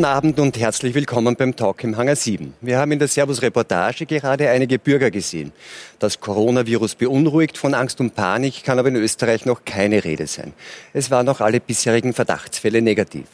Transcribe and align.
Guten 0.00 0.12
Abend 0.12 0.40
und 0.40 0.58
herzlich 0.58 0.94
willkommen 0.94 1.36
beim 1.36 1.54
Talk 1.54 1.84
im 1.84 1.98
Hangar 1.98 2.16
7. 2.16 2.54
Wir 2.62 2.78
haben 2.78 2.90
in 2.90 2.98
der 2.98 3.06
Servus-Reportage 3.06 4.06
gerade 4.06 4.48
einige 4.48 4.78
Bürger 4.78 5.10
gesehen. 5.10 5.52
Das 5.98 6.20
Coronavirus 6.20 6.94
beunruhigt, 6.94 7.58
von 7.58 7.74
Angst 7.74 8.00
und 8.00 8.14
Panik 8.14 8.64
kann 8.64 8.78
aber 8.78 8.88
in 8.88 8.96
Österreich 8.96 9.44
noch 9.44 9.66
keine 9.66 10.02
Rede 10.02 10.26
sein. 10.26 10.54
Es 10.94 11.10
waren 11.10 11.26
noch 11.26 11.42
alle 11.42 11.60
bisherigen 11.60 12.14
Verdachtsfälle 12.14 12.80
negativ. 12.80 13.26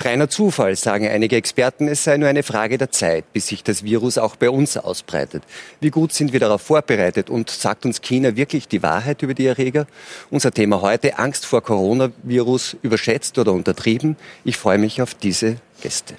Reiner 0.00 0.30
Zufall, 0.30 0.76
sagen 0.76 1.08
einige 1.08 1.36
Experten, 1.36 1.88
es 1.88 2.04
sei 2.04 2.16
nur 2.16 2.28
eine 2.28 2.42
Frage 2.42 2.78
der 2.78 2.90
Zeit, 2.90 3.30
bis 3.34 3.48
sich 3.48 3.62
das 3.62 3.82
Virus 3.82 4.16
auch 4.16 4.36
bei 4.36 4.48
uns 4.48 4.78
ausbreitet. 4.78 5.42
Wie 5.80 5.90
gut 5.90 6.14
sind 6.14 6.32
wir 6.32 6.40
darauf 6.40 6.62
vorbereitet 6.62 7.28
und 7.28 7.50
sagt 7.50 7.84
uns 7.84 8.00
China 8.00 8.34
wirklich 8.34 8.66
die 8.66 8.82
Wahrheit 8.82 9.22
über 9.22 9.34
die 9.34 9.44
Erreger? 9.44 9.86
Unser 10.30 10.52
Thema 10.52 10.80
heute, 10.80 11.18
Angst 11.18 11.44
vor 11.44 11.62
Coronavirus, 11.62 12.76
überschätzt 12.80 13.36
oder 13.38 13.52
untertrieben. 13.52 14.16
Ich 14.44 14.56
freue 14.56 14.78
mich 14.78 15.02
auf 15.02 15.14
diese 15.14 15.56
Gäste. 15.80 16.16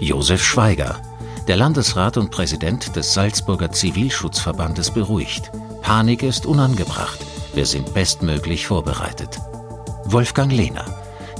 Josef 0.00 0.42
Schweiger, 0.42 1.00
der 1.46 1.56
Landesrat 1.56 2.16
und 2.16 2.30
Präsident 2.30 2.96
des 2.96 3.12
Salzburger 3.12 3.70
Zivilschutzverbandes 3.70 4.90
beruhigt. 4.90 5.50
Panik 5.82 6.22
ist 6.22 6.46
unangebracht. 6.46 7.18
Wir 7.52 7.66
sind 7.66 7.92
bestmöglich 7.92 8.66
vorbereitet. 8.66 9.38
Wolfgang 10.04 10.50
Lehner, 10.50 10.86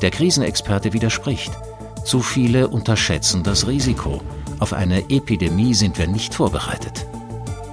der 0.02 0.10
Krisenexperte 0.10 0.92
widerspricht. 0.92 1.52
Zu 2.04 2.20
viele 2.20 2.68
unterschätzen 2.68 3.42
das 3.42 3.66
Risiko. 3.66 4.20
Auf 4.58 4.74
eine 4.74 5.08
Epidemie 5.08 5.72
sind 5.72 5.96
wir 5.96 6.06
nicht 6.06 6.34
vorbereitet. 6.34 7.06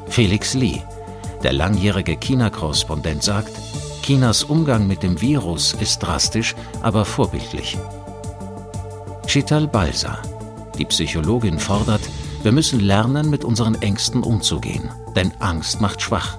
Felix 0.08 0.54
Lee, 0.54 0.82
der 1.44 1.52
langjährige 1.52 2.16
China-Korrespondent, 2.16 3.24
sagt, 3.24 3.52
Chinas 4.04 4.44
Umgang 4.44 4.88
mit 4.88 5.04
dem 5.04 5.20
Virus 5.20 5.74
ist 5.74 6.00
drastisch, 6.00 6.56
aber 6.82 7.04
vorbildlich. 7.04 7.78
Chital 9.28 9.68
Balsa, 9.68 10.20
die 10.78 10.86
Psychologin 10.86 11.60
fordert, 11.60 12.02
wir 12.44 12.54
müssen 12.54 12.80
lernen, 12.80 13.30
mit 13.30 13.44
unseren 13.44 13.76
Ängsten 13.82 14.24
umzugehen, 14.24 14.90
denn 15.18 15.34
Angst 15.40 15.82
macht 15.82 16.02
schwach. 16.02 16.38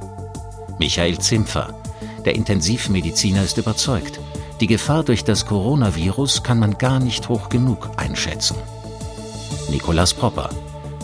Michael 0.79 1.19
Zimpfer, 1.19 1.79
der 2.25 2.35
Intensivmediziner, 2.35 3.43
ist 3.43 3.59
überzeugt, 3.59 4.21
die 4.61 4.67
Gefahr 4.67 5.05
durch 5.05 5.23
das 5.23 5.45
Coronavirus 5.45 6.43
kann 6.43 6.59
man 6.59 6.79
gar 6.79 6.99
nicht 6.99 7.29
hoch 7.29 7.51
genug 7.51 7.91
einschätzen. 7.99 8.57
Nikolaus 9.69 10.15
Popper, 10.15 10.49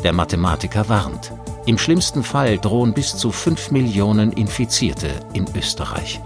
der 0.03 0.15
Mathematiker, 0.15 0.89
warnt. 0.89 1.33
Im 1.67 1.77
schlimmsten 1.77 2.23
Fall 2.23 2.59
drohen 2.59 2.95
bis 2.95 3.15
zu 3.15 3.31
5 3.31 3.73
Millionen 3.73 4.33
Infizierte 4.33 5.11
in 5.35 5.45
Österreich. 5.55 6.23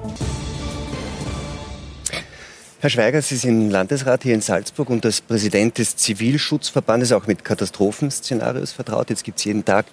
Herr 2.81 2.91
Schweiger, 2.91 3.21
Sie 3.23 3.35
sind 3.35 3.71
Landesrat 3.71 4.23
hier 4.23 4.35
in 4.35 4.41
Salzburg 4.41 4.89
und 4.89 5.05
als 5.05 5.21
Präsident 5.21 5.79
des 5.79 5.97
Zivilschutzverbandes 5.97 7.11
auch 7.11 7.27
mit 7.27 7.45
Katastrophenszenarios 7.45 8.71
vertraut. 8.71 9.11
Jetzt 9.11 9.25
gibt 9.25 9.39
es 9.39 9.47
jeden 9.47 9.65
Tag 9.65 9.87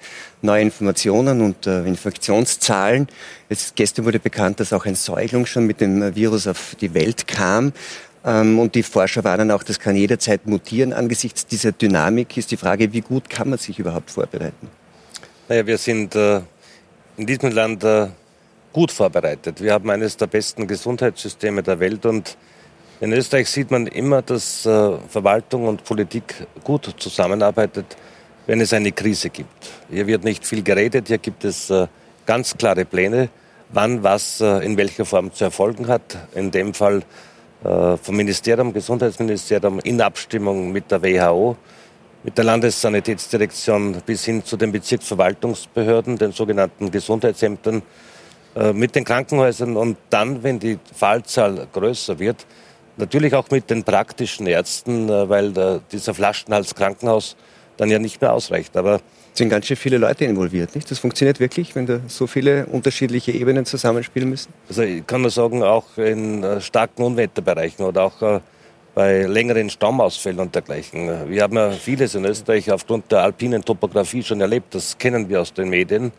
neue 0.44 0.62
Informationen 0.62 1.42
und 1.42 1.66
äh, 1.66 1.84
Infektionszahlen. 1.84 3.08
Jetzt 3.50 3.76
gestern 3.76 4.06
wurde 4.06 4.20
bekannt, 4.20 4.60
dass 4.60 4.72
auch 4.72 4.86
ein 4.86 4.94
Säugling 4.94 5.48
schon 5.48 5.66
mit 5.66 5.82
dem 5.82 6.16
Virus 6.16 6.46
auf 6.46 6.76
die 6.80 6.94
Welt 6.94 7.26
kam. 7.26 7.74
Ähm, 8.24 8.60
und 8.60 8.76
die 8.76 8.84
Forscher 8.84 9.24
warnen 9.24 9.50
auch, 9.50 9.64
das 9.64 9.80
kann 9.80 9.96
jederzeit 9.96 10.46
mutieren. 10.46 10.94
Angesichts 10.94 11.48
dieser 11.48 11.72
Dynamik 11.72 12.38
ist 12.38 12.52
die 12.52 12.58
Frage, 12.58 12.94
wie 12.94 13.02
gut 13.02 13.32
kann 13.32 13.50
man 13.50 13.58
sich 13.58 13.80
überhaupt 13.80 14.12
vorbereiten? 14.12 14.70
Naja, 15.50 15.66
wir 15.66 15.80
sind 15.80 16.14
äh, 16.14 16.40
in 17.18 17.26
diesem 17.26 17.50
Land 17.50 17.84
äh, 17.84 18.10
gut 18.74 18.92
vorbereitet. 18.92 19.60
Wir 19.60 19.74
haben 19.74 19.90
eines 19.90 20.18
der 20.18 20.28
besten 20.28 20.68
Gesundheitssysteme 20.68 21.64
der 21.64 21.80
Welt 21.80 22.06
und 22.06 22.38
in 23.02 23.12
Österreich 23.12 23.50
sieht 23.50 23.72
man 23.72 23.88
immer, 23.88 24.22
dass 24.22 24.66
äh, 24.66 24.98
Verwaltung 25.10 25.68
und 25.68 25.84
Politik 25.84 26.48
gut 26.64 26.94
zusammenarbeitet, 26.98 27.86
wenn 28.46 28.62
es 28.62 28.72
eine 28.72 28.92
Krise 28.92 29.30
gibt. 29.30 29.70
Hier 29.90 30.08
wird 30.08 30.24
nicht 30.24 30.46
viel 30.46 30.64
geredet, 30.64 31.08
hier 31.10 31.18
gibt 31.18 31.44
es 31.44 31.70
äh, 31.70 31.88
ganz 32.26 32.56
klare 32.56 32.86
Pläne, 32.86 33.30
wann 33.70 34.02
was 34.02 34.40
äh, 34.40 34.66
in 34.66 34.78
welcher 34.78 35.04
Form 35.04 35.34
zu 35.34 35.44
erfolgen 35.44 35.88
hat. 35.88 36.18
In 36.34 36.52
dem 36.52 36.74
Fall 36.74 37.04
vom 37.64 38.16
Ministerium, 38.16 38.74
Gesundheitsministerium 38.74 39.80
in 39.80 40.00
Abstimmung 40.00 40.72
mit 40.72 40.92
der 40.92 41.02
WHO, 41.02 41.56
mit 42.22 42.38
der 42.38 42.44
Landessanitätsdirektion 42.44 44.04
bis 44.06 44.24
hin 44.24 44.46
zu 44.46 44.56
den 44.56 44.72
Bezirksverwaltungsbehörden, 44.72 46.16
den 46.16 46.32
sogenannten 46.32 46.92
Gesundheitsämtern, 46.92 47.82
mit 48.72 48.94
den 48.94 49.04
Krankenhäusern 49.04 49.78
und 49.78 49.98
dann, 50.12 50.44
wenn 50.44 50.60
die 50.60 50.78
Fallzahl 50.94 51.66
größer 51.74 52.20
wird, 52.20 52.46
Natürlich 52.98 53.34
auch 53.34 53.50
mit 53.52 53.70
den 53.70 53.84
praktischen 53.84 54.48
Ärzten, 54.48 55.10
äh, 55.10 55.30
weil 55.30 55.52
der, 55.52 55.82
dieser 55.92 56.14
Flaschenhals 56.14 56.76
Krankenhaus 56.76 57.36
dann 57.78 57.90
ja 57.90 58.00
nicht 58.00 58.22
mehr 58.22 58.34
ausreicht. 58.34 58.78
Aber 58.78 58.96
es 58.96 59.40
sind 59.40 59.50
ganz 59.50 59.66
schön 59.66 59.76
viele 59.76 59.98
Leute 59.98 60.24
involviert, 60.24 60.76
nicht? 60.76 60.90
Das 60.90 61.00
funktioniert 61.00 61.42
wirklich, 61.42 61.76
wenn 61.76 61.86
da 61.86 62.00
so 62.08 62.26
viele 62.26 62.66
unterschiedliche 62.68 63.34
Ebenen 63.34 63.66
zusammenspielen 63.66 64.30
müssen? 64.30 64.54
Also 64.70 64.84
ich 64.84 65.06
kann 65.06 65.22
nur 65.22 65.32
sagen, 65.32 65.62
auch 65.62 65.98
in 65.98 66.44
äh, 66.44 66.62
starken 66.62 67.04
Unwetterbereichen 67.04 67.86
oder 67.86 68.04
auch 68.04 68.22
äh, 68.22 68.40
bei 68.94 69.24
längeren 69.24 69.70
Stammausfällen 69.70 70.40
und 70.40 70.56
dergleichen. 70.56 71.30
Wir 71.30 71.44
haben 71.44 71.58
ja 71.58 71.72
vieles 71.72 72.16
in 72.16 72.24
Österreich 72.24 72.72
aufgrund 72.72 73.12
der 73.12 73.24
alpinen 73.24 73.64
Topografie 73.64 74.24
schon 74.24 74.40
erlebt, 74.40 74.74
das 74.74 74.98
kennen 74.98 75.28
wir 75.28 75.42
aus 75.42 75.54
den 75.54 75.68
Medien. 75.68 76.14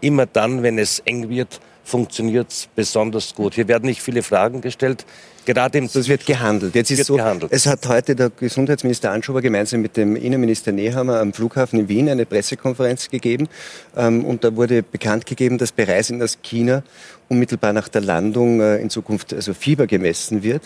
Immer 0.00 0.24
dann, 0.24 0.62
wenn 0.62 0.78
es 0.78 1.00
eng 1.00 1.28
wird, 1.28 1.60
funktioniert 1.84 2.50
es 2.50 2.68
besonders 2.74 3.34
gut. 3.34 3.54
Hier 3.54 3.68
werden 3.68 3.86
nicht 3.86 4.02
viele 4.02 4.22
Fragen 4.22 4.60
gestellt. 4.60 5.04
Gerade 5.44 5.78
im 5.78 5.90
das 5.92 6.06
wird 6.06 6.24
gehandelt. 6.24 6.74
Jetzt 6.76 6.92
ist 6.92 7.06
so, 7.06 7.16
gehandelt. 7.16 7.52
es 7.52 7.66
hat 7.66 7.88
heute 7.88 8.14
der 8.14 8.30
Gesundheitsminister 8.30 9.10
Anschober 9.10 9.42
gemeinsam 9.42 9.80
mit 9.80 9.96
dem 9.96 10.14
Innenminister 10.14 10.70
Nehammer 10.70 11.18
am 11.18 11.32
Flughafen 11.32 11.80
in 11.80 11.88
Wien 11.88 12.08
eine 12.08 12.26
Pressekonferenz 12.26 13.08
gegeben. 13.08 13.48
Ähm, 13.96 14.24
und 14.24 14.44
da 14.44 14.54
wurde 14.54 14.84
bekannt 14.84 15.26
gegeben, 15.26 15.58
dass 15.58 15.72
bei 15.72 15.82
Reisen 15.82 16.22
aus 16.22 16.38
China 16.42 16.84
unmittelbar 17.28 17.72
nach 17.72 17.88
der 17.88 18.02
Landung 18.02 18.60
äh, 18.60 18.76
in 18.76 18.88
Zukunft 18.88 19.32
also 19.34 19.52
Fieber 19.52 19.88
gemessen 19.88 20.44
wird. 20.44 20.62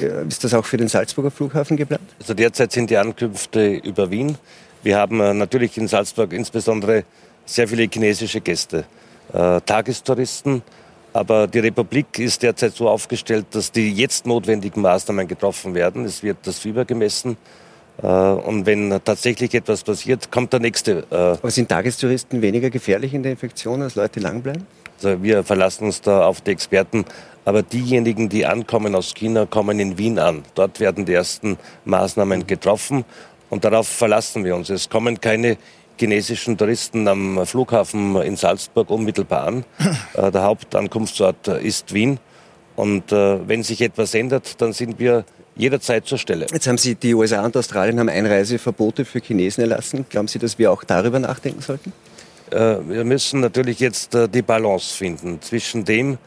Äh, 0.00 0.28
ist 0.28 0.44
das 0.44 0.52
auch 0.52 0.66
für 0.66 0.76
den 0.76 0.88
Salzburger 0.88 1.30
Flughafen 1.30 1.78
geplant? 1.78 2.02
Also 2.20 2.34
derzeit 2.34 2.72
sind 2.72 2.90
die 2.90 2.98
Ankünfte 2.98 3.76
über 3.76 4.10
Wien. 4.10 4.36
Wir 4.82 4.98
haben 4.98 5.20
äh, 5.20 5.32
natürlich 5.32 5.78
in 5.78 5.88
Salzburg 5.88 6.34
insbesondere 6.34 7.04
sehr 7.46 7.66
viele 7.66 7.88
chinesische 7.90 8.40
Gäste, 8.42 8.84
äh, 9.32 9.60
Tagestouristen, 9.60 10.62
aber 11.12 11.46
die 11.46 11.58
Republik 11.60 12.18
ist 12.18 12.42
derzeit 12.42 12.74
so 12.74 12.88
aufgestellt, 12.88 13.46
dass 13.52 13.72
die 13.72 13.92
jetzt 13.92 14.26
notwendigen 14.26 14.82
Maßnahmen 14.82 15.26
getroffen 15.26 15.74
werden. 15.74 16.04
Es 16.04 16.22
wird 16.22 16.38
das 16.44 16.58
Fieber 16.58 16.84
gemessen. 16.84 17.36
Äh, 18.02 18.06
und 18.06 18.66
wenn 18.66 19.00
tatsächlich 19.04 19.54
etwas 19.54 19.82
passiert, 19.82 20.30
kommt 20.30 20.52
der 20.52 20.60
nächste. 20.60 21.04
Äh, 21.10 21.14
Aber 21.14 21.50
sind 21.50 21.68
Tagestouristen 21.68 22.42
weniger 22.42 22.70
gefährlich 22.70 23.14
in 23.14 23.22
der 23.22 23.32
Infektion, 23.32 23.82
als 23.82 23.94
Leute 23.94 24.20
lang 24.20 24.42
bleiben? 24.42 24.66
Also 24.96 25.22
wir 25.22 25.44
verlassen 25.44 25.84
uns 25.84 26.00
da 26.00 26.26
auf 26.26 26.40
die 26.40 26.50
Experten. 26.50 27.04
Aber 27.44 27.62
diejenigen, 27.62 28.28
die 28.28 28.44
ankommen 28.44 28.94
aus 28.94 29.14
China, 29.14 29.46
kommen 29.46 29.80
in 29.80 29.96
Wien 29.96 30.18
an. 30.18 30.44
Dort 30.54 30.80
werden 30.80 31.06
die 31.06 31.14
ersten 31.14 31.56
Maßnahmen 31.86 32.46
getroffen. 32.46 33.04
Und 33.48 33.64
darauf 33.64 33.88
verlassen 33.88 34.44
wir 34.44 34.54
uns. 34.54 34.68
Es 34.68 34.90
kommen 34.90 35.20
keine 35.20 35.56
chinesischen 35.98 36.56
Touristen 36.56 37.08
am 37.08 37.44
Flughafen 37.46 38.16
in 38.22 38.36
Salzburg 38.36 38.90
unmittelbar 38.90 39.46
an. 39.46 39.64
Äh, 40.14 40.30
der 40.30 40.42
Hauptankunftsort 40.42 41.48
ist 41.48 41.92
Wien. 41.92 42.18
Und 42.76 43.12
äh, 43.12 43.46
wenn 43.46 43.62
sich 43.62 43.80
etwas 43.82 44.14
ändert, 44.14 44.60
dann 44.60 44.72
sind 44.72 44.98
wir 44.98 45.24
jederzeit 45.56 46.06
zur 46.06 46.18
Stelle. 46.18 46.46
Jetzt 46.52 46.66
haben 46.66 46.78
Sie, 46.78 46.94
die 46.94 47.14
USA 47.14 47.44
und 47.44 47.56
Australien 47.56 48.00
haben 48.00 48.08
Einreiseverbote 48.08 49.04
für 49.04 49.20
Chinesen 49.20 49.62
erlassen. 49.62 50.06
Glauben 50.08 50.28
Sie, 50.28 50.38
dass 50.38 50.58
wir 50.58 50.72
auch 50.72 50.84
darüber 50.84 51.18
nachdenken 51.18 51.60
sollten? 51.60 51.92
Äh, 52.50 52.76
wir 52.88 53.04
müssen 53.04 53.40
natürlich 53.40 53.80
jetzt 53.80 54.16
die 54.32 54.42
Balance 54.42 54.94
finden 54.94 55.42
zwischen 55.42 55.84
dem, 55.84 56.18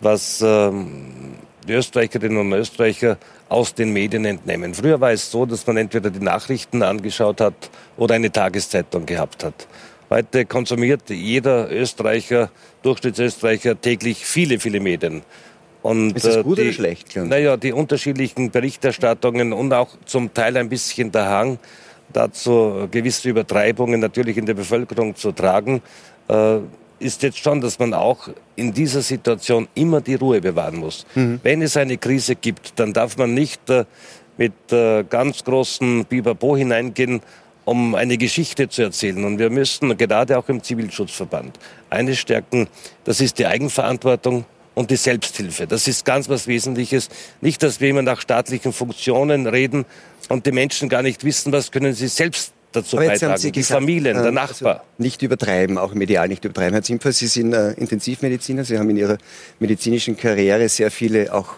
was 0.00 0.40
ähm, 0.42 1.34
die 1.66 1.74
Österreicherinnen 1.74 2.38
und 2.38 2.52
Österreicher 2.52 3.18
aus 3.48 3.74
den 3.74 3.92
Medien 3.92 4.24
entnehmen. 4.24 4.74
Früher 4.74 5.00
war 5.00 5.12
es 5.12 5.30
so, 5.30 5.46
dass 5.46 5.66
man 5.66 5.76
entweder 5.76 6.10
die 6.10 6.20
Nachrichten 6.20 6.82
angeschaut 6.82 7.40
hat 7.40 7.70
oder 7.96 8.14
eine 8.14 8.30
Tageszeitung 8.30 9.06
gehabt 9.06 9.44
hat. 9.44 9.66
Heute 10.10 10.46
konsumiert 10.46 11.10
jeder 11.10 11.70
Österreicher, 11.70 12.50
Durchschnittsösterreicher 12.82 13.80
täglich 13.80 14.24
viele, 14.24 14.58
viele 14.58 14.80
Medien. 14.80 15.22
Und, 15.82 16.16
ist 16.16 16.26
das 16.26 16.42
gut 16.42 16.58
die, 16.58 16.62
oder 16.62 16.72
schlecht? 16.72 17.16
Naja, 17.16 17.56
die 17.56 17.72
unterschiedlichen 17.72 18.50
Berichterstattungen 18.50 19.52
und 19.52 19.72
auch 19.72 19.90
zum 20.06 20.32
Teil 20.32 20.56
ein 20.56 20.68
bisschen 20.68 21.12
der 21.12 21.28
Hang 21.28 21.58
dazu, 22.12 22.88
gewisse 22.90 23.28
Übertreibungen 23.28 24.00
natürlich 24.00 24.38
in 24.38 24.46
der 24.46 24.54
Bevölkerung 24.54 25.14
zu 25.14 25.32
tragen, 25.32 25.82
äh, 26.28 26.58
ist 26.98 27.22
jetzt 27.22 27.38
schon, 27.38 27.60
dass 27.60 27.78
man 27.78 27.94
auch 27.94 28.28
in 28.56 28.72
dieser 28.72 29.02
Situation 29.02 29.68
immer 29.74 30.00
die 30.00 30.14
Ruhe 30.14 30.40
bewahren 30.40 30.76
muss. 30.76 31.06
Mhm. 31.14 31.40
Wenn 31.42 31.62
es 31.62 31.76
eine 31.76 31.98
Krise 31.98 32.36
gibt, 32.36 32.78
dann 32.78 32.92
darf 32.92 33.16
man 33.16 33.34
nicht 33.34 33.68
äh, 33.70 33.84
mit 34.36 34.52
äh, 34.72 35.04
ganz 35.04 35.44
großen 35.44 36.04
Biberbo 36.04 36.56
hineingehen, 36.56 37.20
um 37.64 37.94
eine 37.94 38.16
Geschichte 38.16 38.68
zu 38.68 38.82
erzählen. 38.82 39.24
Und 39.24 39.38
wir 39.38 39.50
müssen 39.50 39.96
gerade 39.96 40.38
auch 40.38 40.48
im 40.48 40.62
Zivilschutzverband 40.62 41.58
eines 41.90 42.18
stärken, 42.18 42.68
das 43.04 43.20
ist 43.20 43.38
die 43.38 43.46
Eigenverantwortung 43.46 44.44
und 44.74 44.90
die 44.90 44.96
Selbsthilfe. 44.96 45.66
Das 45.66 45.88
ist 45.88 46.04
ganz 46.04 46.28
was 46.28 46.46
Wesentliches. 46.46 47.08
Nicht, 47.40 47.62
dass 47.62 47.80
wir 47.80 47.90
immer 47.90 48.02
nach 48.02 48.20
staatlichen 48.20 48.72
Funktionen 48.72 49.46
reden 49.46 49.84
und 50.28 50.46
die 50.46 50.52
Menschen 50.52 50.88
gar 50.88 51.02
nicht 51.02 51.24
wissen, 51.24 51.52
was 51.52 51.70
können 51.70 51.94
sie 51.94 52.08
selbst 52.08 52.54
dazu 52.72 52.96
beitragen. 52.96 53.40
die 53.40 53.52
gesagt, 53.52 53.80
Familien, 53.80 54.16
der 54.16 54.26
äh, 54.26 54.32
Nachbar. 54.32 54.74
Also 54.74 54.84
nicht 54.98 55.22
übertreiben, 55.22 55.78
auch 55.78 55.94
medial 55.94 56.28
nicht 56.28 56.44
übertreiben. 56.44 56.74
Herr 56.74 56.82
Zimpfer, 56.82 57.12
Sie 57.12 57.26
sind 57.26 57.52
äh, 57.52 57.72
Intensivmediziner. 57.72 58.64
Sie 58.64 58.78
haben 58.78 58.90
in 58.90 58.96
Ihrer 58.96 59.18
medizinischen 59.58 60.16
Karriere 60.16 60.68
sehr 60.68 60.90
viele 60.90 61.32
auch 61.32 61.56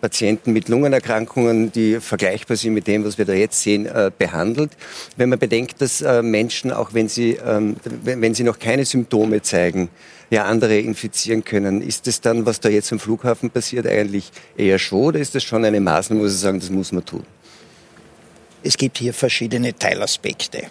Patienten 0.00 0.52
mit 0.52 0.68
Lungenerkrankungen, 0.68 1.72
die 1.72 1.98
vergleichbar 2.00 2.56
sind 2.56 2.74
mit 2.74 2.86
dem, 2.86 3.04
was 3.04 3.18
wir 3.18 3.24
da 3.24 3.32
jetzt 3.32 3.60
sehen, 3.60 3.86
äh, 3.86 4.10
behandelt. 4.16 4.70
Wenn 5.16 5.28
man 5.28 5.38
bedenkt, 5.38 5.80
dass 5.80 6.00
äh, 6.00 6.22
Menschen, 6.22 6.70
auch 6.70 6.94
wenn 6.94 7.08
sie, 7.08 7.38
ähm, 7.44 7.76
wenn 8.04 8.34
sie 8.34 8.44
noch 8.44 8.58
keine 8.58 8.84
Symptome 8.84 9.42
zeigen, 9.42 9.88
ja 10.30 10.44
andere 10.44 10.78
infizieren 10.78 11.44
können, 11.44 11.82
ist 11.82 12.06
das 12.06 12.20
dann, 12.20 12.46
was 12.46 12.60
da 12.60 12.68
jetzt 12.68 12.92
am 12.92 12.98
Flughafen 12.98 13.50
passiert, 13.50 13.86
eigentlich 13.86 14.30
eher 14.56 14.78
schon 14.78 14.98
oder 15.00 15.18
ist 15.18 15.34
das 15.34 15.42
schon 15.42 15.64
eine 15.64 15.80
Maßnahme, 15.80 16.22
wo 16.22 16.28
Sie 16.28 16.36
sagen, 16.36 16.60
das 16.60 16.70
muss 16.70 16.92
man 16.92 17.04
tun? 17.04 17.24
Es 18.62 18.76
gibt 18.76 18.98
hier 18.98 19.14
verschiedene 19.14 19.76
Teilaspekte. 19.76 20.66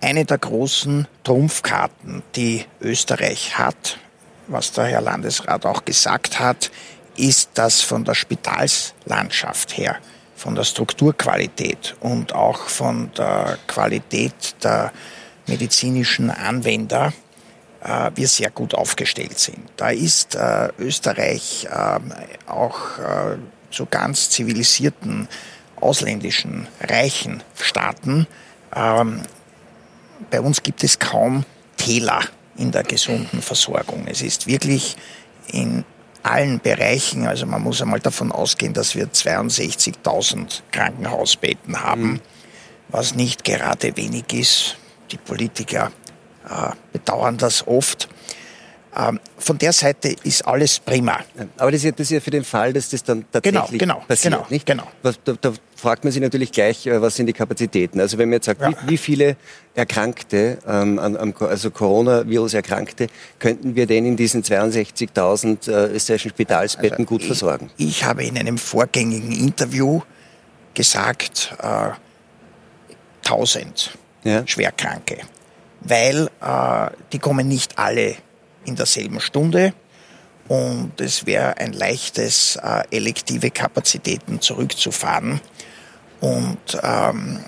Eine 0.00 0.24
der 0.24 0.38
großen 0.38 1.08
Trumpfkarten, 1.24 2.22
die 2.36 2.64
Österreich 2.80 3.58
hat, 3.58 3.98
was 4.46 4.72
der 4.72 4.84
Herr 4.84 5.00
Landesrat 5.00 5.66
auch 5.66 5.84
gesagt 5.84 6.38
hat, 6.38 6.70
ist, 7.16 7.50
dass 7.54 7.82
von 7.82 8.04
der 8.04 8.14
Spitalslandschaft 8.14 9.76
her, 9.76 9.96
von 10.36 10.54
der 10.54 10.64
Strukturqualität 10.64 11.96
und 12.00 12.34
auch 12.34 12.68
von 12.68 13.12
der 13.14 13.58
Qualität 13.66 14.54
der 14.62 14.92
medizinischen 15.46 16.30
Anwender 16.30 17.12
äh, 17.82 18.10
wir 18.14 18.28
sehr 18.28 18.50
gut 18.50 18.74
aufgestellt 18.74 19.38
sind. 19.38 19.70
Da 19.76 19.90
ist 19.90 20.34
äh, 20.34 20.68
Österreich 20.78 21.66
äh, 21.70 21.98
auch 22.46 22.78
zu 23.70 23.86
ganz 23.86 24.30
zivilisierten 24.30 25.28
ausländischen 25.80 26.68
reichen 26.80 27.42
Staaten. 27.56 28.26
Ähm, 28.74 29.22
bei 30.30 30.40
uns 30.40 30.62
gibt 30.62 30.84
es 30.84 30.98
kaum 30.98 31.44
Täler 31.76 32.20
in 32.56 32.70
der 32.70 32.82
gesunden 32.82 33.42
Versorgung. 33.42 34.06
Es 34.06 34.22
ist 34.22 34.46
wirklich 34.46 34.96
in 35.48 35.84
allen 36.22 36.60
Bereichen, 36.60 37.26
also 37.26 37.46
man 37.46 37.62
muss 37.62 37.80
einmal 37.80 38.00
davon 38.00 38.30
ausgehen, 38.30 38.74
dass 38.74 38.94
wir 38.94 39.06
62.000 39.06 40.60
Krankenhausbetten 40.70 41.82
haben, 41.82 42.02
mhm. 42.02 42.20
was 42.88 43.14
nicht 43.14 43.44
gerade 43.44 43.96
wenig 43.96 44.32
ist. 44.32 44.76
Die 45.10 45.16
Politiker 45.16 45.90
äh, 46.48 46.72
bedauern 46.92 47.38
das 47.38 47.66
oft. 47.66 48.08
Ähm, 48.96 49.20
von 49.38 49.56
der 49.56 49.72
Seite 49.72 50.16
ist 50.24 50.44
alles 50.46 50.80
prima. 50.80 51.20
Aber 51.58 51.70
das 51.70 51.80
ist, 51.80 51.84
ja, 51.84 51.90
das 51.92 52.00
ist 52.00 52.10
ja 52.10 52.20
für 52.20 52.30
den 52.30 52.42
Fall, 52.42 52.72
dass 52.72 52.88
das 52.88 53.04
dann 53.04 53.24
tatsächlich 53.30 53.78
genau, 53.78 53.94
genau, 53.94 54.06
passiert, 54.06 54.34
genau, 54.34 54.46
nicht? 54.50 54.66
Genau. 54.66 54.82
Was, 55.02 55.20
da, 55.24 55.34
da, 55.40 55.52
fragt 55.76 56.04
man 56.04 56.12
sich 56.12 56.20
natürlich 56.20 56.50
gleich, 56.50 56.86
äh, 56.86 57.00
was 57.00 57.14
sind 57.14 57.26
die 57.26 57.32
Kapazitäten? 57.32 58.00
Also 58.00 58.18
wenn 58.18 58.28
man 58.28 58.34
jetzt 58.34 58.46
sagt, 58.46 58.60
ja. 58.60 58.70
wie, 58.70 58.90
wie, 58.90 58.96
viele 58.98 59.36
Erkrankte, 59.74 60.58
ähm, 60.66 60.98
an, 60.98 61.34
also 61.38 61.70
Coronavirus-Erkrankte, 61.70 63.06
könnten 63.38 63.76
wir 63.76 63.86
denn 63.86 64.04
in 64.06 64.16
diesen 64.16 64.42
62.000 64.42 65.70
äh, 65.70 65.92
österreichischen 65.94 66.30
Spitalsbetten 66.30 66.98
also 66.98 67.04
gut 67.04 67.20
ich, 67.20 67.28
versorgen? 67.28 67.70
Ich 67.76 68.04
habe 68.04 68.24
in 68.24 68.36
einem 68.36 68.58
vorgängigen 68.58 69.32
Interview 69.32 70.02
gesagt, 70.74 71.54
äh, 71.62 71.90
1000 73.24 73.96
ja. 74.24 74.46
Schwerkranke, 74.46 75.18
weil 75.80 76.28
äh, 76.40 76.90
die 77.12 77.20
kommen 77.20 77.46
nicht 77.46 77.78
alle 77.78 78.16
in 78.64 78.76
derselben 78.76 79.20
Stunde. 79.20 79.72
Und 80.48 81.00
es 81.00 81.26
wäre 81.26 81.56
ein 81.58 81.72
leichtes, 81.72 82.56
äh, 82.56 82.82
elektive 82.90 83.50
Kapazitäten 83.50 84.40
zurückzufahren. 84.40 85.40
Und 86.20 86.78
ähm, 86.82 87.44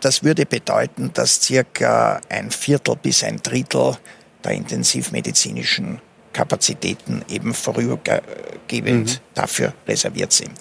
das 0.00 0.22
würde 0.22 0.46
bedeuten, 0.46 1.10
dass 1.14 1.40
circa 1.40 2.20
ein 2.28 2.50
Viertel 2.50 2.96
bis 2.96 3.24
ein 3.24 3.40
Drittel 3.42 3.96
der 4.44 4.52
intensivmedizinischen 4.52 6.00
Kapazitäten 6.32 7.24
eben 7.28 7.54
vorübergehend 7.54 9.10
mhm. 9.10 9.18
dafür 9.34 9.72
reserviert 9.86 10.32
sind. 10.32 10.52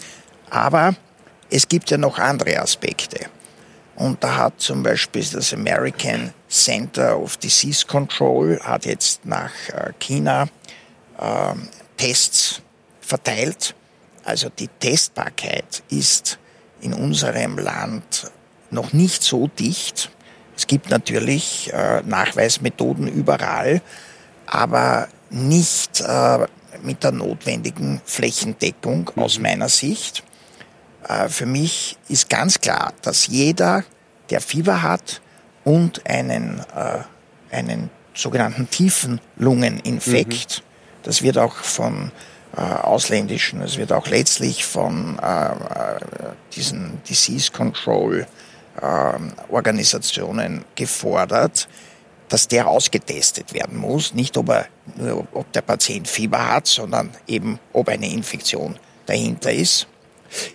Aber 0.50 0.96
es 1.50 1.68
gibt 1.68 1.92
ja 1.92 1.98
noch 1.98 2.18
andere 2.18 2.60
Aspekte. 2.60 3.28
Und 3.96 4.24
da 4.24 4.38
hat 4.38 4.62
zum 4.62 4.84
Beispiel 4.84 5.24
das 5.32 5.54
American 5.54 6.34
Center 6.50 7.16
of 7.20 7.38
Disease 7.38 7.86
Control 7.86 8.60
hat 8.62 8.86
jetzt 8.86 9.26
nach 9.26 9.52
äh, 9.70 9.94
China 10.00 10.48
äh, 11.20 11.54
Tests 11.96 12.62
verteilt. 13.02 13.76
Also 14.24 14.50
die 14.50 14.68
Testbarkeit 14.68 15.84
ist 15.90 16.40
in 16.82 16.94
unserem 16.94 17.58
Land 17.58 18.32
noch 18.72 18.94
nicht 18.94 19.24
so 19.24 19.48
dicht. 19.48 20.12
Es 20.58 20.66
gibt 20.68 20.90
natürlich 20.90 21.72
äh, 21.72 22.02
Nachweismethoden 22.02 23.08
überall, 23.08 23.82
aber 24.48 25.08
nicht 25.30 26.02
äh, 26.02 26.48
mit 26.82 27.04
der 27.04 27.12
notwendigen 27.12 28.02
Flächendeckung 28.06 29.12
mhm. 29.16 29.24
aus 29.24 29.40
meiner 29.40 29.70
Sicht. 29.70 30.24
Für 31.30 31.46
mich 31.46 31.98
ist 32.10 32.30
ganz 32.30 32.60
klar, 32.60 32.94
dass 33.02 33.28
jeder, 33.28 33.84
der 34.30 34.42
Fieber 34.42 34.84
hat 34.84 35.22
und 35.64 36.06
einen, 36.08 36.60
äh, 36.76 37.56
einen 37.56 37.90
sogenannten 38.14 38.70
tiefen 38.70 39.22
Lungeninfekt, 39.38 40.62
mhm. 40.62 41.04
das 41.04 41.22
wird 41.22 41.38
auch 41.38 41.56
von 41.56 42.12
äh, 42.56 42.62
ausländischen, 42.62 43.62
es 43.62 43.78
wird 43.78 43.92
auch 43.92 44.08
letztlich 44.08 44.66
von 44.66 45.20
äh, 45.20 45.50
diesen 46.56 47.02
Disease 47.04 47.52
Control 47.52 48.28
Organisationen 49.50 50.64
gefordert, 50.76 51.68
dass 52.30 52.48
der 52.48 52.70
ausgetestet 52.70 53.54
werden 53.54 53.78
muss. 53.78 54.14
Nicht, 54.14 54.38
ob, 54.38 54.48
er, 54.52 54.68
ob 55.34 55.52
der 55.52 55.64
Patient 55.64 56.08
Fieber 56.08 56.48
hat, 56.48 56.66
sondern 56.66 57.10
eben, 57.28 57.60
ob 57.74 57.90
eine 57.90 58.10
Infektion 58.10 58.78
dahinter 59.06 59.52
ist. 59.52 59.88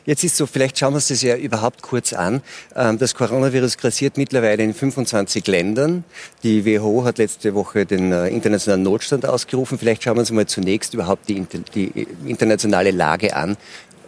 Jetzt 0.07 0.25
ist 0.25 0.37
so, 0.37 0.47
vielleicht 0.47 0.79
schauen 0.79 0.93
wir 0.93 0.97
uns 0.97 1.09
das 1.09 1.23
ja 1.23 1.37
überhaupt 1.37 1.83
kurz 1.83 2.13
an. 2.13 2.43
Ähm, 2.75 2.99
das 2.99 3.15
Coronavirus 3.15 3.79
grassiert 3.79 4.17
mittlerweile 4.17 4.63
in 4.63 4.75
25 4.75 5.47
Ländern. 5.47 6.05
Die 6.43 6.65
WHO 6.65 7.05
hat 7.05 7.19
letzte 7.19 7.55
Woche 7.55 7.87
den 7.87 8.13
äh, 8.13 8.29
internationalen 8.29 8.83
Notstand 8.83 9.27
ausgerufen. 9.27 9.79
Vielleicht 9.79 10.03
schauen 10.03 10.17
wir 10.17 10.21
uns 10.21 10.31
mal 10.31 10.47
zunächst 10.47 10.95
überhaupt 10.95 11.29
die, 11.29 11.47
die 11.75 12.07
internationale 12.27 12.91
Lage 12.91 13.35
an. 13.35 13.57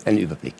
Ein 0.04 0.18
Überblick. 0.18 0.54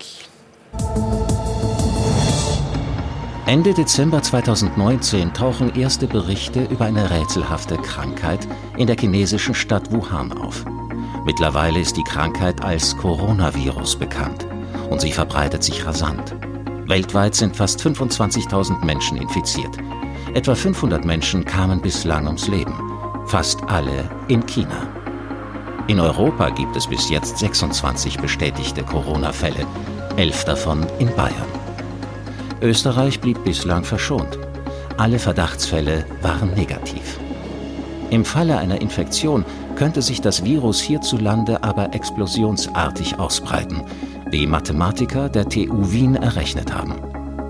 Ende 3.46 3.74
Dezember 3.74 4.22
2019 4.22 5.32
tauchen 5.32 5.76
erste 5.76 6.08
Berichte 6.08 6.64
über 6.64 6.86
eine 6.86 7.10
rätselhafte 7.10 7.76
Krankheit 7.76 8.40
in 8.76 8.88
der 8.88 8.96
chinesischen 8.96 9.54
Stadt 9.54 9.92
Wuhan 9.92 10.32
auf. 10.32 10.64
Mittlerweile 11.24 11.78
ist 11.78 11.96
die 11.96 12.02
Krankheit 12.02 12.64
als 12.64 12.96
Coronavirus 12.96 14.00
bekannt 14.00 14.46
und 14.90 15.00
sie 15.00 15.12
verbreitet 15.12 15.62
sich 15.62 15.86
rasant. 15.86 16.34
Weltweit 16.86 17.34
sind 17.34 17.56
fast 17.56 17.80
25.000 17.80 18.84
Menschen 18.84 19.16
infiziert. 19.16 19.76
Etwa 20.34 20.54
500 20.54 21.04
Menschen 21.04 21.44
kamen 21.44 21.80
bislang 21.80 22.26
ums 22.26 22.48
Leben, 22.48 22.74
fast 23.26 23.62
alle 23.68 24.08
in 24.28 24.44
China. 24.46 24.88
In 25.88 26.00
Europa 26.00 26.50
gibt 26.50 26.76
es 26.76 26.86
bis 26.86 27.08
jetzt 27.08 27.38
26 27.38 28.18
bestätigte 28.18 28.82
Corona-Fälle, 28.82 29.66
elf 30.16 30.44
davon 30.44 30.86
in 30.98 31.14
Bayern. 31.14 31.46
Österreich 32.60 33.20
blieb 33.20 33.42
bislang 33.44 33.84
verschont. 33.84 34.38
Alle 34.96 35.18
Verdachtsfälle 35.18 36.04
waren 36.22 36.54
negativ. 36.54 37.18
Im 38.10 38.24
Falle 38.24 38.58
einer 38.58 38.80
Infektion 38.80 39.44
könnte 39.74 40.00
sich 40.00 40.20
das 40.20 40.44
Virus 40.44 40.80
hierzulande 40.80 41.62
aber 41.62 41.94
explosionsartig 41.94 43.18
ausbreiten, 43.18 43.82
wie 44.28 44.46
Mathematiker 44.46 45.28
der 45.28 45.48
TU 45.48 45.92
Wien 45.92 46.16
errechnet 46.16 46.72
haben. 46.72 46.96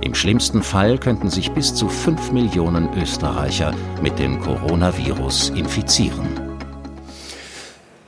Im 0.02 0.14
schlimmsten 0.14 0.62
Fall 0.62 0.98
könnten 0.98 1.30
sich 1.30 1.50
bis 1.52 1.74
zu 1.74 1.88
5 1.88 2.32
Millionen 2.32 2.92
Österreicher 3.00 3.74
mit 4.02 4.18
dem 4.18 4.40
Coronavirus 4.40 5.50
infizieren. 5.50 6.28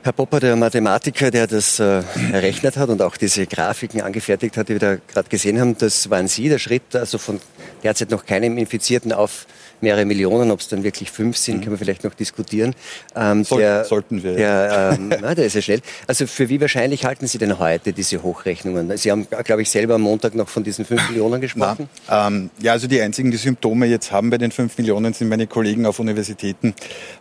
Herr 0.03 0.13
Popper, 0.13 0.39
der 0.39 0.55
Mathematiker, 0.55 1.29
der 1.31 1.47
das 1.47 1.79
äh, 1.79 2.03
errechnet 2.31 2.77
hat 2.77 2.89
und 2.89 3.01
auch 3.01 3.17
diese 3.17 3.47
Grafiken 3.47 4.01
angefertigt 4.01 4.55
hat, 4.55 4.69
die 4.69 4.73
wir 4.73 4.79
da 4.79 4.95
gerade 4.95 5.27
gesehen 5.27 5.59
haben, 5.59 5.77
das 5.77 6.09
waren 6.09 6.27
Sie, 6.27 6.47
der 6.47 6.59
Schritt 6.59 6.95
also 6.95 7.17
von 7.17 7.41
derzeit 7.83 8.11
noch 8.11 8.25
keinem 8.25 8.57
Infizierten 8.57 9.11
auf 9.11 9.45
mehrere 9.81 10.05
Millionen. 10.05 10.51
Ob 10.51 10.59
es 10.59 10.67
dann 10.67 10.83
wirklich 10.83 11.11
fünf 11.11 11.37
sind, 11.37 11.57
mhm. 11.57 11.61
können 11.61 11.71
wir 11.71 11.77
vielleicht 11.77 12.03
noch 12.03 12.13
diskutieren. 12.13 12.75
Ähm, 13.15 13.43
Soll, 13.43 13.61
der, 13.61 13.85
sollten 13.85 14.23
wir. 14.23 14.33
Der, 14.33 14.97
ähm, 14.97 15.09
na, 15.21 15.35
der 15.35 15.45
ist 15.45 15.55
ja 15.55 15.61
schnell. 15.61 15.81
Also 16.07 16.27
für 16.27 16.49
wie 16.49 16.61
wahrscheinlich 16.61 17.05
halten 17.05 17.27
Sie 17.27 17.37
denn 17.37 17.59
heute 17.59 17.93
diese 17.93 18.23
Hochrechnungen? 18.23 18.95
Sie 18.97 19.11
haben, 19.11 19.27
glaube 19.43 19.61
ich, 19.61 19.69
selber 19.69 19.95
am 19.95 20.01
Montag 20.01 20.35
noch 20.35 20.49
von 20.49 20.63
diesen 20.63 20.85
fünf 20.85 21.09
Millionen 21.09 21.41
gesprochen. 21.41 21.89
Ähm, 22.09 22.49
ja, 22.61 22.73
also 22.73 22.87
die 22.87 23.01
einzigen, 23.01 23.31
die 23.31 23.37
Symptome 23.37 23.85
jetzt 23.85 24.11
haben 24.11 24.29
bei 24.29 24.37
den 24.37 24.51
fünf 24.51 24.77
Millionen, 24.77 25.13
sind 25.13 25.29
meine 25.29 25.47
Kollegen 25.47 25.85
auf 25.85 25.99
Universitäten, 25.99 26.73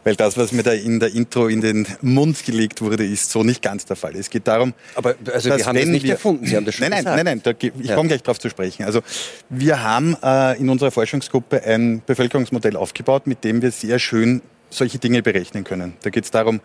weil 0.04 0.16
das, 0.16 0.36
was 0.36 0.52
mir 0.52 0.62
da 0.62 0.72
in 0.72 1.00
der 1.00 1.14
Intro 1.14 1.48
in 1.48 1.60
den 1.60 1.86
Mund 2.00 2.44
gelegt 2.44 2.80
wurde, 2.80 3.04
ist 3.04 3.30
so 3.30 3.44
nicht 3.44 3.62
ganz 3.62 3.84
der 3.84 3.96
Fall. 3.96 4.16
Es 4.16 4.30
geht 4.30 4.46
darum, 4.48 4.74
aber 4.94 5.14
also 5.32 5.54
die 5.54 5.64
haben 5.64 5.76
das 5.76 5.86
nicht 5.86 6.04
wir, 6.04 6.12
erfunden, 6.12 6.46
Sie 6.46 6.56
haben 6.56 6.64
das 6.64 6.74
schon 6.76 6.88
nein. 6.88 7.04
Nein, 7.04 7.16
nein, 7.16 7.24
nein, 7.24 7.40
da, 7.42 7.52
ich 7.58 7.72
ja. 7.86 7.94
komme 7.94 8.08
gleich 8.08 8.22
darauf 8.22 8.38
zu 8.38 8.50
sprechen. 8.50 8.84
Also 8.84 9.00
wir 9.48 9.82
haben 9.82 10.16
äh, 10.22 10.58
in 10.58 10.68
unserer 10.68 10.90
Forschungsgruppe 10.90 11.62
ein 11.64 12.02
Bevölkerungsmodell 12.48 12.76
aufgebaut, 12.76 13.26
mit 13.26 13.44
dem 13.44 13.62
wir 13.62 13.70
sehr 13.70 13.98
schön 13.98 14.42
solche 14.70 14.98
Dinge 14.98 15.22
berechnen 15.22 15.64
können. 15.64 15.94
Da 16.02 16.10
geht 16.10 16.24
es 16.24 16.30
darum, 16.30 16.60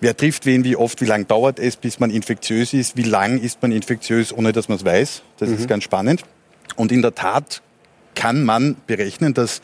wer 0.00 0.16
trifft 0.16 0.46
wen, 0.46 0.64
wie 0.64 0.76
oft, 0.76 1.00
wie 1.00 1.06
lange 1.06 1.24
dauert 1.24 1.58
es, 1.58 1.76
bis 1.76 1.98
man 1.98 2.10
infektiös 2.10 2.72
ist, 2.72 2.96
wie 2.96 3.02
lang 3.02 3.40
ist 3.40 3.62
man 3.62 3.72
infektiös, 3.72 4.32
ohne 4.32 4.52
dass 4.52 4.68
man 4.68 4.78
es 4.78 4.84
weiß. 4.84 5.22
Das 5.38 5.48
mhm. 5.48 5.56
ist 5.56 5.68
ganz 5.68 5.84
spannend. 5.84 6.22
Und 6.76 6.92
in 6.92 7.02
der 7.02 7.14
Tat 7.14 7.62
kann 8.14 8.44
man 8.44 8.76
berechnen, 8.86 9.34
dass 9.34 9.60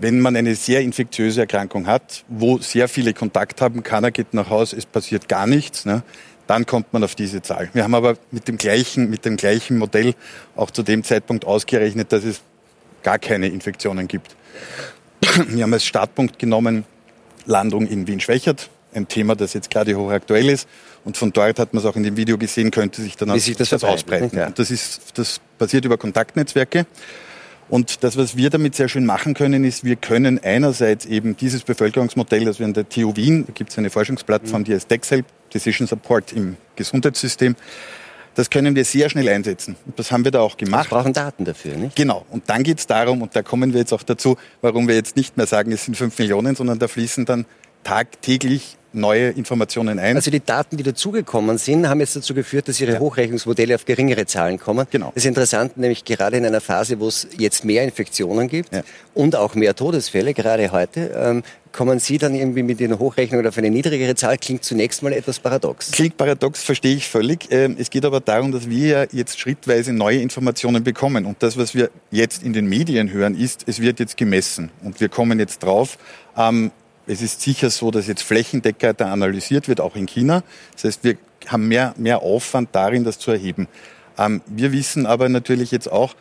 wenn 0.00 0.20
man 0.20 0.36
eine 0.36 0.54
sehr 0.54 0.80
infektiöse 0.82 1.40
Erkrankung 1.40 1.88
hat, 1.88 2.24
wo 2.28 2.58
sehr 2.58 2.88
viele 2.88 3.14
Kontakt 3.14 3.60
haben, 3.60 3.82
keiner 3.82 4.12
geht 4.12 4.32
nach 4.32 4.48
Hause, 4.48 4.76
es 4.76 4.86
passiert 4.86 5.28
gar 5.28 5.48
nichts, 5.48 5.86
ne, 5.86 6.04
dann 6.46 6.66
kommt 6.66 6.92
man 6.92 7.02
auf 7.02 7.16
diese 7.16 7.42
Zahl. 7.42 7.68
Wir 7.72 7.82
haben 7.82 7.96
aber 7.96 8.16
mit 8.30 8.46
dem 8.46 8.58
gleichen, 8.58 9.10
mit 9.10 9.24
dem 9.24 9.36
gleichen 9.36 9.76
Modell 9.76 10.14
auch 10.54 10.70
zu 10.70 10.84
dem 10.84 11.02
Zeitpunkt 11.02 11.44
ausgerechnet, 11.44 12.12
dass 12.12 12.22
es 12.22 12.42
gar 13.08 13.18
keine 13.18 13.48
Infektionen 13.48 14.06
gibt. 14.06 14.36
Wir 15.48 15.62
haben 15.62 15.72
als 15.72 15.86
Startpunkt 15.86 16.38
genommen 16.38 16.84
Landung 17.46 17.86
in 17.86 18.06
Wien-Schwächert, 18.06 18.68
ein 18.92 19.08
Thema, 19.08 19.34
das 19.34 19.54
jetzt 19.54 19.70
gerade 19.70 19.94
hochaktuell 19.94 20.50
ist. 20.50 20.68
Und 21.06 21.16
von 21.16 21.32
dort 21.32 21.58
hat 21.58 21.72
man 21.72 21.82
es 21.82 21.86
auch 21.88 21.96
in 21.96 22.02
dem 22.02 22.18
Video 22.18 22.36
gesehen, 22.36 22.70
könnte 22.70 23.00
sich 23.00 23.16
dann 23.16 23.30
auch 23.30 23.38
sich 23.38 23.56
das, 23.56 23.70
das 23.70 23.82
ausbreiten. 23.82 24.36
Ja. 24.36 24.48
Und 24.48 24.58
das, 24.58 24.70
ist, 24.70 25.16
das 25.18 25.40
basiert 25.56 25.86
über 25.86 25.96
Kontaktnetzwerke. 25.96 26.84
Und 27.70 28.04
das, 28.04 28.18
was 28.18 28.36
wir 28.36 28.50
damit 28.50 28.74
sehr 28.74 28.90
schön 28.90 29.06
machen 29.06 29.32
können, 29.32 29.64
ist, 29.64 29.84
wir 29.84 29.96
können 29.96 30.38
einerseits 30.44 31.06
eben 31.06 31.34
dieses 31.34 31.62
Bevölkerungsmodell, 31.62 32.44
das 32.44 32.58
wir 32.58 32.66
an 32.66 32.74
der 32.74 32.90
TU 32.90 33.16
Wien, 33.16 33.46
da 33.46 33.54
gibt 33.54 33.70
es 33.70 33.78
eine 33.78 33.88
Forschungsplattform, 33.88 34.64
die 34.64 34.74
heißt 34.74 34.90
DEXEL, 34.90 35.24
Decision 35.54 35.86
Support 35.86 36.34
im 36.34 36.58
Gesundheitssystem, 36.76 37.56
das 38.38 38.50
können 38.50 38.76
wir 38.76 38.84
sehr 38.84 39.10
schnell 39.10 39.28
einsetzen. 39.28 39.74
Und 39.84 39.98
das 39.98 40.12
haben 40.12 40.22
wir 40.22 40.30
da 40.30 40.38
auch 40.38 40.56
gemacht. 40.56 40.88
Wir 40.92 40.96
brauchen 40.96 41.12
Daten 41.12 41.44
dafür, 41.44 41.74
nicht? 41.74 41.96
Genau. 41.96 42.24
Und 42.30 42.48
dann 42.48 42.62
geht 42.62 42.78
es 42.78 42.86
darum, 42.86 43.20
und 43.20 43.34
da 43.34 43.42
kommen 43.42 43.72
wir 43.72 43.80
jetzt 43.80 43.92
auch 43.92 44.04
dazu, 44.04 44.36
warum 44.60 44.86
wir 44.86 44.94
jetzt 44.94 45.16
nicht 45.16 45.36
mehr 45.36 45.48
sagen, 45.48 45.72
es 45.72 45.86
sind 45.86 45.96
fünf 45.96 46.16
Millionen, 46.20 46.54
sondern 46.54 46.78
da 46.78 46.86
fließen 46.86 47.24
dann 47.24 47.46
tagtäglich 47.82 48.76
neue 48.92 49.30
Informationen 49.30 49.98
ein. 49.98 50.14
Also 50.14 50.30
die 50.30 50.38
Daten, 50.38 50.76
die 50.76 50.84
dazugekommen 50.84 51.58
sind, 51.58 51.88
haben 51.88 51.98
jetzt 51.98 52.14
dazu 52.14 52.32
geführt, 52.32 52.68
dass 52.68 52.80
Ihre 52.80 52.92
ja. 52.92 52.98
Hochrechnungsmodelle 53.00 53.74
auf 53.74 53.84
geringere 53.84 54.24
Zahlen 54.26 54.60
kommen. 54.60 54.86
Genau. 54.88 55.10
Das 55.14 55.24
ist 55.24 55.28
interessant, 55.28 55.76
nämlich 55.76 56.04
gerade 56.04 56.36
in 56.36 56.46
einer 56.46 56.60
Phase, 56.60 57.00
wo 57.00 57.08
es 57.08 57.26
jetzt 57.36 57.64
mehr 57.64 57.82
Infektionen 57.82 58.46
gibt 58.48 58.72
ja. 58.72 58.82
und 59.14 59.34
auch 59.34 59.56
mehr 59.56 59.74
Todesfälle, 59.74 60.32
gerade 60.32 60.70
heute, 60.70 61.10
ähm, 61.16 61.42
kommen 61.78 62.00
Sie 62.00 62.18
dann 62.18 62.34
irgendwie 62.34 62.64
mit 62.64 62.80
den 62.80 62.98
Hochrechnungen 62.98 63.46
auf 63.46 63.56
eine 63.56 63.70
niedrigere 63.70 64.16
Zahl? 64.16 64.36
Klingt 64.36 64.64
zunächst 64.64 65.00
mal 65.04 65.12
etwas 65.12 65.38
paradox. 65.38 65.92
Klingt 65.92 66.16
paradox, 66.16 66.64
verstehe 66.64 66.96
ich 66.96 67.06
völlig. 67.06 67.52
Ähm, 67.52 67.76
es 67.78 67.88
geht 67.88 68.04
aber 68.04 68.18
darum, 68.18 68.50
dass 68.50 68.68
wir 68.68 69.06
jetzt 69.12 69.38
schrittweise 69.38 69.92
neue 69.92 70.18
Informationen 70.18 70.82
bekommen. 70.82 71.24
Und 71.24 71.40
das, 71.40 71.56
was 71.56 71.76
wir 71.76 71.90
jetzt 72.10 72.42
in 72.42 72.52
den 72.52 72.66
Medien 72.66 73.12
hören, 73.12 73.38
ist, 73.38 73.62
es 73.68 73.80
wird 73.80 74.00
jetzt 74.00 74.16
gemessen. 74.16 74.72
Und 74.82 74.98
wir 74.98 75.08
kommen 75.08 75.38
jetzt 75.38 75.62
drauf, 75.62 75.98
ähm, 76.36 76.72
es 77.06 77.22
ist 77.22 77.42
sicher 77.42 77.70
so, 77.70 77.92
dass 77.92 78.08
jetzt 78.08 78.24
flächendeckend 78.24 79.00
analysiert 79.00 79.68
wird, 79.68 79.80
auch 79.80 79.94
in 79.94 80.06
China. 80.06 80.42
Das 80.74 80.82
heißt, 80.82 81.04
wir 81.04 81.16
haben 81.46 81.68
mehr, 81.68 81.94
mehr 81.96 82.22
Aufwand 82.22 82.70
darin, 82.72 83.04
das 83.04 83.20
zu 83.20 83.30
erheben. 83.30 83.68
Ähm, 84.18 84.42
wir 84.48 84.72
wissen 84.72 85.06
aber 85.06 85.28
natürlich 85.28 85.70
jetzt 85.70 85.92
auch, 85.92 86.16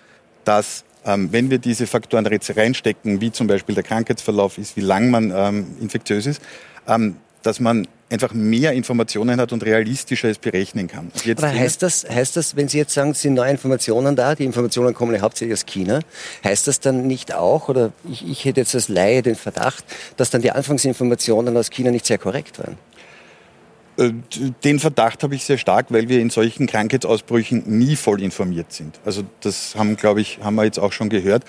dass 0.45 0.83
wenn 1.07 1.49
wir 1.49 1.57
diese 1.57 1.87
Faktoren 1.87 2.25
reinstecken, 2.27 3.21
wie 3.21 3.31
zum 3.31 3.47
Beispiel 3.47 3.75
der 3.75 3.83
Krankheitsverlauf 3.83 4.57
ist, 4.57 4.75
wie 4.75 4.81
lang 4.81 5.09
man 5.09 5.31
ähm, 5.35 5.67
infektiös 5.79 6.25
ist, 6.25 6.41
ähm, 6.87 7.15
dass 7.43 7.59
man 7.59 7.87
einfach 8.09 8.33
mehr 8.33 8.73
Informationen 8.73 9.39
hat 9.39 9.51
und 9.51 9.65
realistischer 9.65 10.29
es 10.29 10.37
berechnen 10.37 10.87
kann. 10.87 11.11
Jetzt 11.23 11.43
Aber 11.43 11.53
heißt 11.53 11.81
das, 11.83 12.05
heißt 12.09 12.37
das, 12.37 12.55
wenn 12.55 12.67
Sie 12.67 12.77
jetzt 12.77 12.93
sagen, 12.93 13.11
es 13.11 13.21
sind 13.21 13.33
neue 13.33 13.51
Informationen 13.51 14.15
da, 14.15 14.35
die 14.35 14.45
Informationen 14.45 14.93
kommen 14.93 15.13
ja 15.13 15.21
hauptsächlich 15.21 15.53
aus 15.53 15.65
China, 15.65 15.99
heißt 16.43 16.67
das 16.67 16.79
dann 16.79 17.07
nicht 17.07 17.33
auch, 17.33 17.69
oder 17.69 17.91
ich, 18.09 18.27
ich 18.27 18.45
hätte 18.45 18.61
jetzt 18.61 18.75
als 18.75 18.87
Laie 18.87 19.21
den 19.21 19.35
Verdacht, 19.35 19.83
dass 20.15 20.29
dann 20.29 20.41
die 20.41 20.51
Anfangsinformationen 20.51 21.55
aus 21.57 21.69
China 21.69 21.91
nicht 21.91 22.05
sehr 22.05 22.17
korrekt 22.17 22.59
waren? 22.59 22.77
Äh, 23.97 24.11
den 24.63 24.79
Verdacht 24.79 25.23
habe 25.23 25.35
ich 25.35 25.43
sehr 25.43 25.57
stark, 25.57 25.87
weil 25.89 26.09
wir 26.09 26.19
in 26.19 26.29
solchen 26.29 26.67
Krankheitsausbrüchen 26.67 27.63
nie 27.65 27.95
voll 27.95 28.21
informiert 28.21 28.71
sind. 28.71 28.99
Also 29.05 29.23
das 29.41 29.75
haben, 29.75 29.95
glaube 29.95 30.21
ich, 30.21 30.39
haben 30.41 30.55
wir 30.55 30.65
jetzt 30.65 30.79
auch 30.79 30.91
schon 30.91 31.09
gehört. 31.09 31.43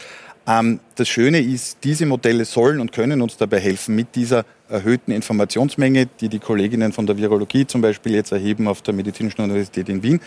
Ähm, 0.47 0.81
das 0.95 1.09
Schöne 1.09 1.41
ist, 1.41 1.79
diese 1.85 2.07
Modelle 2.07 2.47
sollen 2.47 2.81
und 2.81 2.93
können 2.93 3.21
uns 3.21 3.37
dabei 3.37 3.61
helfen, 3.61 3.95
mit 3.95 4.15
dieser 4.15 4.45
erhöhten 4.69 5.13
Informationsmenge, 5.13 6.09
die 6.21 6.29
die 6.29 6.39
Kolleginnen 6.39 6.93
von 6.93 7.07
der 7.07 7.19
Virologie 7.19 7.67
zum 7.67 7.83
Beispiel 7.83 8.15
jetzt 8.15 8.33
erheben 8.33 8.67
auf 8.67 8.81
der 8.81 8.95
Medizinischen 8.95 9.43
Universität 9.43 9.89
in 9.89 10.03
Wien, 10.03 10.21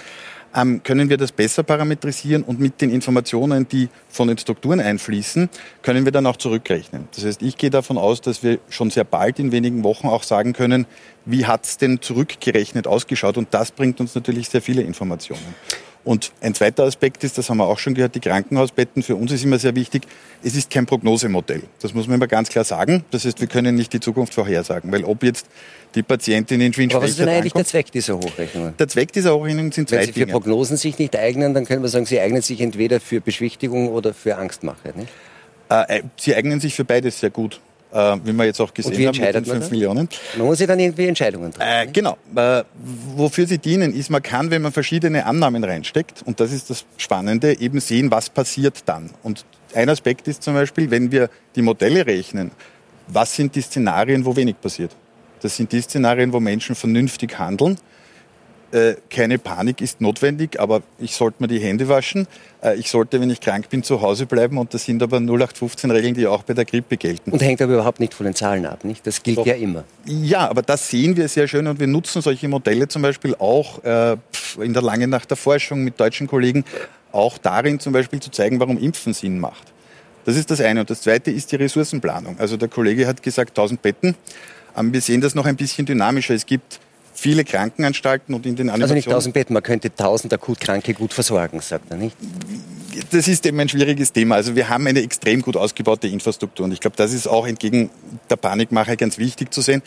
ähm, 0.56 0.84
können 0.84 1.10
wir 1.10 1.18
das 1.18 1.32
besser 1.32 1.64
parametrisieren 1.64 2.44
und 2.44 2.60
mit 2.60 2.82
den 2.82 2.90
Informationen, 2.90 3.68
die 3.68 3.90
von 4.10 4.28
den 4.28 4.38
Strukturen 4.38 4.80
einfließen, 4.80 5.50
können 5.82 6.06
wir 6.06 6.12
dann 6.12 6.26
auch 6.26 6.38
zurückrechnen. 6.38 7.08
Das 7.16 7.26
heißt, 7.26 7.42
ich 7.42 7.58
gehe 7.58 7.70
davon 7.70 7.98
aus, 7.98 8.22
dass 8.22 8.44
wir 8.44 8.60
schon 8.70 8.90
sehr 8.90 9.04
bald 9.04 9.40
in 9.40 9.52
wenigen 9.52 9.84
Wochen 9.84 10.08
auch 10.08 10.24
sagen 10.24 10.54
können, 10.54 10.86
wie 11.26 11.46
hat 11.46 11.66
es 11.66 11.78
denn 11.78 12.02
zurückgerechnet 12.02 12.88
ausgeschaut 12.88 13.38
und 13.38 13.54
das 13.54 13.72
bringt 13.72 14.00
uns 14.00 14.16
natürlich 14.16 14.50
sehr 14.50 14.62
viele 14.62 14.82
Informationen. 14.82 15.56
Und 16.04 16.32
ein 16.42 16.56
zweiter 16.56 16.84
Aspekt 16.84 17.24
ist, 17.24 17.38
das 17.38 17.50
haben 17.50 17.58
wir 17.58 17.68
auch 17.68 17.78
schon 17.78 17.94
gehört, 17.94 18.16
die 18.16 18.20
Krankenhausbetten. 18.20 19.04
Für 19.04 19.16
uns 19.16 19.32
ist 19.32 19.44
immer 19.44 19.60
sehr 19.60 19.76
wichtig, 19.76 20.04
es 20.44 20.56
ist 20.56 20.72
kein 20.72 20.88
Prognosemodell. 20.88 21.62
Das 21.80 21.94
muss 21.94 22.08
man 22.08 22.16
immer 22.16 22.28
ganz 22.28 22.50
klar 22.50 22.64
sagen. 22.64 23.06
Das 23.12 23.26
heißt, 23.26 23.40
wir 23.40 23.48
können 23.48 23.76
nicht 23.76 23.94
die 23.94 24.00
Zukunft 24.00 24.34
vorhersagen, 24.34 24.92
weil 24.92 25.04
ob 25.04 25.22
jetzt 25.24 25.46
die 25.94 26.02
Patientin 26.02 26.60
in 26.60 26.74
Schwinschwächert 26.74 26.96
Aber 26.96 27.04
was 27.04 27.12
ist 27.12 27.20
denn 27.20 27.30
eigentlich 27.30 27.54
der 27.54 27.66
Zweck 27.66 27.92
dieser 27.92 28.18
Hochrechnungen? 28.18 28.74
Der 28.78 28.88
Zweck 28.88 29.12
dieser 29.12 29.36
Hochrechnungen 29.36 29.72
sind 29.72 29.90
zwei 29.90 29.98
Wenn 29.98 30.06
Sie 30.08 30.14
für 30.14 30.28
Prognosen 30.28 30.78
sich 30.78 30.98
nicht 30.98 31.16
eignen, 31.16 31.54
dann 31.54 31.66
können 31.66 31.84
wir 31.84 31.90
sagen, 31.90 32.06
sie 32.06 32.20
eignen 32.20 32.42
sich 32.42 32.62
entweder 32.62 33.00
für 33.00 33.22
Beschwichtigung 33.22 33.90
oder 33.90 34.14
für 34.14 34.38
Angstmache. 34.38 34.94
Nicht? 34.96 35.10
Äh, 35.70 36.00
äh 36.00 36.04
sie 36.18 36.36
eignen 36.36 36.60
sich 36.60 36.74
für 36.74 36.86
beides 36.86 37.20
sehr 37.20 37.30
gut 37.30 37.62
äh, 37.92 38.18
wie 38.24 38.34
wir 38.34 38.46
jetzt 38.46 38.60
auch 38.60 38.74
gesehen 38.74 39.08
haben, 39.08 39.20
mit 39.20 39.36
den 39.36 39.46
5 39.46 39.72
Millionen. 39.72 40.10
Man 40.38 40.48
muss 40.48 40.60
ja 40.60 40.68
dann 40.68 40.80
irgendwie 40.80 41.08
Entscheidungen 41.08 41.54
treffen. 41.54 41.90
Äh, 41.90 41.92
genau. 41.92 42.18
Äh, 42.36 42.64
wofür 43.16 43.48
sie 43.48 43.58
dienen, 43.58 43.94
ist, 43.94 44.10
man 44.10 44.22
kann, 44.22 44.52
wenn 44.52 44.62
man 44.62 44.72
verschiedene 44.72 45.26
Annahmen 45.26 45.64
reinsteckt, 45.64 46.24
und 46.26 46.40
das 46.40 46.52
ist 46.52 46.70
das 46.70 46.86
Spannende, 46.98 47.60
eben 47.60 47.80
sehen, 47.80 48.12
was 48.12 48.30
passiert 48.30 48.84
dann. 48.86 49.12
Und 49.24 49.46
ein 49.74 49.90
Aspekt 49.90 50.28
ist 50.28 50.44
zum 50.44 50.54
Beispiel, 50.54 50.92
wenn 50.92 51.12
wir 51.12 51.30
die 51.56 51.62
Modelle 51.62 52.06
rechnen, 52.06 52.52
was 53.08 53.36
sind 53.36 53.56
die 53.56 53.62
Szenarien, 53.62 54.26
wo 54.26 54.36
wenig 54.36 54.60
passiert? 54.60 54.96
Das 55.42 55.58
sind 55.58 55.72
die 55.72 55.82
Szenarien, 55.82 56.34
wo 56.34 56.40
Menschen 56.40 56.76
vernünftig 56.76 57.38
handeln 57.40 57.78
äh, 58.72 58.96
keine 59.10 59.38
Panik 59.38 59.82
ist 59.82 60.02
notwendig, 60.02 60.60
aber 60.60 60.82
ich 61.00 61.16
sollte 61.16 61.42
mir 61.44 61.48
die 61.48 61.60
Hände 61.60 61.88
waschen. 61.90 62.28
Äh, 62.64 62.78
ich 62.78 62.90
sollte, 62.90 63.20
wenn 63.20 63.30
ich 63.30 63.40
krank 63.42 63.70
bin, 63.70 63.84
zu 63.84 64.02
Hause 64.02 64.26
bleiben. 64.26 64.58
Und 64.58 64.74
das 64.74 64.86
sind 64.86 65.04
aber 65.04 65.18
0815-Regeln, 65.18 66.14
die 66.14 66.28
auch 66.28 66.44
bei 66.44 66.54
der 66.54 66.66
Grippe 66.66 66.98
gelten. 66.98 67.32
Und 67.32 67.42
hängt 67.42 67.62
aber 67.62 67.74
überhaupt 67.74 68.00
nicht 68.00 68.14
von 68.14 68.26
den 68.26 68.36
Zahlen 68.36 68.66
ab, 68.66 68.84
nicht? 68.84 69.06
Das 69.06 69.24
gilt 69.24 69.38
Doch. 69.38 69.46
ja 69.46 69.56
immer. 69.56 69.84
Ja, 70.06 70.50
aber 70.50 70.62
das 70.62 70.90
sehen 70.90 71.18
wir 71.18 71.28
sehr 71.28 71.48
schön 71.48 71.68
und 71.68 71.80
wir 71.80 71.88
nutzen 71.88 72.22
solche 72.22 72.48
Modelle 72.48 72.88
zum 72.88 73.02
Beispiel 73.02 73.36
auch 73.36 73.84
äh, 73.84 74.16
in 74.60 74.74
der 74.74 74.82
Lange 74.82 75.08
Nacht 75.08 75.30
der 75.30 75.38
Forschung 75.38 75.84
mit 75.84 76.00
deutschen 76.00 76.28
Kollegen, 76.28 76.64
auch 77.12 77.38
darin 77.38 77.80
zum 77.80 77.94
Beispiel 77.94 78.20
zu 78.20 78.32
zeigen, 78.32 78.60
warum 78.60 78.78
Impfen 78.78 79.14
Sinn 79.14 79.40
macht. 79.40 79.72
Das 80.26 80.38
ist 80.38 80.52
das 80.52 80.62
eine. 80.62 80.82
Und 80.82 80.90
das 80.90 81.02
zweite 81.02 81.32
ist 81.32 81.52
die 81.52 81.56
Ressourcenplanung. 81.56 82.40
Also 82.40 82.58
der 82.58 82.68
Kollege 82.68 83.08
hat 83.08 83.24
gesagt 83.24 83.52
1000 83.52 83.82
Betten. 83.82 84.16
Ähm, 84.78 84.94
wir 84.94 85.02
sehen 85.02 85.22
das 85.22 85.36
noch 85.36 85.46
ein 85.46 85.56
bisschen 85.56 85.86
dynamischer. 85.86 86.34
Es 86.34 86.46
gibt 86.46 86.80
viele 87.22 87.44
Krankenanstalten 87.46 88.34
und 88.34 88.46
in 88.46 88.56
den 88.56 88.70
Animationen... 88.70 88.82
Also 88.82 88.94
nicht 88.96 89.08
1000 89.08 89.34
Betten, 89.34 89.54
man 89.54 89.64
könnte 89.64 89.90
1000 89.90 90.34
Akutkranke 90.34 90.94
gut 90.94 91.14
versorgen, 91.14 91.62
sagt 91.62 91.92
er 91.92 91.98
nicht? 91.98 92.18
Das 93.12 93.28
ist 93.28 93.46
eben 93.46 93.60
ein 93.60 93.70
schwieriges 93.70 94.12
Thema. 94.12 94.36
Also 94.36 94.56
wir 94.56 94.70
haben 94.70 94.88
eine 94.88 95.02
extrem 95.02 95.42
gut 95.42 95.56
ausgebaute 95.56 96.08
Infrastruktur 96.08 96.66
und 96.66 96.72
ich 96.72 96.80
glaube, 96.80 96.98
das 96.98 97.14
ist 97.14 97.28
auch 97.28 97.46
entgegen 97.46 97.92
der 98.30 98.38
Panikmache 98.38 98.98
ganz 98.98 99.18
wichtig 99.20 99.54
zu 99.54 99.62
sehen. 99.62 99.84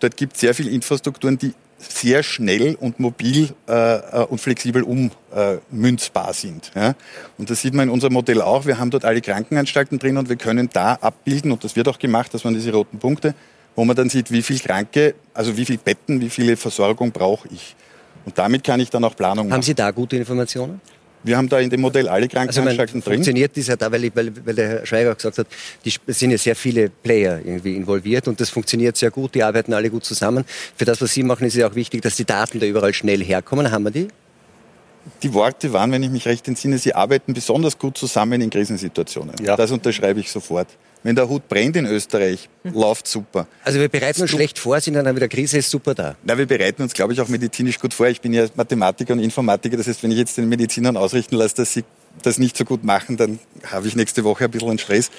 Dort 0.00 0.16
gibt 0.16 0.34
es 0.34 0.40
sehr 0.40 0.54
viele 0.54 0.70
Infrastrukturen, 0.70 1.36
die 1.38 1.52
sehr 1.78 2.22
schnell 2.22 2.74
und 2.74 2.98
mobil 2.98 3.50
äh, 3.66 4.24
und 4.24 4.40
flexibel 4.40 4.82
ummünzbar 4.82 6.30
äh, 6.30 6.34
sind. 6.34 6.72
Ja? 6.74 6.94
Und 7.36 7.50
das 7.50 7.60
sieht 7.60 7.74
man 7.74 7.88
in 7.88 7.90
unserem 7.92 8.14
Modell 8.14 8.40
auch. 8.40 8.66
Wir 8.66 8.78
haben 8.78 8.90
dort 8.90 9.04
alle 9.04 9.20
Krankenanstalten 9.20 9.98
drin 9.98 10.16
und 10.16 10.28
wir 10.28 10.36
können 10.36 10.70
da 10.72 10.94
abbilden, 10.94 11.52
und 11.52 11.62
das 11.64 11.76
wird 11.76 11.86
auch 11.88 11.98
gemacht, 11.98 12.34
das 12.34 12.44
waren 12.44 12.54
diese 12.54 12.72
roten 12.72 12.98
Punkte, 12.98 13.34
wo 13.78 13.84
man 13.84 13.94
dann 13.94 14.10
sieht, 14.10 14.32
wie 14.32 14.42
viel 14.42 14.58
Kranke, 14.58 15.14
also 15.32 15.56
wie 15.56 15.64
viele 15.64 15.78
Betten, 15.78 16.20
wie 16.20 16.30
viele 16.30 16.56
Versorgung 16.56 17.12
brauche 17.12 17.46
ich. 17.46 17.76
Und 18.24 18.36
damit 18.36 18.64
kann 18.64 18.80
ich 18.80 18.90
dann 18.90 19.04
auch 19.04 19.14
Planung 19.14 19.46
machen. 19.46 19.54
Haben 19.54 19.62
Sie 19.62 19.72
da 19.72 19.92
gute 19.92 20.16
Informationen? 20.16 20.80
Wir 21.22 21.36
haben 21.36 21.48
da 21.48 21.60
in 21.60 21.70
dem 21.70 21.82
Modell 21.82 22.08
alle 22.08 22.26
Krankenanstalten 22.26 22.96
also 22.96 23.08
drin. 23.08 23.18
Funktioniert 23.18 23.56
das 23.56 23.68
ja 23.68 23.76
da, 23.76 23.92
weil, 23.92 24.10
weil, 24.16 24.32
weil 24.44 24.54
der 24.56 24.68
Herr 24.68 24.86
Schweiger 24.86 25.12
auch 25.12 25.16
gesagt 25.16 25.38
hat, 25.38 25.46
die, 25.84 25.92
es 26.08 26.18
sind 26.18 26.32
ja 26.32 26.38
sehr 26.38 26.56
viele 26.56 26.90
Player 26.90 27.38
irgendwie 27.38 27.76
involviert 27.76 28.26
und 28.26 28.40
das 28.40 28.50
funktioniert 28.50 28.96
sehr 28.96 29.12
gut, 29.12 29.36
die 29.36 29.44
arbeiten 29.44 29.72
alle 29.72 29.90
gut 29.90 30.04
zusammen. 30.04 30.44
Für 30.74 30.84
das, 30.84 31.00
was 31.00 31.12
Sie 31.12 31.22
machen, 31.22 31.46
ist 31.46 31.54
es 31.54 31.60
ja 31.60 31.68
auch 31.68 31.76
wichtig, 31.76 32.02
dass 32.02 32.16
die 32.16 32.24
Daten 32.24 32.58
da 32.58 32.66
überall 32.66 32.92
schnell 32.92 33.22
herkommen. 33.22 33.70
Haben 33.70 33.84
wir 33.84 33.90
die? 33.92 34.08
Die 35.22 35.32
Worte 35.32 35.72
waren, 35.72 35.92
wenn 35.92 36.02
ich 36.02 36.10
mich 36.10 36.26
recht 36.26 36.48
entsinne, 36.48 36.78
Sie 36.78 36.96
arbeiten 36.96 37.32
besonders 37.32 37.78
gut 37.78 37.96
zusammen 37.96 38.40
in 38.40 38.50
Krisensituationen. 38.50 39.36
Ja. 39.40 39.54
Das 39.54 39.70
unterschreibe 39.70 40.18
ich 40.18 40.32
sofort. 40.32 40.66
Wenn 41.02 41.14
der 41.14 41.28
Hut 41.28 41.48
brennt 41.48 41.76
in 41.76 41.86
Österreich, 41.86 42.48
mhm. 42.64 42.74
läuft 42.74 43.06
super. 43.06 43.46
Also 43.64 43.78
wir 43.78 43.88
bereiten 43.88 44.22
uns 44.22 44.30
schlecht 44.30 44.58
vor, 44.58 44.80
sind 44.80 44.94
dann 44.94 45.14
wieder 45.14 45.28
Krise, 45.28 45.58
ist 45.58 45.70
super 45.70 45.94
da. 45.94 46.16
Na, 46.24 46.36
wir 46.36 46.46
bereiten 46.46 46.82
uns, 46.82 46.92
glaube 46.92 47.12
ich, 47.12 47.20
auch 47.20 47.28
medizinisch 47.28 47.78
gut 47.78 47.94
vor. 47.94 48.08
Ich 48.08 48.20
bin 48.20 48.32
ja 48.32 48.46
Mathematiker 48.56 49.12
und 49.12 49.20
Informatiker. 49.20 49.76
Das 49.76 49.86
heißt, 49.86 50.02
wenn 50.02 50.10
ich 50.10 50.18
jetzt 50.18 50.36
den 50.36 50.48
Medizinern 50.48 50.96
ausrichten 50.96 51.36
lasse, 51.36 51.56
dass 51.56 51.72
sie 51.72 51.84
das 52.22 52.38
nicht 52.38 52.56
so 52.56 52.64
gut 52.64 52.84
machen, 52.84 53.16
dann 53.16 53.38
habe 53.64 53.86
ich 53.86 53.94
nächste 53.94 54.24
Woche 54.24 54.44
ein 54.44 54.50
bisschen 54.50 54.70
einen 54.70 54.78
Stress. 54.78 55.10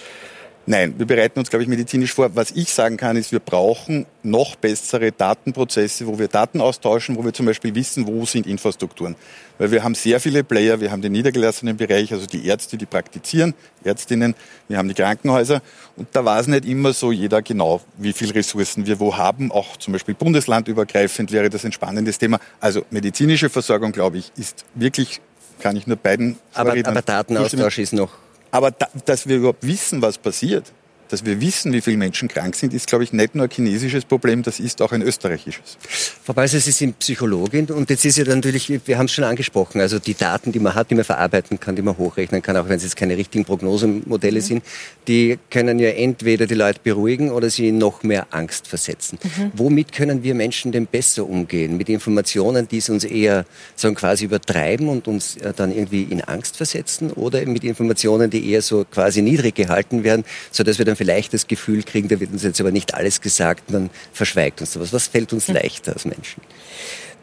Nein, 0.69 0.93
wir 0.99 1.07
bereiten 1.07 1.39
uns, 1.39 1.49
glaube 1.49 1.63
ich, 1.63 1.67
medizinisch 1.67 2.13
vor. 2.13 2.35
Was 2.35 2.51
ich 2.51 2.71
sagen 2.71 2.95
kann, 2.95 3.17
ist, 3.17 3.31
wir 3.31 3.39
brauchen 3.39 4.05
noch 4.21 4.55
bessere 4.55 5.11
Datenprozesse, 5.11 6.05
wo 6.05 6.19
wir 6.19 6.27
Daten 6.27 6.61
austauschen, 6.61 7.15
wo 7.15 7.25
wir 7.25 7.33
zum 7.33 7.47
Beispiel 7.47 7.73
wissen, 7.73 8.05
wo 8.05 8.23
sind 8.27 8.45
Infrastrukturen. 8.45 9.15
Weil 9.57 9.71
wir 9.71 9.83
haben 9.83 9.95
sehr 9.95 10.19
viele 10.19 10.43
Player, 10.43 10.79
wir 10.79 10.91
haben 10.91 11.01
den 11.01 11.13
niedergelassenen 11.13 11.75
Bereich, 11.75 12.13
also 12.13 12.27
die 12.27 12.45
Ärzte, 12.45 12.77
die 12.77 12.85
praktizieren, 12.85 13.55
Ärztinnen, 13.83 14.35
wir 14.67 14.77
haben 14.77 14.87
die 14.87 14.93
Krankenhäuser. 14.93 15.63
Und 15.95 16.09
da 16.11 16.23
war 16.23 16.39
es 16.39 16.45
nicht 16.45 16.65
immer 16.65 16.93
so 16.93 17.11
jeder 17.11 17.41
genau, 17.41 17.81
wie 17.97 18.13
viel 18.13 18.29
Ressourcen 18.29 18.85
wir 18.85 18.99
wo 18.99 19.17
haben. 19.17 19.51
Auch 19.51 19.75
zum 19.77 19.93
Beispiel 19.93 20.13
bundeslandübergreifend 20.13 21.31
wäre 21.31 21.49
das 21.49 21.65
ein 21.65 21.71
spannendes 21.71 22.19
Thema. 22.19 22.39
Also 22.59 22.85
medizinische 22.91 23.49
Versorgung, 23.49 23.91
glaube 23.91 24.19
ich, 24.19 24.31
ist 24.37 24.65
wirklich, 24.75 25.19
kann 25.61 25.75
ich 25.75 25.87
nur 25.87 25.97
beiden 25.97 26.37
Aber, 26.53 26.73
aber 26.73 27.01
Datenaustausch 27.01 27.79
ist 27.79 27.93
noch 27.93 28.11
aber 28.51 28.71
da, 28.71 28.87
dass 29.05 29.27
wir 29.27 29.37
überhaupt 29.37 29.65
wissen, 29.65 30.01
was 30.01 30.17
passiert, 30.17 30.71
dass 31.09 31.25
wir 31.25 31.41
wissen, 31.41 31.73
wie 31.73 31.81
viele 31.81 31.97
Menschen 31.97 32.27
krank 32.27 32.55
sind, 32.55 32.73
ist, 32.73 32.87
glaube 32.87 33.03
ich, 33.03 33.11
nicht 33.11 33.35
nur 33.35 33.45
ein 33.45 33.51
chinesisches 33.51 34.05
Problem, 34.05 34.43
das 34.43 34.59
ist 34.59 34.81
auch 34.81 34.91
ein 34.91 35.01
österreichisches. 35.01 35.77
Frau 36.23 36.33
Balser, 36.33 36.59
Sie 36.59 36.71
sind 36.71 36.99
Psychologin 36.99 37.65
und 37.65 37.89
jetzt 37.89 38.05
ist 38.05 38.17
ja 38.17 38.25
natürlich, 38.25 38.71
wir 38.85 38.97
haben 38.97 39.05
es 39.05 39.11
schon 39.11 39.23
angesprochen, 39.23 39.81
also 39.81 39.99
die 39.99 40.13
Daten, 40.13 40.51
die 40.51 40.59
man 40.59 40.75
hat, 40.75 40.91
die 40.91 40.95
man 40.95 41.03
verarbeiten 41.03 41.59
kann, 41.59 41.75
die 41.75 41.81
man 41.81 41.97
hochrechnen 41.97 42.41
kann, 42.41 42.55
auch 42.57 42.69
wenn 42.69 42.77
es 42.77 42.83
jetzt 42.83 42.95
keine 42.95 43.17
richtigen 43.17 43.43
Prognosemodelle 43.43 44.39
mhm. 44.39 44.43
sind, 44.43 44.63
die 45.07 45.39
können 45.49 45.79
ja 45.79 45.89
entweder 45.89 46.45
die 46.45 46.53
Leute 46.53 46.79
beruhigen 46.83 47.31
oder 47.31 47.49
sie 47.49 47.67
in 47.69 47.79
noch 47.79 48.03
mehr 48.03 48.27
Angst 48.29 48.67
versetzen. 48.67 49.17
Mhm. 49.23 49.51
Womit 49.55 49.91
können 49.91 50.21
wir 50.21 50.35
Menschen 50.35 50.71
denn 50.71 50.85
besser 50.85 51.27
umgehen? 51.27 51.77
Mit 51.77 51.89
Informationen, 51.89 52.67
die 52.67 52.77
es 52.77 52.89
uns 52.89 53.03
eher 53.03 53.45
sagen, 53.75 53.95
quasi 53.95 54.25
übertreiben 54.25 54.87
und 54.87 55.07
uns 55.07 55.37
äh, 55.37 55.53
dann 55.55 55.71
irgendwie 55.75 56.03
in 56.03 56.21
Angst 56.21 56.57
versetzen 56.57 57.11
oder 57.11 57.43
mit 57.45 57.63
Informationen, 57.63 58.29
die 58.29 58.51
eher 58.51 58.61
so 58.61 58.85
quasi 58.85 59.23
niedrig 59.23 59.55
gehalten 59.55 60.03
werden, 60.03 60.23
sodass 60.51 60.77
wir 60.77 60.85
dann 60.85 60.95
vielleicht 60.99 61.33
das 61.33 61.47
Gefühl 61.47 61.83
kriegen, 61.83 62.09
da 62.09 62.19
wird 62.19 62.33
uns 62.33 62.43
jetzt 62.43 62.59
aber 62.59 62.71
nicht 62.71 62.93
alles 62.93 63.21
gesagt, 63.21 63.71
man 63.71 63.89
verschweigt 64.11 64.59
uns 64.59 64.73
sowas. 64.73 64.91
Was 64.91 65.07
fällt 65.07 65.31
uns 65.31 65.47
hm. 65.47 65.55
leichter 65.55 65.93
als 65.93 66.03
Menschen? 66.03 66.43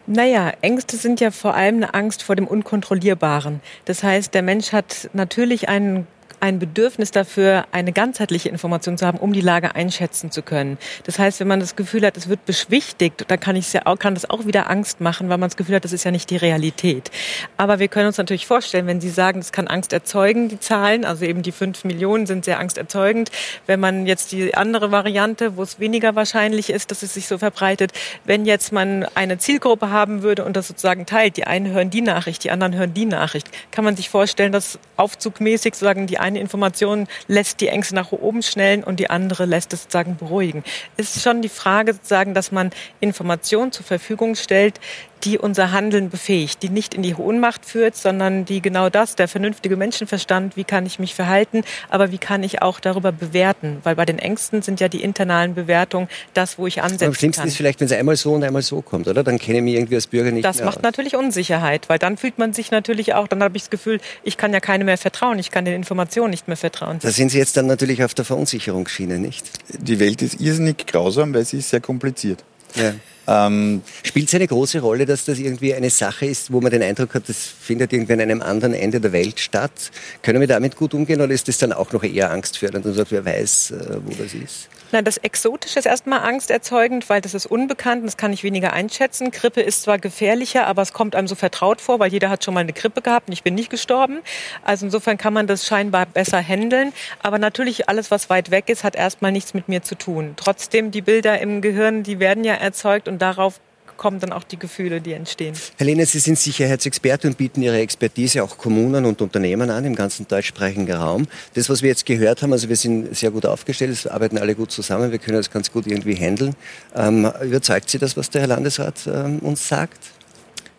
Naja, 0.07 0.55
Ängste 0.63 0.97
sind 0.97 1.21
ja 1.21 1.31
vor 1.31 1.55
allem 1.55 1.77
eine 1.77 1.93
Angst 1.93 2.23
vor 2.23 2.37
dem 2.37 2.47
Unkontrollierbaren. 2.47 3.61
Das 3.85 4.03
heißt, 4.03 4.33
der 4.33 4.41
Mensch 4.41 4.73
hat 4.73 5.11
natürlich 5.13 5.69
einen 5.69 6.07
ein 6.41 6.59
Bedürfnis 6.59 7.11
dafür, 7.11 7.67
eine 7.73 7.93
ganzheitliche 7.93 8.49
Information 8.49 8.99
zu 8.99 9.07
haben, 9.07 9.19
um 9.19 9.33
die 9.33 9.41
Lage 9.41 9.75
einschätzen 9.75 10.31
zu 10.31 10.43
können. 10.43 10.79
Das 11.05 11.19
heißt, 11.19 11.41
wenn 11.41 11.49
man 11.49 11.61
das 11.61 11.77
Gefühl 11.77 12.05
hat, 12.05 12.17
es 12.17 12.29
wird 12.29 12.45
beschwichtigt, 12.45 13.25
dann 13.29 13.41
kann, 13.41 13.57
ich 13.57 13.73
ja 13.73 13.83
auch, 13.85 13.99
kann 13.99 14.15
das 14.15 14.29
auch 14.29 14.47
wieder 14.47 14.71
Angst 14.71 15.01
machen, 15.01 15.29
weil 15.29 15.39
man 15.39 15.49
das 15.49 15.57
Gefühl 15.57 15.77
hat, 15.77 15.85
das 15.85 15.93
ist 15.93 16.05
ja 16.05 16.11
nicht 16.11 16.31
die 16.31 16.37
Realität. 16.37 17.11
Aber 17.57 17.79
wir 17.79 17.89
können 17.89 18.09
uns 18.09 18.19
natürlich 18.19 18.47
vorstellen, 18.47 18.87
wenn 18.87 19.01
Sie 19.01 19.09
sagen, 19.09 19.41
das 19.41 19.53
kann 19.53 19.67
Angst 19.69 19.93
erzeugen, 19.93 20.49
die 20.49 20.61
Zahlen, 20.61 21.05
also 21.05 21.25
eben 21.25 21.43
die 21.43 21.53
fünf 21.53 21.85
Millionen 21.85 22.27
sind 22.27 22.45
sehr 22.45 22.59
angsterzeugend. 22.59 23.31
Wenn 23.67 23.81
man 23.81 24.07
jetzt 24.07 24.33
die 24.33 24.55
andere 24.55 24.91
Variante, 24.91 25.57
wo 25.57 25.63
es 25.63 25.81
weniger 25.81 26.15
wahrscheinlich 26.15 26.71
ist, 26.71 26.91
dass 26.91 27.03
es 27.03 27.15
sich 27.15 27.27
so 27.27 27.39
verbreitet, 27.39 27.93
wenn 28.25 28.45
jetzt 28.45 28.73
man 28.73 29.07
eine 29.15 29.39
Zielgruppe 29.39 29.91
haben 29.91 30.23
würde 30.23 30.45
und 30.45 30.57
das 30.57 30.69
sozusagen 30.69 31.07
teilt, 31.07 31.37
die 31.37 31.47
einen 31.47 31.73
hören 31.73 31.91
die 31.91 32.03
Nachricht, 32.03 32.45
die 32.45 32.51
anderen 32.51 32.75
hören 32.75 32.95
die 32.95 33.07
Nachricht, 33.07 33.49
kann 33.71 33.85
man 33.85 33.97
sich 33.97 34.09
vorstellen, 34.09 34.53
dass 34.53 34.79
aufzugmäßig 34.97 35.75
sozusagen 35.75 36.07
die 36.07 36.19
eine 36.27 36.41
Information 36.41 37.07
lässt 37.29 37.61
die 37.61 37.69
Ängste 37.69 37.95
nach 37.95 38.11
oben 38.13 38.43
schnellen 38.43 38.83
und 38.83 38.99
die 38.99 39.09
andere 39.09 39.47
lässt 39.47 39.73
es 39.73 39.83
sozusagen 39.83 40.17
beruhigen. 40.17 40.65
Es 40.97 41.17
ist 41.17 41.23
schon 41.23 41.41
die 41.41 41.49
Frage 41.49 41.95
sozusagen, 41.95 42.35
dass 42.35 42.51
man 42.51 42.71
Informationen 43.01 43.71
zur 43.73 43.85
Verfügung 43.87 44.35
stellt, 44.35 44.81
die 45.25 45.39
unser 45.39 45.73
Handeln 45.73 46.11
befähigt, 46.11 46.63
die 46.63 46.69
nicht 46.69 46.93
in 46.95 47.03
die 47.03 47.15
Ohnmacht 47.15 47.65
führt, 47.65 47.97
sondern 47.97 48.45
die 48.45 48.61
genau 48.61 48.91
das, 48.91 49.17
der 49.17 49.29
vernünftige 49.29 49.77
Menschenverstand, 49.77 50.57
wie 50.57 50.65
kann 50.65 50.85
ich 50.85 50.99
mich 50.99 51.15
verhalten, 51.15 51.63
aber 51.89 52.13
wie 52.13 52.19
kann 52.19 52.43
ich 52.43 52.61
auch 52.61 52.81
darüber 52.81 53.13
bewerten, 53.13 53.79
weil 53.83 53.97
bei 53.97 54.05
den 54.05 54.19
Ängsten 54.19 54.61
sind 54.63 54.79
ja 54.79 54.89
die 54.89 55.03
internalen 55.03 55.55
Bewertungen 55.55 56.09
das, 56.35 56.59
wo 56.59 56.67
ich 56.67 56.83
ansetzen 56.83 57.07
Am 57.07 57.15
schlimmsten 57.15 57.41
kann. 57.43 57.49
ist 57.49 57.57
vielleicht, 57.57 57.81
wenn 57.81 57.87
es 57.87 57.93
einmal 57.93 58.17
so 58.17 58.35
und 58.35 58.45
einmal 58.45 58.63
so 58.63 58.83
kommt, 58.83 59.09
oder? 59.09 59.25
Dann 59.25 59.39
kenne 59.39 59.59
ich 59.59 59.65
mich 59.65 59.75
irgendwie 59.75 59.95
als 59.95 60.07
Bürger 60.07 60.31
nicht 60.33 60.45
Das 60.45 60.59
mehr 60.59 60.67
macht 60.67 60.79
aus. 60.79 60.83
natürlich 60.83 61.17
Unsicherheit, 61.17 61.89
weil 61.89 61.99
dann 61.99 62.19
fühlt 62.19 62.39
man 62.39 62.53
sich 62.53 62.71
natürlich 62.71 63.15
auch, 63.15 63.27
dann 63.27 63.43
habe 63.43 63.57
ich 63.57 63.65
das 63.65 63.71
Gefühl, 63.71 64.01
ich 64.23 64.37
kann 64.37 64.53
ja 64.53 64.61
keine 64.61 64.85
mehr 64.85 64.99
vertrauen, 64.99 65.39
ich 65.39 65.51
kann 65.51 65.65
den 65.65 65.75
Informationen 65.75 66.16
nicht 66.25 66.49
mehr 66.49 66.57
vertrauen. 66.57 66.99
Da 67.01 67.11
sind 67.11 67.31
Sie 67.31 67.39
jetzt 67.39 67.57
dann 67.57 67.67
natürlich 67.67 68.03
auf 68.03 68.15
der 68.15 68.25
Verunsicherungsschiene, 68.25 69.19
nicht? 69.19 69.47
Die 69.69 70.01
Welt 70.01 70.23
ist 70.23 70.41
irrsinnig 70.41 70.87
grausam, 70.87 71.35
weil 71.35 71.45
sie 71.45 71.59
ist 71.59 71.71
sehr 71.71 71.81
kompliziert. 71.81 72.45
Ja. 72.75 72.95
Ähm, 73.29 73.83
Spielt 74.03 74.29
es 74.29 74.35
eine 74.35 74.47
große 74.47 74.81
Rolle, 74.81 75.05
dass 75.05 75.25
das 75.25 75.39
irgendwie 75.39 75.75
eine 75.75 75.91
Sache 75.91 76.27
ist, 76.27 76.53
wo 76.53 76.61
man 76.61 76.71
den 76.71 76.83
Eindruck 76.83 77.15
hat, 77.15 77.29
das 77.29 77.39
findet 77.39 77.93
irgendwie 77.93 78.13
an 78.13 78.21
einem 78.21 78.43
anderen 78.43 78.75
Ende 78.75 79.01
der 79.01 79.13
Welt 79.13 79.41
statt? 79.41 79.91
Können 80.23 80.41
wir 80.41 80.47
damit 80.47 80.77
gut 80.77 80.95
umgehen 80.95 81.21
oder 81.21 81.33
ist 81.33 81.49
das 81.49 81.59
dann 81.59 81.73
auch 81.73 81.93
noch 81.93 82.05
eher 82.05 82.31
angstfördernd 82.31 82.87
und 82.87 82.95
sagt, 82.95 83.11
wer 83.11 83.25
weiß, 83.25 83.73
äh, 83.73 83.97
wo 84.05 84.11
das 84.11 84.35
ist? 84.35 84.69
Na, 84.93 85.03
das 85.03 85.17
Exotische 85.17 85.81
ist 85.81 85.87
erstmal 85.87 86.21
angsterzeugend, 86.21 87.09
weil 87.09 87.21
das 87.21 87.35
ist 87.35 87.47
unbekannt 87.47 88.03
und 88.03 88.07
das 88.07 88.17
kann 88.17 88.33
ich 88.33 88.45
weniger 88.45 88.73
einschätzen. 88.73 89.33
Grippe 89.33 89.61
ist 89.61 89.83
zwar 89.83 89.99
gefährlicher, 89.99 90.67
aber 90.67 90.83
es 90.83 90.93
kommt 90.93 91.17
einem 91.17 91.27
so 91.27 91.35
vertraut 91.35 91.81
vor, 91.81 91.99
weil 91.99 92.13
jeder 92.13 92.31
hat 92.31 92.45
schon 92.45 92.55
mal 92.55 92.61
eine 92.61 92.73
Grippe 92.73 93.03
gehabt 93.03 93.29
und 93.29 93.33
ich 93.33 93.43
bin 93.43 93.57
nicht 93.57 93.69
gestorben. 93.69 94.21
Also 94.63 94.87
insofern 94.87 95.19
kann 95.19 95.33
man 95.33 95.49
das 95.49 95.67
scheinbar 95.67 96.07
besser 96.07 96.41
handeln. 96.41 96.93
Aber 97.21 97.39
natürlich 97.39 97.89
alles, 97.89 98.13
was 98.13 98.31
weit 98.31 98.53
weg 98.53 98.69
ist, 98.69 98.85
hat 98.85 98.95
erstmal 98.95 99.33
nichts 99.33 99.55
mit 99.55 99.69
mir 99.69 99.83
zu 99.83 99.97
tun. 99.97 100.35
Trotzdem, 100.37 100.93
die 100.93 101.03
Bilder 101.03 101.41
im 101.41 101.63
Gehirn, 101.63 102.05
die 102.05 102.21
werden 102.21 102.45
ja 102.45 102.55
erzeugt 102.55 103.09
und 103.09 103.21
darauf 103.21 103.61
kommen 103.97 104.21
dann 104.21 104.33
auch 104.33 104.45
die 104.45 104.59
Gefühle, 104.59 105.01
die 105.01 105.13
entstehen. 105.13 105.55
Helene, 105.77 106.07
Sie 106.07 106.19
sind 106.19 106.39
Sicherheitsexperte 106.39 107.29
und 107.29 107.39
bieten 107.39 107.63
Ihre 107.63 107.79
Expertise 107.79 108.43
auch 108.43 108.59
Kommunen 108.59 109.05
und 109.05 109.21
Unternehmen 109.23 109.71
an 109.71 109.85
im 109.85 109.95
ganzen 109.95 110.29
deutschsprachigen 110.29 110.91
Raum. 110.93 111.27
Das, 111.55 111.69
was 111.69 111.83
wir 111.83 111.89
jetzt 111.89 112.07
gehört 112.07 112.43
haben, 112.43 112.53
also 112.53 112.69
wir 112.69 112.77
sind 112.77 113.17
sehr 113.17 113.31
gut 113.31 113.47
aufgestellt, 113.47 113.91
es 113.91 114.07
arbeiten 114.07 114.39
alle 114.39 114.55
gut 114.55 114.71
zusammen, 114.71 115.11
wir 115.11 115.19
können 115.19 115.37
das 115.37 115.51
ganz 115.51 115.71
gut 115.71 115.87
irgendwie 115.87 116.15
handeln. 116.15 116.55
Ähm, 116.95 117.31
überzeugt 117.43 117.91
Sie 117.91 117.99
das, 117.99 118.17
was 118.17 118.31
der 118.31 118.43
Herr 118.43 118.49
Landesrat 118.49 119.07
ähm, 119.07 119.39
uns 119.41 119.67
sagt? 119.69 119.99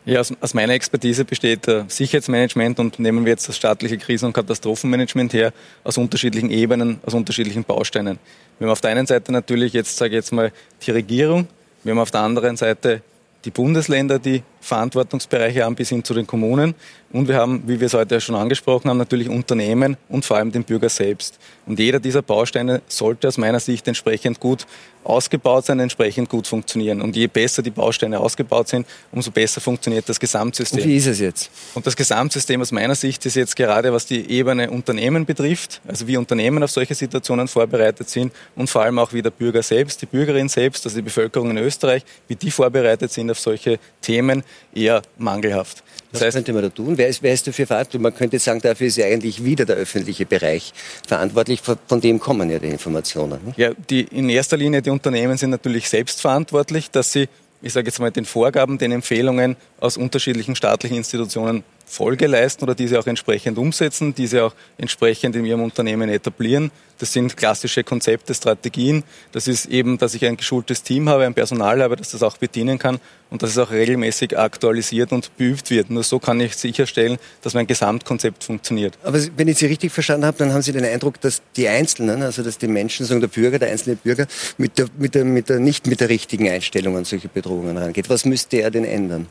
Ja, 0.07 0.21
aus, 0.21 0.53
meiner 0.53 0.71
Expertise 0.71 1.25
besteht 1.25 1.67
äh, 1.67 1.83
Sicherheitsmanagement 1.89 2.79
und 2.79 2.97
nehmen 2.97 3.25
wir 3.25 3.31
jetzt 3.31 3.49
das 3.49 3.57
staatliche 3.57 3.97
Krisen- 3.97 4.27
und 4.27 4.33
Katastrophenmanagement 4.33 5.33
her, 5.33 5.51
aus 5.83 5.97
unterschiedlichen 5.97 6.49
Ebenen, 6.49 7.01
aus 7.05 7.13
unterschiedlichen 7.13 7.65
Bausteinen. 7.65 8.17
Wir 8.57 8.67
haben 8.67 8.71
auf 8.71 8.79
der 8.79 8.91
einen 8.91 9.05
Seite 9.05 9.33
natürlich 9.33 9.73
jetzt, 9.73 9.97
sage 9.97 10.11
ich 10.11 10.15
jetzt 10.15 10.31
mal, 10.31 10.53
die 10.83 10.91
Regierung, 10.91 11.49
wir 11.87 11.91
haben 11.91 11.99
auf 11.99 12.11
der 12.11 12.19
anderen 12.19 12.57
Seite 12.57 13.01
die 13.45 13.49
Bundesländer, 13.49 14.19
die 14.19 14.43
Verantwortungsbereiche 14.61 15.63
haben, 15.63 15.75
bis 15.75 15.89
hin 15.89 16.03
zu 16.03 16.13
den 16.13 16.27
Kommunen. 16.27 16.75
Und 17.11 17.27
wir 17.27 17.35
haben, 17.35 17.63
wie 17.67 17.79
wir 17.79 17.87
es 17.87 17.93
heute 17.93 18.19
schon 18.19 18.35
angesprochen 18.35 18.89
haben, 18.89 18.97
natürlich 18.97 19.29
Unternehmen 19.29 19.95
und 20.09 20.25
vor 20.25 20.37
allem 20.37 20.51
den 20.51 20.63
Bürger 20.63 20.89
selbst. 20.89 21.39
Und 21.65 21.79
jeder 21.79 21.99
dieser 21.99 22.21
Bausteine 22.21 22.81
sollte 22.87 23.27
aus 23.27 23.37
meiner 23.37 23.59
Sicht 23.59 23.87
entsprechend 23.87 24.39
gut 24.39 24.65
ausgebaut 25.07 25.65
sein, 25.65 25.79
entsprechend 25.79 26.29
gut 26.29 26.47
funktionieren. 26.47 27.01
Und 27.01 27.15
je 27.15 27.27
besser 27.27 27.61
die 27.61 27.69
Bausteine 27.69 28.19
ausgebaut 28.19 28.67
sind, 28.67 28.85
umso 29.11 29.31
besser 29.31 29.61
funktioniert 29.61 30.07
das 30.09 30.19
Gesamtsystem. 30.19 30.81
Und 30.81 30.87
wie 30.89 30.97
ist 30.97 31.07
es 31.07 31.19
jetzt? 31.19 31.49
Und 31.75 31.87
das 31.87 31.95
Gesamtsystem 31.95 32.61
aus 32.61 32.73
meiner 32.73 32.95
Sicht 32.95 33.25
ist 33.25 33.35
jetzt 33.35 33.55
gerade, 33.55 33.93
was 33.93 34.05
die 34.05 34.29
Ebene 34.29 34.69
Unternehmen 34.69 35.25
betrifft, 35.25 35.81
also 35.87 36.07
wie 36.07 36.17
Unternehmen 36.17 36.61
auf 36.61 36.71
solche 36.71 36.93
Situationen 36.93 37.47
vorbereitet 37.47 38.09
sind 38.09 38.33
und 38.55 38.69
vor 38.69 38.83
allem 38.83 38.99
auch 38.99 39.13
wie 39.13 39.21
der 39.21 39.31
Bürger 39.31 39.63
selbst, 39.63 40.01
die 40.01 40.07
Bürgerin 40.07 40.49
selbst, 40.49 40.85
also 40.85 40.97
die 40.97 41.03
Bevölkerung 41.03 41.51
in 41.51 41.57
Österreich, 41.57 42.03
wie 42.27 42.35
die 42.35 42.51
vorbereitet 42.51 43.11
sind 43.11 43.31
auf 43.31 43.39
solche 43.39 43.79
Themen, 44.01 44.43
eher 44.73 45.01
mangelhaft. 45.17 45.83
Das 46.11 46.21
Was 46.21 46.27
heißt, 46.27 46.35
könnte 46.37 46.53
man 46.53 46.63
da 46.63 46.69
tun? 46.69 46.97
Wer 46.97 47.07
ist, 47.07 47.21
wer 47.21 47.33
ist 47.33 47.47
dafür 47.47 47.67
verantwortlich? 47.67 48.01
Man 48.01 48.15
könnte 48.15 48.39
sagen, 48.39 48.61
dafür 48.61 48.87
ist 48.87 48.97
ja 48.97 49.05
eigentlich 49.05 49.43
wieder 49.43 49.65
der 49.65 49.75
öffentliche 49.75 50.25
Bereich 50.25 50.73
verantwortlich. 51.05 51.61
Von 51.61 52.01
dem 52.01 52.19
kommen 52.19 52.49
ja 52.49 52.59
die 52.59 52.67
Informationen. 52.67 53.39
Nicht? 53.45 53.57
Ja, 53.57 53.71
die, 53.89 54.01
in 54.01 54.29
erster 54.29 54.57
Linie 54.57 54.81
die 54.81 54.89
Unternehmen 54.89 55.37
sind 55.37 55.49
natürlich 55.49 55.89
selbst 55.89 56.21
verantwortlich, 56.21 56.89
dass 56.91 57.11
sie, 57.11 57.27
ich 57.61 57.73
sage 57.73 57.87
jetzt 57.87 57.99
mal, 57.99 58.11
den 58.11 58.25
Vorgaben, 58.25 58.77
den 58.77 58.91
Empfehlungen 58.91 59.57
aus 59.79 59.97
unterschiedlichen 59.97 60.55
staatlichen 60.55 60.97
Institutionen 60.97 61.63
Folge 61.89 62.27
leisten 62.27 62.65
oder 62.65 62.75
diese 62.75 62.99
auch 62.99 63.07
entsprechend 63.07 63.57
umsetzen, 63.57 64.13
diese 64.13 64.43
auch 64.43 64.53
entsprechend 64.77 65.35
in 65.37 65.45
ihrem 65.45 65.61
Unternehmen 65.61 66.09
etablieren. 66.09 66.69
Das 66.99 67.13
sind 67.13 67.37
klassische 67.37 67.83
Konzepte, 67.83 68.33
Strategien. 68.33 69.03
Das 69.31 69.47
ist 69.47 69.67
eben, 69.67 69.97
dass 69.97 70.13
ich 70.13 70.25
ein 70.25 70.35
geschultes 70.35 70.83
Team 70.83 71.07
habe, 71.07 71.25
ein 71.25 71.33
Personal 71.33 71.81
habe, 71.81 71.95
das 71.95 72.11
das 72.11 72.23
auch 72.23 72.37
bedienen 72.37 72.77
kann 72.77 72.99
und 73.29 73.41
dass 73.41 73.51
es 73.51 73.57
auch 73.57 73.71
regelmäßig 73.71 74.37
aktualisiert 74.37 75.13
und 75.13 75.35
beübt 75.37 75.69
wird. 75.69 75.89
Nur 75.89 76.03
so 76.03 76.19
kann 76.19 76.41
ich 76.41 76.57
sicherstellen, 76.57 77.19
dass 77.41 77.53
mein 77.53 77.67
Gesamtkonzept 77.67 78.43
funktioniert. 78.43 78.97
Aber 79.03 79.19
wenn 79.37 79.47
ich 79.47 79.57
Sie 79.57 79.67
richtig 79.67 79.93
verstanden 79.93 80.25
habe, 80.25 80.37
dann 80.37 80.51
haben 80.51 80.63
Sie 80.63 80.73
den 80.73 80.85
Eindruck, 80.85 81.21
dass 81.21 81.41
die 81.55 81.69
Einzelnen, 81.69 82.21
also 82.21 82.43
dass 82.43 82.57
die 82.57 82.67
Menschen, 82.67 83.05
sagen 83.05 83.21
der 83.21 83.27
Bürger, 83.27 83.59
der 83.59 83.69
einzelne 83.69 83.95
Bürger, 83.95 84.27
mit 84.57 84.77
der, 84.77 84.87
mit 84.97 85.15
der, 85.15 85.23
mit 85.23 85.47
der, 85.47 85.59
nicht 85.59 85.87
mit 85.87 86.01
der 86.01 86.09
richtigen 86.09 86.49
Einstellung 86.49 86.97
an 86.97 87.05
solche 87.05 87.29
Bedrohungen 87.29 87.77
rangeht. 87.77 88.09
Was 88.09 88.25
müsste 88.25 88.57
er 88.57 88.71
denn 88.71 88.83
ändern? 88.83 89.27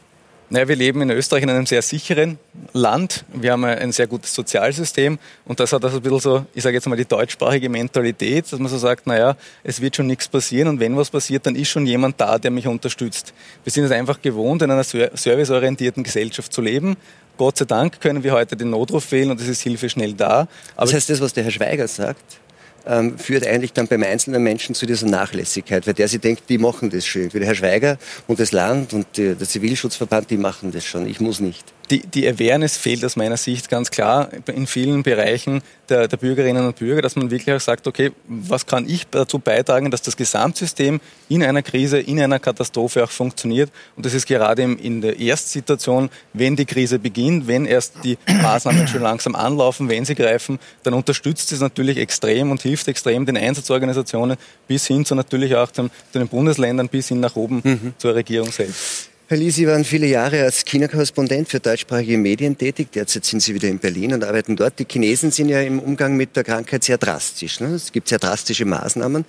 Naja, 0.48 0.68
wir 0.68 0.76
leben 0.76 1.02
in 1.02 1.11
Österreich 1.11 1.42
in 1.42 1.50
einem 1.50 1.66
sehr 1.66 1.82
sicheren 1.82 2.38
Land. 2.72 3.24
Wir 3.32 3.50
haben 3.50 3.64
ein 3.64 3.90
sehr 3.90 4.06
gutes 4.06 4.32
Sozialsystem 4.32 5.18
und 5.44 5.59
das 5.59 5.72
hat 5.72 5.85
also 5.85 5.96
ein 5.96 6.02
bisschen 6.02 6.20
so, 6.20 6.46
ich 6.54 6.62
sage 6.62 6.76
jetzt 6.76 6.87
mal, 6.87 6.94
die 6.94 7.04
deutschsprachige 7.04 7.68
Mentalität, 7.68 8.52
dass 8.52 8.61
man 8.61 8.68
so 8.68 8.78
sagt, 8.78 9.09
naja, 9.09 9.37
es 9.64 9.80
wird 9.80 9.96
schon 9.96 10.06
nichts 10.06 10.28
passieren 10.28 10.68
und 10.68 10.78
wenn 10.78 10.96
was 10.96 11.11
passiert, 11.11 11.46
dann 11.46 11.56
ist 11.56 11.68
schon 11.68 11.85
jemand 11.85 12.20
da, 12.20 12.38
der 12.38 12.52
mich 12.52 12.68
unterstützt. 12.68 13.35
Wir 13.64 13.72
sind 13.72 13.87
es 13.87 13.90
einfach 13.90 14.22
gewohnt, 14.22 14.62
in 14.62 14.70
einer 14.70 14.85
serviceorientierten 14.85 16.04
Gesellschaft 16.04 16.52
zu 16.52 16.62
leben. 16.62 16.96
Gott 17.37 17.59
sei 17.59 17.64
Dank 17.64 18.00
können 18.00 18.22
wir 18.22 18.30
heute 18.30 18.56
den 18.56 18.70
Notruf 18.70 19.11
wählen 19.11 19.32
und 19.32 19.40
es 19.40 19.48
ist 19.48 19.62
Hilfe 19.62 19.90
schnell 19.90 20.12
da. 20.12 20.46
Aber 20.76 20.87
das 20.87 20.94
heißt, 20.94 21.11
das, 21.11 21.20
was 21.20 21.32
der 21.32 21.42
Herr 21.42 21.50
Schweiger 21.50 21.88
sagt, 21.88 22.38
ähm, 22.87 23.18
führt 23.18 23.46
eigentlich 23.46 23.72
dann 23.72 23.88
beim 23.88 24.03
einzelnen 24.03 24.42
Menschen 24.42 24.75
zu 24.75 24.87
dieser 24.87 25.07
Nachlässigkeit, 25.07 25.87
weil 25.87 25.94
der 25.94 26.09
sich 26.09 26.20
denkt, 26.20 26.44
die 26.49 26.59
machen 26.59 26.90
das 26.90 27.07
schön. 27.07 27.33
Wie 27.33 27.38
der 27.38 27.49
Herr 27.49 27.55
Schweiger 27.55 27.99
und 28.27 28.40
das 28.40 28.53
Land 28.53 28.92
und 28.92 29.07
die, 29.16 29.35
der 29.35 29.46
Zivilschutzverband, 29.46 30.31
die 30.31 30.37
machen 30.37 30.72
das 30.72 30.85
schon. 30.85 31.07
Ich 31.07 31.20
muss 31.20 31.40
nicht 31.40 31.64
die, 31.90 32.01
die 32.01 32.27
Awareness 32.27 32.77
fehlt 32.77 33.05
aus 33.05 33.16
meiner 33.16 33.37
Sicht 33.37 33.68
ganz 33.68 33.90
klar 33.90 34.29
in 34.46 34.66
vielen 34.66 35.03
Bereichen 35.03 35.62
der, 35.88 36.09
der, 36.09 36.16
Bürgerinnen 36.16 36.66
und 36.66 36.77
Bürger, 36.77 37.01
dass 37.01 37.14
man 37.14 37.31
wirklich 37.31 37.55
auch 37.55 37.61
sagt, 37.61 37.87
okay, 37.87 38.11
was 38.27 38.66
kann 38.66 38.88
ich 38.88 39.07
dazu 39.09 39.38
beitragen, 39.38 39.90
dass 39.90 40.03
das 40.03 40.16
Gesamtsystem 40.16 41.01
in 41.29 41.44
einer 41.44 41.62
Krise, 41.62 41.99
in 41.99 42.20
einer 42.20 42.40
Katastrophe 42.40 43.05
auch 43.05 43.11
funktioniert. 43.11 43.70
Und 43.96 44.05
das 44.05 44.14
ist 44.14 44.27
gerade 44.27 44.62
in 44.62 45.01
der 45.01 45.18
Erstsituation, 45.20 46.11
wenn 46.33 46.57
die 46.57 46.64
Krise 46.64 46.99
beginnt, 46.99 47.46
wenn 47.46 47.66
erst 47.66 47.94
die 48.03 48.18
Maßnahmen 48.27 48.88
schon 48.88 49.03
langsam 49.03 49.37
anlaufen, 49.37 49.88
wenn 49.88 50.05
sie 50.05 50.16
greifen, 50.16 50.59
dann 50.83 50.94
unterstützt 50.94 51.53
es 51.53 51.61
natürlich 51.61 51.99
extrem 51.99 52.51
und 52.51 52.62
hilft 52.62 52.88
extrem 52.88 53.27
den 53.27 53.37
Einsatzorganisationen 53.37 54.37
bis 54.66 54.87
hin 54.87 55.05
zu 55.05 55.14
natürlich 55.14 55.55
auch 55.55 55.70
zu 55.70 55.88
den 56.14 56.29
Bundesländern, 56.29 56.88
bis 56.88 57.09
hin 57.09 57.20
nach 57.20 57.37
oben 57.37 57.61
mhm. 57.62 57.94
zur 57.99 58.14
Regierung 58.14 58.51
selbst. 58.51 59.11
Herr 59.29 59.39
Lee, 59.39 59.51
Sie 59.51 59.67
waren 59.67 59.83
viele 59.83 60.07
Jahre 60.07 60.45
als 60.45 60.65
China-Korrespondent 60.65 61.49
für 61.49 61.59
deutschsprachige 61.59 62.17
Medien 62.17 62.57
tätig. 62.57 62.93
Derzeit 62.93 63.25
sind 63.25 63.43
Sie 63.43 63.55
wieder 63.55 63.67
in 63.67 63.81
Berlin 63.81 64.15
und 64.15 64.23
arbeiten 64.23 64.55
dort. 64.55 64.79
Die 64.79 64.87
Chinesen 64.89 65.33
sind 65.33 65.49
ja 65.49 65.62
im 65.62 65.81
Umgang 65.81 66.17
mit 66.17 66.37
der 66.37 66.45
Krankheit 66.45 66.85
sehr 66.85 66.97
drastisch. 66.97 67.59
Ne? 67.59 67.71
Es 67.71 67.91
gibt 67.91 68.07
sehr 68.07 68.21
drastische 68.21 68.65
Maßnahmen. 68.65 69.25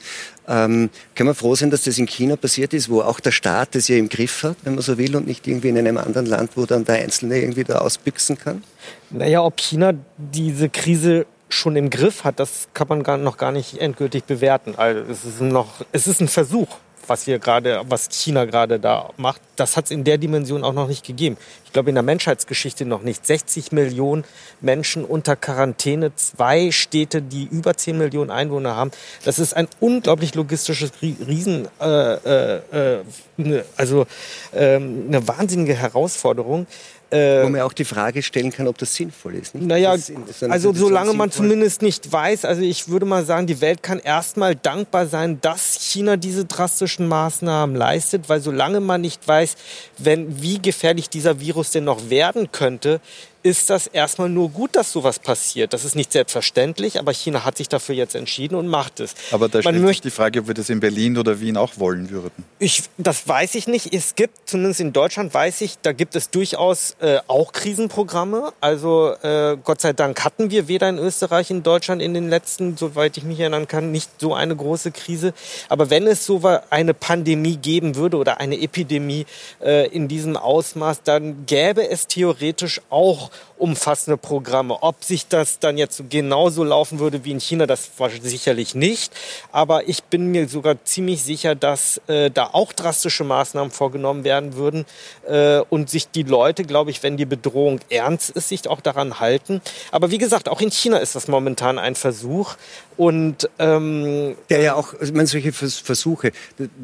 Ähm, 0.47 0.91
können 1.15 1.29
wir 1.29 1.33
froh 1.33 1.55
sein, 1.55 1.71
dass 1.71 1.85
das 1.85 1.97
in 1.97 2.05
China 2.05 2.35
passiert 2.35 2.75
ist, 2.75 2.89
wo 2.89 3.01
auch 3.01 3.19
der 3.19 3.31
Staat 3.31 3.73
das 3.73 3.87
ja 3.87 3.95
im 3.95 4.07
Griff 4.07 4.43
hat, 4.43 4.57
wenn 4.65 4.75
man 4.75 4.83
so 4.83 4.99
will, 4.99 5.15
und 5.15 5.25
nicht 5.25 5.47
irgendwie 5.47 5.69
in 5.69 5.79
einem 5.79 5.97
anderen 5.97 6.27
Land, 6.27 6.51
wo 6.53 6.67
dann 6.67 6.85
der 6.85 6.97
Einzelne 6.97 7.39
irgendwie 7.39 7.63
da 7.63 7.79
ausbüchsen 7.79 8.37
kann? 8.37 8.61
Naja, 9.09 9.41
ob 9.41 9.59
China 9.59 9.93
diese 10.15 10.69
Krise 10.69 11.25
schon 11.49 11.75
im 11.75 11.89
Griff 11.89 12.23
hat, 12.23 12.39
das 12.39 12.67
kann 12.75 12.87
man 12.87 13.01
gar, 13.01 13.17
noch 13.17 13.37
gar 13.37 13.51
nicht 13.51 13.79
endgültig 13.79 14.25
bewerten. 14.25 14.75
Also 14.77 15.01
es 15.11 15.25
ist 15.25 15.41
noch, 15.41 15.83
es 15.91 16.05
ist 16.05 16.21
ein 16.21 16.27
Versuch 16.27 16.67
was 17.07 17.27
wir 17.27 17.39
gerade, 17.39 17.81
was 17.87 18.09
China 18.09 18.45
gerade 18.45 18.79
da 18.79 19.09
macht, 19.17 19.41
das 19.55 19.75
hat 19.75 19.85
es 19.85 19.91
in 19.91 20.03
der 20.03 20.17
Dimension 20.17 20.63
auch 20.63 20.73
noch 20.73 20.87
nicht 20.87 21.05
gegeben. 21.05 21.37
Ich 21.65 21.73
glaube 21.73 21.89
in 21.89 21.95
der 21.95 22.03
Menschheitsgeschichte 22.03 22.85
noch 22.85 23.01
nicht. 23.01 23.25
60 23.25 23.71
Millionen 23.71 24.23
Menschen 24.61 25.03
unter 25.03 25.35
Quarantäne, 25.35 26.15
zwei 26.15 26.71
Städte, 26.71 27.21
die 27.21 27.45
über 27.45 27.75
10 27.75 27.97
Millionen 27.97 28.31
Einwohner 28.31 28.75
haben. 28.75 28.91
Das 29.25 29.39
ist 29.39 29.55
ein 29.55 29.67
unglaublich 29.79 30.35
logistisches 30.35 30.91
Riesen, 31.01 31.67
äh, 31.81 32.13
äh, 32.13 33.01
äh, 33.37 33.63
also 33.75 34.05
ähm, 34.53 35.05
eine 35.07 35.27
wahnsinnige 35.27 35.75
Herausforderung. 35.75 36.67
Äh, 37.09 37.43
Wo 37.43 37.49
man 37.49 37.61
auch 37.61 37.71
die 37.71 37.85
Frage 37.85 38.21
stellen 38.21 38.51
kann, 38.51 38.67
ob 38.67 38.77
das 38.77 38.93
sinnvoll 38.93 39.35
ist. 39.35 39.55
Nicht? 39.55 39.65
Naja, 39.65 39.93
ist 39.93 40.11
also 40.43 40.73
solange 40.73 41.13
man 41.13 41.31
zumindest 41.31 41.81
nicht 41.81 42.11
weiß, 42.11 42.43
also 42.43 42.61
ich 42.61 42.89
würde 42.89 43.05
mal 43.05 43.23
sagen, 43.23 43.47
die 43.47 43.61
Welt 43.61 43.81
kann 43.81 43.99
erstmal 43.99 44.55
dankbar 44.55 45.07
sein, 45.07 45.39
dass 45.39 45.75
China 45.79 46.17
diese 46.17 46.43
drastischen 46.43 47.07
Maßnahmen 47.07 47.77
leistet, 47.77 48.27
weil 48.27 48.41
solange 48.41 48.81
man 48.81 48.99
nicht 48.99 49.25
weiß, 49.25 49.55
wenn, 49.97 50.41
wie 50.41 50.61
gefährlich 50.61 51.09
dieser 51.09 51.39
Virus 51.39 51.71
denn 51.71 51.85
noch 51.85 52.09
werden 52.09 52.51
könnte, 52.51 52.99
ist 53.43 53.69
das 53.69 53.87
erstmal 53.87 54.29
nur 54.29 54.49
gut, 54.49 54.75
dass 54.75 54.91
sowas 54.91 55.19
passiert. 55.19 55.73
Das 55.73 55.85
ist 55.85 55.95
nicht 55.95 56.11
selbstverständlich, 56.11 56.99
aber 56.99 57.13
China 57.13 57.45
hat 57.45 57.57
sich 57.57 57.69
dafür 57.69 57.95
jetzt 57.95 58.15
entschieden 58.15 58.55
und 58.55 58.67
macht 58.67 58.99
es. 58.99 59.15
Aber 59.31 59.47
da 59.49 59.61
stellt 59.61 59.87
sich 59.87 60.01
die 60.01 60.09
Frage, 60.09 60.39
ob 60.41 60.47
wir 60.47 60.53
das 60.53 60.69
in 60.69 60.79
Berlin 60.79 61.17
oder 61.17 61.39
Wien 61.39 61.57
auch 61.57 61.73
wollen 61.77 62.09
würden. 62.09 62.43
Ich, 62.59 62.83
das 62.97 63.27
weiß 63.27 63.55
ich 63.55 63.67
nicht. 63.67 63.93
Es 63.93 64.15
gibt, 64.15 64.49
zumindest 64.49 64.79
in 64.79 64.93
Deutschland 64.93 65.33
weiß 65.33 65.61
ich, 65.61 65.77
da 65.81 65.91
gibt 65.91 66.15
es 66.15 66.29
durchaus 66.29 66.95
äh, 66.99 67.19
auch 67.27 67.51
Krisenprogramme. 67.51 68.53
Also 68.61 69.13
äh, 69.21 69.57
Gott 69.63 69.81
sei 69.81 69.93
Dank 69.93 70.23
hatten 70.23 70.51
wir 70.51 70.67
weder 70.67 70.89
in 70.89 70.97
Österreich, 70.97 71.49
in 71.49 71.63
Deutschland 71.63 72.01
in 72.01 72.13
den 72.13 72.29
letzten, 72.29 72.77
soweit 72.77 73.17
ich 73.17 73.23
mich 73.23 73.39
erinnern 73.39 73.67
kann, 73.67 73.91
nicht 73.91 74.09
so 74.19 74.33
eine 74.33 74.55
große 74.55 74.91
Krise. 74.91 75.33
Aber 75.69 75.89
wenn 75.89 76.07
es 76.07 76.25
so 76.25 76.41
eine 76.69 76.93
Pandemie 76.93 77.57
geben 77.57 77.95
würde 77.95 78.17
oder 78.17 78.39
eine 78.39 78.59
Epidemie 78.59 79.25
äh, 79.63 79.87
in 79.87 80.07
diesem 80.07 80.37
Ausmaß, 80.37 81.03
dann 81.03 81.45
gäbe 81.45 81.89
es 81.89 82.07
theoretisch 82.07 82.81
auch 82.89 83.26
Merci. 83.27 83.56
Umfassende 83.57 84.17
Programme. 84.17 84.81
Ob 84.81 85.03
sich 85.03 85.27
das 85.27 85.59
dann 85.59 85.77
jetzt 85.77 86.03
genauso 86.09 86.63
laufen 86.63 86.99
würde 86.99 87.23
wie 87.25 87.31
in 87.31 87.39
China, 87.39 87.65
das 87.65 87.89
war 87.97 88.09
sicherlich 88.09 88.75
nicht. 88.75 89.13
Aber 89.51 89.87
ich 89.87 90.03
bin 90.03 90.27
mir 90.31 90.47
sogar 90.47 90.83
ziemlich 90.83 91.23
sicher, 91.23 91.55
dass 91.55 92.01
äh, 92.07 92.29
da 92.31 92.49
auch 92.53 92.73
drastische 92.73 93.23
Maßnahmen 93.23 93.71
vorgenommen 93.71 94.23
werden 94.23 94.55
würden 94.55 94.85
äh, 95.27 95.59
und 95.69 95.89
sich 95.89 96.09
die 96.09 96.23
Leute, 96.23 96.63
glaube 96.63 96.91
ich, 96.91 97.03
wenn 97.03 97.17
die 97.17 97.25
Bedrohung 97.25 97.79
ernst 97.89 98.29
ist, 98.31 98.49
sich 98.49 98.67
auch 98.67 98.81
daran 98.81 99.19
halten. 99.19 99.61
Aber 99.91 100.11
wie 100.11 100.17
gesagt, 100.17 100.49
auch 100.49 100.61
in 100.61 100.71
China 100.71 100.97
ist 100.97 101.15
das 101.15 101.27
momentan 101.27 101.79
ein 101.79 101.95
Versuch. 101.95 102.55
Und 102.97 103.47
ähm, 103.59 104.35
der 104.49 104.61
ja 104.61 104.73
auch, 104.73 104.93
also 104.93 105.05
ich 105.05 105.13
meine, 105.13 105.27
solche 105.27 105.51
Versuche, 105.53 106.31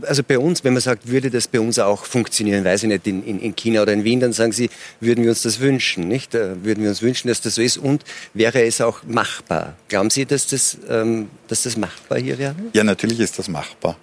also 0.04 0.22
bei 0.24 0.38
uns, 0.38 0.64
wenn 0.64 0.74
man 0.74 0.82
sagt, 0.82 1.08
würde 1.08 1.32
das 1.32 1.48
bei 1.48 1.60
uns 1.60 1.80
auch 1.80 2.06
funktionieren, 2.06 2.64
weiß 2.64 2.84
ich 2.84 2.90
nicht, 2.90 3.08
in, 3.08 3.24
in, 3.24 3.40
in 3.40 3.56
China 3.56 3.82
oder 3.82 3.94
in 3.94 4.04
Wien, 4.04 4.20
dann 4.20 4.32
sagen 4.32 4.52
Sie, 4.52 4.70
würden 5.00 5.24
wir 5.24 5.32
uns 5.32 5.42
das 5.42 5.60
wünschen, 5.60 6.08
nicht? 6.08 6.36
Würden 6.64 6.84
wir 6.84 6.90
uns 6.90 7.02
wünschen, 7.02 7.28
dass 7.28 7.42
das 7.42 7.56
so 7.56 7.62
ist 7.62 7.78
und 7.78 8.04
wäre 8.34 8.64
es 8.64 8.82
auch 8.82 9.04
machbar? 9.04 9.76
Glauben 9.88 10.10
Sie, 10.10 10.26
dass 10.26 10.48
das, 10.48 10.78
ähm, 10.90 11.30
dass 11.48 11.64
das 11.64 11.78
machbar 11.78 12.20
hier 12.20 12.38
wäre? 12.38 12.56
Ja, 12.74 12.84
natürlich 12.84 13.20
ist 13.20 13.38
das 13.38 13.48
machbar. 13.48 13.98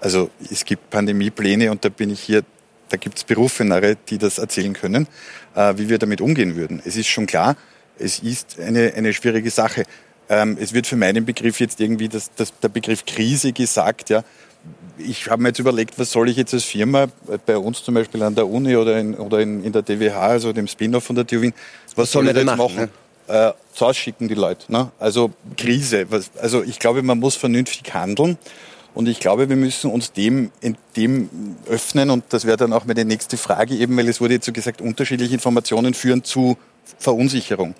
Also 0.00 0.30
es 0.50 0.64
gibt 0.64 0.90
Pandemiepläne 0.90 1.70
und 1.70 1.84
da 1.84 1.88
bin 1.88 2.10
ich 2.10 2.20
hier, 2.20 2.42
da 2.88 2.96
gibt 2.96 3.18
es 3.18 3.24
Berufenere, 3.24 3.96
die 4.08 4.18
das 4.18 4.38
erzählen 4.38 4.72
können, 4.72 5.06
äh, 5.54 5.74
wie 5.76 5.88
wir 5.88 5.98
damit 5.98 6.20
umgehen 6.20 6.56
würden. 6.56 6.82
Es 6.84 6.96
ist 6.96 7.06
schon 7.06 7.26
klar, 7.26 7.56
es 7.98 8.18
ist 8.18 8.58
eine, 8.58 8.92
eine 8.94 9.12
schwierige 9.12 9.50
Sache. 9.50 9.84
Ähm, 10.32 10.56
es 10.58 10.72
wird 10.72 10.86
für 10.86 10.96
meinen 10.96 11.26
Begriff 11.26 11.60
jetzt 11.60 11.78
irgendwie 11.78 12.08
das, 12.08 12.30
das, 12.34 12.58
der 12.58 12.70
Begriff 12.70 13.04
Krise 13.04 13.52
gesagt. 13.52 14.08
Ja. 14.08 14.24
Ich 14.96 15.28
habe 15.28 15.42
mir 15.42 15.48
jetzt 15.48 15.58
überlegt, 15.58 15.98
was 15.98 16.10
soll 16.10 16.30
ich 16.30 16.38
jetzt 16.38 16.54
als 16.54 16.64
Firma, 16.64 17.02
äh, 17.02 17.36
bei 17.44 17.58
uns 17.58 17.84
zum 17.84 17.94
Beispiel 17.94 18.22
an 18.22 18.34
der 18.34 18.48
Uni 18.48 18.74
oder 18.74 18.98
in, 18.98 19.14
oder 19.14 19.40
in, 19.40 19.62
in 19.62 19.72
der 19.72 19.82
DWH, 19.82 20.18
also 20.18 20.54
dem 20.54 20.66
Spin-off 20.66 21.04
von 21.04 21.16
der 21.16 21.26
TU 21.26 21.42
Wien, 21.42 21.52
was, 21.88 21.98
was 21.98 22.12
soll 22.12 22.28
ich 22.28 22.34
jetzt 22.34 22.46
machen? 22.46 22.56
machen? 22.56 22.90
Ne? 23.28 23.48
Äh, 23.48 23.52
zurausschicken 23.74 24.26
die 24.26 24.34
Leute. 24.34 24.72
Ne? 24.72 24.90
Also 24.98 25.32
Krise. 25.58 26.06
Was, 26.08 26.30
also 26.40 26.62
ich 26.62 26.78
glaube, 26.78 27.02
man 27.02 27.18
muss 27.18 27.36
vernünftig 27.36 27.92
handeln. 27.92 28.38
Und 28.94 29.08
ich 29.08 29.20
glaube, 29.20 29.50
wir 29.50 29.56
müssen 29.56 29.90
uns 29.90 30.12
dem, 30.12 30.50
dem 30.96 31.28
öffnen. 31.66 32.08
Und 32.08 32.24
das 32.30 32.46
wäre 32.46 32.56
dann 32.56 32.72
auch 32.72 32.86
meine 32.86 33.04
nächste 33.04 33.36
Frage 33.36 33.74
eben, 33.74 33.94
weil 33.98 34.08
es 34.08 34.18
wurde 34.22 34.34
jetzt 34.34 34.46
so 34.46 34.52
gesagt, 34.52 34.80
unterschiedliche 34.80 35.34
Informationen 35.34 35.92
führen 35.92 36.24
zu 36.24 36.56
Verunsicherung 36.98 37.74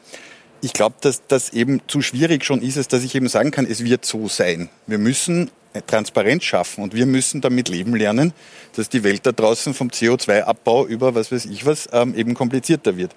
ich 0.62 0.72
glaube, 0.72 0.96
dass 1.00 1.22
das 1.26 1.52
eben 1.52 1.80
zu 1.88 2.00
schwierig 2.00 2.44
schon 2.44 2.62
ist, 2.62 2.92
dass 2.92 3.02
ich 3.02 3.14
eben 3.14 3.28
sagen 3.28 3.50
kann, 3.50 3.66
es 3.66 3.84
wird 3.84 4.06
so 4.06 4.28
sein. 4.28 4.70
Wir 4.86 4.98
müssen 4.98 5.50
Transparenz 5.86 6.44
schaffen 6.44 6.84
und 6.84 6.94
wir 6.94 7.06
müssen 7.06 7.40
damit 7.40 7.68
leben 7.68 7.96
lernen, 7.96 8.32
dass 8.76 8.88
die 8.88 9.02
Welt 9.02 9.26
da 9.26 9.32
draußen 9.32 9.74
vom 9.74 9.88
CO2-Abbau 9.88 10.86
über 10.86 11.14
was 11.14 11.32
weiß 11.32 11.46
ich 11.46 11.66
was 11.66 11.88
ähm, 11.92 12.14
eben 12.14 12.34
komplizierter 12.34 12.96
wird. 12.96 13.12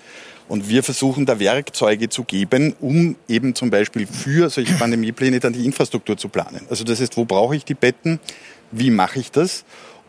Und 0.48 0.70
wir 0.70 0.84
versuchen 0.84 1.26
da 1.26 1.40
Werkzeuge 1.40 2.10
zu 2.10 2.24
geben, 2.24 2.76
um 2.80 3.16
eben 3.28 3.56
zum 3.56 3.70
Beispiel 3.70 4.08
für 4.08 4.50
solche 4.50 4.74
Pandemiepläne 4.74 5.40
dann 5.40 5.54
die 5.54 5.66
Infrastruktur 5.66 6.18
zu 6.18 6.30
planen. 6.30 6.62
Also 6.70 6.84
das 6.84 7.02
heißt, 7.02 7.18
wo 7.18 7.26
brauche 7.26 7.56
ich 7.56 7.66
die 7.66 7.74
Betten? 7.74 8.20
Wie 8.72 8.92
mache 8.92 9.20
ich 9.20 9.32
das? 9.32 9.66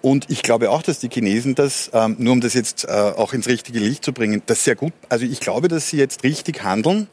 Und 0.06 0.30
ich 0.30 0.44
glaube 0.44 0.70
auch, 0.70 0.82
dass 0.82 1.00
die 1.00 1.08
Chinesen 1.08 1.56
das, 1.56 1.90
ähm, 1.92 2.14
nur 2.20 2.34
um 2.34 2.40
das 2.40 2.54
jetzt 2.54 2.84
äh, 2.84 2.92
auch 2.92 3.32
ins 3.32 3.48
richtige 3.48 3.80
Licht 3.80 4.04
zu 4.04 4.12
bringen, 4.12 4.40
das 4.46 4.62
sehr 4.62 4.76
gut, 4.76 4.92
also 5.08 5.26
ich 5.26 5.40
glaube, 5.40 5.66
dass 5.66 5.90
sie 5.90 5.96
jetzt 5.96 6.22
richtig 6.22 6.62
handeln, 6.62 7.08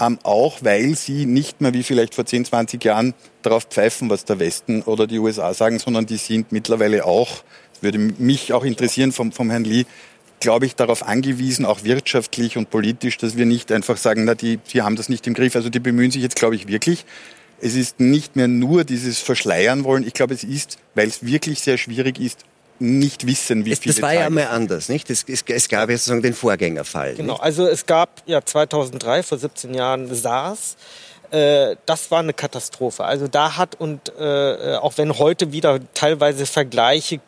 ähm, 0.00 0.18
auch 0.24 0.58
weil 0.62 0.96
sie 0.96 1.26
nicht 1.26 1.60
mehr 1.60 1.72
wie 1.74 1.84
vielleicht 1.84 2.12
vor 2.16 2.26
10, 2.26 2.46
20 2.46 2.84
Jahren 2.84 3.14
darauf 3.42 3.66
pfeifen, 3.66 4.10
was 4.10 4.24
der 4.24 4.40
Westen 4.40 4.82
oder 4.82 5.06
die 5.06 5.20
USA 5.20 5.54
sagen, 5.54 5.78
sondern 5.78 6.06
die 6.06 6.16
sind 6.16 6.50
mittlerweile 6.50 7.04
auch, 7.04 7.44
würde 7.80 8.00
mich 8.00 8.52
auch 8.52 8.64
interessieren 8.64 9.12
vom, 9.12 9.30
vom 9.30 9.48
Herrn 9.50 9.62
Lee, 9.62 9.84
glaube 10.40 10.66
ich, 10.66 10.74
darauf 10.74 11.06
angewiesen, 11.06 11.64
auch 11.64 11.84
wirtschaftlich 11.84 12.56
und 12.56 12.68
politisch, 12.68 13.16
dass 13.16 13.36
wir 13.36 13.46
nicht 13.46 13.70
einfach 13.70 13.96
sagen, 13.96 14.24
na, 14.24 14.34
die, 14.34 14.56
die 14.56 14.82
haben 14.82 14.96
das 14.96 15.08
nicht 15.08 15.24
im 15.28 15.34
Griff. 15.34 15.54
Also 15.54 15.68
die 15.68 15.78
bemühen 15.78 16.10
sich 16.10 16.22
jetzt, 16.22 16.34
glaube 16.34 16.56
ich, 16.56 16.66
wirklich. 16.66 17.06
Es 17.64 17.74
ist 17.74 17.98
nicht 17.98 18.36
mehr 18.36 18.46
nur 18.46 18.84
dieses 18.84 19.20
Verschleiern 19.20 19.84
wollen. 19.84 20.06
Ich 20.06 20.12
glaube, 20.12 20.34
es 20.34 20.44
ist, 20.44 20.76
weil 20.94 21.08
es 21.08 21.24
wirklich 21.24 21.60
sehr 21.60 21.78
schwierig 21.78 22.20
ist, 22.20 22.44
nicht 22.78 23.26
wissen, 23.26 23.64
wie 23.64 23.72
es, 23.72 23.78
viele 23.78 23.94
Das 23.94 24.02
war 24.02 24.12
ja 24.12 24.26
einmal 24.26 24.48
anders, 24.48 24.88
nicht? 24.88 25.08
Es, 25.08 25.24
es, 25.26 25.44
es 25.46 25.68
gab 25.68 25.88
ja 25.88 25.96
sozusagen 25.96 26.22
den 26.22 26.34
Vorgängerfall. 26.34 27.14
Genau, 27.14 27.34
nicht? 27.34 27.42
also 27.42 27.66
es 27.66 27.86
gab 27.86 28.22
ja 28.26 28.44
2003, 28.44 29.22
vor 29.22 29.38
17 29.38 29.72
Jahren, 29.72 30.14
SARS. 30.14 30.76
Äh, 31.30 31.76
das 31.86 32.10
war 32.10 32.20
eine 32.20 32.32
Katastrophe. 32.32 33.04
Also 33.04 33.28
da 33.28 33.56
hat 33.56 33.80
und 33.80 34.12
äh, 34.18 34.76
auch 34.76 34.96
wenn 34.96 35.18
heute 35.18 35.52
wieder 35.52 35.80
teilweise 35.94 36.46
Vergleiche 36.46 37.20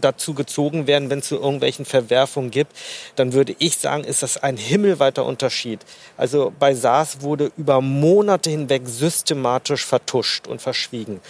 dazu 0.00 0.34
gezogen 0.34 0.86
werden, 0.86 1.10
wenn 1.10 1.20
es 1.20 1.28
zu 1.28 1.36
irgendwelchen 1.36 1.84
Verwerfungen 1.84 2.50
gibt, 2.50 2.72
dann 3.16 3.32
würde 3.32 3.54
ich 3.58 3.78
sagen, 3.78 4.04
ist 4.04 4.22
das 4.22 4.42
ein 4.42 4.56
himmelweiter 4.56 5.24
Unterschied. 5.24 5.80
Also 6.16 6.52
bei 6.58 6.74
SARS 6.74 7.20
wurde 7.20 7.52
über 7.56 7.80
Monate 7.80 8.50
hinweg 8.50 8.82
systematisch 8.86 9.84
vertuscht 9.84 10.46
und 10.46 10.60
verschwiegen. 10.60 11.20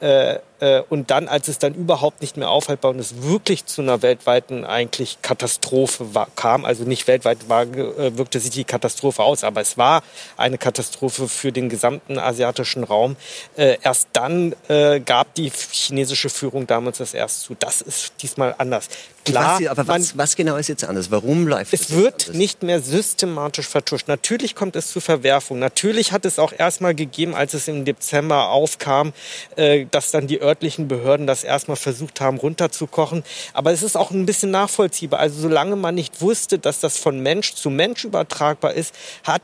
Äh, 0.00 0.12
äh, 0.12 0.40
und 0.88 1.10
dann, 1.10 1.28
als 1.28 1.48
es 1.48 1.58
dann 1.58 1.74
überhaupt 1.74 2.20
nicht 2.20 2.36
mehr 2.36 2.50
aufhaltbar 2.50 2.92
und 2.92 2.98
es 2.98 3.22
wirklich 3.22 3.66
zu 3.66 3.82
einer 3.82 4.02
weltweiten 4.02 4.64
eigentlich 4.64 5.18
Katastrophe 5.22 6.14
war, 6.14 6.28
kam, 6.36 6.64
also 6.64 6.84
nicht 6.84 7.06
weltweit 7.06 7.48
war, 7.48 7.62
äh, 7.62 8.16
wirkte 8.16 8.38
sich 8.40 8.50
die 8.50 8.64
Katastrophe 8.64 9.22
aus, 9.22 9.44
aber 9.44 9.60
es 9.60 9.76
war 9.76 10.02
eine 10.36 10.58
Katastrophe 10.58 11.28
für 11.28 11.52
den 11.52 11.68
gesamten 11.68 12.18
asiatischen 12.18 12.84
Raum. 12.84 13.16
Äh, 13.56 13.78
erst 13.82 14.08
dann 14.12 14.54
äh, 14.68 15.00
gab 15.00 15.34
die 15.34 15.50
chinesische 15.50 16.30
Führung 16.30 16.66
damals 16.66 16.98
das 16.98 17.14
erst 17.14 17.42
zu. 17.42 17.56
Das 17.58 17.80
ist 17.80 18.12
diesmal 18.22 18.54
anders. 18.58 18.88
Klar, 19.24 19.60
was, 19.60 19.66
aber 19.68 19.86
was, 19.86 20.18
was, 20.18 20.36
genau 20.36 20.56
ist 20.56 20.68
jetzt 20.68 20.82
anders? 20.82 21.10
Warum 21.12 21.46
läuft 21.46 21.72
es? 21.72 21.82
Es 21.82 21.90
wird 21.92 22.22
anders? 22.22 22.36
nicht 22.36 22.62
mehr 22.64 22.80
systematisch 22.80 23.68
vertuscht. 23.68 24.08
Natürlich 24.08 24.56
kommt 24.56 24.74
es 24.74 24.88
zu 24.88 25.00
Verwerfungen. 25.00 25.60
Natürlich 25.60 26.10
hat 26.10 26.24
es 26.24 26.40
auch 26.40 26.52
erstmal 26.56 26.94
gegeben, 26.94 27.34
als 27.34 27.54
es 27.54 27.68
im 27.68 27.84
Dezember 27.84 28.48
aufkam, 28.50 29.12
äh, 29.54 29.86
dass 29.90 30.10
dann 30.10 30.26
die 30.26 30.40
örtlichen 30.52 30.86
Behörden 30.86 31.26
das 31.26 31.44
erstmal 31.44 31.78
versucht 31.78 32.20
haben 32.20 32.36
runterzukochen. 32.36 33.24
Aber 33.54 33.72
es 33.72 33.82
ist 33.82 33.96
auch 33.96 34.10
ein 34.10 34.26
bisschen 34.26 34.50
nachvollziehbar. 34.50 35.20
Also 35.20 35.40
solange 35.40 35.76
man 35.76 35.94
nicht 35.94 36.20
wusste, 36.20 36.58
dass 36.58 36.80
das 36.80 36.98
von 36.98 37.20
Mensch 37.20 37.54
zu 37.54 37.70
Mensch 37.70 38.04
übertragbar 38.04 38.74
ist, 38.74 38.94
hat 39.24 39.42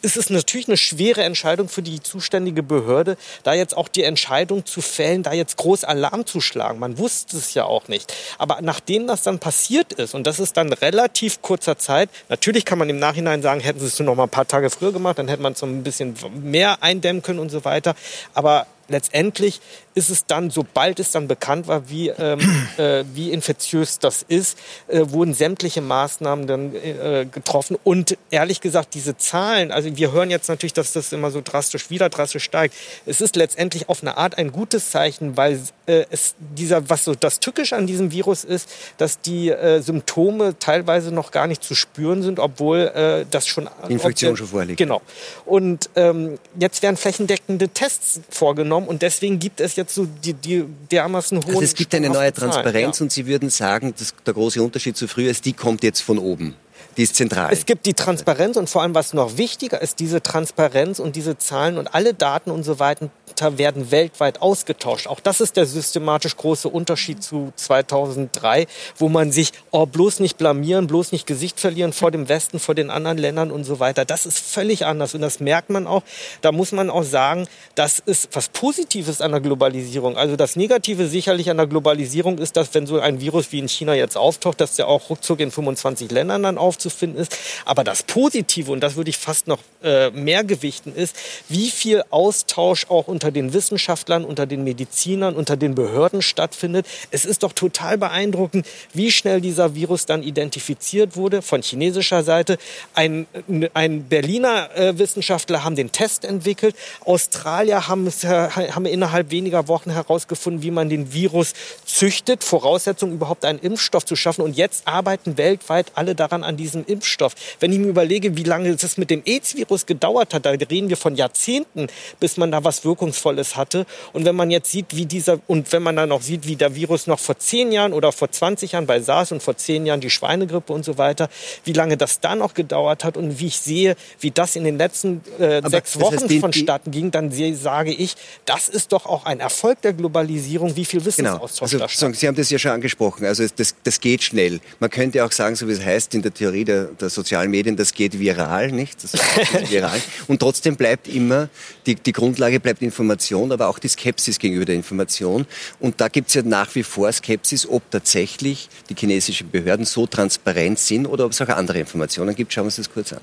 ist 0.00 0.16
es 0.16 0.30
natürlich 0.30 0.68
eine 0.68 0.76
schwere 0.76 1.24
Entscheidung 1.24 1.68
für 1.68 1.82
die 1.82 2.00
zuständige 2.00 2.62
Behörde, 2.62 3.16
da 3.42 3.54
jetzt 3.54 3.76
auch 3.76 3.88
die 3.88 4.04
Entscheidung 4.04 4.64
zu 4.64 4.80
fällen, 4.80 5.24
da 5.24 5.32
jetzt 5.32 5.56
groß 5.56 5.82
Alarm 5.84 6.24
zu 6.24 6.40
schlagen. 6.40 6.78
Man 6.78 6.98
wusste 6.98 7.36
es 7.36 7.54
ja 7.54 7.64
auch 7.64 7.88
nicht. 7.88 8.14
Aber 8.38 8.60
nachdem 8.62 9.08
das 9.08 9.22
dann 9.22 9.40
passiert 9.40 9.92
ist, 9.92 10.14
und 10.14 10.24
das 10.26 10.38
ist 10.38 10.56
dann 10.56 10.72
relativ 10.72 11.42
kurzer 11.42 11.78
Zeit, 11.78 12.10
natürlich 12.28 12.64
kann 12.64 12.78
man 12.78 12.88
im 12.88 13.00
Nachhinein 13.00 13.42
sagen, 13.42 13.60
hätten 13.60 13.80
sie 13.80 13.86
es 13.86 13.98
nur 13.98 14.06
noch 14.06 14.14
mal 14.14 14.24
ein 14.24 14.28
paar 14.28 14.46
Tage 14.46 14.70
früher 14.70 14.92
gemacht, 14.92 15.18
dann 15.18 15.26
hätte 15.26 15.42
man 15.42 15.54
es 15.54 15.58
so 15.58 15.66
ein 15.66 15.82
bisschen 15.82 16.14
mehr 16.32 16.80
eindämmen 16.80 17.22
können 17.22 17.40
und 17.40 17.50
so 17.50 17.64
weiter. 17.64 17.96
Aber 18.34 18.66
letztendlich 18.88 19.60
ist 19.98 20.10
es 20.10 20.26
dann, 20.26 20.50
sobald 20.50 21.00
es 21.00 21.10
dann 21.10 21.26
bekannt 21.26 21.66
war, 21.66 21.90
wie, 21.90 22.08
ähm, 22.08 22.38
äh, 22.78 23.04
wie 23.12 23.32
infektiös 23.32 23.98
das 23.98 24.24
ist, 24.26 24.56
äh, 24.86 25.02
wurden 25.08 25.34
sämtliche 25.34 25.80
Maßnahmen 25.80 26.46
dann 26.46 26.74
äh, 26.74 27.26
getroffen. 27.30 27.76
Und 27.82 28.16
ehrlich 28.30 28.60
gesagt, 28.60 28.94
diese 28.94 29.16
Zahlen, 29.16 29.72
also 29.72 29.94
wir 29.96 30.12
hören 30.12 30.30
jetzt 30.30 30.48
natürlich, 30.48 30.72
dass 30.72 30.92
das 30.92 31.12
immer 31.12 31.32
so 31.32 31.42
drastisch 31.42 31.90
wieder 31.90 32.08
drastisch 32.08 32.44
steigt. 32.44 32.74
Es 33.06 33.20
ist 33.20 33.34
letztendlich 33.34 33.88
auf 33.88 34.02
eine 34.02 34.16
Art 34.16 34.38
ein 34.38 34.52
gutes 34.52 34.90
Zeichen, 34.90 35.36
weil 35.36 35.60
äh, 35.86 36.04
es 36.10 36.36
dieser, 36.38 36.88
was 36.88 37.04
so 37.04 37.14
das 37.14 37.40
Tückische 37.40 37.74
an 37.74 37.86
diesem 37.88 38.12
Virus 38.12 38.44
ist, 38.44 38.68
dass 38.98 39.20
die 39.20 39.50
äh, 39.50 39.80
Symptome 39.80 40.58
teilweise 40.60 41.12
noch 41.12 41.32
gar 41.32 41.48
nicht 41.48 41.64
zu 41.64 41.74
spüren 41.74 42.22
sind, 42.22 42.38
obwohl 42.38 42.78
äh, 42.78 43.26
das 43.28 43.48
schon 43.48 43.68
die 43.88 43.94
Infektion 43.94 44.36
schon 44.36 44.46
vorliegt. 44.46 44.78
Genau. 44.78 45.02
Und 45.44 45.90
ähm, 45.96 46.38
jetzt 46.58 46.82
werden 46.82 46.96
flächendeckende 46.96 47.68
Tests 47.68 48.20
vorgenommen 48.30 48.86
und 48.86 49.02
deswegen 49.02 49.38
gibt 49.38 49.60
es 49.60 49.76
jetzt 49.76 49.87
so 49.90 50.06
die, 50.06 50.34
die 50.34 50.64
dermaßen 50.90 51.38
hohen. 51.38 51.48
Also 51.48 51.62
es 51.62 51.74
gibt 51.74 51.94
eine 51.94 52.10
neue 52.10 52.32
Transparenz 52.32 52.98
ja. 52.98 53.04
und 53.04 53.12
Sie 53.12 53.26
würden 53.26 53.50
sagen, 53.50 53.94
dass 53.98 54.14
der 54.26 54.34
große 54.34 54.62
Unterschied 54.62 54.96
zu 54.96 55.08
früher 55.08 55.30
ist, 55.30 55.44
die 55.44 55.52
kommt 55.52 55.82
jetzt 55.82 56.00
von 56.00 56.18
oben. 56.18 56.54
Die 56.98 57.04
ist 57.04 57.14
zentral. 57.14 57.52
Es 57.52 57.64
gibt 57.64 57.86
die 57.86 57.94
Transparenz 57.94 58.56
und 58.56 58.68
vor 58.68 58.82
allem, 58.82 58.92
was 58.92 59.14
noch 59.14 59.38
wichtiger 59.38 59.80
ist, 59.80 60.00
diese 60.00 60.20
Transparenz 60.20 60.98
und 60.98 61.14
diese 61.14 61.38
Zahlen 61.38 61.78
und 61.78 61.94
alle 61.94 62.12
Daten 62.12 62.50
und 62.50 62.64
so 62.64 62.80
weiter 62.80 63.08
werden 63.56 63.92
weltweit 63.92 64.42
ausgetauscht. 64.42 65.06
Auch 65.06 65.20
das 65.20 65.40
ist 65.40 65.56
der 65.56 65.64
systematisch 65.64 66.36
große 66.36 66.68
Unterschied 66.68 67.22
zu 67.22 67.52
2003, 67.54 68.66
wo 68.96 69.08
man 69.08 69.30
sich 69.30 69.52
oh, 69.70 69.86
bloß 69.86 70.18
nicht 70.18 70.38
blamieren, 70.38 70.88
bloß 70.88 71.12
nicht 71.12 71.24
Gesicht 71.28 71.60
verlieren 71.60 71.92
vor 71.92 72.10
dem 72.10 72.28
Westen, 72.28 72.58
vor 72.58 72.74
den 72.74 72.90
anderen 72.90 73.16
Ländern 73.16 73.52
und 73.52 73.62
so 73.62 73.78
weiter. 73.78 74.04
Das 74.04 74.26
ist 74.26 74.40
völlig 74.40 74.84
anders 74.84 75.14
und 75.14 75.20
das 75.20 75.38
merkt 75.38 75.70
man 75.70 75.86
auch. 75.86 76.02
Da 76.40 76.50
muss 76.50 76.72
man 76.72 76.90
auch 76.90 77.04
sagen, 77.04 77.46
das 77.76 78.00
ist 78.00 78.30
was 78.32 78.48
Positives 78.48 79.20
an 79.20 79.30
der 79.30 79.40
Globalisierung. 79.40 80.16
Also 80.16 80.34
das 80.34 80.56
Negative 80.56 81.06
sicherlich 81.06 81.48
an 81.48 81.58
der 81.58 81.68
Globalisierung 81.68 82.38
ist, 82.38 82.56
dass 82.56 82.74
wenn 82.74 82.88
so 82.88 82.98
ein 82.98 83.20
Virus 83.20 83.52
wie 83.52 83.60
in 83.60 83.68
China 83.68 83.94
jetzt 83.94 84.16
auftaucht, 84.16 84.60
dass 84.60 84.74
der 84.74 84.88
auch 84.88 85.10
ruckzuck 85.10 85.38
in 85.38 85.52
25 85.52 86.10
Ländern 86.10 86.42
dann 86.42 86.58
aufzufinden 86.88 87.20
ist. 87.20 87.36
Aber 87.64 87.84
das 87.84 88.02
Positive, 88.02 88.72
und 88.72 88.80
das 88.80 88.96
würde 88.96 89.10
ich 89.10 89.18
fast 89.18 89.46
noch 89.46 89.58
äh, 89.82 90.10
mehr 90.10 90.44
gewichten, 90.44 90.94
ist, 90.94 91.16
wie 91.48 91.70
viel 91.70 92.02
Austausch 92.10 92.86
auch 92.88 93.08
unter 93.08 93.30
den 93.30 93.52
Wissenschaftlern, 93.52 94.24
unter 94.24 94.46
den 94.46 94.64
Medizinern, 94.64 95.36
unter 95.36 95.56
den 95.56 95.74
Behörden 95.74 96.22
stattfindet. 96.22 96.86
Es 97.10 97.24
ist 97.24 97.42
doch 97.42 97.52
total 97.52 97.98
beeindruckend, 97.98 98.66
wie 98.92 99.12
schnell 99.12 99.40
dieser 99.40 99.74
Virus 99.74 100.06
dann 100.06 100.22
identifiziert 100.22 101.16
wurde 101.16 101.42
von 101.42 101.62
chinesischer 101.62 102.22
Seite. 102.22 102.58
Ein, 102.94 103.26
ein 103.74 104.04
Berliner 104.08 104.74
äh, 104.74 104.98
Wissenschaftler 104.98 105.64
haben 105.64 105.76
den 105.76 105.92
Test 105.92 106.24
entwickelt. 106.24 106.74
Australier 107.04 107.88
haben, 107.88 108.08
äh, 108.08 108.26
haben 108.28 108.86
innerhalb 108.86 109.30
weniger 109.30 109.68
Wochen 109.68 109.90
herausgefunden, 109.90 110.62
wie 110.62 110.70
man 110.70 110.88
den 110.88 111.12
Virus 111.12 111.52
züchtet. 111.84 112.44
Voraussetzung, 112.44 113.12
überhaupt 113.12 113.44
einen 113.44 113.58
Impfstoff 113.58 114.04
zu 114.04 114.16
schaffen. 114.16 114.42
Und 114.42 114.56
jetzt 114.56 114.88
arbeiten 114.88 115.36
weltweit 115.36 115.92
alle 115.94 116.14
daran 116.14 116.44
an 116.44 116.56
diesem 116.56 116.67
Impfstoff. 116.74 117.34
Wenn 117.60 117.72
ich 117.72 117.78
mir 117.78 117.88
überlege, 117.88 118.36
wie 118.36 118.44
lange 118.44 118.70
es 118.70 118.96
mit 118.96 119.10
dem 119.10 119.22
AIDS-Virus 119.24 119.86
gedauert 119.86 120.34
hat, 120.34 120.46
da 120.46 120.50
reden 120.50 120.88
wir 120.88 120.96
von 120.96 121.16
Jahrzehnten, 121.16 121.88
bis 122.20 122.36
man 122.36 122.50
da 122.50 122.64
was 122.64 122.84
Wirkungs 122.84 123.08
Wirkungsvolles 123.08 123.56
hatte. 123.56 123.86
Und 124.12 124.24
wenn 124.24 124.36
man 124.36 124.50
jetzt 124.50 124.70
sieht, 124.70 124.86
wie 124.90 125.06
dieser, 125.06 125.40
und 125.46 125.72
wenn 125.72 125.82
man 125.82 125.96
dann 125.96 126.12
auch 126.12 126.22
sieht, 126.22 126.46
wie 126.46 126.56
der 126.56 126.74
Virus 126.74 127.06
noch 127.06 127.18
vor 127.18 127.38
zehn 127.38 127.72
Jahren 127.72 127.92
oder 127.92 128.12
vor 128.12 128.30
20 128.30 128.72
Jahren 128.72 128.86
bei 128.86 129.00
SARS 129.00 129.32
und 129.32 129.42
vor 129.42 129.56
zehn 129.56 129.86
Jahren 129.86 130.00
die 130.00 130.10
Schweinegrippe 130.10 130.72
und 130.72 130.84
so 130.84 130.98
weiter, 130.98 131.28
wie 131.64 131.72
lange 131.72 131.96
das 131.96 132.20
da 132.20 132.34
noch 132.34 132.54
gedauert 132.54 133.04
hat 133.04 133.16
und 133.16 133.40
wie 133.40 133.46
ich 133.46 133.58
sehe, 133.58 133.96
wie 134.20 134.30
das 134.30 134.56
in 134.56 134.64
den 134.64 134.78
letzten 134.78 135.22
äh, 135.38 135.62
sechs 135.68 135.98
Wochen 136.00 136.18
heißt, 136.18 136.40
vonstatten 136.40 136.90
ging, 136.90 137.10
dann 137.10 137.30
sage 137.54 137.92
ich, 137.92 138.14
das 138.44 138.68
ist 138.68 138.92
doch 138.92 139.06
auch 139.06 139.24
ein 139.24 139.40
Erfolg 139.40 139.80
der 139.82 139.92
Globalisierung, 139.92 140.76
wie 140.76 140.84
viel 140.84 141.04
Wissensaustausch 141.04 141.70
genau. 141.70 141.84
also, 141.84 142.08
da 142.08 142.12
Sie 142.12 142.26
haben 142.26 142.36
das 142.36 142.50
ja 142.50 142.58
schon 142.58 142.72
angesprochen, 142.72 143.24
also 143.26 143.44
das, 143.56 143.74
das 143.82 144.00
geht 144.00 144.22
schnell. 144.22 144.60
Man 144.80 144.90
könnte 144.90 145.24
auch 145.24 145.32
sagen, 145.32 145.56
so 145.56 145.68
wie 145.68 145.72
es 145.72 145.84
heißt 145.84 146.14
in 146.14 146.22
der 146.22 146.34
Theorie 146.34 146.57
der, 146.64 146.84
der 146.84 147.10
sozialen 147.10 147.50
Medien, 147.50 147.76
das 147.76 147.92
geht 147.92 148.18
viral, 148.18 148.70
nicht? 148.72 149.02
Das 149.02 149.12
viral. 149.70 150.00
Und 150.26 150.40
trotzdem 150.40 150.76
bleibt 150.76 151.08
immer, 151.08 151.48
die, 151.86 151.94
die 151.94 152.12
Grundlage 152.12 152.60
bleibt 152.60 152.82
Information 152.82 153.18
Information, 153.18 153.52
aber 153.52 153.68
auch 153.68 153.78
die 153.78 153.88
Skepsis 153.88 154.38
gegenüber 154.38 154.64
der 154.64 154.74
Information. 154.74 155.46
Und 155.80 156.00
da 156.00 156.08
gibt 156.08 156.28
es 156.28 156.34
ja 156.34 156.42
nach 156.42 156.74
wie 156.74 156.82
vor 156.82 157.10
Skepsis, 157.12 157.66
ob 157.68 157.90
tatsächlich 157.90 158.68
die 158.88 158.94
chinesischen 158.94 159.50
Behörden 159.50 159.84
so 159.84 160.06
transparent 160.06 160.78
sind 160.78 161.06
oder 161.06 161.24
ob 161.24 161.32
es 161.32 161.40
auch 161.40 161.48
andere 161.48 161.78
Informationen 161.78 162.34
gibt. 162.34 162.52
Schauen 162.52 162.64
wir 162.64 162.66
uns 162.66 162.76
das 162.76 162.90
kurz 162.90 163.12
an. 163.12 163.20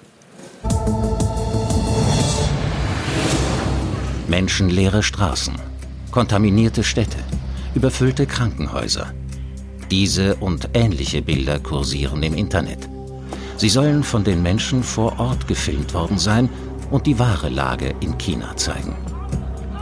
Menschenleere 4.27 5.03
Straßen, 5.03 5.55
kontaminierte 6.11 6.83
Städte, 6.83 7.19
überfüllte 7.75 8.25
Krankenhäuser. 8.25 9.13
Diese 9.91 10.35
und 10.37 10.69
ähnliche 10.73 11.21
Bilder 11.21 11.59
kursieren 11.59 12.23
im 12.23 12.33
Internet. 12.33 12.94
Sie 13.57 13.69
sollen 13.69 14.03
von 14.03 14.23
den 14.23 14.43
Menschen 14.43 14.83
vor 14.83 15.19
Ort 15.19 15.47
gefilmt 15.47 15.93
worden 15.93 16.17
sein 16.17 16.49
und 16.91 17.05
die 17.05 17.19
wahre 17.19 17.49
Lage 17.49 17.95
in 18.01 18.17
China 18.17 18.55
zeigen. 18.57 18.95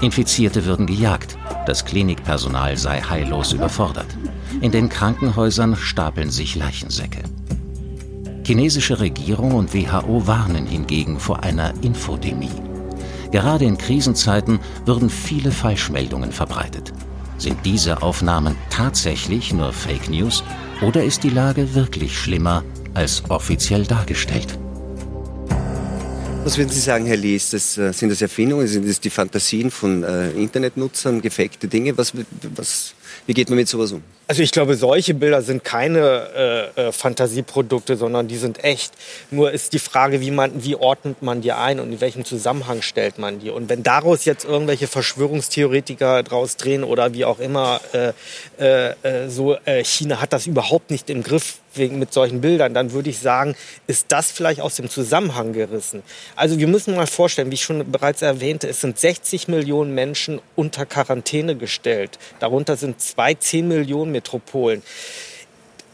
Infizierte 0.02 0.66
würden 0.66 0.86
gejagt, 0.86 1.38
das 1.66 1.86
Klinikpersonal 1.86 2.78
sei 2.78 3.02
heillos 3.02 3.54
überfordert. 3.54 4.18
In 4.62 4.72
den 4.72 4.90
Krankenhäusern 4.90 5.76
stapeln 5.76 6.30
sich 6.30 6.56
Leichensäcke. 6.56 7.24
Chinesische 8.46 9.00
Regierung 9.00 9.54
und 9.54 9.74
WHO 9.74 10.28
warnen 10.28 10.68
hingegen 10.68 11.20
vor 11.20 11.44
einer 11.44 11.74
Infodemie. 11.82 12.52
Gerade 13.32 13.66
in 13.66 13.78
Krisenzeiten 13.78 14.60
würden 14.86 15.10
viele 15.10 15.52
Falschmeldungen 15.52 16.32
verbreitet. 16.32 16.94
Sind 17.38 17.58
diese 17.66 18.04
Aufnahmen 18.04 18.56
tatsächlich 18.70 19.54
nur 19.54 19.74
Fake 19.74 20.10
News 20.10 20.44
oder 20.82 21.04
ist 21.04 21.24
die 21.24 21.30
Lage 21.30 21.74
wirklich 21.74 22.18
schlimmer 22.20 22.64
als 22.94 23.24
offiziell 23.30 23.86
dargestellt? 23.86 24.58
Was 26.44 26.58
würden 26.58 26.70
Sie 26.70 26.80
sagen, 26.80 27.06
Herr 27.06 27.16
Lee? 27.16 27.40
Das, 27.52 27.78
äh, 27.78 27.94
sind 27.94 28.10
das 28.10 28.22
Erfindungen? 28.22 28.68
Sind 28.68 28.88
das 28.88 29.00
die 29.00 29.10
Fantasien 29.10 29.72
von 29.72 30.04
äh, 30.04 30.32
Internetnutzern, 30.32 31.22
gefakte 31.22 31.70
Dinge? 31.70 31.98
Was, 31.98 32.12
was, 32.56 32.94
wie 33.26 33.34
geht 33.34 33.50
man 33.50 33.58
mit 33.58 33.70
sowas 33.70 33.94
um? 33.94 34.04
Also 34.26 34.42
ich 34.42 34.52
glaube, 34.52 34.76
solche 34.76 35.14
Bilder 35.14 35.42
sind 35.42 35.66
keine 35.66 36.72
äh, 36.78 36.82
äh, 36.82 36.92
Fantasieprodukte, 36.94 37.98
sondern 37.98 38.30
die 38.30 38.38
sind 38.38 38.64
echt. 38.64 38.94
Nur 39.32 39.52
ist 39.52 39.74
die 39.74 39.80
Frage, 39.80 40.22
wie, 40.22 40.32
man, 40.32 40.64
wie 40.64 40.78
ordnet 40.78 41.22
man 41.22 41.42
die 41.42 41.52
ein 41.52 41.82
und 41.82 41.92
in 41.92 42.00
welchem 42.00 42.24
Zusammenhang 42.24 42.82
stellt 42.82 43.20
man 43.20 43.40
die. 43.40 43.50
Und 43.50 43.68
wenn 43.68 43.84
daraus 43.84 44.24
jetzt 44.24 44.46
irgendwelche 44.46 44.88
Verschwörungstheoretiker 44.88 46.24
draus 46.24 46.56
drehen 46.56 46.86
oder 46.86 47.14
wie 47.14 47.26
auch 47.26 47.40
immer, 47.40 47.82
äh, 47.92 48.14
äh, 48.60 48.94
äh 49.04 49.30
so 49.30 49.58
äh, 49.66 49.84
China 49.84 50.22
hat 50.22 50.32
das 50.32 50.48
überhaupt 50.48 50.90
nicht 50.90 51.10
im 51.10 51.22
Griff 51.22 51.60
wegen 51.76 52.00
mit 52.00 52.14
solchen 52.14 52.42
Bildern, 52.42 52.74
dann 52.74 52.92
würde 52.92 53.10
ich 53.10 53.20
sagen, 53.20 53.56
ist 53.88 54.06
das 54.10 54.32
vielleicht 54.32 54.62
aus 54.62 54.76
dem 54.76 54.90
Zusammenhang 54.90 55.54
gerissen. 55.54 56.04
Also 56.36 56.60
wir 56.60 56.68
müssen 56.68 56.96
mal 56.96 57.08
vorstellen, 57.08 57.52
wie 57.52 57.56
ich 57.56 57.64
schon 57.64 57.92
bereits 57.92 58.22
erwähnte, 58.22 58.68
es 58.68 58.82
sind 58.82 58.98
60 58.98 59.48
Millionen 59.48 59.94
Menschen 59.94 60.42
unter 60.56 60.86
Quarantäne 60.86 61.56
gestellt. 61.56 62.20
Darunter 62.40 62.78
sind 62.78 63.02
zwei 63.02 63.34
10 63.34 63.68
Millionen 63.68 64.12
Metropolen. 64.14 64.82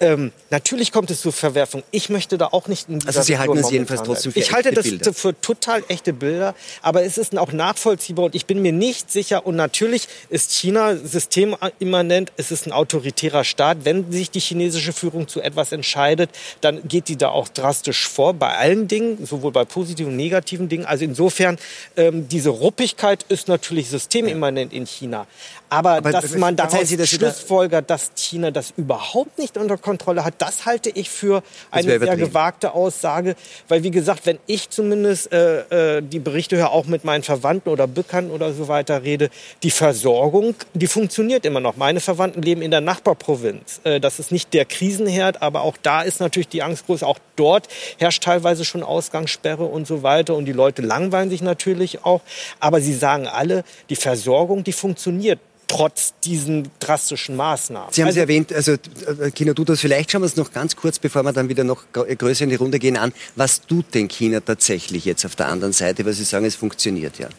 Ähm, 0.02 0.32
natürlich 0.50 0.92
kommt 0.92 1.12
es 1.12 1.22
zu 1.22 1.32
Verwerfung. 1.32 1.84
Ich 1.92 2.10
möchte 2.10 2.38
da 2.38 2.48
auch 2.48 2.68
nicht 2.68 2.90
in 2.90 3.06
Also 3.06 3.22
Sie 3.22 3.38
halten 3.38 3.58
es 3.58 3.70
jedenfalls 3.70 4.04
trotzdem 4.04 4.32
für 4.32 4.40
Ich 4.40 4.52
halte 4.54 4.72
das 4.72 4.86
Bilder. 4.86 5.14
für 5.14 5.40
total 5.40 5.84
echte 5.90 6.14
Bilder, 6.14 6.56
aber 6.82 7.04
es 7.04 7.18
ist 7.18 7.38
auch 7.38 7.52
nachvollziehbar 7.52 8.26
und 8.26 8.36
ich 8.36 8.46
bin 8.46 8.62
mir 8.62 8.72
nicht 8.72 9.12
sicher. 9.12 9.46
Und 9.46 9.56
natürlich 9.56 10.08
ist 10.30 10.52
China 10.52 10.96
systemimmanent, 10.96 12.32
es 12.38 12.52
ist 12.52 12.66
ein 12.66 12.72
autoritärer 12.72 13.44
Staat. 13.44 13.80
Wenn 13.84 14.12
sich 14.12 14.32
die 14.32 14.40
chinesische 14.40 14.94
Führung 14.94 15.28
zu 15.28 15.42
etwas 15.42 15.72
entscheidet, 15.72 16.30
dann 16.62 16.88
geht 16.88 17.10
die 17.10 17.18
da 17.18 17.30
auch 17.30 17.50
drastisch 17.50 18.08
vor, 18.08 18.34
bei 18.34 18.56
allen 18.56 18.88
Dingen, 18.88 19.26
sowohl 19.26 19.52
bei 19.52 19.66
positiven 19.66 20.12
und 20.12 20.18
negativen 20.18 20.70
Dingen. 20.70 20.86
Also 20.86 21.04
insofern, 21.04 21.58
ähm, 21.98 22.30
diese 22.30 22.50
Ruppigkeit 22.50 23.26
ist 23.28 23.48
natürlich 23.48 23.90
systemimmanent 23.90 24.72
in 24.72 24.86
China. 24.86 25.28
Aber, 25.70 25.92
aber 25.92 26.12
dass 26.12 26.36
man 26.36 26.56
daraus 26.56 26.96
dass 26.96 27.10
schlussfolgert, 27.10 27.90
dass 27.90 28.12
China 28.16 28.50
das 28.50 28.74
überhaupt 28.76 29.38
nicht 29.38 29.58
unter 29.58 29.78
Kontrolle 29.78 30.26
hat, 30.26 30.36
das 30.40 30.66
halte 30.66 30.90
ich 30.90 31.10
für 31.10 31.44
eine 31.70 32.00
sehr 32.00 32.18
gewagte 32.18 32.74
Aussage. 32.74 33.36
Weil, 33.68 33.84
wie 33.84 33.92
gesagt, 33.92 34.26
wenn 34.26 34.40
ich 34.48 34.70
zumindest 34.70 35.32
äh, 35.32 35.98
äh, 35.98 36.02
die 36.02 36.20
Berichte 36.20 36.58
höre, 36.58 36.72
auch 36.72 36.86
mit 36.86 37.04
meinen 37.04 37.24
Verwandten 37.24 37.70
oder 37.70 37.86
Bekannten 37.88 38.32
oder 38.32 38.54
so 38.54 38.68
weiter 38.68 39.04
rede, 39.04 39.30
die 39.62 39.72
Versorgung, 39.72 40.56
die 40.74 40.88
funktioniert 40.88 41.46
immer 41.46 41.60
noch. 41.60 41.78
Meine 41.78 42.00
Verwandten 42.00 42.42
leben 42.42 42.62
in 42.62 42.72
der 42.72 42.82
Nachbarprovinz. 42.82 43.82
Äh, 43.84 44.00
das 44.00 44.20
ist 44.20 44.32
nicht 44.32 44.54
der 44.54 44.66
Krisenherd, 44.66 45.42
aber 45.42 45.62
auch 45.62 45.78
da 45.82 46.02
ist 46.02 46.20
natürlich 46.20 46.48
die 46.48 46.64
Angst 46.64 46.88
groß. 46.88 47.04
Auch 47.04 47.20
dort 47.36 47.68
herrscht 47.98 48.24
teilweise 48.24 48.66
schon 48.66 48.82
Ausgangssperre 48.82 49.66
und 49.66 49.86
so 49.86 50.02
weiter. 50.02 50.36
Und 50.36 50.46
die 50.46 50.52
Leute 50.52 50.82
langweilen 50.82 51.30
sich 51.30 51.44
natürlich 51.44 52.04
auch. 52.06 52.22
Aber 52.60 52.82
sie 52.82 52.96
sagen 52.96 53.28
alle, 53.28 53.64
die 53.90 53.96
Versorgung, 53.96 54.64
die 54.64 54.74
funktioniert 54.74 55.40
trotz 55.70 56.14
diesen 56.26 56.70
drastischen 56.80 57.38
Maßnahmen. 57.38 57.94
Sie 57.94 58.02
haben 58.02 58.08
also, 58.08 58.20
erwähnt, 58.20 58.52
also 58.52 58.74
äh, 58.74 59.32
China 59.34 59.54
tut 59.54 59.70
das. 59.70 59.80
Vielleicht 59.80 60.12
schauen 60.12 60.24
wir 60.24 60.26
es 60.26 60.36
noch 60.36 60.52
ganz 60.52 60.76
kurz, 60.76 61.00
bevor 61.00 61.24
wir 61.24 61.32
dann 61.32 61.48
wieder 61.48 61.64
noch 61.64 61.84
größer 61.94 62.44
in 62.44 62.50
die 62.50 62.56
Runde 62.56 62.80
gehen, 62.80 62.98
an. 62.98 63.14
Was 63.38 63.62
tut 63.62 63.94
denn 63.94 64.10
China 64.10 64.42
tatsächlich 64.42 65.06
jetzt 65.06 65.26
auf 65.26 65.36
der 65.38 65.48
anderen 65.48 65.72
Seite, 65.72 66.06
weil 66.06 66.14
Sie 66.14 66.26
sagen, 66.26 66.46
es 66.46 66.56
funktioniert 66.56 67.20
ja? 67.20 67.30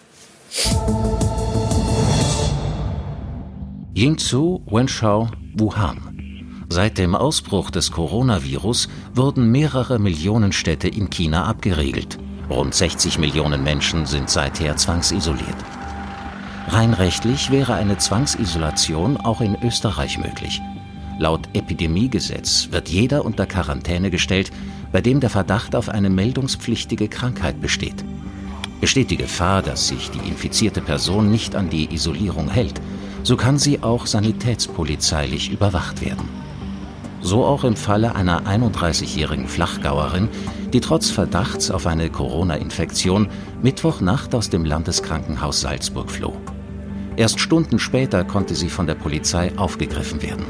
Yingzhou, 3.95 4.63
Wenshao, 4.67 5.29
Wuhan. 5.55 6.67
Seit 6.71 6.99
dem 6.99 7.17
Ausbruch 7.17 7.73
des 7.73 7.91
Coronavirus 7.91 8.89
wurden 9.13 9.51
mehrere 9.51 9.99
Millionen 9.99 10.53
Städte 10.53 10.87
in 10.87 11.11
China 11.11 11.47
abgeriegelt. 11.47 12.19
Rund 12.49 12.75
60 12.75 13.19
Millionen 13.19 13.65
Menschen 13.65 14.07
sind 14.07 14.31
seither 14.31 14.77
zwangsisoliert. 14.77 15.57
Rein 16.73 16.95
rechtlich 16.95 17.51
wäre 17.51 17.75
eine 17.75 17.99
Zwangsisolation 17.99 19.17
auch 19.17 19.41
in 19.41 19.61
Österreich 19.61 20.19
möglich. 20.19 20.63
Laut 21.19 21.49
Epidemiegesetz 21.53 22.69
wird 22.71 22.89
jeder 22.89 23.25
unter 23.25 23.45
Quarantäne 23.47 24.09
gestellt, 24.09 24.53
bei 24.93 25.01
dem 25.01 25.19
der 25.19 25.31
Verdacht 25.31 25.75
auf 25.75 25.89
eine 25.89 26.11
meldungspflichtige 26.11 27.09
Krankheit 27.09 27.61
besteht. 27.61 28.05
Besteht 28.81 29.11
die 29.11 29.17
Gefahr, 29.17 29.63
dass 29.63 29.89
sich 29.89 30.13
die 30.13 30.29
infizierte 30.29 30.81
Person 30.81 31.29
nicht 31.29 31.57
an 31.57 31.71
die 31.71 31.93
Isolierung 31.93 32.49
hält, 32.49 32.81
so 33.25 33.37
kann 33.37 33.59
sie 33.59 33.83
auch 33.83 34.07
sanitätspolizeilich 34.07 35.51
überwacht 35.51 36.01
werden. 36.03 36.29
So 37.21 37.45
auch 37.45 37.65
im 37.65 37.75
Falle 37.75 38.15
einer 38.15 38.43
31-jährigen 38.43 39.49
Flachgauerin, 39.49 40.29
die 40.73 40.81
trotz 40.81 41.11
Verdachts 41.11 41.73
auf 41.73 41.89
eine 41.89 42.11
Corona-Infektion 42.11 43.29
Mittwochnacht 43.61 44.37
aus 44.37 44.51
dem 44.51 44.65
Landeskrankenhaus 44.65 45.63
Salzburg 45.63 46.09
floh. 46.09 46.37
Erst 47.21 47.39
Stunden 47.39 47.79
später 47.79 48.25
konnte 48.25 48.55
sie 48.55 48.71
von 48.71 48.87
der 48.87 48.95
Polizei 48.95 49.53
aufgegriffen 49.59 50.23
werden. 50.23 50.47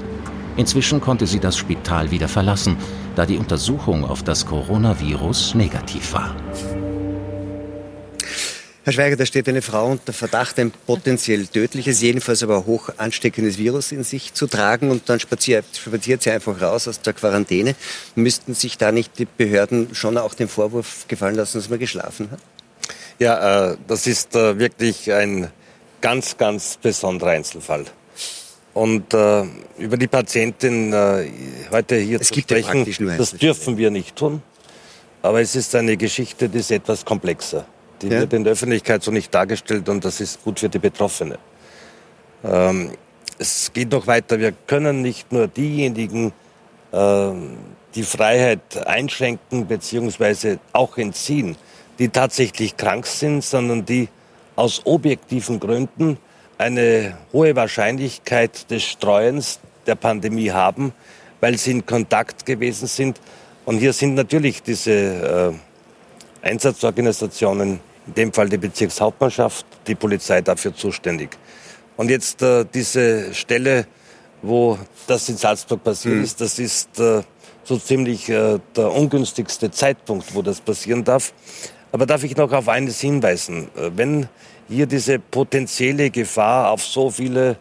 Inzwischen 0.57 1.01
konnte 1.01 1.27
sie 1.27 1.41
das 1.41 1.59
Spital 1.59 2.13
wieder 2.13 2.29
verlassen, 2.29 2.77
da 3.17 3.27
die 3.27 3.39
Untersuchung 3.39 4.05
auf 4.05 4.23
das 4.23 4.47
Coronavirus 4.47 5.57
negativ 5.57 6.13
war. 6.13 6.37
Herr 8.85 8.93
Schweiger, 8.93 9.17
da 9.17 9.27
steht 9.27 9.49
eine 9.49 9.63
Frau 9.63 9.91
unter 9.91 10.13
Verdacht, 10.13 10.61
ein 10.61 10.71
potenziell 10.87 11.49
tödliches, 11.49 12.01
jedenfalls 12.03 12.45
aber 12.45 12.65
hoch 12.67 12.91
ansteckendes 12.99 13.59
Virus 13.59 13.91
in 13.91 14.05
sich 14.05 14.33
zu 14.35 14.47
tragen 14.47 14.93
und 14.93 15.09
dann 15.09 15.19
spaziert, 15.19 15.65
spaziert 15.75 16.23
sie 16.23 16.31
einfach 16.31 16.63
raus 16.63 16.87
aus 16.87 17.01
der 17.01 17.15
Quarantäne. 17.15 17.75
Müssten 18.15 18.55
sich 18.55 18.79
da 18.79 18.93
nicht 18.93 19.19
die 19.19 19.27
Behörden 19.27 19.93
schon 19.97 20.17
auch 20.17 20.35
den 20.35 20.47
Vorwurf 20.47 21.07
gefallen 21.09 21.35
lassen, 21.35 21.59
dass 21.59 21.69
man 21.69 21.81
geschlafen 21.81 22.31
hat? 22.31 22.39
Ja, 23.19 23.73
äh, 23.73 23.77
das 23.89 24.07
ist 24.07 24.37
äh, 24.37 24.57
wirklich 24.61 25.13
ein 25.13 25.51
ganz, 26.01 26.37
ganz 26.37 26.79
besonderer 26.81 27.31
Einzelfall. 27.31 27.85
Und 28.73 29.13
äh, 29.15 29.45
über 29.79 29.97
die 29.97 30.07
Patientin 30.07 30.93
äh, 30.93 31.31
heute 31.71 31.97
hier 31.97 32.21
es 32.21 32.29
zu 32.29 32.41
sprechen, 32.41 32.87
das 33.19 33.33
dürfen 33.33 33.77
wir 33.77 33.91
nicht 33.91 34.17
tun. 34.17 34.43
Aber 35.23 35.41
es 35.41 35.57
ist 35.57 35.75
eine 35.75 35.97
Geschichte, 35.97 36.49
die 36.49 36.59
ist 36.59 36.71
etwas 36.71 37.05
komplexer. 37.05 37.67
Die 38.01 38.09
ja. 38.09 38.21
wird 38.21 38.33
in 38.33 38.45
der 38.45 38.55
Öffentlichkeit 38.55 39.03
so 39.03 39.11
nicht 39.11 39.35
dargestellt 39.35 39.89
und 39.89 40.05
das 40.05 40.21
ist 40.21 40.43
gut 40.43 40.61
für 40.61 40.69
die 40.69 40.79
Betroffene. 40.79 41.39
Ähm, 42.45 42.93
es 43.39 43.73
geht 43.73 43.91
noch 43.91 44.07
weiter. 44.07 44.39
Wir 44.39 44.53
können 44.53 45.03
nicht 45.03 45.33
nur 45.33 45.49
diejenigen 45.49 46.33
äh, 46.93 47.31
die 47.95 48.03
Freiheit 48.03 48.87
einschränken 48.87 49.67
bzw. 49.67 50.59
auch 50.73 50.97
entziehen, 50.97 51.57
die 51.99 52.09
tatsächlich 52.09 52.77
krank 52.77 53.07
sind, 53.07 53.45
sondern 53.45 53.85
die 53.85 54.09
aus 54.61 54.83
objektiven 54.85 55.59
Gründen 55.59 56.19
eine 56.59 57.17
hohe 57.33 57.57
Wahrscheinlichkeit 57.57 58.71
des 58.71 58.83
Streuens 58.83 59.59
der 59.87 59.95
Pandemie 59.95 60.51
haben, 60.51 60.93
weil 61.41 61.57
sie 61.57 61.71
in 61.71 61.87
Kontakt 61.87 62.45
gewesen 62.45 62.87
sind. 62.87 63.19
Und 63.65 63.79
hier 63.79 63.95
sind 63.95 64.15
natürlich 64.17 64.63
diese 64.63 64.93
äh, 66.43 66.47
Einsatzorganisationen, 66.47 67.81
in 68.07 68.15
dem 68.15 68.33
Fall 68.35 68.51
die 68.51 68.59
Bezirkshauptmannschaft, 68.59 69.65
die 69.87 69.95
Polizei 69.95 70.43
dafür 70.43 70.75
zuständig. 70.75 71.31
Und 71.97 72.11
jetzt 72.11 72.43
äh, 72.43 72.67
diese 72.75 73.33
Stelle, 73.33 73.87
wo 74.43 74.79
das 75.07 75.27
in 75.31 75.39
Salzburg 75.39 75.83
passiert 75.83 76.17
mhm. 76.17 76.25
ist, 76.25 76.39
das 76.39 76.59
ist 76.59 77.01
äh, 77.01 77.23
so 77.65 77.79
ziemlich 77.79 78.29
äh, 78.29 78.59
der 78.77 78.93
ungünstigste 78.93 79.71
Zeitpunkt, 79.71 80.35
wo 80.35 80.43
das 80.43 80.61
passieren 80.61 81.03
darf. 81.03 81.33
Aber 81.93 82.07
darf 82.07 82.23
ich 82.25 82.37
noch 82.37 82.53
auf 82.53 82.69
eines 82.69 83.01
hinweisen? 83.01 83.69
Äh, 83.77 83.91
wenn 83.97 84.29
hier 84.71 84.87
diese 84.87 85.19
potenzielle 85.19 86.11
Gefahr 86.11 86.71
auf 86.71 86.85
so 86.85 87.11
viele 87.11 87.57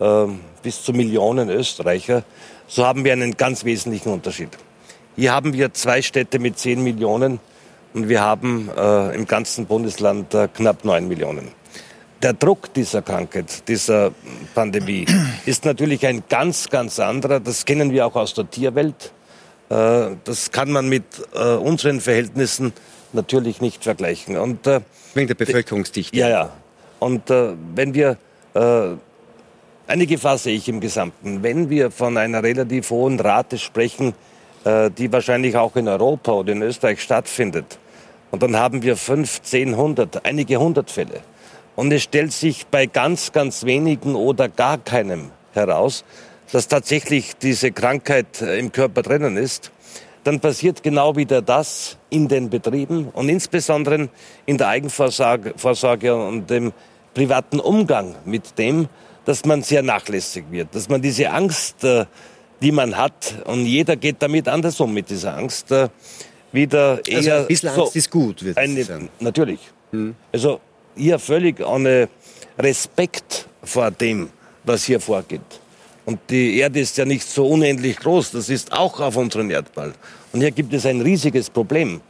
äh, 0.00 0.26
bis 0.62 0.82
zu 0.82 0.92
Millionen 0.92 1.50
Österreicher, 1.50 2.24
so 2.66 2.84
haben 2.84 3.04
wir 3.04 3.12
einen 3.12 3.36
ganz 3.36 3.64
wesentlichen 3.64 4.08
Unterschied. 4.08 4.48
Hier 5.16 5.32
haben 5.32 5.52
wir 5.52 5.72
zwei 5.74 6.02
Städte 6.02 6.38
mit 6.38 6.58
zehn 6.58 6.82
Millionen 6.82 7.40
und 7.94 8.08
wir 8.08 8.22
haben 8.22 8.70
äh, 8.76 9.14
im 9.14 9.26
ganzen 9.26 9.66
Bundesland 9.66 10.34
äh, 10.34 10.48
knapp 10.52 10.84
neun 10.84 11.06
Millionen. 11.08 11.48
Der 12.22 12.32
Druck 12.32 12.72
dieser 12.72 13.02
Krankheit, 13.02 13.68
dieser 13.68 14.12
Pandemie, 14.54 15.06
ist 15.46 15.66
natürlich 15.66 16.06
ein 16.06 16.24
ganz, 16.28 16.70
ganz 16.70 16.98
anderer. 16.98 17.38
Das 17.38 17.66
kennen 17.66 17.92
wir 17.92 18.06
auch 18.06 18.16
aus 18.16 18.32
der 18.32 18.50
Tierwelt. 18.50 19.12
Äh, 19.68 20.16
das 20.24 20.50
kann 20.50 20.72
man 20.72 20.88
mit 20.88 21.04
äh, 21.34 21.54
unseren 21.54 22.00
Verhältnissen 22.00 22.72
natürlich 23.16 23.60
nicht 23.60 23.82
vergleichen. 23.82 24.36
Und, 24.36 24.66
äh, 24.66 24.80
Wegen 25.14 25.26
der 25.26 25.34
Bevölkerungsdichte. 25.34 26.16
Ja, 26.16 26.28
ja. 26.28 26.52
Und 27.00 27.30
äh, 27.30 27.54
wenn 27.74 27.94
wir, 27.94 28.16
äh, 28.54 28.88
eine 29.88 30.06
Gefahr 30.06 30.38
sehe 30.38 30.56
ich 30.56 30.68
im 30.68 30.80
Gesamten, 30.80 31.42
wenn 31.42 31.68
wir 31.68 31.90
von 31.90 32.16
einer 32.16 32.42
relativ 32.42 32.90
hohen 32.90 33.18
Rate 33.18 33.58
sprechen, 33.58 34.14
äh, 34.64 34.90
die 34.90 35.12
wahrscheinlich 35.12 35.56
auch 35.56 35.76
in 35.76 35.88
Europa 35.88 36.32
oder 36.32 36.52
in 36.52 36.62
Österreich 36.62 37.02
stattfindet, 37.02 37.78
und 38.30 38.42
dann 38.42 38.56
haben 38.56 38.82
wir 38.82 38.96
fünf, 38.96 39.40
zehn, 39.42 39.76
hundert, 39.76 40.26
einige 40.26 40.58
hundert 40.58 40.90
Fälle. 40.90 41.20
Und 41.76 41.92
es 41.92 42.02
stellt 42.02 42.32
sich 42.32 42.66
bei 42.66 42.86
ganz, 42.86 43.32
ganz 43.32 43.64
wenigen 43.64 44.14
oder 44.14 44.48
gar 44.48 44.78
keinem 44.78 45.30
heraus, 45.52 46.04
dass 46.52 46.68
tatsächlich 46.68 47.36
diese 47.36 47.72
Krankheit 47.72 48.40
äh, 48.40 48.58
im 48.58 48.72
Körper 48.72 49.02
drinnen 49.02 49.36
ist, 49.36 49.70
dann 50.26 50.40
passiert 50.40 50.82
genau 50.82 51.14
wieder 51.14 51.40
das 51.40 51.96
in 52.10 52.26
den 52.26 52.50
Betrieben 52.50 53.08
und 53.12 53.28
insbesondere 53.28 54.08
in 54.44 54.58
der 54.58 54.68
Eigenvorsorge 54.68 56.16
und 56.16 56.50
dem 56.50 56.72
privaten 57.14 57.60
Umgang 57.60 58.16
mit 58.24 58.58
dem, 58.58 58.88
dass 59.24 59.44
man 59.44 59.62
sehr 59.62 59.82
nachlässig 59.82 60.44
wird, 60.50 60.74
dass 60.74 60.88
man 60.88 61.00
diese 61.00 61.30
Angst, 61.30 61.84
äh, 61.84 62.06
die 62.60 62.72
man 62.72 62.96
hat, 62.96 63.34
und 63.44 63.66
jeder 63.66 63.94
geht 63.96 64.16
damit 64.18 64.48
anders 64.48 64.80
um 64.80 64.92
mit 64.92 65.10
dieser 65.10 65.36
Angst, 65.36 65.70
äh, 65.70 65.88
wieder 66.52 67.00
eher. 67.06 67.18
Also 67.18 67.30
ein 67.30 67.46
bisschen 67.46 67.68
Angst 67.68 67.92
so 67.92 67.98
ist 67.98 68.10
gut, 68.10 68.42
würde 68.42 68.64
ich 68.64 68.86
sagen. 68.86 69.08
Natürlich. 69.20 69.60
Hm. 69.92 70.16
Also 70.32 70.60
hier 70.96 71.18
völlig 71.18 71.64
ohne 71.64 72.08
Respekt 72.58 73.46
vor 73.62 73.90
dem, 73.90 74.30
was 74.64 74.84
hier 74.84 74.98
vorgeht. 74.98 75.60
Und 76.06 76.20
die 76.30 76.58
Erde 76.58 76.78
ist 76.80 76.96
ja 76.96 77.04
nicht 77.04 77.28
so 77.28 77.46
unendlich 77.48 77.98
groß, 77.98 78.30
das 78.30 78.48
ist 78.48 78.72
auch 78.72 79.00
auf 79.00 79.16
unserem 79.16 79.50
Erdball. 79.50 79.92
Und 80.32 80.40
hier 80.40 80.52
gibt 80.52 80.72
es 80.72 80.86
ein 80.86 81.00
riesiges 81.00 81.50
Problem. 81.50 82.00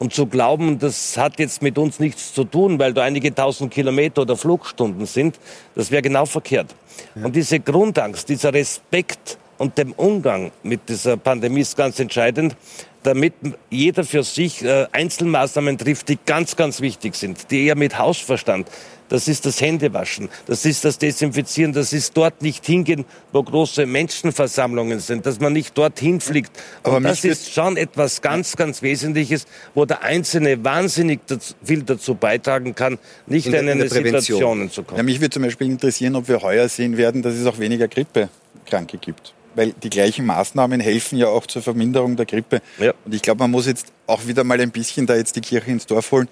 Und 0.00 0.12
zu 0.12 0.26
glauben, 0.26 0.80
das 0.80 1.16
hat 1.16 1.38
jetzt 1.38 1.62
mit 1.62 1.78
uns 1.78 2.00
nichts 2.00 2.34
zu 2.34 2.42
tun, 2.42 2.80
weil 2.80 2.92
da 2.92 3.04
einige 3.04 3.32
tausend 3.32 3.72
Kilometer 3.72 4.22
oder 4.22 4.36
Flugstunden 4.36 5.06
sind, 5.06 5.38
das 5.76 5.92
wäre 5.92 6.02
genau 6.02 6.26
verkehrt. 6.26 6.74
Ja. 7.14 7.26
Und 7.26 7.36
diese 7.36 7.60
Grundangst, 7.60 8.28
dieser 8.28 8.52
Respekt 8.52 9.38
und 9.56 9.78
dem 9.78 9.92
Umgang 9.92 10.50
mit 10.64 10.88
dieser 10.88 11.16
Pandemie 11.16 11.60
ist 11.60 11.76
ganz 11.76 12.00
entscheidend, 12.00 12.56
damit 13.04 13.34
jeder 13.70 14.04
für 14.04 14.24
sich 14.24 14.64
äh, 14.64 14.86
Einzelmaßnahmen 14.90 15.78
trifft, 15.78 16.08
die 16.08 16.18
ganz, 16.26 16.56
ganz 16.56 16.80
wichtig 16.80 17.14
sind, 17.14 17.50
die 17.50 17.66
eher 17.66 17.76
mit 17.76 17.98
Hausverstand 17.98 18.68
das 19.08 19.28
ist 19.28 19.44
das 19.46 19.60
Händewaschen, 19.60 20.28
das 20.46 20.64
ist 20.64 20.84
das 20.84 20.98
Desinfizieren, 20.98 21.72
das 21.72 21.92
ist 21.92 22.16
dort 22.16 22.42
nicht 22.42 22.64
hingehen, 22.64 23.04
wo 23.32 23.42
große 23.42 23.86
Menschenversammlungen 23.86 24.98
sind, 25.00 25.26
dass 25.26 25.40
man 25.40 25.52
nicht 25.52 25.76
dorthin 25.76 26.20
fliegt. 26.20 26.50
Aber 26.82 27.00
das 27.00 27.24
ist 27.24 27.52
schon 27.52 27.76
etwas 27.76 28.22
ganz, 28.22 28.56
ganz 28.56 28.82
Wesentliches, 28.82 29.46
wo 29.74 29.84
der 29.84 30.02
Einzelne 30.02 30.64
wahnsinnig 30.64 31.20
viel 31.62 31.82
dazu 31.82 32.14
beitragen 32.14 32.74
kann, 32.74 32.98
nicht 33.26 33.46
in, 33.46 33.54
in 33.54 33.68
eine 33.68 33.88
Situation 33.88 34.70
zu 34.70 34.82
kommen. 34.82 34.96
Ja, 34.96 35.02
mich 35.02 35.20
würde 35.20 35.30
zum 35.30 35.42
Beispiel 35.42 35.68
interessieren, 35.68 36.16
ob 36.16 36.28
wir 36.28 36.42
heuer 36.42 36.68
sehen 36.68 36.96
werden, 36.96 37.22
dass 37.22 37.34
es 37.34 37.46
auch 37.46 37.58
weniger 37.58 37.88
Grippekranke 37.88 38.98
gibt 38.98 39.34
weil 39.54 39.72
die 39.72 39.90
gleichen 39.90 40.26
Maßnahmen 40.26 40.80
helfen 40.80 41.18
ja 41.18 41.28
auch 41.28 41.46
zur 41.46 41.62
Verminderung 41.62 42.16
der 42.16 42.26
Grippe. 42.26 42.60
Ja. 42.78 42.92
Und 43.04 43.14
ich 43.14 43.22
glaube, 43.22 43.40
man 43.40 43.50
muss 43.50 43.66
jetzt 43.66 43.92
auch 44.06 44.26
wieder 44.26 44.44
mal 44.44 44.60
ein 44.60 44.70
bisschen 44.70 45.06
da 45.06 45.16
jetzt 45.16 45.36
die 45.36 45.40
Kirche 45.40 45.70
ins 45.70 45.86
Dorf 45.86 46.12
holen 46.12 46.28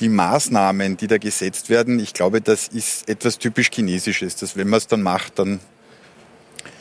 die 0.00 0.08
Maßnahmen, 0.08 0.96
die 0.96 1.06
da 1.06 1.18
gesetzt 1.18 1.70
werden, 1.70 2.00
ich 2.00 2.14
glaube, 2.14 2.40
das 2.40 2.68
ist 2.68 3.08
etwas 3.08 3.38
typisch 3.38 3.70
Chinesisches, 3.72 4.36
dass 4.36 4.56
wenn 4.56 4.68
man 4.68 4.78
es 4.78 4.86
dann 4.86 5.02
macht, 5.02 5.38
dann 5.38 5.60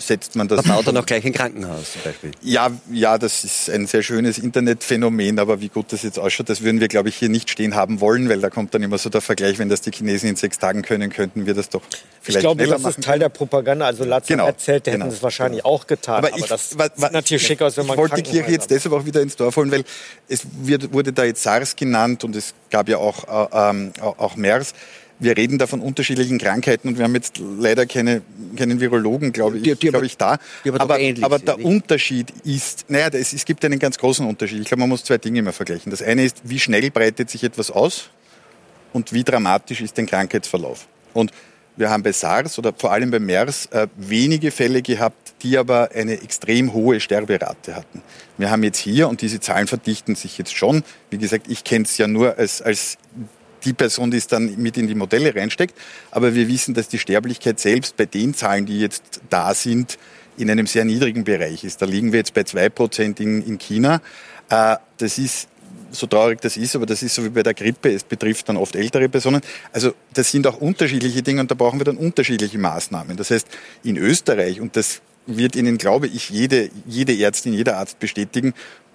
setzt 0.07 0.35
man 0.35 0.47
das. 0.47 0.65
Man 0.65 0.77
baut 0.77 0.87
dann 0.87 0.97
auch 1.03 1.05
gleich 1.05 1.25
ein 1.25 1.33
Krankenhaus 1.33 1.93
zum 1.93 2.01
Beispiel. 2.03 2.31
Ja, 2.41 2.71
ja, 2.91 3.17
das 3.17 3.43
ist 3.43 3.69
ein 3.69 3.87
sehr 3.87 4.03
schönes 4.03 4.37
Internetphänomen, 4.37 5.39
aber 5.39 5.61
wie 5.61 5.69
gut 5.69 5.91
das 5.91 6.03
jetzt 6.03 6.19
ausschaut, 6.19 6.49
das 6.49 6.61
würden 6.61 6.79
wir, 6.79 6.87
glaube 6.87 7.09
ich, 7.09 7.15
hier 7.15 7.29
nicht 7.29 7.49
stehen 7.49 7.75
haben 7.75 8.01
wollen, 8.01 8.29
weil 8.29 8.39
da 8.39 8.49
kommt 8.49 8.73
dann 8.73 8.83
immer 8.83 8.97
so 8.97 9.09
der 9.09 9.21
Vergleich, 9.21 9.59
wenn 9.59 9.69
das 9.69 9.81
die 9.81 9.91
Chinesen 9.91 10.29
in 10.29 10.35
sechs 10.35 10.59
Tagen 10.59 10.81
können, 10.81 11.09
könnten 11.09 11.45
wir 11.45 11.53
das 11.53 11.69
doch 11.69 11.81
vielleicht 12.21 12.37
Ich 12.37 12.41
glaube, 12.41 12.67
das 12.67 12.83
ist 12.83 13.03
Teil 13.03 13.19
der 13.19 13.29
Propaganda. 13.29 13.85
Also 13.85 14.03
Latz 14.03 14.27
genau, 14.27 14.45
erzählt, 14.45 14.85
der 14.85 14.93
genau, 14.93 15.05
hätten 15.05 15.15
es 15.15 15.23
wahrscheinlich 15.23 15.63
genau. 15.63 15.75
auch 15.75 15.87
getan. 15.87 16.15
Aber, 16.15 16.29
aber 16.29 16.37
ich, 16.37 16.45
das 16.45 16.77
was, 16.77 16.91
sieht 16.95 17.11
natürlich 17.11 17.45
schick 17.45 17.61
aus, 17.61 17.77
wenn 17.77 17.85
man 17.85 17.95
Ich 17.95 17.99
wollte 17.99 18.21
die 18.21 18.29
Kirche 18.29 18.51
jetzt 18.51 18.69
deshalb 18.71 18.93
auch 18.93 19.05
wieder 19.05 19.21
ins 19.21 19.35
Dorf 19.35 19.55
holen, 19.55 19.71
weil 19.71 19.83
es 20.27 20.41
wird, 20.61 20.93
wurde 20.93 21.13
da 21.13 21.23
jetzt 21.23 21.43
SARS 21.43 21.75
genannt 21.75 22.23
und 22.23 22.35
es 22.35 22.53
gab 22.69 22.89
ja 22.89 22.97
auch, 22.97 23.51
äh, 23.51 23.69
ähm, 23.69 23.93
auch 24.01 24.35
MERS 24.35 24.73
wir 25.19 25.37
reden 25.37 25.57
da 25.57 25.67
von 25.67 25.79
unterschiedlichen 25.79 26.37
Krankheiten 26.37 26.87
und 26.87 26.97
wir 26.97 27.05
haben 27.05 27.15
jetzt 27.15 27.39
leider 27.39 27.85
keine, 27.85 28.21
keinen 28.55 28.79
Virologen, 28.79 29.31
glaube 29.31 29.57
ich, 29.57 29.63
die, 29.63 29.75
die 29.75 29.87
glaube 29.89 30.05
ich 30.05 30.17
da. 30.17 30.37
aber, 30.65 30.81
aber, 30.81 30.99
aber 31.21 31.39
der 31.39 31.57
nicht? 31.57 31.65
Unterschied 31.65 32.31
ist, 32.43 32.85
naja, 32.89 33.07
es, 33.11 33.33
es 33.33 33.45
gibt 33.45 33.63
einen 33.65 33.79
ganz 33.79 33.97
großen 33.97 34.25
Unterschied. 34.25 34.61
Ich 34.61 34.67
glaube, 34.67 34.81
man 34.81 34.89
muss 34.89 35.03
zwei 35.03 35.17
Dinge 35.17 35.39
immer 35.39 35.53
vergleichen. 35.53 35.89
Das 35.91 36.01
eine 36.01 36.23
ist, 36.23 36.41
wie 36.43 36.59
schnell 36.59 36.91
breitet 36.91 37.29
sich 37.29 37.43
etwas 37.43 37.71
aus 37.71 38.09
und 38.91 39.13
wie 39.13 39.23
dramatisch 39.23 39.81
ist 39.81 39.97
der 39.97 40.05
Krankheitsverlauf. 40.05 40.87
Und 41.13 41.31
wir 41.75 41.89
haben 41.89 42.03
bei 42.03 42.11
SARS 42.11 42.59
oder 42.59 42.71
vor 42.75 42.91
allem 42.91 43.09
bei 43.09 43.19
MERS 43.19 43.67
äh, 43.67 43.87
wenige 43.97 44.51
Fälle 44.51 44.81
gehabt, 44.81 45.33
die 45.41 45.57
aber 45.57 45.89
eine 45.93 46.21
extrem 46.21 46.73
hohe 46.73 46.99
Sterberate 46.99 47.75
hatten. 47.75 48.03
Wir 48.37 48.51
haben 48.51 48.63
jetzt 48.63 48.77
hier, 48.77 49.09
und 49.09 49.21
diese 49.21 49.39
Zahlen 49.39 49.67
verdichten 49.67 50.15
sich 50.15 50.37
jetzt 50.37 50.55
schon, 50.55 50.83
wie 51.09 51.17
gesagt, 51.17 51.47
ich 51.49 51.63
kenne 51.63 51.85
es 51.85 51.97
ja 51.97 52.07
nur 52.07 52.37
als, 52.37 52.61
als 52.61 52.97
die 53.65 53.73
Person, 53.73 54.11
die 54.11 54.17
es 54.17 54.27
dann 54.27 54.55
mit 54.57 54.77
in 54.77 54.87
die 54.87 54.95
Modelle 54.95 55.35
reinsteckt. 55.35 55.77
Aber 56.11 56.35
wir 56.35 56.47
wissen, 56.47 56.73
dass 56.73 56.87
die 56.87 56.99
Sterblichkeit 56.99 57.59
selbst 57.59 57.97
bei 57.97 58.05
den 58.05 58.33
Zahlen, 58.33 58.65
die 58.65 58.79
jetzt 58.79 59.21
da 59.29 59.53
sind, 59.53 59.97
in 60.37 60.49
einem 60.49 60.67
sehr 60.67 60.85
niedrigen 60.85 61.23
Bereich 61.23 61.63
ist. 61.63 61.81
Da 61.81 61.85
liegen 61.85 62.11
wir 62.11 62.19
jetzt 62.19 62.33
bei 62.33 62.43
zwei 62.43 62.69
Prozent 62.69 63.19
in, 63.19 63.45
in 63.45 63.57
China. 63.57 64.01
Äh, 64.49 64.77
das 64.97 65.17
ist 65.17 65.47
so 65.91 66.07
traurig 66.07 66.41
das 66.41 66.57
ist, 66.57 66.75
aber 66.75 66.85
das 66.85 67.03
ist 67.03 67.15
so 67.15 67.23
wie 67.23 67.29
bei 67.29 67.43
der 67.43 67.53
Grippe, 67.53 67.91
es 67.91 68.03
betrifft 68.03 68.49
dann 68.49 68.57
oft 68.57 68.75
ältere 68.75 69.09
Personen. 69.09 69.41
Also 69.71 69.93
das 70.13 70.31
sind 70.31 70.47
auch 70.47 70.57
unterschiedliche 70.57 71.21
Dinge 71.21 71.41
und 71.41 71.51
da 71.51 71.55
brauchen 71.55 71.79
wir 71.79 71.85
dann 71.85 71.97
unterschiedliche 71.97 72.57
Maßnahmen. 72.57 73.15
Das 73.15 73.31
heißt, 73.31 73.47
in 73.83 73.97
Österreich, 73.97 74.59
und 74.59 74.75
das 74.75 75.01
wird 75.25 75.55
Ihnen, 75.55 75.77
glaube 75.77 76.07
ich, 76.07 76.29
jede, 76.29 76.69
jede 76.85 77.17
Ärztin, 77.17 77.53
jeder 77.53 77.77
Arzt 77.77 77.99
bestätigen, 77.99 78.53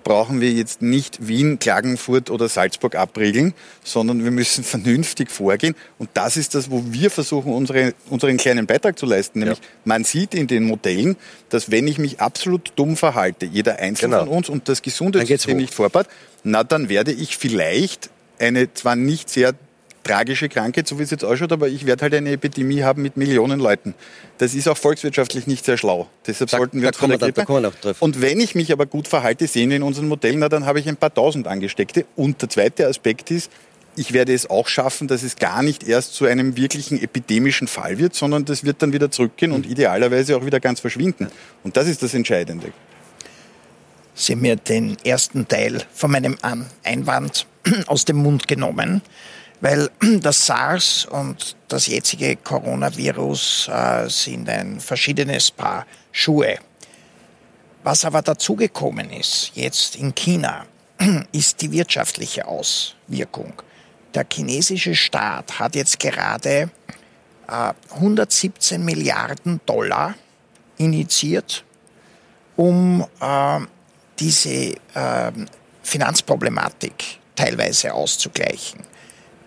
brauchen 0.09 0.41
wir 0.41 0.51
jetzt 0.51 0.81
nicht 0.81 1.29
Wien, 1.29 1.59
Klagenfurt 1.59 2.31
oder 2.31 2.49
Salzburg 2.49 2.95
abriegeln, 2.95 3.53
sondern 3.85 4.25
wir 4.25 4.31
müssen 4.31 4.65
vernünftig 4.75 5.31
vorgehen. 5.31 5.75
Und 5.99 6.09
das 6.15 6.39
ist 6.39 6.55
das, 6.55 6.71
wo 6.71 6.83
wir 6.87 7.11
versuchen, 7.11 7.53
unsere, 7.53 7.93
unseren 8.09 8.39
kleinen 8.39 8.67
Beitrag 8.67 8.99
zu 8.99 9.05
leisten. 9.05 9.41
Nämlich, 9.41 9.59
ja. 9.59 9.65
man 9.85 10.05
sieht 10.05 10.35
in 10.35 10.47
den 10.47 10.65
Modellen, 10.65 11.17
dass 11.51 11.71
wenn 11.71 11.87
ich 11.87 11.99
mich 11.99 12.21
absolut 12.21 12.73
dumm 12.77 12.97
verhalte, 12.97 13.45
jeder 13.45 13.81
Einzelne 13.81 14.17
genau. 14.17 14.25
von 14.25 14.37
uns 14.39 14.49
und 14.49 14.71
das 14.71 14.81
Gesundheitssystem 14.81 15.59
nicht 15.59 15.75
vorbaut, 15.75 16.07
na 16.43 16.65
dann 16.65 16.89
werde 16.89 17.13
ich 17.13 17.37
vielleicht 17.37 18.09
eine 18.39 18.73
zwar 18.73 18.97
nicht 18.97 19.29
sehr 19.29 19.53
tragische 20.09 20.49
Krankheit, 20.49 20.89
so 20.89 20.99
wie 20.99 21.03
es 21.03 21.11
jetzt 21.11 21.25
ausschaut, 21.25 21.53
aber 21.53 21.69
ich 21.69 21.85
werde 21.87 22.03
halt 22.03 22.15
eine 22.15 22.33
Epidemie 22.33 22.83
haben 22.83 23.03
mit 23.03 23.17
Millionen 23.17 23.61
Leuten. 23.61 23.95
Das 24.39 24.55
ist 24.55 24.67
auch 24.69 24.77
volkswirtschaftlich 24.77 25.47
nicht 25.47 25.65
sehr 25.65 25.77
schlau. 25.77 26.09
Deshalb 26.27 26.51
da, 26.51 26.57
sollten 26.57 26.81
wir 26.81 26.89
uns 26.89 26.97
von 26.97 27.11
der 27.11 27.19
Grippe... 27.19 27.45
Da, 27.45 27.93
und 28.01 28.23
wenn 28.23 28.41
ich 28.41 28.55
mich 28.55 28.73
aber 28.73 28.87
gut 28.87 29.07
verhalte, 29.07 29.47
sehen 29.47 29.71
wir 29.71 29.77
in 29.77 29.83
unseren 29.83 30.09
Modellen, 30.09 30.39
na, 30.39 30.49
dann 30.49 30.65
habe 30.65 30.81
ich 30.81 30.89
ein 30.89 30.97
paar 30.97 31.13
tausend 31.13 31.47
Angesteckte. 31.47 32.07
Und 32.17 32.41
der 32.41 32.49
zweite 32.49 32.87
Aspekt 32.87 33.31
ist, 33.31 33.51
ich 33.97 34.13
werde 34.13 34.33
es 34.33 34.49
auch 34.49 34.69
schaffen, 34.69 35.09
dass 35.09 35.23
es 35.23 35.37
gar 35.37 35.63
nicht 35.63 35.83
erst 35.87 36.15
zu 36.15 36.25
einem 36.25 36.57
wirklichen 36.57 37.03
epidemischen 37.03 37.69
Fall 37.69 37.99
wird, 37.99 38.15
sondern 38.15 38.45
das 38.45 38.65
wird 38.65 38.81
dann 38.81 38.93
wieder 38.93 39.11
zurückgehen 39.11 39.53
und 39.53 39.67
idealerweise 39.67 40.37
auch 40.37 40.47
wieder 40.47 40.61
ganz 40.61 40.81
verschwinden. 40.81 41.29
Und 41.65 41.77
das 41.77 41.89
ist 41.89 42.03
das 42.03 42.15
Entscheidende. 42.15 42.73
Sie 44.15 44.33
haben 44.33 44.41
mir 44.41 44.57
den 44.57 44.97
ersten 45.05 45.47
Teil 45.47 45.83
von 45.93 46.11
meinem 46.11 46.37
Einwand 46.83 47.47
aus 47.87 48.05
dem 48.05 48.17
Mund 48.17 48.49
genommen 48.49 49.03
weil 49.61 49.91
das 50.21 50.47
SARS 50.47 51.07
und 51.07 51.57
das 51.69 51.87
jetzige 51.87 52.37
Coronavirus 52.37 53.69
äh, 53.69 54.09
sind 54.09 54.49
ein 54.49 54.81
verschiedenes 54.81 55.51
Paar 55.51 55.87
Schuhe. 56.13 56.59
Was 57.83 58.05
aber 58.05 58.23
dazugekommen 58.23 59.11
ist, 59.11 59.53
jetzt 59.55 59.97
in 59.97 60.15
China, 60.15 60.67
ist 61.33 61.61
die 61.63 61.71
wirtschaftliche 61.71 62.47
Auswirkung. 62.47 63.53
Der 64.15 64.27
chinesische 64.31 64.95
Staat 64.95 65.59
hat 65.59 65.75
jetzt 65.75 65.99
gerade 65.99 66.71
äh, 67.49 67.73
117 67.95 68.85
Milliarden 68.85 69.61
Dollar 69.67 70.15
initiiert, 70.79 71.65
um 72.57 73.07
äh, 73.21 73.61
diese 74.19 74.75
ähm, 74.95 75.47
Finanzproblematik 75.83 77.19
teilweise 77.37 77.95
auszugleichen. 77.95 78.88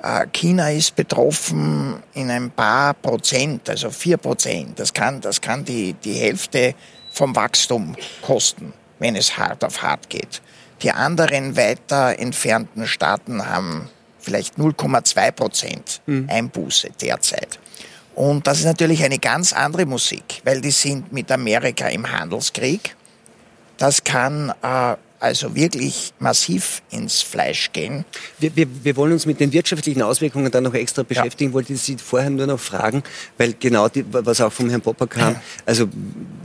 Äh, 0.01 0.27
China 0.33 0.71
ist 0.71 0.95
betroffen 0.95 2.01
in 2.13 2.29
ein 2.29 2.49
paar 2.51 2.93
Prozent, 2.93 3.69
also 3.69 3.91
vier 3.91 4.17
Prozent. 4.17 4.79
Das 4.79 4.93
kann, 4.93 5.21
das 5.21 5.39
kann 5.39 5.63
die, 5.63 5.93
die 5.93 6.13
Hälfte 6.13 6.73
vom 7.11 7.35
Wachstum 7.35 7.95
kosten, 8.21 8.73
wenn 8.99 9.15
es 9.15 9.37
hart 9.37 9.63
auf 9.63 9.81
hart 9.81 10.09
geht. 10.09 10.41
Die 10.81 10.91
anderen 10.91 11.55
weiter 11.55 12.17
entfernten 12.17 12.87
Staaten 12.87 13.45
haben 13.45 13.89
vielleicht 14.19 14.57
0,2 14.57 15.31
Prozent 15.31 16.01
mhm. 16.07 16.27
Einbuße 16.29 16.89
derzeit. 16.99 17.59
Und 18.15 18.47
das 18.47 18.59
ist 18.59 18.65
natürlich 18.65 19.03
eine 19.03 19.19
ganz 19.19 19.53
andere 19.53 19.85
Musik, 19.85 20.41
weil 20.43 20.61
die 20.61 20.71
sind 20.71 21.13
mit 21.13 21.31
Amerika 21.31 21.87
im 21.87 22.11
Handelskrieg. 22.11 22.95
Das 23.77 24.03
kann 24.03 24.53
äh, 24.61 24.95
also 25.21 25.55
wirklich 25.55 26.13
massiv 26.19 26.81
ins 26.89 27.21
Fleisch 27.21 27.71
gehen. 27.71 28.05
Wir, 28.39 28.55
wir, 28.55 28.67
wir 28.83 28.95
wollen 28.95 29.13
uns 29.13 29.27
mit 29.27 29.39
den 29.39 29.53
wirtschaftlichen 29.53 30.01
Auswirkungen 30.01 30.51
dann 30.51 30.63
noch 30.63 30.73
extra 30.73 31.03
beschäftigen. 31.03 31.51
Ja. 31.51 31.53
Wollte 31.53 31.75
Sie 31.75 31.97
vorher 31.97 32.31
nur 32.31 32.47
noch 32.47 32.59
fragen, 32.59 33.03
weil 33.37 33.53
genau 33.59 33.87
die, 33.87 34.03
was 34.11 34.41
auch 34.41 34.51
vom 34.51 34.69
Herrn 34.69 34.81
Popper 34.81 35.05
kam, 35.05 35.35
also 35.65 35.87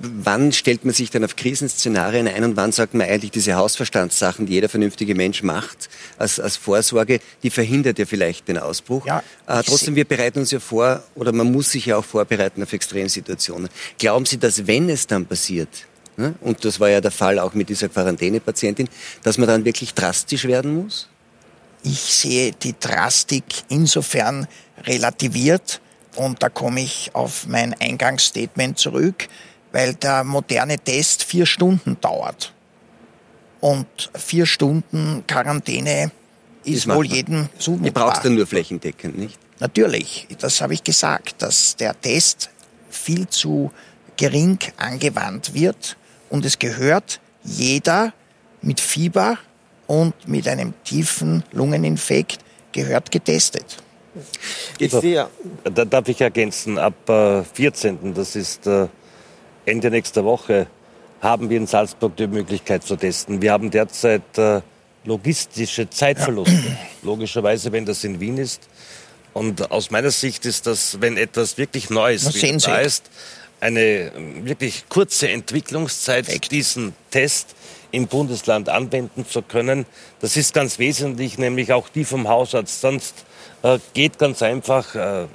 wann 0.03 0.53
stellt 0.53 0.85
man 0.85 0.93
sich 0.93 1.11
dann 1.11 1.24
auf 1.24 1.37
Krisenszenarien 1.37 2.29
ein 2.29 2.45
und 2.45 2.57
wann 2.57 2.70
sagt 2.70 2.93
man 2.93 3.09
eigentlich 3.09 3.31
diese 3.31 3.55
Hausverstandssachen, 3.55 4.45
die 4.45 4.53
jeder 4.53 4.68
vernünftige 4.68 5.14
Mensch 5.14 5.43
macht, 5.43 5.89
als, 6.18 6.39
als 6.39 6.59
Vorsorge, 6.59 7.20
die 7.43 7.51
verhindert 7.51 7.99
ja 7.99 8.05
vielleicht 8.05 8.47
den 8.47 8.59
Ausbruch. 8.59 9.07
Ja, 9.07 9.22
äh, 9.47 9.62
trotzdem, 9.62 9.95
wir 9.95 10.05
bereiten 10.05 10.41
uns 10.41 10.51
ja 10.51 10.61
vor, 10.61 11.03
oder 11.14 11.33
man 11.33 11.51
muss 11.51 11.70
sich 11.70 11.87
ja 11.87 11.97
auch 11.97 12.05
vorbereiten 12.05 12.62
auf 12.62 12.74
Extremsituationen. 12.74 13.70
Glauben 13.99 14.27
Sie, 14.27 14.37
dass 14.37 14.66
wenn 14.66 14.91
es 14.91 15.07
dann 15.07 15.24
passiert, 15.24 15.70
und 16.40 16.64
das 16.64 16.80
war 16.80 16.88
ja 16.88 17.00
der 17.00 17.10
Fall 17.10 17.38
auch 17.38 17.54
mit 17.54 17.68
dieser 17.68 17.88
Quarantänepatientin, 17.88 18.88
dass 19.22 19.38
man 19.38 19.48
dann 19.48 19.64
wirklich 19.64 19.92
drastisch 19.94 20.44
werden 20.44 20.82
muss? 20.82 21.08
Ich 21.82 22.00
sehe 22.00 22.52
die 22.52 22.74
Drastik 22.78 23.44
insofern 23.68 24.46
relativiert, 24.84 25.80
und 26.16 26.42
da 26.42 26.48
komme 26.48 26.80
ich 26.80 27.10
auf 27.14 27.46
mein 27.46 27.74
Eingangsstatement 27.78 28.78
zurück, 28.78 29.28
weil 29.72 29.94
der 29.94 30.24
moderne 30.24 30.78
Test 30.78 31.22
vier 31.22 31.44
Stunden 31.44 31.98
dauert. 32.00 32.54
Und 33.60 33.86
vier 34.14 34.46
Stunden 34.46 35.24
Quarantäne 35.26 36.10
ist 36.64 36.88
wohl 36.88 37.06
jedem 37.06 37.48
zumutbar. 37.58 37.86
Ihr 37.86 37.92
braucht 37.92 38.24
dann 38.24 38.34
nur 38.34 38.46
flächendeckend, 38.46 39.18
nicht? 39.18 39.38
Natürlich, 39.60 40.26
das 40.38 40.60
habe 40.60 40.74
ich 40.74 40.82
gesagt, 40.82 41.42
dass 41.42 41.76
der 41.76 41.98
Test 42.00 42.50
viel 42.90 43.28
zu 43.28 43.70
gering 44.16 44.58
angewandt 44.78 45.52
wird 45.52 45.96
und 46.31 46.45
es 46.45 46.59
gehört 46.59 47.20
jeder 47.43 48.12
mit 48.62 48.81
Fieber 48.81 49.39
und 49.87 50.14
mit 50.27 50.49
einem 50.49 50.74
tiefen 50.85 51.45
Lungeninfekt 51.53 52.39
gehört 52.72 53.11
getestet. 53.11 53.77
Ich 54.79 54.93
sehe. 54.93 55.29
Da 55.64 55.85
darf 55.85 56.09
ich 56.09 56.20
ergänzen, 56.20 56.79
ab 56.79 56.95
14., 57.53 57.95
äh, 57.95 58.12
das 58.14 58.35
ist 58.35 58.66
äh, 58.66 58.89
Ende 59.64 59.91
nächster 59.91 60.24
Woche, 60.24 60.66
haben 61.20 61.51
wir 61.51 61.57
in 61.57 61.66
Salzburg 61.66 62.16
die 62.16 62.27
Möglichkeit 62.27 62.83
zu 62.85 62.97
testen. 62.97 63.43
Wir 63.43 63.53
haben 63.53 63.70
derzeit 63.70 64.39
äh, 64.39 64.61
logistische 65.05 65.89
Zeitverluste. 65.89 66.55
Ja. 66.55 66.77
Logischerweise, 67.03 67.72
wenn 67.72 67.85
das 67.85 68.05
in 68.05 68.20
Wien 68.20 68.39
ist. 68.39 68.68
Und 69.33 69.70
aus 69.70 69.91
meiner 69.91 70.11
Sicht 70.11 70.47
ist 70.47 70.66
das, 70.66 71.01
wenn 71.01 71.16
etwas 71.16 71.59
wirklich 71.59 71.91
Neues 71.91 72.24
da 72.64 72.79
ist, 72.79 73.11
eine 73.61 74.12
wirklich 74.42 74.84
kurze 74.88 75.28
Entwicklungszeit, 75.28 76.28
Echt? 76.28 76.52
diesen 76.52 76.94
Test 77.11 77.54
im 77.90 78.07
Bundesland 78.07 78.68
anwenden 78.68 79.26
zu 79.26 79.42
können. 79.42 79.86
Das 80.20 80.36
ist 80.36 80.52
ganz 80.52 80.78
wesentlich, 80.78 81.38
nämlich 81.38 81.72
auch 81.72 81.88
die 81.88 82.04
vom 82.04 82.28
Hausarzt. 82.28 82.80
Sonst 82.80 83.24
äh, 83.62 83.78
geht 83.94 84.18
ganz 84.18 84.42
einfach 84.42 84.94
äh, 84.94 85.26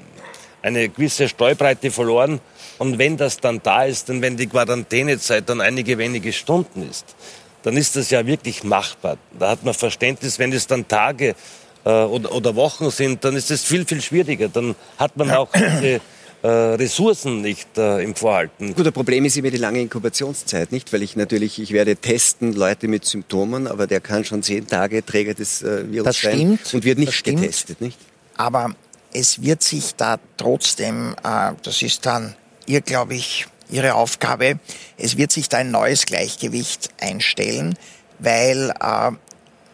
eine 0.62 0.90
gewisse 0.90 1.28
Streubreite 1.28 1.92
verloren. 1.92 2.40
Und 2.78 2.98
wenn 2.98 3.18
das 3.18 3.40
dann 3.40 3.62
da 3.62 3.84
ist 3.86 4.10
und 4.10 4.22
wenn 4.22 4.38
die 4.38 4.48
Quarantänezeit 4.48 5.48
dann 5.50 5.62
einige 5.62 5.98
wenige 5.98 6.34
Stunden 6.34 6.88
ist, 6.90 7.16
dann 7.64 7.78
ist 7.78 7.96
das 7.96 8.10
ja 8.10 8.26
wirklich 8.26 8.64
machbar. 8.64 9.18
Da 9.38 9.52
hat 9.52 9.64
man 9.64 9.74
Verständnis, 9.74 10.40
wenn 10.40 10.52
es 10.52 10.68
dann 10.68 10.88
Tage 10.88 11.36
äh, 11.86 11.90
oder, 11.90 12.32
oder, 12.32 12.56
Wochen 12.56 12.90
sind, 12.90 13.24
dann 13.24 13.36
ist 13.36 13.52
es 13.52 13.64
viel, 13.64 13.86
viel 13.86 14.02
schwieriger. 14.02 14.50
Dann 14.50 14.76
hat 14.98 15.16
man 15.16 15.32
auch 15.32 15.50
diese 15.52 16.02
Ressourcen 16.48 17.42
nicht 17.42 17.78
äh, 17.78 18.04
im 18.04 18.16
Vorhalten. 18.16 18.74
Gut, 18.74 18.86
das 18.86 18.94
Problem 18.94 19.26
ist 19.26 19.38
immer 19.38 19.52
die 19.52 19.58
lange 19.58 19.80
Inkubationszeit, 19.82 20.72
nicht? 20.72 20.92
Weil 20.92 21.04
ich 21.04 21.16
natürlich, 21.16 21.62
ich 21.62 21.72
werde 21.72 21.96
testen 21.96 22.54
Leute 22.54 22.88
mit 22.88 23.06
Symptomen, 23.06 23.68
aber 23.68 23.86
der 23.86 24.02
kann 24.02 24.26
schon 24.26 24.42
zehn 24.42 24.66
Tage 24.68 25.06
Träger 25.06 25.36
des 25.36 25.62
äh, 25.62 25.92
Virus 25.92 26.06
das 26.06 26.22
sein 26.22 26.38
stimmt, 26.38 26.74
und 26.74 26.84
wird 26.84 26.98
nicht 26.98 27.24
getestet, 27.24 27.80
nicht? 27.82 27.98
Aber 28.38 28.76
es 29.14 29.42
wird 29.42 29.62
sich 29.62 29.96
da 29.96 30.20
trotzdem, 30.38 31.16
äh, 31.24 31.52
das 31.62 31.82
ist 31.82 32.06
dann 32.06 32.36
ihr, 32.66 32.82
glaube 32.82 33.16
ich, 33.16 33.46
ihre 33.70 33.94
Aufgabe, 33.96 34.60
es 34.98 35.18
wird 35.18 35.32
sich 35.32 35.48
da 35.48 35.58
ein 35.58 35.72
neues 35.72 36.06
Gleichgewicht 36.06 36.90
einstellen, 37.00 37.78
weil 38.20 38.74
äh, 38.80 39.12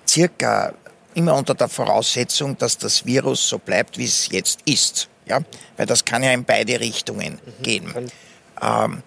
circa 0.07 0.73
immer 1.13 1.35
unter 1.35 1.55
der 1.55 1.67
Voraussetzung, 1.67 2.57
dass 2.57 2.77
das 2.77 3.05
Virus 3.05 3.47
so 3.47 3.57
bleibt, 3.57 3.97
wie 3.97 4.05
es 4.05 4.29
jetzt 4.31 4.59
ist. 4.65 5.09
Ja? 5.27 5.41
Weil 5.75 5.85
das 5.85 6.05
kann 6.05 6.23
ja 6.23 6.31
in 6.31 6.43
beide 6.43 6.79
Richtungen 6.79 7.39
mhm. 7.43 7.63
gehen. 7.63 7.93
Ähm, 8.61 9.03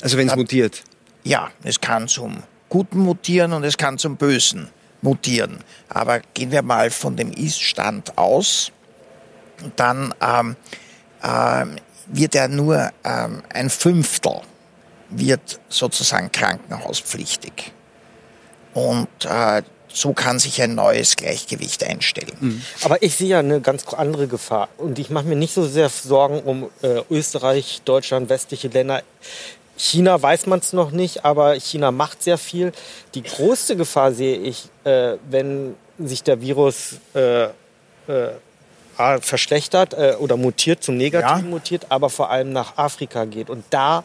also 0.00 0.18
wenn 0.18 0.28
es 0.28 0.36
mutiert? 0.36 0.82
Ja, 1.24 1.50
es 1.62 1.80
kann 1.80 2.08
zum 2.08 2.42
Guten 2.68 2.98
mutieren 2.98 3.52
und 3.52 3.64
es 3.64 3.76
kann 3.76 3.98
zum 3.98 4.16
Bösen 4.16 4.68
mutieren. 5.02 5.58
Aber 5.88 6.20
gehen 6.34 6.50
wir 6.50 6.62
mal 6.62 6.90
von 6.90 7.16
dem 7.16 7.32
Ist-Stand 7.32 8.18
aus, 8.18 8.72
dann 9.76 10.12
ähm, 10.20 10.56
ähm, 11.22 11.76
wird 12.06 12.34
er 12.34 12.48
nur 12.48 12.90
ähm, 13.04 13.42
ein 13.52 13.70
Fünftel 13.70 14.42
wird 15.10 15.60
sozusagen 15.68 16.30
krankenhauspflichtig. 16.32 17.72
Und 18.74 19.08
äh, 19.24 19.62
so 19.96 20.12
kann 20.12 20.38
sich 20.38 20.60
ein 20.60 20.74
neues 20.74 21.16
Gleichgewicht 21.16 21.82
einstellen. 21.82 22.36
Mhm. 22.38 22.62
Aber 22.82 23.02
ich 23.02 23.16
sehe 23.16 23.28
ja 23.28 23.38
eine 23.38 23.62
ganz 23.62 23.86
andere 23.94 24.26
Gefahr. 24.26 24.68
Und 24.76 24.98
ich 24.98 25.08
mache 25.08 25.24
mir 25.24 25.36
nicht 25.36 25.54
so 25.54 25.66
sehr 25.66 25.88
Sorgen 25.88 26.40
um 26.40 26.68
äh, 26.82 27.00
Österreich, 27.10 27.80
Deutschland, 27.84 28.28
westliche 28.28 28.68
Länder. 28.68 29.02
China 29.78 30.20
weiß 30.20 30.46
man 30.46 30.58
es 30.58 30.74
noch 30.74 30.90
nicht, 30.90 31.24
aber 31.24 31.54
China 31.54 31.92
macht 31.92 32.22
sehr 32.22 32.36
viel. 32.36 32.72
Die 33.14 33.22
größte 33.22 33.74
Gefahr 33.74 34.12
sehe 34.12 34.36
ich, 34.36 34.68
äh, 34.84 35.16
wenn 35.30 35.74
sich 35.98 36.22
der 36.22 36.42
Virus 36.42 36.96
äh, 37.14 37.44
äh, 37.44 37.50
verschlechtert 39.20 39.94
äh, 39.94 40.16
oder 40.18 40.36
mutiert, 40.36 40.82
zum 40.82 40.98
Negativen 40.98 41.44
ja. 41.44 41.50
mutiert, 41.50 41.86
aber 41.88 42.10
vor 42.10 42.30
allem 42.30 42.52
nach 42.52 42.76
Afrika 42.76 43.24
geht. 43.24 43.48
Und 43.48 43.64
da 43.70 44.04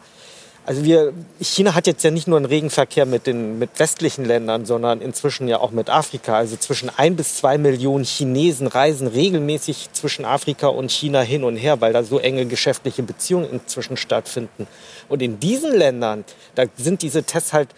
also 0.66 0.84
wir, 0.84 1.14
China 1.42 1.74
hat 1.74 1.88
jetzt 1.88 2.04
ja 2.04 2.12
nicht 2.12 2.28
nur 2.28 2.38
einen 2.38 2.46
Regenverkehr 2.46 3.06
mit 3.06 3.26
den 3.26 3.58
mit 3.58 3.80
westlichen 3.80 4.26
Ländern, 4.26 4.66
sondern 4.66 5.02
inzwischen 5.02 5.48
ja 5.48 5.60
auch 5.60 5.72
mit 5.72 5.90
Afrika. 5.90 6.36
Also 6.36 6.56
zwischen 6.56 6.90
ein 6.96 7.16
bis 7.16 7.36
zwei 7.36 7.58
Millionen 7.58 8.04
Chinesen 8.04 8.68
reisen 8.68 9.08
regelmäßig 9.08 9.90
zwischen 9.94 10.24
Afrika 10.24 10.68
und 10.68 10.92
China 10.92 11.22
hin 11.22 11.44
und 11.44 11.56
her, 11.56 11.82
weil 11.82 11.94
da 11.94 12.04
so 12.04 12.20
enge 12.20 12.46
geschäftliche 12.46 13.02
Beziehungen 13.02 13.50
inzwischen 13.52 13.98
stattfinden. 13.98 14.68
Und 15.10 15.22
in 15.22 15.40
diesen 15.40 15.76
Ländern, 15.76 16.26
da 16.54 16.66
sind 16.78 17.02
diese 17.02 17.24
Tests 17.24 17.54
halt 17.54 17.70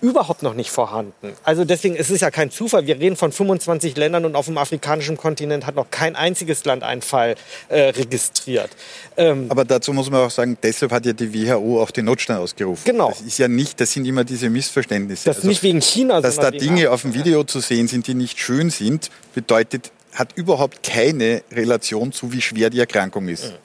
überhaupt 0.00 0.42
noch 0.42 0.54
nicht 0.54 0.70
vorhanden. 0.70 1.32
Also 1.44 1.64
deswegen 1.64 1.94
es 1.94 2.08
ist 2.08 2.16
es 2.16 2.20
ja 2.20 2.30
kein 2.30 2.50
Zufall. 2.50 2.86
Wir 2.86 2.98
reden 2.98 3.16
von 3.16 3.32
25 3.32 3.96
Ländern 3.96 4.24
und 4.24 4.36
auf 4.36 4.46
dem 4.46 4.58
afrikanischen 4.58 5.16
Kontinent 5.16 5.66
hat 5.66 5.74
noch 5.74 5.90
kein 5.90 6.16
einziges 6.16 6.64
Land 6.64 6.82
einen 6.82 7.02
Fall 7.02 7.34
äh, 7.68 7.90
registriert. 7.90 8.70
Ähm 9.16 9.46
Aber 9.48 9.64
dazu 9.64 9.92
muss 9.92 10.10
man 10.10 10.26
auch 10.26 10.30
sagen, 10.30 10.56
deshalb 10.62 10.92
hat 10.92 11.06
ja 11.06 11.12
die 11.12 11.32
WHO 11.32 11.82
auch 11.82 11.90
den 11.90 12.06
Notstand 12.06 12.40
ausgerufen. 12.40 12.82
Genau. 12.84 13.10
Das 13.10 13.20
ist 13.20 13.38
ja 13.38 13.48
nicht, 13.48 13.80
das 13.80 13.92
sind 13.92 14.06
immer 14.06 14.24
diese 14.24 14.50
Missverständnisse. 14.50 15.24
Das 15.24 15.36
also, 15.38 15.48
nicht 15.48 15.62
wegen 15.62 15.80
China, 15.80 16.20
dass 16.20 16.36
da 16.36 16.50
Dinge 16.50 16.90
auf 16.90 17.02
dem 17.02 17.14
Video 17.14 17.44
zu 17.44 17.60
sehen 17.60 17.88
sind, 17.88 18.06
die 18.06 18.14
nicht 18.14 18.38
schön 18.38 18.70
sind, 18.70 19.10
bedeutet 19.34 19.92
hat 20.12 20.32
überhaupt 20.36 20.82
keine 20.82 21.42
Relation 21.52 22.12
zu, 22.12 22.32
wie 22.32 22.40
schwer 22.40 22.70
die 22.70 22.80
Erkrankung 22.80 23.28
ist. 23.28 23.44
Mhm. 23.44 23.56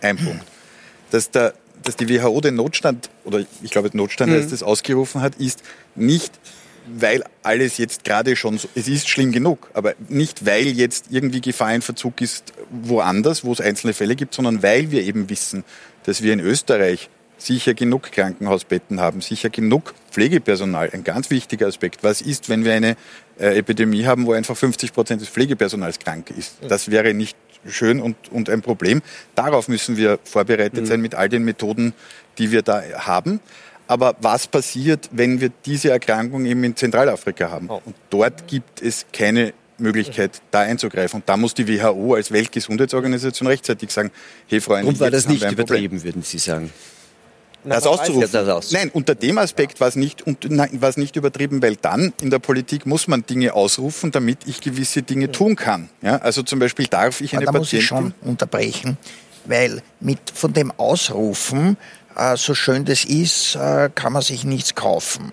Ein 0.00 0.16
Punkt. 0.16 0.44
Dass 1.10 1.30
der 1.30 1.54
dass 1.82 1.96
die 1.96 2.08
WHO 2.08 2.40
den 2.40 2.54
Notstand, 2.54 3.10
oder 3.24 3.44
ich 3.62 3.70
glaube, 3.70 3.90
Notstand 3.92 4.32
mhm. 4.32 4.36
heißt 4.36 4.52
es, 4.52 4.62
ausgerufen 4.62 5.20
hat, 5.20 5.36
ist 5.36 5.62
nicht, 5.94 6.32
weil 6.86 7.22
alles 7.42 7.78
jetzt 7.78 8.04
gerade 8.04 8.36
schon 8.36 8.58
so, 8.58 8.68
es 8.74 8.88
ist 8.88 9.08
schlimm 9.08 9.32
genug, 9.32 9.70
aber 9.74 9.94
nicht, 10.08 10.46
weil 10.46 10.66
jetzt 10.66 11.06
irgendwie 11.10 11.40
Gefahr 11.40 11.74
in 11.74 11.82
Verzug 11.82 12.20
ist 12.20 12.52
woanders, 12.70 13.44
wo 13.44 13.52
es 13.52 13.60
einzelne 13.60 13.92
Fälle 13.92 14.16
gibt, 14.16 14.34
sondern 14.34 14.62
weil 14.62 14.90
wir 14.90 15.02
eben 15.02 15.30
wissen, 15.30 15.64
dass 16.04 16.22
wir 16.22 16.32
in 16.32 16.40
Österreich 16.40 17.08
sicher 17.38 17.74
genug 17.74 18.12
Krankenhausbetten 18.12 19.00
haben, 19.00 19.20
sicher 19.20 19.50
genug 19.50 19.94
Pflegepersonal. 20.10 20.90
Ein 20.92 21.04
ganz 21.04 21.30
wichtiger 21.30 21.66
Aspekt. 21.66 22.04
Was 22.04 22.20
ist, 22.20 22.48
wenn 22.48 22.64
wir 22.64 22.74
eine 22.74 22.96
äh, 23.38 23.58
Epidemie 23.58 24.04
haben, 24.04 24.26
wo 24.26 24.32
einfach 24.32 24.56
50 24.56 24.92
Prozent 24.92 25.20
des 25.20 25.28
Pflegepersonals 25.28 25.98
krank 25.98 26.30
ist? 26.36 26.56
Das 26.68 26.90
wäre 26.90 27.14
nicht 27.14 27.36
schön 27.66 28.00
und, 28.00 28.16
und 28.30 28.48
ein 28.50 28.62
Problem. 28.62 29.02
Darauf 29.34 29.68
müssen 29.68 29.96
wir 29.96 30.18
vorbereitet 30.24 30.80
mhm. 30.80 30.86
sein 30.86 31.00
mit 31.00 31.14
all 31.14 31.28
den 31.28 31.44
Methoden, 31.44 31.94
die 32.38 32.50
wir 32.50 32.62
da 32.62 32.82
haben. 32.98 33.40
Aber 33.88 34.16
was 34.20 34.46
passiert, 34.46 35.10
wenn 35.12 35.40
wir 35.40 35.50
diese 35.66 35.90
Erkrankung 35.90 36.46
eben 36.46 36.64
in 36.64 36.76
Zentralafrika 36.76 37.50
haben? 37.50 37.68
Oh. 37.68 37.82
Und 37.84 37.94
dort 38.10 38.46
gibt 38.46 38.80
es 38.80 39.06
keine 39.12 39.52
Möglichkeit, 39.78 40.40
da 40.50 40.60
einzugreifen. 40.60 41.20
Und 41.20 41.28
da 41.28 41.36
muss 41.36 41.54
die 41.54 41.68
WHO 41.68 42.14
als 42.14 42.32
Weltgesundheitsorganisation 42.32 43.46
rechtzeitig 43.48 43.90
sagen, 43.90 44.10
hey 44.46 44.60
Freunde, 44.60 44.86
Warum 44.86 45.00
war 45.00 45.10
das 45.10 45.28
nicht 45.28 45.50
übertrieben, 45.50 46.02
würden 46.02 46.22
Sie 46.22 46.38
sagen? 46.38 46.72
Das 47.64 47.86
auszurufen. 47.86 48.28
Das 48.32 48.48
aus. 48.48 48.72
Nein, 48.72 48.90
unter 48.92 49.14
dem 49.14 49.38
Aspekt 49.38 49.80
war 49.80 49.88
es 49.88 49.96
nicht, 49.96 50.24
nicht 50.26 51.16
übertrieben, 51.16 51.62
weil 51.62 51.76
dann 51.76 52.12
in 52.20 52.30
der 52.30 52.38
Politik 52.38 52.86
muss 52.86 53.08
man 53.08 53.24
Dinge 53.24 53.54
ausrufen, 53.54 54.10
damit 54.10 54.46
ich 54.46 54.60
gewisse 54.60 55.02
Dinge 55.02 55.30
tun 55.30 55.56
kann. 55.56 55.88
Ja, 56.02 56.16
also 56.16 56.42
zum 56.42 56.58
Beispiel 56.58 56.86
darf 56.86 57.20
ich 57.20 57.36
eine 57.36 57.46
da 57.46 57.52
Patientin... 57.52 57.60
muss 57.60 57.72
ich 57.72 57.86
schon 57.86 58.14
unterbrechen, 58.22 58.96
weil 59.44 59.82
mit 60.00 60.18
von 60.34 60.52
dem 60.52 60.72
Ausrufen, 60.72 61.76
äh, 62.16 62.36
so 62.36 62.54
schön 62.54 62.84
das 62.84 63.04
ist, 63.04 63.54
äh, 63.54 63.90
kann 63.94 64.12
man 64.12 64.22
sich 64.22 64.44
nichts 64.44 64.74
kaufen. 64.74 65.32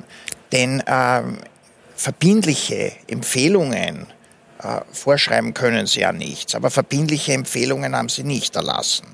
Denn 0.52 0.82
äh, 0.82 1.22
verbindliche 1.96 2.92
Empfehlungen 3.08 4.08
äh, 4.62 4.82
vorschreiben 4.92 5.54
können 5.54 5.88
sie 5.88 6.02
ja 6.02 6.12
nichts, 6.12 6.56
aber 6.56 6.70
verbindliche 6.70 7.34
Empfehlungen 7.34 7.96
haben 7.96 8.10
sie 8.10 8.24
nicht 8.24 8.56
erlassen. 8.56 9.06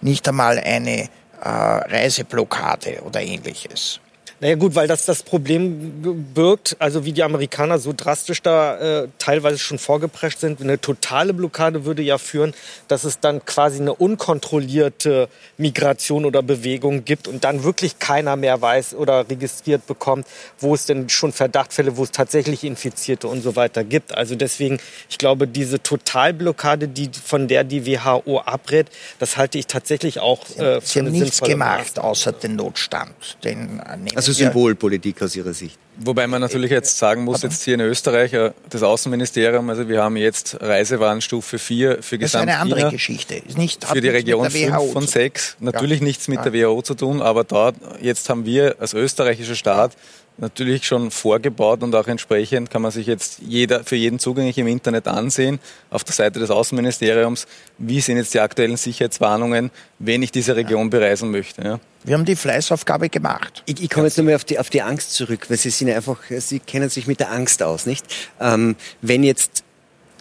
Nicht 0.00 0.28
einmal 0.28 0.58
eine 0.58 1.08
Reiseblockade 1.48 3.02
oder 3.02 3.20
ähnliches. 3.20 4.00
Naja 4.40 4.56
gut, 4.56 4.74
weil 4.74 4.88
das 4.88 5.04
das 5.04 5.22
Problem 5.22 6.28
birgt, 6.34 6.76
also 6.78 7.04
wie 7.04 7.12
die 7.12 7.22
Amerikaner 7.22 7.78
so 7.78 7.92
drastisch 7.96 8.42
da 8.42 9.02
äh, 9.02 9.08
teilweise 9.18 9.58
schon 9.58 9.78
vorgeprescht 9.78 10.40
sind. 10.40 10.60
Eine 10.60 10.80
totale 10.80 11.32
Blockade 11.32 11.84
würde 11.84 12.02
ja 12.02 12.18
führen, 12.18 12.52
dass 12.88 13.04
es 13.04 13.20
dann 13.20 13.44
quasi 13.44 13.80
eine 13.80 13.94
unkontrollierte 13.94 15.28
Migration 15.56 16.24
oder 16.24 16.42
Bewegung 16.42 17.04
gibt 17.04 17.28
und 17.28 17.44
dann 17.44 17.64
wirklich 17.64 17.98
keiner 17.98 18.36
mehr 18.36 18.60
weiß 18.60 18.94
oder 18.94 19.28
registriert 19.28 19.86
bekommt, 19.86 20.26
wo 20.58 20.74
es 20.74 20.86
denn 20.86 21.08
schon 21.08 21.32
Verdachtfälle, 21.32 21.96
wo 21.96 22.02
es 22.02 22.10
tatsächlich 22.10 22.64
Infizierte 22.64 23.28
und 23.28 23.42
so 23.42 23.56
weiter 23.56 23.84
gibt. 23.84 24.16
Also 24.16 24.34
deswegen, 24.34 24.78
ich 25.08 25.18
glaube, 25.18 25.46
diese 25.46 25.82
Totalblockade, 25.82 26.88
die, 26.88 27.10
von 27.24 27.48
der 27.48 27.64
die 27.64 27.86
WHO 27.86 28.40
abrät, 28.40 28.88
das 29.18 29.36
halte 29.36 29.58
ich 29.58 29.66
tatsächlich 29.66 30.18
auch 30.18 30.44
äh, 30.56 30.80
für 30.80 30.86
Sie 30.86 30.98
haben 31.00 31.12
nichts 31.12 31.40
gemacht, 31.40 31.98
außer 31.98 32.32
den 32.32 32.56
Notstand. 32.56 33.14
Den 33.44 33.80
also 34.28 34.44
Symbolpolitik 34.44 35.22
aus 35.22 35.36
Ihrer 35.36 35.54
Sicht. 35.54 35.78
Wobei 35.96 36.26
man 36.26 36.40
natürlich 36.40 36.70
jetzt 36.70 36.98
sagen 36.98 37.24
muss, 37.24 37.42
jetzt 37.42 37.62
hier 37.62 37.74
in 37.74 37.80
Österreich, 37.80 38.32
äh, 38.32 38.52
das 38.68 38.82
Außenministerium, 38.82 39.68
also 39.70 39.88
wir 39.88 40.02
haben 40.02 40.16
jetzt 40.16 40.58
Reisewarnstufe 40.60 41.58
4 41.58 42.02
für 42.02 42.18
Gesamt 42.18 42.48
Das 42.48 42.54
ist 42.56 42.60
eine 42.60 42.76
andere 42.76 42.90
Geschichte. 42.90 43.34
Ist 43.34 43.56
nicht, 43.56 43.84
für 43.84 44.00
die 44.00 44.08
Region 44.08 44.50
5 44.50 44.92
von 44.92 45.06
6. 45.06 45.56
Natürlich 45.60 46.00
ja. 46.00 46.04
nichts 46.04 46.28
mit 46.28 46.44
ja. 46.44 46.50
der 46.50 46.68
WHO 46.68 46.82
zu 46.82 46.94
tun, 46.94 47.22
aber 47.22 47.44
dort, 47.44 47.76
jetzt 48.00 48.28
haben 48.28 48.44
wir 48.44 48.76
als 48.80 48.92
österreichischer 48.94 49.54
Staat 49.54 49.92
natürlich 50.36 50.84
schon 50.86 51.10
vorgebaut 51.10 51.82
und 51.82 51.94
auch 51.94 52.06
entsprechend 52.06 52.70
kann 52.70 52.82
man 52.82 52.90
sich 52.90 53.06
jetzt 53.06 53.38
jeder, 53.40 53.84
für 53.84 53.96
jeden 53.96 54.18
zugänglich 54.18 54.58
im 54.58 54.66
Internet 54.66 55.06
ansehen, 55.08 55.60
auf 55.90 56.04
der 56.04 56.14
Seite 56.14 56.40
des 56.40 56.50
Außenministeriums, 56.50 57.46
wie 57.78 58.00
sind 58.00 58.16
jetzt 58.16 58.34
die 58.34 58.40
aktuellen 58.40 58.76
Sicherheitswarnungen, 58.76 59.70
wenn 59.98 60.22
ich 60.22 60.32
diese 60.32 60.56
Region 60.56 60.90
bereisen 60.90 61.30
möchte. 61.30 61.62
Ja. 61.62 61.80
Wir 62.04 62.14
haben 62.14 62.24
die 62.24 62.36
Fleißaufgabe 62.36 63.08
gemacht. 63.08 63.62
Ich, 63.66 63.82
ich 63.82 63.90
komme 63.90 64.06
jetzt 64.06 64.18
nochmal 64.18 64.34
auf 64.34 64.44
die, 64.44 64.58
auf 64.58 64.70
die 64.70 64.82
Angst 64.82 65.14
zurück, 65.14 65.46
weil 65.48 65.56
Sie 65.56 65.70
sind 65.70 65.90
einfach, 65.90 66.18
Sie 66.28 66.58
kennen 66.58 66.90
sich 66.90 67.06
mit 67.06 67.20
der 67.20 67.30
Angst 67.30 67.62
aus, 67.62 67.86
nicht? 67.86 68.04
Ähm, 68.40 68.76
wenn 69.00 69.24
jetzt 69.24 69.63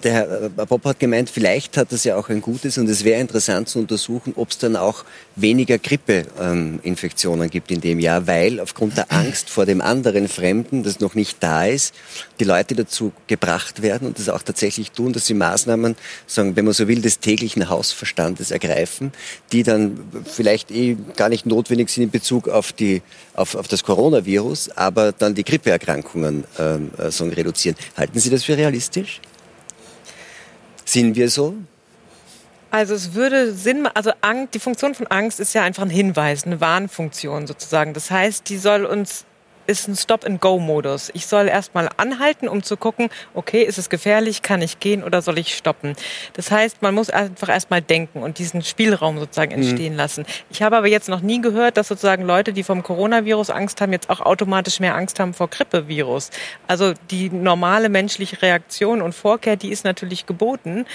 der 0.03 0.13
Herr 0.13 0.49
Bob 0.65 0.83
hat 0.85 0.99
gemeint, 0.99 1.29
vielleicht 1.29 1.77
hat 1.77 1.91
das 1.91 2.03
ja 2.03 2.15
auch 2.17 2.29
ein 2.29 2.41
Gutes 2.41 2.77
und 2.77 2.89
es 2.89 3.03
wäre 3.03 3.21
interessant 3.21 3.69
zu 3.69 3.79
untersuchen, 3.79 4.33
ob 4.35 4.51
es 4.51 4.57
dann 4.57 4.75
auch 4.75 5.05
weniger 5.35 5.77
Grippeinfektionen 5.77 7.49
gibt 7.49 7.71
in 7.71 7.81
dem 7.81 7.99
Jahr, 7.99 8.27
weil 8.27 8.59
aufgrund 8.59 8.97
der 8.97 9.11
Angst 9.11 9.49
vor 9.49 9.65
dem 9.65 9.81
anderen 9.81 10.27
Fremden, 10.27 10.83
das 10.83 10.99
noch 10.99 11.15
nicht 11.15 11.37
da 11.41 11.65
ist, 11.65 11.93
die 12.39 12.43
Leute 12.43 12.75
dazu 12.75 13.11
gebracht 13.27 13.81
werden 13.81 14.07
und 14.07 14.19
das 14.19 14.29
auch 14.29 14.43
tatsächlich 14.43 14.91
tun, 14.91 15.13
dass 15.13 15.25
sie 15.25 15.33
Maßnahmen, 15.33 15.95
sagen, 16.27 16.55
wenn 16.55 16.65
man 16.65 16.73
so 16.73 16.87
will, 16.87 17.01
des 17.01 17.19
täglichen 17.19 17.69
Hausverstandes 17.69 18.51
ergreifen, 18.51 19.11
die 19.51 19.63
dann 19.63 19.99
vielleicht 20.25 20.71
eh 20.71 20.97
gar 21.15 21.29
nicht 21.29 21.45
notwendig 21.45 21.89
sind 21.89 22.03
in 22.03 22.11
Bezug 22.11 22.47
auf, 22.49 22.73
die, 22.73 23.01
auf, 23.33 23.55
auf 23.55 23.67
das 23.67 23.83
Coronavirus, 23.83 24.69
aber 24.75 25.11
dann 25.11 25.35
die 25.35 25.43
Grippeerkrankungen 25.43 26.43
ähm, 26.59 26.91
äh, 26.97 27.11
sagen, 27.11 27.33
reduzieren. 27.33 27.77
Halten 27.95 28.19
Sie 28.19 28.29
das 28.29 28.43
für 28.43 28.57
realistisch? 28.57 29.21
Sind 30.93 31.15
wir 31.15 31.27
so? 31.27 31.55
Also 32.69 32.93
es 32.93 33.15
würde 33.15 33.51
Sinn, 33.51 33.87
also 33.87 34.11
Angst, 34.21 34.53
die 34.53 34.59
Funktion 34.59 34.93
von 34.93 35.07
Angst 35.07 35.39
ist 35.39 35.55
ja 35.55 35.63
einfach 35.63 35.81
ein 35.81 35.89
Hinweis, 35.89 36.45
eine 36.45 36.61
Warnfunktion 36.61 37.47
sozusagen. 37.47 37.95
Das 37.95 38.11
heißt, 38.11 38.47
die 38.47 38.57
soll 38.57 38.85
uns 38.85 39.25
ist 39.67 39.87
ein 39.87 39.95
Stop-and-Go-Modus. 39.95 41.11
Ich 41.13 41.27
soll 41.27 41.47
erstmal 41.47 41.89
anhalten, 41.97 42.47
um 42.47 42.63
zu 42.63 42.77
gucken, 42.77 43.09
okay, 43.33 43.63
ist 43.63 43.77
es 43.77 43.89
gefährlich, 43.89 44.41
kann 44.41 44.61
ich 44.61 44.79
gehen 44.79 45.03
oder 45.03 45.21
soll 45.21 45.37
ich 45.37 45.55
stoppen? 45.55 45.95
Das 46.33 46.51
heißt, 46.51 46.81
man 46.81 46.93
muss 46.93 47.09
einfach 47.09 47.49
erstmal 47.49 47.81
denken 47.81 48.23
und 48.23 48.39
diesen 48.39 48.61
Spielraum 48.63 49.19
sozusagen 49.19 49.55
mhm. 49.55 49.63
entstehen 49.63 49.93
mhm. 49.93 49.99
lassen. 49.99 50.25
Ich 50.49 50.61
habe 50.61 50.77
aber 50.77 50.87
jetzt 50.87 51.09
noch 51.09 51.21
nie 51.21 51.41
gehört, 51.41 51.77
dass 51.77 51.87
sozusagen 51.87 52.23
Leute, 52.23 52.53
die 52.53 52.63
vom 52.63 52.83
Coronavirus 52.83 53.49
Angst 53.49 53.81
haben, 53.81 53.91
jetzt 53.91 54.09
auch 54.09 54.21
automatisch 54.21 54.79
mehr 54.79 54.95
Angst 54.95 55.19
haben 55.19 55.33
vor 55.33 55.47
Grippevirus. 55.49 56.29
Also 56.67 56.93
die 57.11 57.29
normale 57.29 57.89
menschliche 57.89 58.41
Reaktion 58.41 59.01
und 59.01 59.13
Vorkehr, 59.13 59.55
die 59.55 59.69
ist 59.69 59.85
natürlich 59.85 60.25
geboten. 60.25 60.85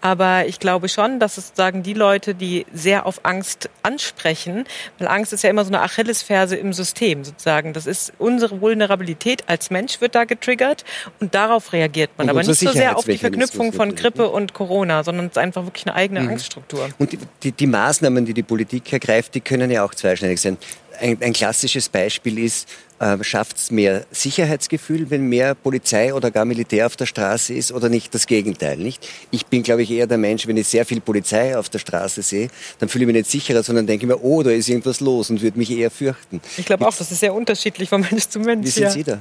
Aber 0.00 0.46
ich 0.46 0.60
glaube 0.60 0.88
schon, 0.88 1.18
dass 1.18 1.38
es 1.38 1.48
sozusagen 1.48 1.82
die 1.82 1.94
Leute, 1.94 2.34
die 2.34 2.66
sehr 2.72 3.06
auf 3.06 3.24
Angst 3.24 3.68
ansprechen, 3.82 4.64
weil 4.98 5.08
Angst 5.08 5.32
ist 5.32 5.42
ja 5.42 5.50
immer 5.50 5.64
so 5.64 5.70
eine 5.70 5.80
Achillesferse 5.80 6.56
im 6.56 6.72
System 6.72 7.24
sozusagen. 7.24 7.72
Das 7.72 7.86
ist 7.86 8.12
unsere 8.18 8.60
Vulnerabilität 8.60 9.44
als 9.48 9.70
Mensch 9.70 10.00
wird 10.00 10.14
da 10.14 10.24
getriggert 10.24 10.84
und 11.20 11.34
darauf 11.34 11.72
reagiert 11.72 12.10
man. 12.16 12.26
Und 12.26 12.30
aber 12.30 12.42
nicht 12.42 12.58
so 12.58 12.70
sehr 12.70 12.96
auf 12.96 13.04
die 13.04 13.18
Verknüpfung 13.18 13.72
von 13.72 13.94
Grippe 13.94 14.28
und 14.28 14.54
Corona, 14.54 15.02
sondern 15.02 15.26
es 15.26 15.32
ist 15.32 15.38
einfach 15.38 15.64
wirklich 15.64 15.86
eine 15.86 15.96
eigene 15.96 16.20
mhm. 16.20 16.28
Angststruktur. 16.30 16.88
Und 16.98 17.12
die, 17.12 17.18
die, 17.42 17.52
die 17.52 17.66
Maßnahmen, 17.66 18.24
die 18.24 18.34
die 18.34 18.42
Politik 18.42 18.92
ergreift, 18.92 19.34
die 19.34 19.40
können 19.40 19.70
ja 19.70 19.84
auch 19.84 19.94
zweischneidig 19.94 20.40
sein. 20.40 20.58
Ein, 21.00 21.18
ein 21.20 21.32
klassisches 21.32 21.88
Beispiel 21.88 22.38
ist, 22.38 22.68
äh, 23.00 23.22
schafft 23.22 23.56
es 23.56 23.70
mehr 23.70 24.04
Sicherheitsgefühl, 24.10 25.10
wenn 25.10 25.28
mehr 25.28 25.54
Polizei 25.54 26.12
oder 26.12 26.30
gar 26.30 26.44
Militär 26.44 26.86
auf 26.86 26.96
der 26.96 27.06
Straße 27.06 27.54
ist 27.54 27.72
oder 27.72 27.88
nicht 27.88 28.14
das 28.14 28.26
Gegenteil, 28.26 28.76
nicht? 28.76 29.06
Ich 29.30 29.46
bin, 29.46 29.62
glaube 29.62 29.82
ich, 29.82 29.90
eher 29.90 30.06
der 30.06 30.18
Mensch, 30.18 30.46
wenn 30.46 30.56
ich 30.56 30.68
sehr 30.68 30.84
viel 30.84 31.00
Polizei 31.00 31.56
auf 31.56 31.68
der 31.68 31.78
Straße 31.78 32.22
sehe, 32.22 32.48
dann 32.78 32.88
fühle 32.88 33.04
ich 33.04 33.06
mich 33.06 33.16
nicht 33.16 33.30
sicherer, 33.30 33.62
sondern 33.62 33.86
denke 33.86 34.06
mir, 34.06 34.22
oh, 34.22 34.42
da 34.42 34.50
ist 34.50 34.68
irgendwas 34.68 35.00
los 35.00 35.30
und 35.30 35.42
würde 35.42 35.58
mich 35.58 35.70
eher 35.70 35.90
fürchten. 35.90 36.40
Ich 36.56 36.66
glaube 36.66 36.86
auch, 36.86 36.94
das 36.94 37.10
ist 37.10 37.20
sehr 37.20 37.34
unterschiedlich 37.34 37.88
von 37.88 38.00
Mensch 38.00 38.28
zu 38.28 38.40
Mensch. 38.40 38.66
Wie 38.66 38.70
sind 38.70 38.82
ja. 38.84 38.90
Sie 38.90 39.04
da? 39.04 39.20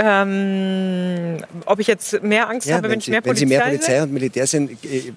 Ähm, 0.00 1.38
ob 1.66 1.80
ich 1.80 1.88
jetzt 1.88 2.22
mehr 2.22 2.48
Angst 2.48 2.68
ja, 2.68 2.76
habe, 2.76 2.84
wenn, 2.84 2.92
wenn 2.92 2.98
ich 3.00 3.08
mehr 3.08 3.20
Polizei 3.20 3.40
Wenn 3.40 3.48
Sie 3.48 3.54
mehr 3.54 3.60
Polizei 3.62 4.02
und 4.02 4.12
Militär 4.12 4.46
sind, 4.46 4.84
äh, 4.84 5.12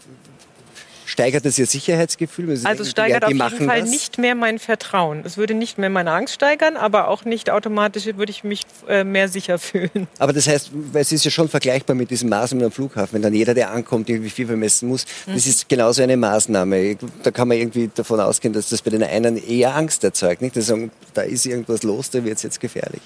Steigert 1.12 1.43
das 1.43 1.59
Ihr 1.59 1.66
Sicherheitsgefühl? 1.66 2.49
also 2.51 2.68
denken, 2.68 2.86
steigert 2.86 3.24
ja, 3.24 3.28
auf 3.28 3.51
jeden 3.51 3.68
Fall 3.68 3.82
das? 3.82 3.89
nicht 3.89 4.18
mehr 4.18 4.34
mein 4.34 4.59
Vertrauen. 4.59 5.24
Es 5.26 5.36
würde 5.36 5.53
nicht 5.53 5.78
mehr 5.78 5.89
meine 5.89 6.14
Angst 6.14 6.36
steigern, 6.36 6.78
aber 6.78 7.09
auch 7.09 7.26
nicht 7.26 7.49
automatisch 7.49 8.05
würde 8.05 8.32
ich 8.32 8.45
mich 8.45 8.62
äh, 8.88 9.03
mehr 9.03 9.28
sicher 9.28 9.59
fühlen. 9.59 10.07
Aber 10.20 10.32
das 10.32 10.47
heißt, 10.47 10.72
es 10.93 11.12
ist 11.12 11.26
ja 11.26 11.32
schon 11.32 11.49
vergleichbar 11.49 11.97
mit 11.97 12.12
diesen 12.12 12.30
Maßnahmen 12.30 12.64
am 12.64 12.72
Flughafen, 12.72 13.16
wenn 13.16 13.24
dann 13.24 13.34
jeder, 13.34 13.53
der 13.53 13.72
ankommt, 13.72 14.09
irgendwie 14.09 14.30
Fieber 14.30 14.55
messen 14.55 14.88
muss. 14.88 15.05
Mhm. 15.28 15.34
Das 15.34 15.47
ist 15.47 15.68
genauso 15.68 16.01
eine 16.01 16.16
Maßnahme. 16.16 16.95
Da 17.24 17.32
kann 17.32 17.49
man 17.49 17.57
irgendwie 17.57 17.91
davon 17.93 18.22
ausgehen, 18.22 18.53
dass 18.53 18.70
das 18.70 18.82
bei 18.82 18.91
den 18.91 19.03
einen 19.03 19.36
eher 19.36 19.76
Angst 19.76 20.05
erzeugt. 20.05 20.41
Nicht? 20.41 20.55
Die 20.55 20.62
sagen, 20.62 20.91
da 21.14 21.24
ist 21.24 21.45
irgendwas 21.45 21.84
los, 21.84 22.09
da 22.09 22.24
wird 22.24 22.38
es 22.38 22.43
jetzt 22.43 22.62
gefährlich. 22.62 23.01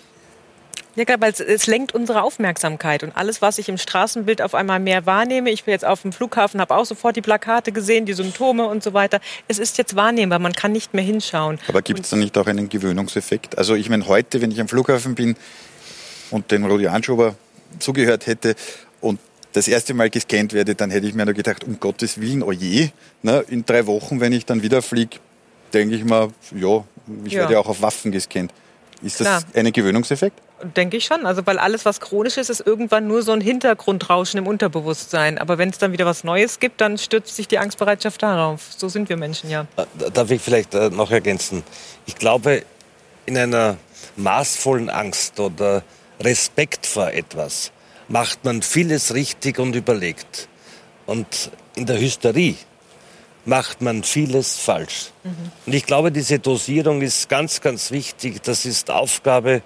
Ja, 0.96 1.04
klar, 1.04 1.20
weil 1.20 1.32
es, 1.32 1.41
es, 1.41 1.68
lenkt 1.68 1.93
unsere 1.93 2.24
Aufmerksamkeit 2.24 3.04
und 3.04 3.16
alles, 3.18 3.41
was 3.41 3.58
ich 3.58 3.68
im 3.68 3.78
Straßenbild 3.78 4.41
auf 4.41 4.56
einmal 4.56 4.80
mehr 4.80 5.06
wahrnehme. 5.06 5.50
Ich 5.50 5.66
bin 5.66 5.74
jetzt 5.74 5.84
auf 5.84 6.04
dem 6.04 6.14
Flughafen, 6.14 6.62
habe 6.62 6.76
auch 6.76 6.86
sofort 6.86 7.18
die 7.18 7.22
Plakate 7.22 7.74
gesehen, 7.74 8.06
die 8.06 8.14
Symptome 8.14 8.66
und 8.66 8.82
so 8.82 8.93
weiter. 8.93 9.20
Es 9.50 9.60
ist 9.60 9.78
jetzt 9.78 9.98
wahrnehmbar, 9.98 10.39
man 10.39 10.54
kann 10.54 10.72
nicht 10.72 10.93
mehr 10.93 11.04
hinschauen. 11.04 11.60
Aber 11.68 11.82
gibt 11.82 12.00
es 12.02 12.12
da 12.12 12.16
nicht 12.16 12.38
auch 12.38 12.48
einen 12.48 12.70
Gewöhnungseffekt? 12.70 13.58
Also 13.58 13.76
ich 13.76 13.89
meine, 13.89 14.08
heute, 14.08 14.41
wenn 14.41 14.52
ich 14.52 14.62
am 14.62 14.70
Flughafen 14.70 15.16
bin 15.16 15.36
und 16.32 16.50
den 16.52 16.64
Rudi 16.66 16.88
Anschober 16.88 17.36
zugehört 17.80 18.26
hätte 18.28 18.56
und 19.02 19.20
das 19.52 19.68
erste 19.68 19.93
Mal 19.93 20.10
gescannt 20.10 20.54
werde, 20.54 20.76
dann 20.76 20.91
hätte 20.91 21.08
ich 21.08 21.14
mir 21.14 21.26
nur 21.26 21.34
gedacht, 21.34 21.66
um 21.66 21.78
Gottes 21.80 22.22
Willen, 22.22 22.41
oh 22.41 22.52
je, 22.54 22.89
ne, 23.22 23.43
in 23.50 23.66
drei 23.66 23.86
Wochen, 23.86 24.22
wenn 24.22 24.32
ich 24.32 24.46
dann 24.46 24.62
wieder 24.62 24.82
fliege, 24.82 25.18
denke 25.74 25.96
ich 25.96 26.06
mir, 26.06 26.32
ja, 26.56 26.84
ich 27.26 27.34
ja. 27.34 27.41
werde 27.41 27.60
auch 27.60 27.68
auf 27.68 27.82
Waffen 27.82 28.14
gescannt. 28.14 28.54
Ist 29.06 29.22
das 29.22 29.45
ein 29.53 29.72
Gewöhnungseffekt? 29.72 30.41
Denke 30.76 30.97
ich 30.97 31.06
schon. 31.06 31.28
Also, 31.28 31.45
weil 31.45 31.60
alles, 31.60 31.86
was 31.86 31.99
chronisch 31.99 32.38
ist, 32.38 32.49
ist 32.49 32.66
irgendwann 32.66 33.08
nur 33.08 33.22
so 33.22 33.34
ein 33.34 33.41
Hintergrundrauschen 33.41 34.39
im 34.39 34.47
Unterbewusstsein. 34.47 35.38
Aber 35.38 35.60
wenn 35.60 35.70
es 35.70 35.78
dann 35.78 35.91
wieder 35.91 36.08
was 36.08 36.24
Neues 36.24 36.60
gibt, 36.60 36.82
dann 36.82 36.97
stürzt 36.97 37.36
sich 37.36 37.47
die 37.47 37.60
Angstbereitschaft 37.60 38.24
darauf. 38.24 38.62
So 38.76 38.89
sind 38.89 39.08
wir 39.10 39.18
Menschen 39.18 39.51
ja. 39.51 39.68
Äh, 39.78 40.12
darf 40.12 40.32
ich 40.32 40.41
vielleicht 40.41 40.74
äh, 40.74 40.89
noch 40.89 41.12
ergänzen? 41.12 41.64
Ich 42.08 42.16
glaube, 42.16 42.64
in 43.28 43.38
einer 43.38 43.78
maßvollen 44.16 44.89
Angst 44.89 45.39
oder 45.39 45.84
Respekt 46.20 46.88
vor 46.88 47.12
etwas 47.12 47.72
macht 48.08 48.43
man 48.43 48.64
vieles 48.64 49.14
richtig 49.14 49.60
und 49.60 49.76
überlegt. 49.76 50.47
Und 51.06 51.51
in 51.76 51.86
der 51.86 51.99
Hysterie 51.99 52.56
macht 53.46 53.82
man 53.82 54.04
vieles 54.04 54.58
falsch. 54.58 55.12
Mhm. 55.24 55.52
Und 55.66 55.74
ich 55.74 55.86
glaube, 55.86 56.12
diese 56.12 56.39
Dosierung 56.39 57.02
ist 57.02 57.30
ganz, 57.30 57.62
ganz 57.62 57.91
wichtig. 57.91 58.41
Das 58.43 58.66
ist 58.66 58.89
Aufgabe 58.91 59.62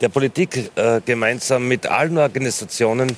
der 0.00 0.08
Politik 0.08 0.70
äh, 0.76 1.00
gemeinsam 1.04 1.68
mit 1.68 1.86
allen 1.86 2.18
Organisationen 2.18 3.16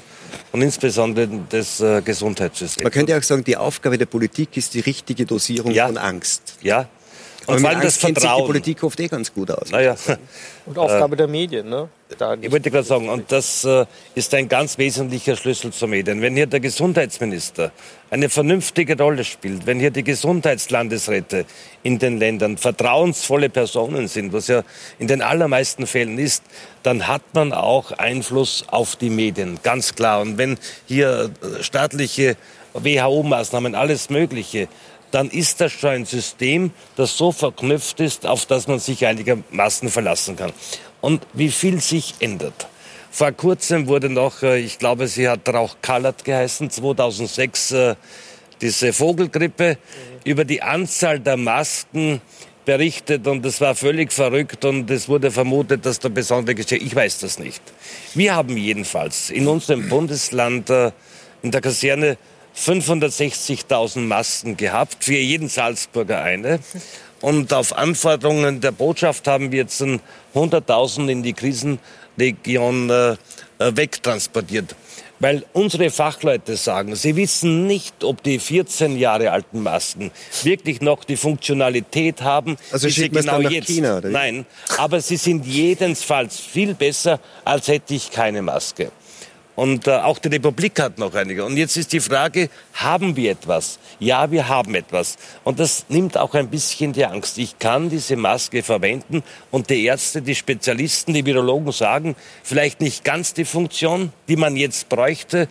und 0.53 0.63
insbesondere 0.63 1.27
des 1.51 1.81
äh, 1.81 2.03
Gesundheitssystems. 2.03 2.85
Man 2.85 2.93
könnte 2.93 3.17
auch 3.17 3.23
sagen, 3.23 3.45
die 3.45 3.57
Aufgabe 3.57 3.99
der 3.99 4.07
Politik 4.07 4.57
ist 4.57 4.75
die 4.75 4.81
richtige 4.81 5.27
Dosierung 5.27 5.73
ja. 5.73 5.87
von 5.87 5.99
Angst. 5.99 6.57
Ja, 6.63 6.89
und 7.49 7.61
vor 7.61 7.71
allem 7.71 7.81
das 7.81 7.97
Vertrauen. 7.97 8.43
Die 8.43 8.47
Politik 8.47 8.83
oft 8.83 9.01
eh 9.01 9.09
ganz 9.09 9.33
gut 9.33 9.51
aus. 9.51 9.71
Naja. 9.71 9.97
Und 10.67 10.79
Aufgabe 10.79 11.17
der 11.17 11.29
Medien, 11.29 11.69
ne? 11.69 11.89
ich 12.41 12.51
wollte 12.51 12.71
gerade 12.71 12.87
sagen, 12.87 13.09
und 13.09 13.31
das 13.31 13.65
äh, 13.65 13.85
ist 14.15 14.35
ein 14.35 14.49
ganz 14.49 14.79
wesentlicher 14.79 15.37
Schlüssel 15.37 15.73
zur 15.73 15.89
Medien. 15.89 16.21
Wenn 16.23 16.35
hier 16.35 16.47
der 16.47 16.61
Gesundheitsminister 16.61 17.71
eine 18.11 18.29
vernünftige 18.29 18.97
Rolle 18.97 19.25
spielt, 19.25 19.67
wenn 19.67 19.79
hier 19.79 19.91
die 19.91 20.05
Gesundheitslandesräte 20.05 21.45
in 21.83 21.99
den 21.99 22.19
Ländern 22.19 22.57
vertrauensvolle 22.57 23.51
Personen 23.51 24.09
sind, 24.09 24.33
was 24.33 24.49
ja 24.49 24.63
in 24.99 25.07
den 25.07 25.23
allermeisten 25.23 25.87
Fällen 25.87 26.19
ist, 26.19 26.43
dann 26.83 27.07
hat 27.07 27.23
man 27.35 27.53
auch 27.53 27.93
Einfluss 27.93 28.65
auf 28.69 28.97
die 28.97 29.11
Medien, 29.11 29.59
ganz 29.63 29.95
klar. 29.95 30.21
Und 30.21 30.39
wenn 30.39 30.59
hier 30.87 31.31
staatliche 31.61 32.37
WHO-Maßnahmen, 32.75 33.75
alles 33.75 34.11
Mögliche 34.11 34.69
dann 35.11 35.31
ist 35.31 35.61
das 35.61 35.73
schon 35.73 35.91
ein 35.91 36.05
System, 36.05 36.71
das 36.97 37.17
so 37.17 37.33
verknüpft 37.33 38.01
ist, 38.01 38.27
auf 38.27 38.47
das 38.47 38.69
man 38.69 38.79
sich 38.79 39.07
einigermaßen 39.07 39.89
verlassen 39.89 40.37
kann. 40.37 40.53
Und 41.01 41.27
wie 41.33 41.51
viel 41.51 41.81
sich 41.81 42.15
ändert. 42.21 42.67
Vor 43.11 43.33
kurzem 43.33 43.89
wurde 43.89 44.11
noch, 44.11 44.43
äh, 44.43 44.59
ich 44.59 44.79
glaube, 44.79 45.09
sie 45.09 45.29
hat 45.29 45.49
Rauch 45.49 45.77
Kallert 45.81 46.25
geheißen, 46.25 46.71
2006, 46.71 47.73
äh, 47.73 47.95
diese 48.61 48.93
Vogelgrippe, 48.93 49.79
über 50.25 50.45
die 50.45 50.63
Anzahl 50.63 51.19
der 51.21 51.37
Masken 51.37 52.21
berichtet 52.65 53.27
und 53.27 53.47
es 53.47 53.63
war 53.63 53.75
völlig 53.75 54.13
verrückt 54.13 54.65
und 54.67 54.91
es 54.91 55.09
wurde 55.09 55.31
vermutet, 55.31 55.87
dass 55.87 56.01
da 56.01 56.11
besondere 56.11 56.55
Geschichte, 56.55 56.85
ich 56.85 56.95
weiß 56.95 57.21
das 57.21 57.39
nicht. 57.39 57.63
Wir 58.15 58.35
haben 58.35 58.59
jedenfalls 58.59 59.31
in 59.31 59.49
unserem 59.49 59.89
Bundesland 59.89 60.69
äh, 60.69 60.93
in 61.43 61.51
der 61.51 61.63
Kaserne 61.63 62.19
560.000 62.59 64.01
Masken 64.01 64.57
gehabt, 64.57 65.05
für 65.05 65.17
jeden 65.17 65.49
Salzburger 65.49 66.23
eine. 66.23 66.61
Und 67.21 67.53
auf 67.53 67.77
Anforderungen 67.77 68.61
der 68.61 68.73
Botschaft 68.73 69.27
haben 69.27 69.51
wir 69.51 69.61
jetzt 69.61 69.83
100.000 69.83 71.09
in 71.09 71.23
die 71.23 71.33
Krisenregion 71.33 72.91
äh, 72.91 73.17
äh, 73.59 73.77
wegtransportiert. 73.77 74.75
Weil 75.21 75.45
unsere 75.53 75.91
Fachleute 75.91 76.57
sagen, 76.57 76.95
sie 76.95 77.17
wissen 77.17 77.67
nicht, 77.67 78.05
ob 78.05 78.23
die 78.23 78.39
14 78.39 78.97
Jahre 78.97 79.33
alten 79.33 79.65
Masken 79.65 80.13
wirklich 80.45 80.81
noch 80.81 81.03
die 81.03 81.17
Funktionalität 81.17 82.23
haben, 82.23 82.57
also 82.71 82.87
die 82.87 82.93
sie 82.93 83.09
genau 83.09 83.41
jetzt. 83.41 83.67
China, 83.67 84.01
Nein, 84.01 84.47
aber 84.77 85.01
sie 85.01 85.17
sind 85.17 85.45
jedenfalls 85.45 86.39
viel 86.39 86.75
besser, 86.75 87.19
als 87.45 87.67
hätte 87.67 87.95
ich 87.95 88.13
keine 88.13 88.43
Maske. 88.43 88.93
Und 89.59 89.89
äh, 89.89 89.91
auch 89.91 90.21
die 90.21 90.29
Republik 90.29 90.81
hat 90.81 90.99
noch 90.99 91.17
einige. 91.17 91.45
Und 91.45 91.57
jetzt 91.57 91.77
ist 91.77 91.93
die 91.93 91.99
Frage, 91.99 92.49
haben 92.75 93.17
wir 93.17 93.33
etwas? 93.33 93.81
Ja, 93.99 94.31
wir 94.31 94.47
haben 94.47 94.73
etwas. 94.77 95.17
Und 95.43 95.59
das 95.59 95.87
nimmt 95.89 96.17
auch 96.17 96.33
ein 96.35 96.47
bisschen 96.47 96.93
die 96.93 97.05
Angst. 97.05 97.39
Ich 97.39 97.59
kann 97.59 97.91
diese 97.91 98.15
Maske 98.15 98.63
verwenden 98.63 99.25
und 99.51 99.69
die 99.69 99.85
Ärzte, 99.85 100.23
die 100.23 100.37
Spezialisten, 100.37 101.13
die 101.13 101.27
Virologen 101.27 101.73
sagen, 101.73 102.15
vielleicht 102.45 102.81
nicht 102.81 103.03
ganz 103.03 103.35
die 103.35 103.45
Funktion, 103.45 104.13
die 104.29 104.37
man 104.37 104.55
jetzt 104.55 104.89
bräuchte, 104.89 105.49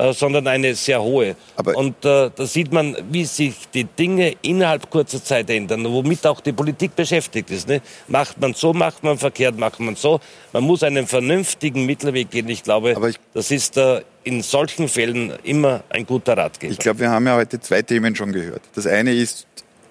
äh, 0.00 0.14
sondern 0.14 0.46
eine 0.46 0.74
sehr 0.74 1.02
hohe. 1.02 1.36
Aber 1.56 1.76
und 1.76 2.04
äh, 2.06 2.30
da 2.34 2.46
sieht 2.46 2.72
man, 2.72 2.96
wie 3.10 3.26
sich 3.26 3.54
die 3.74 3.84
Dinge 3.84 4.34
innerhalb 4.40 4.88
kurzer 4.88 5.22
Zeit 5.22 5.50
ändern, 5.50 5.84
womit 5.84 6.26
auch 6.26 6.40
die 6.40 6.52
Politik 6.52 6.96
beschäftigt 6.96 7.50
ist. 7.50 7.68
Ne? 7.68 7.82
Macht 8.08 8.40
man 8.40 8.54
so, 8.54 8.72
macht 8.72 9.02
man 9.02 9.18
verkehrt, 9.18 9.58
macht 9.58 9.78
man 9.78 9.96
so. 9.96 10.20
Man 10.54 10.64
muss 10.64 10.82
einen 10.82 11.06
vernünftigen 11.06 11.84
Mittelweg 11.84 12.30
gehen. 12.30 12.48
Ich 12.48 12.62
glaube, 12.62 12.96
ich, 13.10 13.16
das 13.34 13.50
ist 13.50 13.76
äh, 13.76 14.00
in 14.24 14.42
solchen 14.42 14.88
Fällen 14.88 15.34
immer 15.42 15.82
ein 15.90 16.06
guter 16.06 16.34
Ratgeber. 16.34 16.72
Ich 16.72 16.78
glaube, 16.78 17.00
wir 17.00 17.10
haben 17.10 17.26
ja 17.26 17.36
heute 17.36 17.60
zwei 17.60 17.82
Themen 17.82 18.16
schon 18.16 18.32
gehört. 18.32 18.62
Das 18.74 18.86
eine 18.86 19.12
ist, 19.12 19.46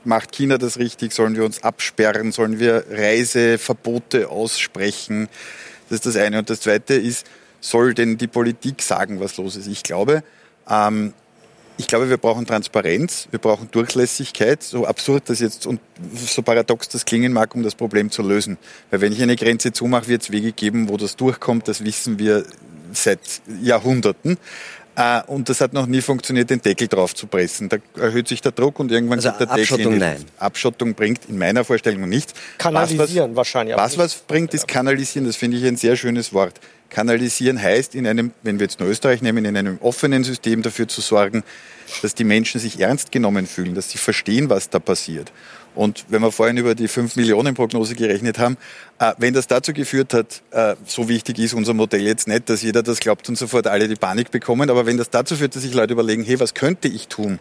macht 0.06 0.32
China 0.32 0.58
das 0.58 0.80
richtig? 0.80 1.14
Sollen 1.14 1.36
wir 1.36 1.46
uns 1.46 1.62
absperren? 1.62 2.32
Sollen 2.32 2.60
wir 2.60 2.84
Reiseverbote 2.90 4.30
aussprechen? 4.30 5.30
Das 5.90 5.98
ist 5.98 6.08
das 6.08 6.16
eine. 6.16 6.40
Und 6.40 6.50
das 6.50 6.62
zweite 6.62 6.96
ist, 6.96 7.28
soll 7.60 7.94
denn 7.94 8.18
die 8.18 8.28
Politik 8.28 8.82
sagen, 8.82 9.20
was 9.20 9.38
los 9.38 9.56
ist? 9.56 9.68
Ich 9.68 9.84
glaube, 9.84 10.24
ähm, 10.70 11.14
ich 11.80 11.88
glaube, 11.88 12.10
wir 12.10 12.18
brauchen 12.18 12.46
Transparenz, 12.46 13.30
wir 13.32 13.40
brauchen 13.40 13.72
Durchlässigkeit, 13.72 14.62
so 14.62 14.86
absurd 14.86 15.30
das 15.30 15.40
jetzt 15.40 15.66
und 15.66 15.80
so 16.14 16.42
paradox 16.42 16.90
das 16.90 17.06
klingen 17.06 17.32
mag, 17.32 17.56
um 17.56 17.64
das 17.64 17.74
Problem 17.74 18.12
zu 18.12 18.22
lösen. 18.22 18.58
Weil 18.92 19.00
wenn 19.00 19.14
ich 19.14 19.22
eine 19.22 19.38
Grenze 19.38 19.72
zumache, 19.72 20.10
wird 20.10 20.24
es 20.24 20.32
Wege 20.32 20.52
geben, 20.52 20.90
wo 20.90 20.98
das 20.98 21.16
durchkommt, 21.16 21.70
das 21.70 21.86
wissen 21.86 22.20
wir 22.20 22.44
seit 22.92 23.20
Jahrhunderten. 23.62 24.38
Äh, 25.00 25.22
und 25.28 25.48
das 25.48 25.62
hat 25.62 25.72
noch 25.72 25.86
nie 25.86 26.02
funktioniert, 26.02 26.50
den 26.50 26.62
Deckel 26.62 26.90
drauf 26.90 27.16
zu 27.16 27.26
pressen. 27.26 27.70
Da 27.70 27.78
erhöht 27.98 28.28
sich 28.28 28.42
der 28.42 28.52
Druck 28.52 28.80
und 28.80 28.92
irgendwann 28.92 29.20
also 29.20 29.30
kommt 29.30 29.40
der 29.40 29.52
Abschottung 29.52 29.94
Deckel. 29.94 29.94
In 29.94 30.00
nein. 30.00 30.26
Abschottung 30.38 30.94
bringt 30.94 31.22
in 31.30 31.38
meiner 31.38 31.64
Vorstellung 31.64 32.10
nichts. 32.10 32.34
Kanalisieren 32.58 33.32
was, 33.32 33.38
wahrscheinlich. 33.38 33.78
Was 33.78 33.98
was 33.98 34.16
bringt, 34.16 34.54
ist 34.54 34.68
kanalisieren. 34.68 35.26
Das 35.26 35.38
finde 35.38 35.56
ich 35.56 35.66
ein 35.66 35.78
sehr 35.78 35.96
schönes 35.96 36.34
Wort. 36.34 36.60
Kanalisieren 36.90 37.62
heißt, 37.62 37.96
in 37.96 38.08
einem, 38.08 38.32
wenn 38.44 38.60
wir 38.60 38.66
jetzt 38.66 38.82
nur 38.82 38.90
Österreich 38.90 39.22
nehmen, 39.22 39.46
in 39.46 39.56
einem 39.56 39.78
offenen 39.80 40.26
System 40.26 40.64
dafür 40.64 40.90
zu 40.90 41.00
sorgen, 41.00 41.44
dass 42.02 42.14
die 42.14 42.26
Menschen 42.26 42.60
sich 42.60 42.82
ernst 42.82 43.14
genommen 43.14 43.48
fühlen, 43.48 43.76
dass 43.76 43.90
sie 43.92 44.00
verstehen, 44.00 44.50
was 44.50 44.70
da 44.70 44.80
passiert. 44.80 45.32
Und 45.76 46.06
wenn 46.10 46.22
wir 46.22 46.32
vorhin 46.32 46.58
über 46.58 46.76
die 46.76 46.88
5 46.88 47.16
Millionen 47.16 47.54
Prognose 47.54 47.96
gerechnet 47.96 48.40
haben, 48.40 48.58
äh, 49.00 49.14
wenn 49.18 49.34
das 49.34 49.48
dazu 49.48 49.74
geführt 49.74 50.14
hat, 50.14 50.42
äh, 50.52 50.76
so 50.86 51.08
wichtig 51.08 51.40
ist 51.40 51.54
unser 51.54 51.74
Modell 51.74 52.02
jetzt 52.02 52.28
nicht, 52.28 52.50
dass 52.50 52.62
jeder 52.62 52.84
das 52.84 53.00
glaubt 53.00 53.30
und 53.30 53.38
sofort 53.38 53.68
alle 53.68 53.88
die 53.88 53.96
Panik 53.96 54.32
bekommen, 54.32 54.70
aber 54.70 54.86
wenn 54.86 54.98
das 54.98 55.10
dazu 55.10 55.36
führt, 55.36 55.56
dass 55.56 55.64
sich 55.64 55.74
Leute 55.74 55.94
überlegen, 55.94 56.24
hey, 56.24 56.40
was 56.40 56.54
könnte 56.54 56.88
ich 56.88 57.08
tun? 57.08 57.40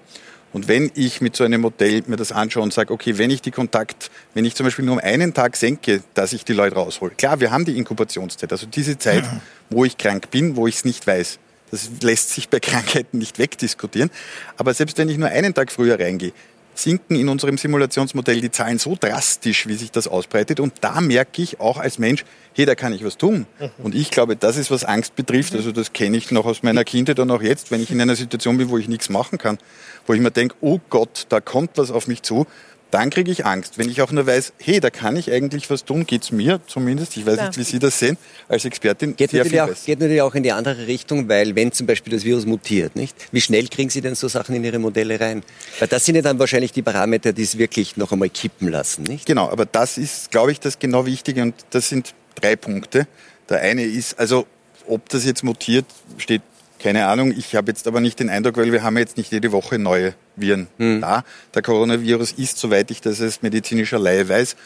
Und 0.53 0.67
wenn 0.67 0.91
ich 0.95 1.21
mit 1.21 1.37
so 1.37 1.45
einem 1.45 1.61
Modell 1.61 2.03
mir 2.07 2.17
das 2.17 2.33
anschaue 2.33 2.63
und 2.63 2.73
sage, 2.73 2.93
okay, 2.93 3.19
wenn 3.19 3.31
ich 3.31 3.43
die 3.43 3.51
Kontakt, 3.51 4.11
wenn 4.35 4.45
ich 4.45 4.55
zum 4.55 4.65
Beispiel 4.65 4.85
nur 4.85 4.95
um 4.95 5.01
einen 5.01 5.35
Tag 5.35 5.57
senke, 5.57 6.03
dass 6.15 6.33
ich 6.33 6.45
die 6.45 6.55
Leute 6.55 6.77
raushole. 6.77 7.13
Klar, 7.17 7.41
wir 7.41 7.51
haben 7.51 7.67
die 7.67 7.77
Inkubationszeit, 7.77 8.51
also 8.51 8.67
diese 8.67 8.97
Zeit, 8.99 9.25
wo 9.69 9.85
ich 9.85 9.99
krank 9.99 10.31
bin, 10.31 10.57
wo 10.57 10.67
ich 10.67 10.77
es 10.77 10.85
nicht 10.85 11.07
weiß. 11.07 11.39
Das 11.71 11.91
lässt 12.03 12.31
sich 12.31 12.49
bei 12.49 12.61
Krankheiten 12.61 13.19
nicht 13.19 13.39
wegdiskutieren. 13.39 14.11
Aber 14.57 14.73
selbst 14.73 14.97
wenn 14.97 15.11
ich 15.11 15.19
nur 15.19 15.29
einen 15.29 15.53
Tag 15.53 15.71
früher 15.71 16.01
reingehe, 16.01 16.33
sinken 16.79 17.17
in 17.17 17.29
unserem 17.29 17.59
Simulationsmodell 17.59 18.41
die 18.41 18.51
Zahlen 18.51 18.79
so 18.79 18.97
drastisch, 18.99 19.67
wie 19.67 19.75
sich 19.75 19.91
das 19.91 20.09
ausbreitet. 20.09 20.61
Und 20.61 20.75
da 20.81 21.01
merke 21.01 21.43
ich 21.43 21.61
auch 21.61 21.79
als 21.79 21.99
Mensch, 21.99 22.25
hey, 22.55 22.67
da 22.67 22.75
kann 22.75 22.93
ich 22.93 23.05
was 23.05 23.17
tun. 23.17 23.47
Mhm. 23.59 23.71
Und 23.79 23.95
ich 23.95 24.11
glaube, 24.11 24.37
das 24.37 24.57
ist, 24.57 24.71
was 24.71 24.85
Angst 24.85 25.17
betrifft. 25.17 25.55
Also 25.55 25.73
das 25.73 25.93
kenne 25.93 26.17
ich 26.17 26.31
noch 26.31 26.47
aus 26.47 26.63
meiner 26.63 26.85
Kindheit 26.85 27.19
und 27.19 27.31
auch 27.31 27.43
jetzt, 27.43 27.71
wenn 27.71 27.83
ich 27.83 27.91
in 27.91 28.01
einer 28.01 28.17
Situation 28.17 28.59
bin, 28.59 28.69
wo 28.69 28.79
ich 28.79 28.89
nichts 28.89 29.09
machen 29.09 29.39
kann, 29.39 29.59
wo 30.07 30.15
ich 30.15 30.21
mir 30.21 30.31
denke, 30.31 30.55
oh 30.61 30.81
Gott, 30.89 31.27
da 31.29 31.41
kommt 31.41 31.71
was 31.77 31.91
auf 31.91 32.07
mich 32.07 32.23
zu 32.23 32.47
dann 32.91 33.11
kriege 33.11 33.31
ich 33.31 33.45
Angst. 33.45 33.79
Wenn 33.79 33.89
ich 33.89 34.01
auch 34.01 34.11
nur 34.13 34.27
weiß, 34.27 34.53
hey, 34.59 34.81
da 34.81 34.91
kann 34.91 35.17
ich 35.17 35.31
eigentlich 35.31 35.69
was 35.71 35.85
tun, 35.85 36.07
geht 36.07 36.23
es 36.23 36.33
mir 36.33 36.61
zumindest, 36.67 37.17
ich 37.17 37.27
weiß 37.27 37.35
Klar. 37.35 37.47
nicht, 37.49 37.59
wie 37.59 37.65
Sie 37.65 37.79
das 37.79 37.99
sehen, 37.99 38.17
als 38.49 38.65
Expertin. 38.65 39.15
Geht 39.17 39.33
natürlich, 39.33 39.61
auch, 39.61 39.69
geht 39.69 40.01
natürlich 40.01 40.23
auch 40.23 40.35
in 40.35 40.43
die 40.43 40.53
andere 40.53 40.87
Richtung, 40.87 41.29
weil 41.29 41.55
wenn 41.55 41.73
zum 41.73 41.87
Beispiel 41.87 42.13
das 42.13 42.25
Virus 42.25 42.47
mutiert, 42.47 42.97
nicht? 42.97 43.15
Wie 43.33 43.41
schnell 43.41 43.69
kriegen 43.69 43.91
Sie 43.91 44.01
denn 44.01 44.15
so 44.15 44.29
Sachen 44.29 44.55
in 44.55 44.65
Ihre 44.65 44.79
Modelle 44.79 45.21
rein? 45.21 45.43
Weil 45.79 45.89
das 45.89 46.05
sind 46.05 46.15
ja 46.15 46.23
dann 46.23 46.39
wahrscheinlich 46.39 46.73
die 46.73 46.83
Parameter, 46.83 47.33
die 47.33 47.43
es 47.43 47.59
wirklich 47.59 47.97
noch 47.97 48.13
einmal 48.13 48.31
kippen 48.31 48.69
lassen, 48.69 49.03
nicht? 49.03 49.27
Genau, 49.27 49.49
aber 49.51 49.67
das 49.67 49.99
ist, 49.99 50.31
glaube 50.31 50.53
ich, 50.53 50.61
das 50.61 50.79
genau 50.79 51.05
Wichtige 51.07 51.43
und 51.43 51.55
das 51.71 51.89
sind 51.89 52.15
drei 52.35 52.57
Punkte. 52.57 53.07
Der 53.49 53.61
eine 53.61 53.85
ist, 53.85 54.19
also 54.19 54.47
ob 54.87 55.09
das 55.09 55.25
jetzt 55.25 55.45
mutiert, 55.45 55.85
steht 56.17 56.43
keine 56.79 57.07
Ahnung, 57.07 57.35
ich 57.37 57.57
habe 57.57 57.71
jetzt 57.73 57.87
aber 57.89 58.01
nicht 58.01 58.21
den 58.21 58.31
Eindruck, 58.31 58.57
weil 58.57 58.71
wir 58.73 58.83
haben 58.83 58.97
jetzt 58.99 59.17
nicht 59.17 59.33
jede 59.33 59.51
Woche 59.53 59.79
neue 59.79 60.15
Viren 60.41 60.69
hm. 60.79 61.01
da. 61.01 61.25
Der 61.55 61.63
Coronavirus 61.63 62.33
ist, 62.33 62.59
soweit 62.59 62.91
ich 62.91 63.01
das 63.01 63.21
als 63.21 63.43
medizinischer 63.43 63.99
Laie 63.99 64.29
weiß, 64.29 64.57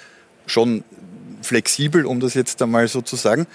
schon 0.46 0.84
flexibel, 1.42 2.06
um 2.06 2.20
das 2.20 2.34
jetzt 2.34 2.60
einmal 2.62 2.88
so 2.88 3.00
zu 3.00 3.16
sagen. 3.16 3.46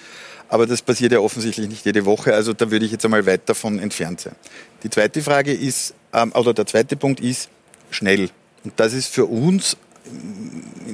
Aber 0.49 0.65
das 0.65 0.81
passiert 0.81 1.11
ja 1.11 1.19
offensichtlich 1.19 1.67
nicht 1.67 1.85
jede 1.85 2.05
Woche, 2.05 2.33
also 2.33 2.53
da 2.53 2.71
würde 2.71 2.85
ich 2.85 2.91
jetzt 2.91 3.03
einmal 3.03 3.25
weit 3.25 3.49
davon 3.49 3.79
entfernt 3.79 4.21
sein. 4.21 4.35
Die 4.83 4.89
zweite 4.89 5.21
Frage 5.21 5.53
ist, 5.53 5.93
ähm, 6.13 6.31
oder 6.33 6.53
der 6.53 6.65
zweite 6.65 6.95
Punkt 6.95 7.19
ist 7.19 7.49
schnell. 7.91 8.29
Und 8.63 8.73
das 8.77 8.93
ist 8.93 9.13
für 9.13 9.25
uns 9.25 9.77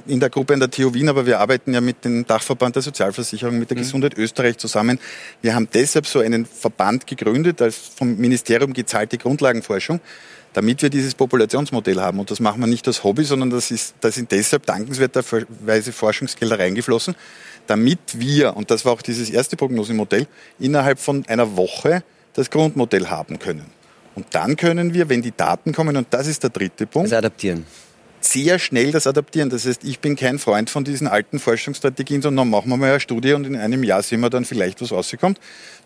in 0.07 0.19
der 0.19 0.29
Gruppe 0.29 0.53
an 0.53 0.59
der 0.59 0.71
TU 0.71 0.93
Wien, 0.93 1.07
aber 1.07 1.25
wir 1.25 1.39
arbeiten 1.39 1.73
ja 1.73 1.81
mit 1.81 2.03
dem 2.03 2.25
Dachverband 2.25 2.75
der 2.75 2.81
Sozialversicherung, 2.81 3.59
mit 3.59 3.69
der 3.69 3.77
mhm. 3.77 3.81
Gesundheit 3.81 4.17
Österreich 4.17 4.57
zusammen. 4.57 4.99
Wir 5.41 5.55
haben 5.55 5.67
deshalb 5.71 6.07
so 6.07 6.19
einen 6.19 6.45
Verband 6.45 7.07
gegründet, 7.07 7.61
als 7.61 7.77
vom 7.77 8.17
Ministerium 8.17 8.73
gezahlte 8.73 9.17
Grundlagenforschung, 9.17 9.99
damit 10.53 10.81
wir 10.81 10.89
dieses 10.89 11.15
Populationsmodell 11.15 11.99
haben. 11.99 12.19
Und 12.19 12.31
das 12.31 12.39
machen 12.39 12.61
wir 12.61 12.67
nicht 12.67 12.87
als 12.87 13.03
Hobby, 13.03 13.23
sondern 13.23 13.49
das, 13.49 13.71
ist, 13.71 13.95
da 14.01 14.11
sind 14.11 14.31
deshalb 14.31 14.65
dankenswerterweise 14.65 15.91
Forschungsgelder 15.91 16.59
reingeflossen, 16.59 17.15
damit 17.67 17.99
wir, 18.13 18.55
und 18.55 18.71
das 18.71 18.85
war 18.85 18.93
auch 18.93 19.01
dieses 19.01 19.29
erste 19.29 19.55
Prognosemodell, 19.57 20.27
innerhalb 20.59 20.99
von 20.99 21.25
einer 21.27 21.57
Woche 21.57 22.03
das 22.33 22.49
Grundmodell 22.49 23.07
haben 23.07 23.39
können. 23.39 23.65
Und 24.15 24.27
dann 24.31 24.55
können 24.55 24.93
wir, 24.93 25.09
wenn 25.09 25.21
die 25.21 25.35
Daten 25.35 25.73
kommen, 25.73 25.97
und 25.97 26.07
das 26.11 26.27
ist 26.27 26.43
der 26.43 26.51
dritte 26.51 26.85
Punkt, 26.85 27.07
also 27.07 27.17
adaptieren 27.17 27.65
sehr 28.25 28.59
schnell 28.59 28.91
das 28.91 29.07
adaptieren. 29.07 29.49
Das 29.49 29.65
heißt, 29.65 29.83
ich 29.83 29.99
bin 29.99 30.15
kein 30.15 30.39
Freund 30.39 30.69
von 30.69 30.83
diesen 30.83 31.07
alten 31.07 31.39
Forschungsstrategien, 31.39 32.21
sondern 32.21 32.49
machen 32.49 32.69
wir 32.69 32.77
mal 32.77 32.91
eine 32.91 32.99
Studie 32.99 33.33
und 33.33 33.45
in 33.45 33.55
einem 33.55 33.83
Jahr 33.83 34.01
sehen 34.03 34.21
wir 34.21 34.29
dann 34.29 34.45
vielleicht, 34.45 34.81
was 34.81 34.91
rauskommt. 34.91 35.39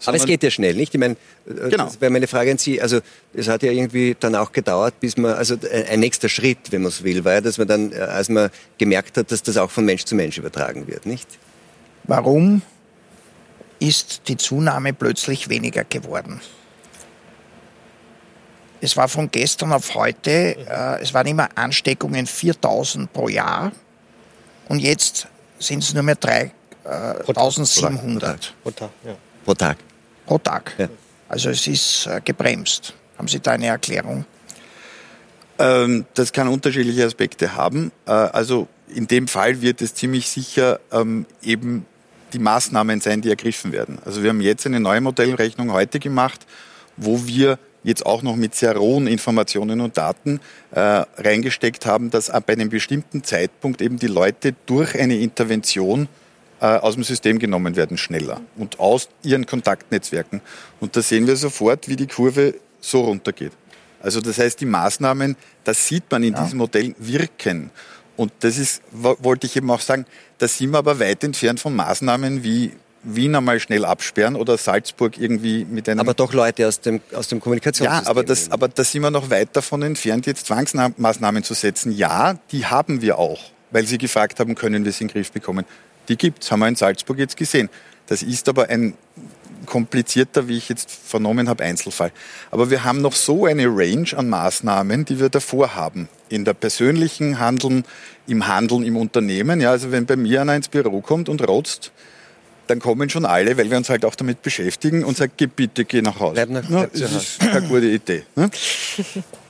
Aber 0.06 0.18
es 0.18 0.26
geht 0.26 0.44
ja 0.44 0.52
schnell, 0.52 0.76
nicht? 0.76 0.94
Ich 0.94 1.00
meine, 1.00 1.16
äh, 1.48 1.70
genau. 1.70 1.86
das 1.86 2.00
wäre 2.00 2.12
meine 2.12 2.28
Frage 2.28 2.52
an 2.52 2.58
Sie. 2.58 2.82
Also 2.82 3.00
es 3.34 3.48
hat 3.48 3.64
ja 3.64 3.72
irgendwie 3.72 4.16
dann 4.20 4.36
auch 4.36 4.52
gedauert, 4.52 5.00
bis 5.00 5.18
man, 5.18 5.34
also 5.34 5.56
ein 5.90 6.00
nächster 6.00 6.30
Schritt, 6.30 6.72
wenn 6.72 6.84
man 6.84 6.90
es 6.90 7.04
will, 7.04 7.26
war 7.26 7.34
ja, 7.34 7.42
dass 7.42 7.58
man 7.58 7.68
dann, 7.68 7.92
äh, 7.92 7.96
als 7.96 8.30
man 8.30 8.50
gemerkt 8.78 9.18
hat, 9.18 9.32
dass 9.32 9.44
das 9.44 9.58
auch 9.58 9.72
von 9.72 9.86
Mensch 9.86 10.06
zu 10.06 10.16
Mensch 10.16 10.38
übertragen 10.38 10.88
wird, 10.88 11.06
nicht? 11.06 11.28
Warum 12.04 12.62
ist 13.80 14.24
die 14.28 14.38
Zunahme 14.38 14.94
plötzlich 14.94 15.50
weniger 15.50 15.84
geworden? 15.84 16.42
Es 18.80 18.96
war 18.96 19.08
von 19.08 19.32
gestern 19.32 19.74
auf 19.74 19.96
heute, 19.96 20.32
äh, 20.32 21.02
es 21.02 21.12
waren 21.14 21.26
immer 21.28 21.50
Ansteckungen 21.56 22.28
4000 22.28 23.12
pro 23.12 23.28
Jahr 23.28 23.72
und 24.68 24.80
jetzt 24.80 25.28
sind 25.60 25.84
es 25.84 25.94
nur 25.94 26.04
mehr 26.04 26.16
3700. 26.16 28.54
Pro 28.64 28.72
Tag. 28.72 28.90
Ja. 29.04 29.16
Pro 29.44 29.54
Tag. 29.54 29.78
Pro 30.26 30.38
Tag. 30.38 30.74
Ja. 30.78 30.88
Also 31.30 31.50
es 31.50 31.68
ist 31.68 32.08
äh, 32.08 32.22
gebremst. 32.24 32.94
Haben 33.18 33.28
Sie 33.28 33.40
da 33.40 33.52
eine 33.52 33.68
Erklärung? 33.68 34.26
Ähm, 35.60 36.06
das 36.14 36.32
kann 36.32 36.48
unterschiedliche 36.48 37.06
Aspekte 37.06 37.56
haben. 37.56 37.92
Äh, 38.06 38.12
also 38.12 38.68
in 38.94 39.08
dem 39.08 39.28
Fall 39.28 39.62
wird 39.62 39.82
es 39.82 39.96
ziemlich 39.96 40.30
sicher 40.30 40.80
ähm, 40.92 41.26
eben 41.42 41.86
die 42.34 42.40
Maßnahmen 42.40 43.02
sein, 43.02 43.22
die 43.22 43.30
ergriffen 43.30 43.72
werden. 43.72 44.00
Also 44.06 44.22
wir 44.22 44.30
haben 44.30 44.42
jetzt 44.42 44.66
eine 44.66 44.80
neue 44.80 45.02
Modellrechnung 45.02 45.72
heute 45.72 46.00
gemacht, 46.00 46.46
wo 46.96 47.26
wir 47.26 47.58
jetzt 47.88 48.06
auch 48.06 48.22
noch 48.22 48.36
mit 48.36 48.54
sehr 48.54 48.76
rohen 48.76 49.08
Informationen 49.08 49.80
und 49.80 49.98
Daten 49.98 50.42
äh, 50.72 50.80
reingesteckt 50.80 51.86
haben, 51.86 52.10
dass 52.10 52.30
bei 52.46 52.54
einem 52.54 52.68
bestimmten 52.68 53.24
Zeitpunkt 53.24 53.82
eben 53.82 53.98
die 53.98 54.08
Leute 54.08 54.54
durch 54.66 55.00
eine 55.00 55.16
Intervention 55.16 56.10
äh, 56.60 56.66
aus 56.66 56.96
dem 56.96 57.06
System 57.06 57.40
genommen 57.40 57.78
werden 57.78 57.98
schneller 57.98 58.42
und 58.58 58.82
aus 58.82 59.08
ihren 59.24 59.46
Kontaktnetzwerken. 59.46 60.42
Und 60.82 60.98
da 60.98 61.02
sehen 61.02 61.28
wir 61.28 61.38
sofort, 61.38 61.88
wie 61.88 61.96
die 61.96 62.08
Kurve 62.08 62.56
so 62.82 63.02
runtergeht. 63.02 63.54
Also 64.02 64.20
das 64.20 64.38
heißt, 64.38 64.60
die 64.60 64.66
Maßnahmen, 64.66 65.38
das 65.64 65.88
sieht 65.88 66.04
man 66.12 66.24
in 66.24 66.34
ja. 66.34 66.44
diesem 66.44 66.58
Modell 66.58 66.94
wirken. 66.98 67.72
Und 68.18 68.34
das 68.42 68.58
ist, 68.58 68.82
wollte 68.92 69.48
ich 69.48 69.56
eben 69.56 69.72
auch 69.72 69.80
sagen, 69.80 70.06
da 70.40 70.48
sind 70.48 70.72
wir 70.72 70.80
aber 70.80 71.00
weit 71.00 71.24
entfernt 71.24 71.62
von 71.62 71.74
Maßnahmen 71.74 72.44
wie 72.44 72.74
Wien 73.16 73.36
einmal 73.36 73.60
schnell 73.60 73.86
absperren 73.86 74.36
oder 74.36 74.58
Salzburg 74.58 75.18
irgendwie 75.18 75.66
mit 75.66 75.88
einem... 75.88 76.02
Aber 76.02 76.14
doch 76.14 76.34
Leute 76.34 76.68
aus 76.68 76.82
dem, 76.82 77.02
aus 77.14 77.28
dem 77.28 77.40
Kommunikationssystem. 77.40 78.06
Ja, 78.06 78.10
aber, 78.10 78.24
das, 78.24 78.52
aber 78.52 78.68
da 78.68 78.84
sind 78.84 79.02
wir 79.02 79.12
noch 79.12 79.30
weit 79.30 79.50
davon 79.54 79.82
entfernt, 79.82 80.26
jetzt 80.26 80.48
Zwangsmaßnahmen 80.48 81.44
zu 81.44 81.54
setzen. 81.54 81.92
Ja, 81.92 82.38
die 82.52 82.66
haben 82.66 83.02
wir 83.02 83.18
auch, 83.18 83.40
weil 83.72 83.86
Sie 83.86 83.98
gefragt 83.98 84.40
haben, 84.40 84.56
können 84.56 84.84
wir 84.84 84.90
es 84.90 85.02
in 85.02 85.08
den 85.08 85.14
Griff 85.14 85.32
bekommen. 85.32 85.66
Die 86.10 86.18
gibt's, 86.18 86.52
haben 86.52 86.60
wir 86.60 86.68
in 86.68 86.76
Salzburg 86.76 87.18
jetzt 87.18 87.38
gesehen. 87.38 87.70
Das 88.08 88.24
ist 88.24 88.48
aber 88.48 88.70
ein 88.70 88.94
komplizierter, 89.66 90.48
wie 90.48 90.58
ich 90.58 90.70
jetzt 90.70 90.90
vernommen 90.90 91.50
habe, 91.50 91.64
Einzelfall. 91.64 92.12
Aber 92.52 92.70
wir 92.70 92.84
haben 92.84 93.02
noch 93.02 93.14
so 93.14 93.46
eine 93.46 93.66
Range 93.68 94.08
an 94.16 94.30
Maßnahmen, 94.30 95.06
die 95.06 95.20
wir 95.20 95.30
davor 95.30 95.76
haben. 95.76 96.08
In 96.30 96.46
der 96.46 96.54
persönlichen 96.54 97.40
Handeln, 97.40 97.84
im 98.28 98.48
Handeln 98.48 98.84
im 98.84 98.98
Unternehmen. 98.98 99.62
Ja, 99.62 99.72
also 99.72 99.92
wenn 99.92 100.06
bei 100.06 100.16
mir 100.16 100.42
einer 100.42 100.56
ins 100.56 100.70
Büro 100.70 101.02
kommt 101.02 101.30
und 101.30 101.46
rotzt, 101.48 101.92
dann 102.68 102.80
kommen 102.80 103.10
schon 103.10 103.26
alle, 103.26 103.58
weil 103.58 103.70
wir 103.70 103.78
uns 103.78 103.90
halt 103.90 104.06
auch 104.06 104.16
damit 104.16 104.42
beschäftigen 104.42 105.04
und 105.04 105.18
sagen, 105.18 105.32
geh 105.38 105.48
bitte, 105.48 105.86
geh 105.86 106.02
nach 106.02 106.20
Hause. 106.20 106.34
Bleib 106.34 106.50
nach, 106.50 106.68
bleib 106.68 106.94
das 106.94 107.12
ist 107.12 107.42
eine 107.42 107.68
gute 107.68 107.88
Idee. 107.88 108.24
Ne? 108.36 108.50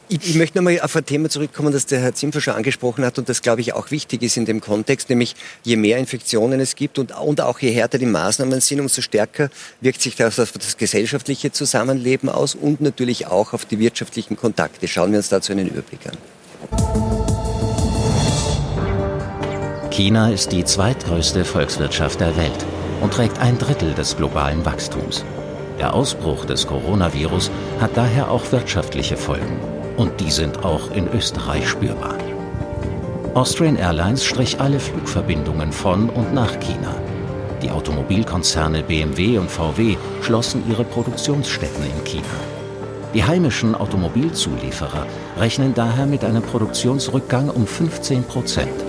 Ich, 0.09 0.20
ich, 0.30 0.36
möchte 0.36 0.57
nochmal 0.57 0.80
auf 0.80 0.95
ein 0.95 1.05
Thema 1.05 1.30
zurückkommen, 1.30 1.74
das 1.74 1.86
der 1.86 1.99
Herr 1.99 2.13
Zimpfer 2.13 2.39
schon 2.39 2.53
angesprochen 2.53 3.03
hat 3.03 3.20
und 3.20 3.28
das, 3.28 3.41
glaube 3.41 3.59
ich, 3.59 3.74
auch 3.74 3.91
wichtig 3.91 4.24
ist 4.24 4.38
in 4.38 4.45
dem 4.45 4.61
Kontext, 4.61 5.09
nämlich 5.09 5.36
je 5.65 5.76
mehr 5.76 5.97
Infektionen 5.97 6.61
es 6.61 6.76
gibt 6.76 6.97
und, 6.97 7.11
und 7.11 7.41
auch 7.41 7.59
je 7.59 7.72
härter 7.72 7.97
die 7.97 8.05
Maßnahmen 8.05 8.61
sind, 8.61 8.80
umso 8.80 9.01
stärker 9.01 9.49
wirkt 9.82 10.01
sich 10.01 10.15
das 10.15 10.39
auf 10.39 10.53
das 10.53 10.78
gesellschaftliche 10.78 11.51
Zusammenleben 11.51 12.30
aus 12.30 12.55
und 12.55 12.80
natürlich 12.80 13.28
auch 13.28 13.51
auf 13.51 13.65
die 13.65 13.80
wirtschaftlichen 13.80 14.38
Kontakte. 14.38 14.88
Schauen 14.88 15.11
wir 15.11 15.18
uns 15.18 15.28
dazu 15.28 15.51
einen 15.51 15.68
Überblick 15.68 15.99
an. 16.07 16.18
China 19.91 20.32
ist 20.32 20.53
die 20.53 20.63
zweitgrößte 20.63 21.43
Volkswirtschaft 21.43 22.22
der 22.22 22.38
Welt 22.38 22.65
und 23.01 23.13
trägt 23.13 23.39
ein 23.39 23.57
Drittel 23.57 23.93
des 23.93 24.17
globalen 24.17 24.65
Wachstums. 24.65 25.23
Der 25.79 25.93
Ausbruch 25.93 26.45
des 26.45 26.65
Coronavirus 26.65 27.51
hat 27.79 27.91
daher 27.95 28.31
auch 28.31 28.51
wirtschaftliche 28.51 29.17
Folgen. 29.17 29.59
Und 29.95 30.19
die 30.19 30.31
sind 30.31 30.63
auch 30.63 30.91
in 30.91 31.07
Österreich 31.07 31.67
spürbar. 31.67 32.15
Austrian 33.33 33.75
Airlines 33.75 34.23
strich 34.23 34.59
alle 34.59 34.79
Flugverbindungen 34.79 35.71
von 35.71 36.09
und 36.09 36.33
nach 36.33 36.59
China. 36.59 36.95
Die 37.61 37.71
Automobilkonzerne 37.71 38.83
BMW 38.83 39.37
und 39.37 39.49
VW 39.49 39.97
schlossen 40.21 40.63
ihre 40.69 40.83
Produktionsstätten 40.83 41.83
in 41.83 42.03
China. 42.03 42.23
Die 43.13 43.23
heimischen 43.23 43.73
Automobilzulieferer 43.73 45.05
rechnen 45.39 45.73
daher 45.73 46.05
mit 46.05 46.23
einem 46.23 46.43
Produktionsrückgang 46.43 47.49
um 47.49 47.65
15 47.65 48.23
Prozent. 48.23 48.83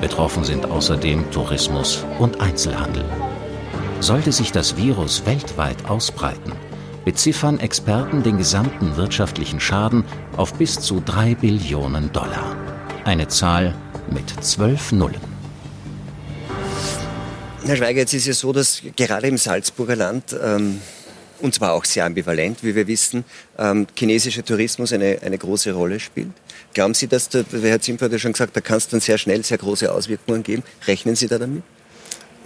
Betroffen 0.00 0.44
sind 0.44 0.70
außerdem 0.70 1.30
Tourismus 1.30 2.04
und 2.18 2.40
Einzelhandel. 2.40 3.04
Sollte 4.00 4.30
sich 4.30 4.52
das 4.52 4.76
Virus 4.76 5.24
weltweit 5.24 5.86
ausbreiten, 5.86 6.52
beziffern 7.04 7.58
Experten 7.58 8.22
den 8.22 8.36
gesamten 8.36 8.96
wirtschaftlichen 8.96 9.58
Schaden 9.58 10.04
auf 10.36 10.54
bis 10.54 10.78
zu 10.78 11.00
drei 11.00 11.34
Billionen 11.34 12.12
Dollar. 12.12 12.56
Eine 13.04 13.28
Zahl 13.28 13.74
mit 14.10 14.44
zwölf 14.44 14.92
Nullen. 14.92 15.20
Herr 17.64 17.76
Schweiger, 17.76 18.00
jetzt 18.00 18.12
ist 18.12 18.28
es 18.28 18.38
so, 18.38 18.52
dass 18.52 18.82
gerade 18.96 19.26
im 19.26 19.38
Salzburger 19.38 19.96
Land, 19.96 20.36
ähm, 20.40 20.80
und 21.40 21.54
zwar 21.54 21.72
auch 21.72 21.84
sehr 21.84 22.04
ambivalent, 22.04 22.62
wie 22.62 22.74
wir 22.74 22.86
wissen, 22.86 23.24
ähm, 23.58 23.86
chinesischer 23.96 24.44
Tourismus 24.44 24.92
eine, 24.92 25.18
eine 25.24 25.38
große 25.38 25.72
Rolle 25.72 25.98
spielt. 25.98 26.30
Glauben 26.74 26.94
Sie, 26.94 27.08
dass, 27.08 27.28
der, 27.30 27.44
Herr 27.62 27.80
Zimpfer 27.80 28.04
hat 28.04 28.12
ja 28.12 28.18
schon 28.18 28.32
gesagt, 28.32 28.54
da 28.54 28.60
kann 28.60 28.76
es 28.76 28.88
dann 28.88 29.00
sehr 29.00 29.18
schnell 29.18 29.42
sehr 29.42 29.58
große 29.58 29.90
Auswirkungen 29.90 30.42
geben. 30.42 30.62
Rechnen 30.86 31.16
Sie 31.16 31.26
da 31.26 31.38
damit? 31.38 31.64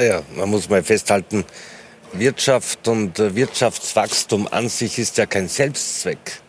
Naja, 0.01 0.22
man 0.34 0.48
muss 0.48 0.66
mal 0.70 0.82
festhalten, 0.82 1.44
Wirtschaft 2.14 2.88
und 2.88 3.18
äh, 3.18 3.34
Wirtschaftswachstum 3.34 4.48
an 4.51 4.70
sich 4.70 4.98
ist 4.98 5.18
ja 5.18 5.26
kein 5.26 5.46
Selbstzweck. 5.46 6.40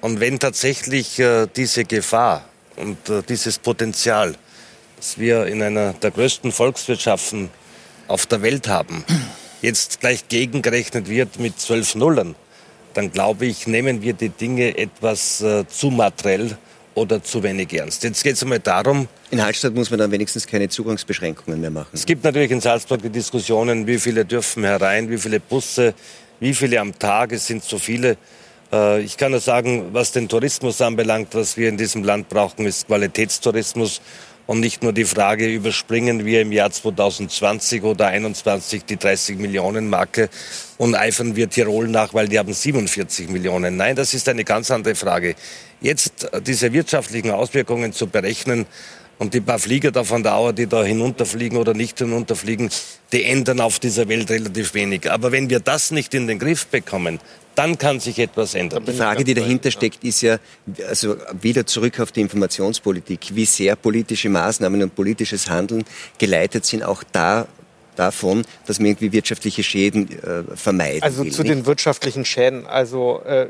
Und 0.00 0.20
wenn 0.20 0.38
tatsächlich 0.38 1.18
äh, 1.18 1.48
diese 1.54 1.84
Gefahr 1.84 2.46
und 2.76 3.10
äh, 3.10 3.22
dieses 3.28 3.58
Potenzial, 3.58 4.36
das 4.96 5.18
wir 5.18 5.44
in 5.48 5.62
einer 5.62 5.92
der 5.92 6.10
größten 6.10 6.50
Volkswirtschaften 6.50 7.50
auf 8.08 8.24
der 8.24 8.40
Welt 8.40 8.68
haben, 8.68 9.04
jetzt 9.60 10.00
gleich 10.00 10.26
gegengerechnet 10.28 11.10
wird 11.10 11.38
mit 11.38 11.60
zwölf 11.60 11.94
Nullen, 11.94 12.36
dann 12.94 13.12
glaube 13.12 13.44
ich, 13.44 13.66
nehmen 13.66 14.00
wir 14.00 14.14
die 14.14 14.30
Dinge 14.30 14.78
etwas 14.78 15.44
zu 15.68 15.90
materiell 15.90 16.56
oder 16.96 17.22
zu 17.22 17.42
wenig 17.42 17.72
ernst. 17.74 18.02
Jetzt 18.04 18.24
geht 18.24 18.34
es 18.34 18.42
einmal 18.42 18.58
darum. 18.58 19.06
In 19.30 19.44
Hallstatt 19.44 19.74
muss 19.74 19.90
man 19.90 19.98
dann 19.98 20.10
wenigstens 20.10 20.46
keine 20.46 20.68
Zugangsbeschränkungen 20.68 21.60
mehr 21.60 21.70
machen. 21.70 21.90
Es 21.92 22.06
gibt 22.06 22.24
natürlich 22.24 22.50
in 22.50 22.60
Salzburg 22.60 23.02
die 23.02 23.10
Diskussionen, 23.10 23.86
wie 23.86 23.98
viele 23.98 24.24
dürfen 24.24 24.64
herein, 24.64 25.10
wie 25.10 25.18
viele 25.18 25.38
Busse, 25.38 25.94
wie 26.40 26.54
viele 26.54 26.80
am 26.80 26.98
Tag. 26.98 27.32
Es 27.32 27.46
sind 27.46 27.62
so 27.62 27.78
viele. 27.78 28.16
Äh, 28.72 29.02
ich 29.02 29.18
kann 29.18 29.30
nur 29.30 29.40
sagen, 29.40 29.90
was 29.92 30.12
den 30.12 30.26
Tourismus 30.26 30.80
anbelangt, 30.80 31.34
was 31.34 31.58
wir 31.58 31.68
in 31.68 31.76
diesem 31.76 32.02
Land 32.02 32.30
brauchen, 32.30 32.64
ist 32.64 32.86
Qualitätstourismus 32.86 34.00
und 34.46 34.60
nicht 34.60 34.82
nur 34.82 34.92
die 34.92 35.04
Frage, 35.04 35.48
überspringen 35.48 36.24
wir 36.24 36.42
im 36.42 36.52
Jahr 36.52 36.70
2020 36.70 37.82
oder 37.82 38.06
2021 38.06 38.84
die 38.84 38.96
30 38.96 39.38
Millionen 39.38 39.88
Marke 39.88 40.28
und 40.78 40.94
eifern 40.94 41.36
wir 41.36 41.50
Tirol 41.50 41.88
nach, 41.88 42.14
weil 42.14 42.28
die 42.28 42.38
haben 42.38 42.52
47 42.52 43.28
Millionen. 43.28 43.76
Nein, 43.76 43.96
das 43.96 44.14
ist 44.14 44.28
eine 44.28 44.44
ganz 44.44 44.70
andere 44.70 44.94
Frage. 44.94 45.34
Jetzt 45.80 46.32
äh, 46.32 46.40
diese 46.40 46.72
wirtschaftlichen 46.72 47.30
Auswirkungen 47.30 47.92
zu 47.92 48.06
berechnen, 48.06 48.66
und 49.18 49.34
die 49.34 49.40
paar 49.40 49.58
Flieger 49.58 49.90
da 49.90 50.04
von 50.04 50.22
Dauer, 50.22 50.52
die 50.52 50.66
da 50.66 50.84
hinunterfliegen 50.84 51.58
oder 51.58 51.74
nicht 51.74 51.98
hinunterfliegen, 51.98 52.70
die 53.12 53.24
ändern 53.24 53.60
auf 53.60 53.78
dieser 53.78 54.08
Welt 54.08 54.30
relativ 54.30 54.74
wenig. 54.74 55.10
Aber 55.10 55.32
wenn 55.32 55.48
wir 55.50 55.60
das 55.60 55.90
nicht 55.90 56.14
in 56.14 56.26
den 56.26 56.38
Griff 56.38 56.66
bekommen, 56.66 57.20
dann 57.54 57.78
kann 57.78 58.00
sich 58.00 58.18
etwas 58.18 58.54
ändern. 58.54 58.84
Die 58.84 58.92
Frage, 58.92 59.24
die 59.24 59.32
dahinter 59.32 59.70
steckt, 59.70 60.04
ist 60.04 60.20
ja, 60.20 60.38
also 60.86 61.16
wieder 61.40 61.64
zurück 61.66 61.98
auf 62.00 62.12
die 62.12 62.20
Informationspolitik, 62.20 63.34
wie 63.34 63.46
sehr 63.46 63.76
politische 63.76 64.28
Maßnahmen 64.28 64.82
und 64.82 64.94
politisches 64.94 65.48
Handeln 65.48 65.84
geleitet 66.18 66.66
sind, 66.66 66.82
auch 66.82 67.02
da 67.12 67.48
davon, 67.96 68.44
dass 68.66 68.78
man 68.78 68.88
irgendwie 68.88 69.10
wirtschaftliche 69.12 69.62
Schäden 69.62 70.08
äh, 70.22 70.54
vermeiden 70.54 71.02
Also 71.02 71.24
will, 71.24 71.32
zu 71.32 71.42
nicht? 71.42 71.54
den 71.54 71.64
wirtschaftlichen 71.64 72.26
Schäden. 72.26 72.66
Also 72.66 73.22
äh, 73.24 73.48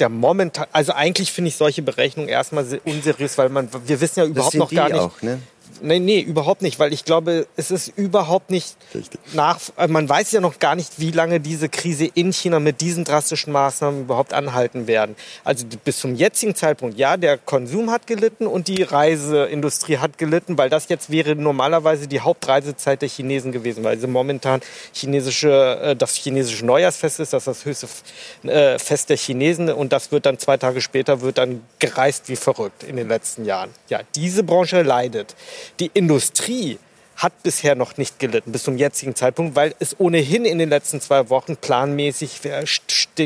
der 0.00 0.08
momentan, 0.08 0.66
also 0.72 0.92
eigentlich 0.92 1.32
finde 1.32 1.48
ich 1.48 1.56
solche 1.56 1.82
Berechnungen 1.82 2.28
erstmal 2.28 2.64
unseriös, 2.84 3.38
weil 3.38 3.48
man, 3.48 3.68
wir 3.86 4.00
wissen 4.00 4.20
ja 4.20 4.26
überhaupt 4.26 4.54
noch 4.54 4.70
gar 4.70 4.88
nicht. 4.88 5.00
Auch, 5.00 5.22
ne? 5.22 5.40
Nee, 5.80 5.98
nee, 5.98 6.20
überhaupt 6.20 6.62
nicht, 6.62 6.78
weil 6.78 6.92
ich 6.92 7.04
glaube, 7.04 7.46
es 7.56 7.70
ist 7.70 7.88
überhaupt 7.96 8.50
nicht 8.50 8.76
Richtig. 8.94 9.20
nach, 9.32 9.60
äh, 9.76 9.88
man 9.88 10.08
weiß 10.08 10.32
ja 10.32 10.40
noch 10.40 10.58
gar 10.58 10.74
nicht, 10.74 10.98
wie 10.98 11.10
lange 11.10 11.40
diese 11.40 11.68
Krise 11.68 12.06
in 12.06 12.32
China 12.32 12.60
mit 12.60 12.80
diesen 12.80 13.04
drastischen 13.04 13.52
Maßnahmen 13.52 14.02
überhaupt 14.02 14.32
anhalten 14.32 14.86
werden. 14.86 15.16
Also 15.44 15.66
bis 15.84 15.98
zum 15.98 16.14
jetzigen 16.14 16.54
Zeitpunkt, 16.54 16.98
ja, 16.98 17.16
der 17.16 17.38
Konsum 17.38 17.90
hat 17.90 18.06
gelitten 18.06 18.46
und 18.46 18.68
die 18.68 18.82
Reiseindustrie 18.82 19.98
hat 19.98 20.18
gelitten, 20.18 20.58
weil 20.58 20.70
das 20.70 20.88
jetzt 20.88 21.10
wäre 21.10 21.36
normalerweise 21.36 22.08
die 22.08 22.20
Hauptreisezeit 22.20 23.02
der 23.02 23.08
Chinesen 23.08 23.52
gewesen, 23.52 23.84
weil 23.84 23.98
sie 23.98 24.06
momentan 24.06 24.60
chinesische, 24.92 25.78
äh, 25.82 25.96
das 25.96 26.14
chinesische 26.14 26.66
Neujahrsfest 26.66 27.20
ist, 27.20 27.32
das 27.32 27.46
ist 27.46 27.46
das 27.46 27.64
höchste 27.64 27.88
äh, 28.48 28.78
Fest 28.78 29.10
der 29.10 29.16
Chinesen 29.16 29.70
und 29.70 29.92
das 29.92 30.12
wird 30.12 30.26
dann 30.26 30.38
zwei 30.38 30.56
Tage 30.56 30.80
später 30.80 31.20
wird 31.20 31.38
dann 31.38 31.62
gereist 31.78 32.28
wie 32.28 32.36
verrückt 32.36 32.82
in 32.82 32.96
den 32.96 33.08
letzten 33.08 33.44
Jahren. 33.44 33.70
Ja, 33.88 34.00
diese 34.14 34.42
Branche 34.42 34.82
leidet. 34.82 35.34
Die 35.80 35.90
Industrie 35.94 36.78
hat 37.18 37.42
bisher 37.42 37.74
noch 37.74 37.96
nicht 37.96 38.20
gelitten, 38.20 38.52
bis 38.52 38.62
zum 38.62 38.78
jetzigen 38.78 39.16
Zeitpunkt, 39.16 39.56
weil 39.56 39.74
es 39.80 39.98
ohnehin 39.98 40.44
in 40.44 40.58
den 40.58 40.68
letzten 40.68 41.00
zwei 41.00 41.28
Wochen 41.30 41.56
planmäßig 41.56 42.40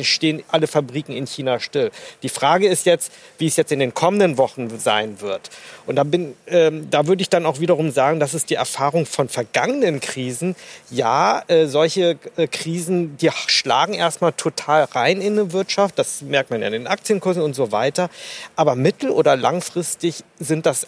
stehen 0.03 0.43
alle 0.49 0.67
Fabriken 0.67 1.13
in 1.13 1.27
China 1.27 1.61
still. 1.61 1.91
Die 2.23 2.31
Frage 2.31 2.69
ist 2.69 2.87
jetzt, 2.87 3.13
wie 3.37 3.47
es 3.47 3.57
jetzt 3.57 3.71
in 3.71 3.81
den 3.81 3.93
kommenden 3.93 4.39
Wochen 4.39 4.79
sein 4.79 5.21
wird. 5.21 5.51
Und 5.85 5.97
da, 5.97 6.05
bin, 6.05 6.35
ähm, 6.47 6.89
da 6.91 7.07
würde 7.07 7.21
ich 7.21 7.29
dann 7.29 7.45
auch 7.45 7.61
wiederum 7.61 7.91
sagen, 7.91 8.19
das 8.19 8.33
ist 8.33 8.49
die 8.49 8.55
Erfahrung 8.55 9.05
von 9.05 9.29
vergangenen 9.29 10.01
Krisen. 10.01 10.57
Ja, 10.91 11.43
äh, 11.49 11.67
solche 11.67 12.17
äh, 12.37 12.47
Krisen, 12.47 13.19
die 13.19 13.31
schlagen 13.47 13.93
erstmal 13.93 14.33
total 14.33 14.85
rein 14.85 15.21
in 15.21 15.35
eine 15.35 15.53
Wirtschaft. 15.53 15.99
Das 15.99 16.23
merkt 16.23 16.51
man 16.51 16.63
ja 16.63 16.69
in 16.69 16.73
den 16.73 16.87
Aktienkursen 16.87 17.43
und 17.43 17.53
so 17.53 17.73
weiter. 17.73 18.09
Aber 18.57 18.75
mittel- 18.75 19.11
oder 19.11 19.37
langfristig 19.37 20.25
sind 20.39 20.65
das 20.65 20.87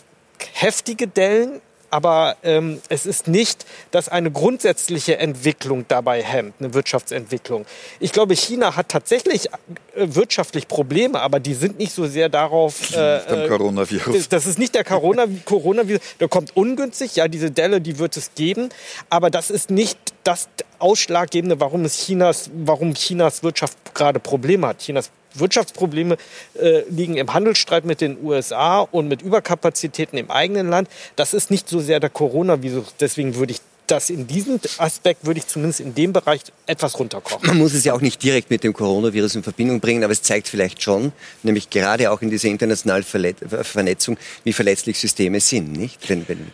heftige 0.53 1.07
Dellen 1.07 1.61
aber 1.95 2.37
ähm, 2.43 2.81
es 2.89 3.07
ist 3.07 3.29
nicht, 3.29 3.65
dass 3.93 4.09
eine 4.09 4.33
grundsätzliche 4.33 5.19
Entwicklung 5.19 5.85
dabei 5.87 6.25
hemmt, 6.25 6.55
eine 6.59 6.75
Wirtschaftsentwicklung. 6.75 7.67
Ich 8.01 8.11
glaube, 8.11 8.35
China 8.35 8.75
hat 8.75 8.89
tatsächlich 8.89 9.47
äh, 9.47 9.51
wirtschaftlich 9.95 10.67
Probleme, 10.67 11.21
aber 11.21 11.39
die 11.39 11.55
sind 11.55 11.79
nicht 11.79 11.93
so 11.93 12.09
sehr 12.09 12.29
darauf. 12.29 12.93
Äh, 12.97 13.47
Coronavirus. 13.47 14.29
Das 14.29 14.45
ist 14.45 14.59
nicht 14.59 14.75
der 14.75 14.83
Corona 14.83 15.27
Coronavirus. 15.45 16.01
Der 16.19 16.27
kommt 16.27 16.57
ungünstig. 16.57 17.15
Ja, 17.15 17.29
diese 17.29 17.53
Delle, 17.53 17.81
die 17.81 17.97
wird 18.01 18.17
es 18.17 18.35
geben. 18.35 18.71
Aber 19.09 19.31
das 19.31 19.53
ist 19.53 19.71
nicht 19.71 19.97
das 20.25 20.49
Ausschlaggebende, 20.81 21.61
warum 21.61 21.85
es 21.85 22.05
Chinas, 22.05 22.51
warum 22.53 22.95
Chinas 22.95 23.45
Wirtschaft 23.45 23.95
gerade 23.95 24.19
Probleme 24.19 24.67
hat. 24.67 24.79
Chinas 24.81 25.13
Wirtschaftsprobleme 25.35 26.17
äh, 26.61 26.83
liegen 26.89 27.17
im 27.17 27.33
Handelsstreit 27.33 27.85
mit 27.85 28.01
den 28.01 28.23
USA 28.23 28.81
und 28.81 29.09
mit 29.09 29.23
Überkapazitäten 29.23 30.17
im 30.19 30.31
eigenen 30.31 30.69
Land. 30.69 30.89
Das 31.17 31.35
ist 31.35 31.51
nicht 31.51 31.69
so 31.69 31.81
sehr 31.81 32.01
der 32.01 32.11
Coronavirus. 32.11 32.95
Deswegen 33.01 33.35
würde 33.37 33.53
ich 33.53 33.61
das 33.87 34.11
in 34.11 34.27
diesem 34.27 34.61
Aspekt 34.79 35.27
würde 35.27 35.41
ich 35.41 35.47
zumindest 35.47 35.81
in 35.81 35.95
dem 35.95 36.13
Bereich 36.13 36.41
etwas 36.67 36.99
runterkochen. 36.99 37.47
Man 37.47 37.59
muss 37.59 37.75
es 37.75 37.85
ja 37.85 37.93
auch 37.93 38.01
nicht 38.01 38.23
direkt 38.23 38.51
mit 38.51 38.65
dem 38.65 38.73
Coronavirus 38.73 39.37
in 39.37 39.43
Verbindung 39.43 39.81
bringen, 39.81 40.03
aber 40.05 40.13
es 40.13 40.23
zeigt 40.23 40.49
vielleicht 40.49 40.83
schon, 40.83 41.13
nämlich 41.43 41.71
gerade 41.71 42.11
auch 42.11 42.23
in 42.23 42.31
dieser 42.31 42.49
internationalen 42.49 43.05
Vernetzung, 43.05 44.17
wie 44.45 44.53
verletzlich 44.53 44.99
Systeme 44.99 45.41
sind, 45.41 45.73
nicht? 45.73 46.09
Wenn, 46.09 46.27
wenn 46.29 46.53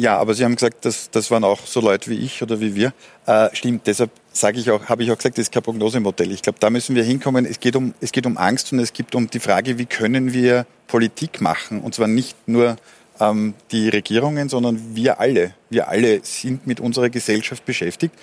ja, 0.00 0.16
aber 0.16 0.34
Sie 0.34 0.44
haben 0.44 0.54
gesagt, 0.54 0.84
das, 0.84 1.10
das 1.10 1.30
waren 1.30 1.44
auch 1.44 1.66
so 1.66 1.80
Leute 1.80 2.10
wie 2.10 2.18
ich 2.18 2.42
oder 2.42 2.60
wie 2.60 2.74
wir. 2.74 2.92
Äh, 3.26 3.48
stimmt, 3.52 3.86
deshalb 3.86 4.10
sage 4.40 4.58
ich 4.58 4.70
auch, 4.70 4.88
habe 4.88 5.02
ich 5.02 5.10
auch 5.10 5.16
gesagt, 5.16 5.38
das 5.38 5.44
ist 5.44 5.52
kein 5.52 5.62
Prognosemodell. 5.62 6.32
Ich 6.32 6.42
glaube, 6.42 6.58
da 6.60 6.70
müssen 6.70 6.94
wir 6.94 7.02
hinkommen. 7.02 7.44
Es 7.44 7.60
geht 7.60 7.76
um, 7.76 7.94
es 8.00 8.12
geht 8.12 8.26
um 8.26 8.36
Angst 8.36 8.72
und 8.72 8.78
es 8.78 8.92
geht 8.92 9.14
um 9.14 9.28
die 9.28 9.40
Frage, 9.40 9.78
wie 9.78 9.86
können 9.86 10.32
wir 10.32 10.66
Politik 10.86 11.40
machen? 11.40 11.80
Und 11.80 11.94
zwar 11.94 12.08
nicht 12.08 12.36
nur 12.46 12.76
ähm, 13.20 13.54
die 13.70 13.88
Regierungen, 13.88 14.48
sondern 14.48 14.94
wir 14.94 15.20
alle. 15.20 15.54
Wir 15.70 15.88
alle 15.88 16.20
sind 16.22 16.66
mit 16.66 16.80
unserer 16.80 17.10
Gesellschaft 17.10 17.64
beschäftigt. 17.64 18.14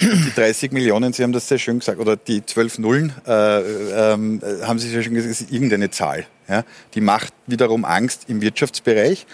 Die 0.00 0.32
30 0.34 0.72
Millionen, 0.72 1.12
Sie 1.12 1.22
haben 1.22 1.32
das 1.32 1.46
sehr 1.46 1.58
schön 1.58 1.78
gesagt, 1.78 1.98
oder 1.98 2.16
die 2.16 2.44
12 2.44 2.78
Nullen, 2.78 3.12
äh, 3.26 3.60
äh, 3.60 4.62
haben 4.62 4.78
Sie 4.78 4.88
sehr 4.88 5.02
schön 5.02 5.14
gesagt, 5.14 5.30
ist 5.30 5.52
irgendeine 5.52 5.90
Zahl. 5.90 6.26
Ja? 6.48 6.64
Die 6.94 7.02
macht 7.02 7.34
wiederum 7.46 7.84
Angst 7.84 8.24
im 8.28 8.40
Wirtschaftsbereich. 8.40 9.26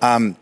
Ähm, 0.00 0.36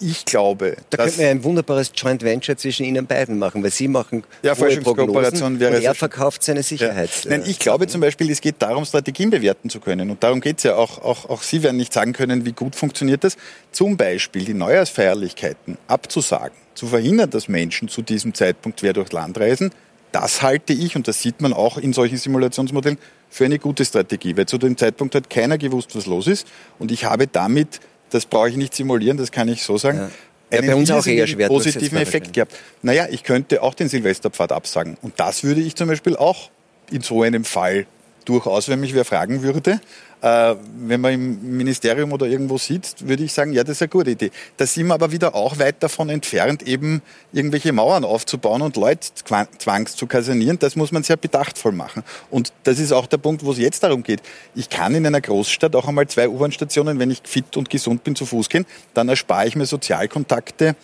ich 0.00 0.24
glaube, 0.24 0.76
da 0.90 1.04
könnte 1.04 1.18
man 1.18 1.26
ein 1.30 1.44
wunderbares 1.44 1.92
Joint 1.94 2.22
Venture 2.22 2.56
zwischen 2.56 2.84
Ihnen 2.84 3.06
beiden 3.06 3.38
machen, 3.38 3.62
weil 3.62 3.70
Sie 3.70 3.88
machen 3.88 4.24
ja, 4.42 4.54
Forschungskooperation 4.54 5.60
wäre 5.60 5.76
und 5.76 5.82
er 5.82 5.94
verkauft 5.94 6.42
seine 6.42 6.62
Sicherheit. 6.62 7.10
Ja. 7.24 7.30
Nein, 7.30 7.44
ich 7.46 7.58
glaube 7.58 7.86
zum 7.86 8.00
Beispiel, 8.00 8.30
es 8.30 8.40
geht 8.40 8.56
darum, 8.60 8.84
Strategien 8.84 9.30
bewerten 9.30 9.70
zu 9.70 9.80
können. 9.80 10.10
Und 10.10 10.22
darum 10.22 10.40
geht 10.40 10.58
es 10.58 10.64
ja 10.64 10.76
auch, 10.76 10.98
auch. 11.02 11.28
Auch 11.28 11.42
Sie 11.42 11.62
werden 11.62 11.76
nicht 11.76 11.92
sagen 11.92 12.12
können, 12.12 12.44
wie 12.44 12.52
gut 12.52 12.76
funktioniert 12.76 13.24
das. 13.24 13.36
Zum 13.72 13.96
Beispiel 13.96 14.44
die 14.44 14.54
Neujahrsfeierlichkeiten 14.54 15.78
abzusagen, 15.86 16.56
zu 16.74 16.86
verhindern, 16.86 17.30
dass 17.30 17.48
Menschen 17.48 17.88
zu 17.88 18.02
diesem 18.02 18.34
Zeitpunkt 18.34 18.80
quer 18.80 18.92
durch 18.92 19.12
Land 19.12 19.38
reisen. 19.38 19.70
Das 20.12 20.42
halte 20.42 20.72
ich, 20.72 20.96
und 20.96 21.06
das 21.06 21.20
sieht 21.20 21.40
man 21.40 21.52
auch 21.52 21.76
in 21.76 21.92
solchen 21.92 22.16
Simulationsmodellen, 22.16 22.98
für 23.30 23.44
eine 23.44 23.58
gute 23.58 23.84
Strategie, 23.84 24.36
weil 24.36 24.46
zu 24.46 24.56
dem 24.56 24.76
Zeitpunkt 24.76 25.14
hat 25.14 25.28
keiner 25.28 25.58
gewusst, 25.58 25.94
was 25.94 26.06
los 26.06 26.26
ist. 26.26 26.46
Und 26.78 26.90
ich 26.90 27.04
habe 27.04 27.26
damit 27.26 27.80
das 28.10 28.26
brauche 28.26 28.48
ich 28.48 28.56
nicht 28.56 28.74
simulieren, 28.74 29.16
das 29.16 29.32
kann 29.32 29.48
ich 29.48 29.62
so 29.62 29.78
sagen. 29.78 29.98
Ja. 29.98 30.10
Ja, 30.50 30.62
bei 30.62 30.74
uns 30.74 30.90
auch 30.90 31.06
eher 31.06 31.26
schwer 31.26 31.48
positiven 31.48 31.98
Effekt 31.98 32.32
gehabt. 32.32 32.54
Naja, 32.80 33.06
ich 33.10 33.22
könnte 33.22 33.62
auch 33.62 33.74
den 33.74 33.90
Silvesterpfad 33.90 34.50
absagen. 34.50 34.96
Und 35.02 35.20
das 35.20 35.44
würde 35.44 35.60
ich 35.60 35.74
zum 35.74 35.88
Beispiel 35.88 36.16
auch 36.16 36.48
in 36.90 37.02
so 37.02 37.22
einem 37.22 37.44
Fall 37.44 37.86
durchaus, 38.28 38.68
wenn 38.68 38.80
mich 38.80 38.94
wer 38.94 39.04
fragen 39.04 39.42
würde, 39.42 39.80
äh, 40.20 40.54
wenn 40.80 41.00
man 41.00 41.12
im 41.12 41.56
Ministerium 41.56 42.12
oder 42.12 42.26
irgendwo 42.26 42.58
sitzt, 42.58 43.06
würde 43.08 43.22
ich 43.22 43.32
sagen, 43.32 43.52
ja, 43.52 43.62
das 43.62 43.76
ist 43.76 43.82
eine 43.82 43.88
gute 43.88 44.10
Idee. 44.10 44.30
Da 44.56 44.66
sind 44.66 44.88
wir 44.88 44.94
aber 44.94 45.12
wieder 45.12 45.34
auch 45.34 45.58
weit 45.58 45.82
davon 45.82 46.08
entfernt, 46.08 46.62
eben 46.62 47.02
irgendwelche 47.32 47.72
Mauern 47.72 48.04
aufzubauen 48.04 48.62
und 48.62 48.76
Leute 48.76 49.08
zwangs 49.14 49.96
zu 49.96 50.06
kasernieren. 50.06 50.58
Das 50.58 50.76
muss 50.76 50.92
man 50.92 51.02
sehr 51.02 51.16
bedachtvoll 51.16 51.72
machen. 51.72 52.02
Und 52.30 52.52
das 52.64 52.78
ist 52.78 52.92
auch 52.92 53.06
der 53.06 53.18
Punkt, 53.18 53.44
wo 53.44 53.52
es 53.52 53.58
jetzt 53.58 53.82
darum 53.82 54.02
geht. 54.02 54.20
Ich 54.54 54.68
kann 54.68 54.94
in 54.94 55.06
einer 55.06 55.20
Großstadt 55.20 55.74
auch 55.76 55.86
einmal 55.86 56.08
zwei 56.08 56.28
U-Bahn-Stationen, 56.28 56.98
wenn 56.98 57.10
ich 57.10 57.20
fit 57.24 57.56
und 57.56 57.70
gesund 57.70 58.04
bin, 58.04 58.16
zu 58.16 58.26
Fuß 58.26 58.48
gehen. 58.48 58.66
Dann 58.94 59.08
erspare 59.08 59.46
ich 59.46 59.56
mir 59.56 59.66
Sozialkontakte, 59.66 60.74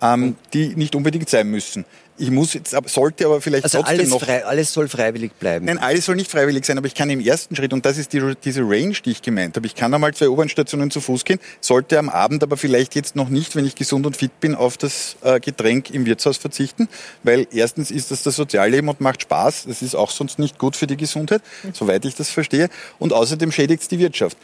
ähm, 0.00 0.36
die 0.52 0.76
nicht 0.76 0.94
unbedingt 0.94 1.28
sein 1.28 1.50
müssen. 1.50 1.84
Ich 2.16 2.30
muss 2.30 2.54
jetzt, 2.54 2.76
sollte 2.86 3.26
aber 3.26 3.40
vielleicht 3.40 3.64
also 3.64 3.78
trotzdem 3.78 3.98
alles 3.98 4.10
noch. 4.10 4.20
Frei, 4.22 4.44
alles 4.44 4.72
soll 4.72 4.88
freiwillig 4.88 5.32
bleiben. 5.32 5.66
Nein, 5.66 5.78
alles 5.78 6.04
soll 6.04 6.14
nicht 6.14 6.30
freiwillig 6.30 6.64
sein, 6.64 6.78
aber 6.78 6.86
ich 6.86 6.94
kann 6.94 7.10
im 7.10 7.20
ersten 7.20 7.56
Schritt, 7.56 7.72
und 7.72 7.84
das 7.84 7.98
ist 7.98 8.12
die, 8.12 8.34
diese 8.44 8.60
Range, 8.60 8.94
die 9.04 9.10
ich 9.10 9.22
gemeint 9.22 9.56
habe, 9.56 9.66
ich 9.66 9.74
kann 9.74 9.92
einmal 9.92 10.14
zwei 10.14 10.28
U-Bahn-Stationen 10.28 10.92
zu 10.92 11.00
Fuß 11.00 11.24
gehen, 11.24 11.40
sollte 11.60 11.98
am 11.98 12.08
Abend 12.08 12.44
aber 12.44 12.56
vielleicht 12.56 12.94
jetzt 12.94 13.16
noch 13.16 13.28
nicht, 13.28 13.56
wenn 13.56 13.66
ich 13.66 13.74
gesund 13.74 14.06
und 14.06 14.16
fit 14.16 14.38
bin, 14.38 14.54
auf 14.54 14.76
das 14.76 15.16
äh, 15.22 15.40
Getränk 15.40 15.90
im 15.90 16.06
Wirtshaus 16.06 16.36
verzichten, 16.36 16.88
weil 17.24 17.48
erstens 17.50 17.90
ist 17.90 18.12
das 18.12 18.22
das 18.22 18.36
Sozialleben 18.36 18.88
und 18.88 19.00
macht 19.00 19.22
Spaß. 19.22 19.64
Das 19.66 19.82
ist 19.82 19.96
auch 19.96 20.10
sonst 20.10 20.38
nicht 20.38 20.58
gut 20.58 20.76
für 20.76 20.86
die 20.86 20.96
Gesundheit, 20.96 21.42
soweit 21.72 22.04
ich 22.04 22.14
das 22.14 22.30
verstehe. 22.30 22.68
Und 22.98 23.12
außerdem 23.12 23.50
schädigt 23.50 23.82
es 23.82 23.88
die 23.88 23.98
Wirtschaft 23.98 24.36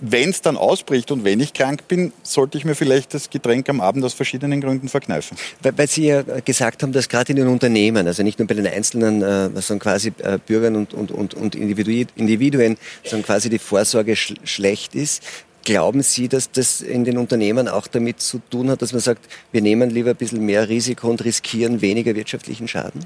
wenn 0.00 0.30
es 0.30 0.42
dann 0.42 0.56
ausbricht 0.56 1.10
und 1.10 1.24
wenn 1.24 1.40
ich 1.40 1.52
krank 1.52 1.88
bin, 1.88 2.12
sollte 2.22 2.58
ich 2.58 2.64
mir 2.64 2.74
vielleicht 2.74 3.14
das 3.14 3.30
Getränk 3.30 3.68
am 3.68 3.80
Abend 3.80 4.04
aus 4.04 4.14
verschiedenen 4.14 4.60
Gründen 4.60 4.88
verkneifen. 4.88 5.36
Weil, 5.62 5.76
weil 5.76 5.88
Sie 5.88 6.06
ja 6.06 6.22
gesagt 6.22 6.82
haben, 6.82 6.92
dass 6.92 7.08
gerade 7.08 7.32
in 7.32 7.36
den 7.36 7.48
Unternehmen, 7.48 8.06
also 8.06 8.22
nicht 8.22 8.38
nur 8.38 8.46
bei 8.46 8.54
den 8.54 8.66
einzelnen 8.66 9.22
äh, 9.22 9.50
sondern 9.60 9.80
quasi 9.80 10.12
äh, 10.18 10.38
Bürgern 10.44 10.76
und, 10.76 10.94
und, 10.94 11.10
und, 11.10 11.34
und 11.34 11.54
Individuen, 11.54 12.76
sondern 13.04 13.26
quasi 13.26 13.50
die 13.50 13.58
Vorsorge 13.58 14.16
sch 14.16 14.34
schlecht 14.44 14.94
ist. 14.94 15.22
Glauben 15.64 16.02
Sie, 16.02 16.28
dass 16.28 16.50
das 16.50 16.80
in 16.80 17.04
den 17.04 17.18
Unternehmen 17.18 17.68
auch 17.68 17.86
damit 17.88 18.20
zu 18.20 18.40
tun 18.50 18.70
hat, 18.70 18.80
dass 18.80 18.92
man 18.92 19.00
sagt, 19.00 19.28
wir 19.52 19.60
nehmen 19.60 19.90
lieber 19.90 20.10
ein 20.10 20.16
bisschen 20.16 20.44
mehr 20.46 20.68
Risiko 20.68 21.08
und 21.08 21.24
riskieren 21.24 21.82
weniger 21.82 22.14
wirtschaftlichen 22.14 22.68
Schaden? 22.68 23.04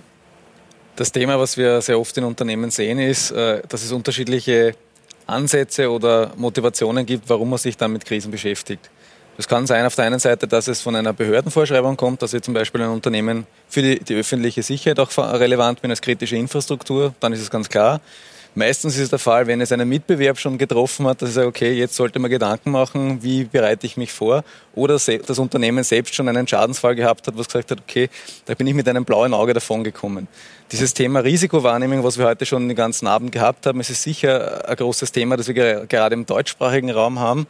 Das 0.95 1.11
Thema, 1.11 1.40
was 1.40 1.57
wir 1.57 1.80
sehr 1.80 1.99
oft 1.99 2.16
in 2.18 2.24
Unternehmen 2.24 2.70
sehen, 2.70 2.99
ist, 2.99 3.30
äh, 3.30 3.62
dass 3.68 3.82
es 3.82 3.93
unterschiedliche 3.93 4.74
Ansätze 5.26 5.90
oder 5.90 6.32
Motivationen 6.36 7.06
gibt, 7.06 7.28
warum 7.28 7.50
man 7.50 7.58
sich 7.58 7.76
dann 7.76 7.92
mit 7.92 8.04
Krisen 8.04 8.30
beschäftigt. 8.30 8.90
Das 9.36 9.48
kann 9.48 9.66
sein 9.66 9.86
auf 9.86 9.94
der 9.94 10.04
einen 10.04 10.18
Seite, 10.18 10.46
dass 10.46 10.68
es 10.68 10.82
von 10.82 10.94
einer 10.94 11.12
Behördenvorschreibung 11.12 11.96
kommt, 11.96 12.20
dass 12.20 12.34
ich 12.34 12.42
zum 12.42 12.52
Beispiel 12.52 12.82
ein 12.82 12.90
Unternehmen 12.90 13.46
für 13.68 13.80
die, 13.80 13.98
die 13.98 14.14
öffentliche 14.14 14.62
Sicherheit 14.62 15.00
auch 15.00 15.16
relevant 15.16 15.80
bin 15.80 15.90
als 15.90 16.02
kritische 16.02 16.36
Infrastruktur, 16.36 17.14
dann 17.20 17.32
ist 17.32 17.40
es 17.40 17.50
ganz 17.50 17.68
klar. 17.68 18.00
Meistens 18.55 18.96
ist 18.96 19.05
es 19.05 19.11
der 19.11 19.18
Fall, 19.18 19.46
wenn 19.46 19.62
es 19.62 19.72
einen 19.72 19.88
Mitbewerb 19.88 20.38
schon 20.38 20.59
getroffen 20.59 21.07
hat, 21.07 21.22
dass 21.22 21.30
ich 21.30 21.34
sage, 21.34 21.46
okay, 21.46 21.72
jetzt 21.72 21.94
sollte 21.94 22.18
man 22.18 22.30
Gedanken 22.30 22.70
machen, 22.70 23.22
wie 23.22 23.44
bereite 23.44 23.86
ich 23.86 23.96
mich 23.96 24.12
vor. 24.12 24.44
Oder 24.74 24.94
das 24.94 25.38
Unternehmen 25.38 25.82
selbst 25.84 26.14
schon 26.14 26.28
einen 26.28 26.46
Schadensfall 26.46 26.94
gehabt 26.94 27.26
hat, 27.26 27.38
was 27.38 27.46
gesagt 27.46 27.70
hat, 27.70 27.80
okay, 27.80 28.11
da 28.44 28.55
bin 28.55 28.66
ich 28.66 28.74
mit 28.74 28.86
einem 28.88 29.07
blauen 29.07 29.32
Auge 29.32 29.55
davon 29.55 29.84
gekommen. 29.84 30.28
Dieses 30.70 30.92
Thema 30.92 31.20
Risikowahrnehmung, 31.20 32.05
was 32.05 32.18
wir 32.18 32.26
heute 32.26 32.44
schon 32.44 32.68
den 32.68 32.76
ganzen 32.76 33.07
Abend 33.07 33.32
gehabt 33.32 33.64
haben, 33.64 33.80
ist 33.80 33.88
sicher 34.03 34.68
ein 34.68 34.76
großes 34.76 35.12
Thema, 35.12 35.38
das 35.38 35.48
wir 35.48 35.86
gerade 35.86 36.14
im 36.14 36.26
deutschsprachigen 36.26 36.90
Raum 36.90 37.20
haben 37.20 37.46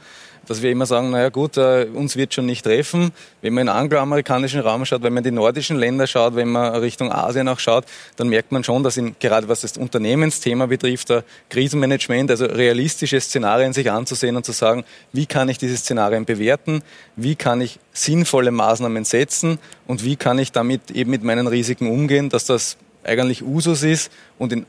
dass 0.47 0.63
wir 0.63 0.71
immer 0.71 0.87
sagen, 0.87 1.11
naja 1.11 1.29
gut, 1.29 1.57
äh, 1.57 1.87
uns 1.93 2.17
wird 2.17 2.35
schon 2.35 2.47
nicht 2.47 2.65
treffen. 2.65 3.13
Wenn 3.41 3.55
man 3.55 3.63
in 3.63 3.67
den 3.69 3.77
angloamerikanischen 3.77 4.61
Raum 4.61 4.85
schaut, 4.85 5.03
wenn 5.03 5.13
man 5.13 5.25
in 5.25 5.31
die 5.31 5.37
nordischen 5.37 5.77
Länder 5.77 6.07
schaut, 6.07 6.35
wenn 6.35 6.49
man 6.49 6.75
Richtung 6.77 7.13
Asien 7.13 7.49
auch 7.49 7.59
schaut, 7.59 7.85
dann 8.17 8.29
merkt 8.29 8.53
man 8.53 8.65
schon, 8.65 8.83
dass 8.83 8.97
in, 8.97 9.17
gerade 9.21 9.49
was 9.49 9.61
das 9.61 9.77
Unternehmensthema 9.77 10.67
betrifft, 10.67 11.11
der 11.11 11.25
Krisenmanagement, 11.51 12.31
also 12.31 12.47
realistische 12.47 13.21
Szenarien 13.21 13.73
sich 13.73 13.91
anzusehen 13.91 14.37
und 14.37 14.45
zu 14.45 14.53
sagen, 14.53 14.85
wie 15.13 15.27
kann 15.27 15.49
ich 15.49 15.59
diese 15.59 15.77
Szenarien 15.77 16.25
bewerten, 16.25 16.83
wie 17.17 17.37
kann 17.37 17.61
ich 17.61 17.79
sinnvolle 17.93 18.51
Maßnahmen 18.51 19.05
setzen 19.05 19.59
und 19.87 20.05
wie 20.05 20.17
kann 20.17 20.39
ich 20.39 20.53
damit 20.53 20.91
eben 20.91 21.11
mit 21.11 21.23
meinen 21.23 21.47
Risiken 21.47 21.91
umgehen, 21.91 22.29
dass 22.29 22.47
das 22.47 22.77
eigentlich 23.05 23.43
Usus 23.43 23.83
ist 23.83 24.13
und 24.39 24.53
in 24.53 24.67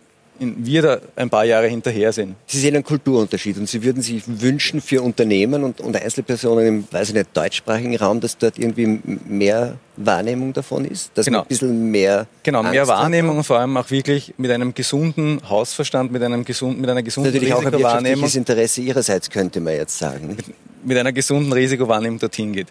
wir 0.57 0.81
da 0.81 0.97
ein 1.15 1.29
paar 1.29 1.45
Jahre 1.45 1.67
hinterher 1.67 2.11
sind. 2.13 2.35
Sie 2.47 2.59
sehen 2.59 2.75
einen 2.75 2.83
Kulturunterschied 2.83 3.57
und 3.57 3.67
Sie 3.67 3.83
würden 3.83 4.01
sich 4.01 4.23
wünschen 4.25 4.81
für 4.81 5.01
Unternehmen 5.01 5.63
und, 5.63 5.81
und 5.81 5.95
Einzelpersonen 5.95 6.67
im 6.67 6.87
weiß 6.91 7.09
ich 7.09 7.15
nicht, 7.15 7.35
deutschsprachigen 7.35 7.95
Raum, 7.97 8.19
dass 8.19 8.37
dort 8.37 8.57
irgendwie 8.59 8.99
mehr 9.27 9.75
Wahrnehmung 9.97 10.53
davon 10.53 10.85
ist, 10.85 11.11
dass 11.15 11.25
genau. 11.25 11.39
man 11.39 11.45
ein 11.45 11.49
bisschen 11.49 11.91
mehr 11.91 12.27
genau 12.41 12.59
Angst 12.59 12.71
mehr 12.71 12.87
Wahrnehmung 12.87 13.37
und 13.37 13.43
vor 13.43 13.59
allem 13.59 13.77
auch 13.77 13.89
wirklich 13.91 14.33
mit 14.37 14.51
einem 14.51 14.73
gesunden 14.73 15.39
Hausverstand, 15.47 16.11
mit 16.11 16.23
einem 16.23 16.45
gesunden, 16.45 16.81
mit 16.81 16.89
einer 16.89 17.03
gesunden 17.03 17.31
Natürlich 17.31 17.53
auch 17.53 17.63
ein 17.63 17.71
wirtschaftliches 17.71 18.35
Interesse 18.35 18.81
Ihrerseits 18.81 19.29
könnte 19.29 19.59
man 19.59 19.73
jetzt 19.75 19.97
sagen. 19.97 20.27
Mit, 20.27 20.45
mit 20.83 20.97
einer 20.97 21.13
gesunden 21.13 21.53
Risikowahrnehmung 21.53 22.19
dorthin 22.19 22.53
geht. 22.53 22.67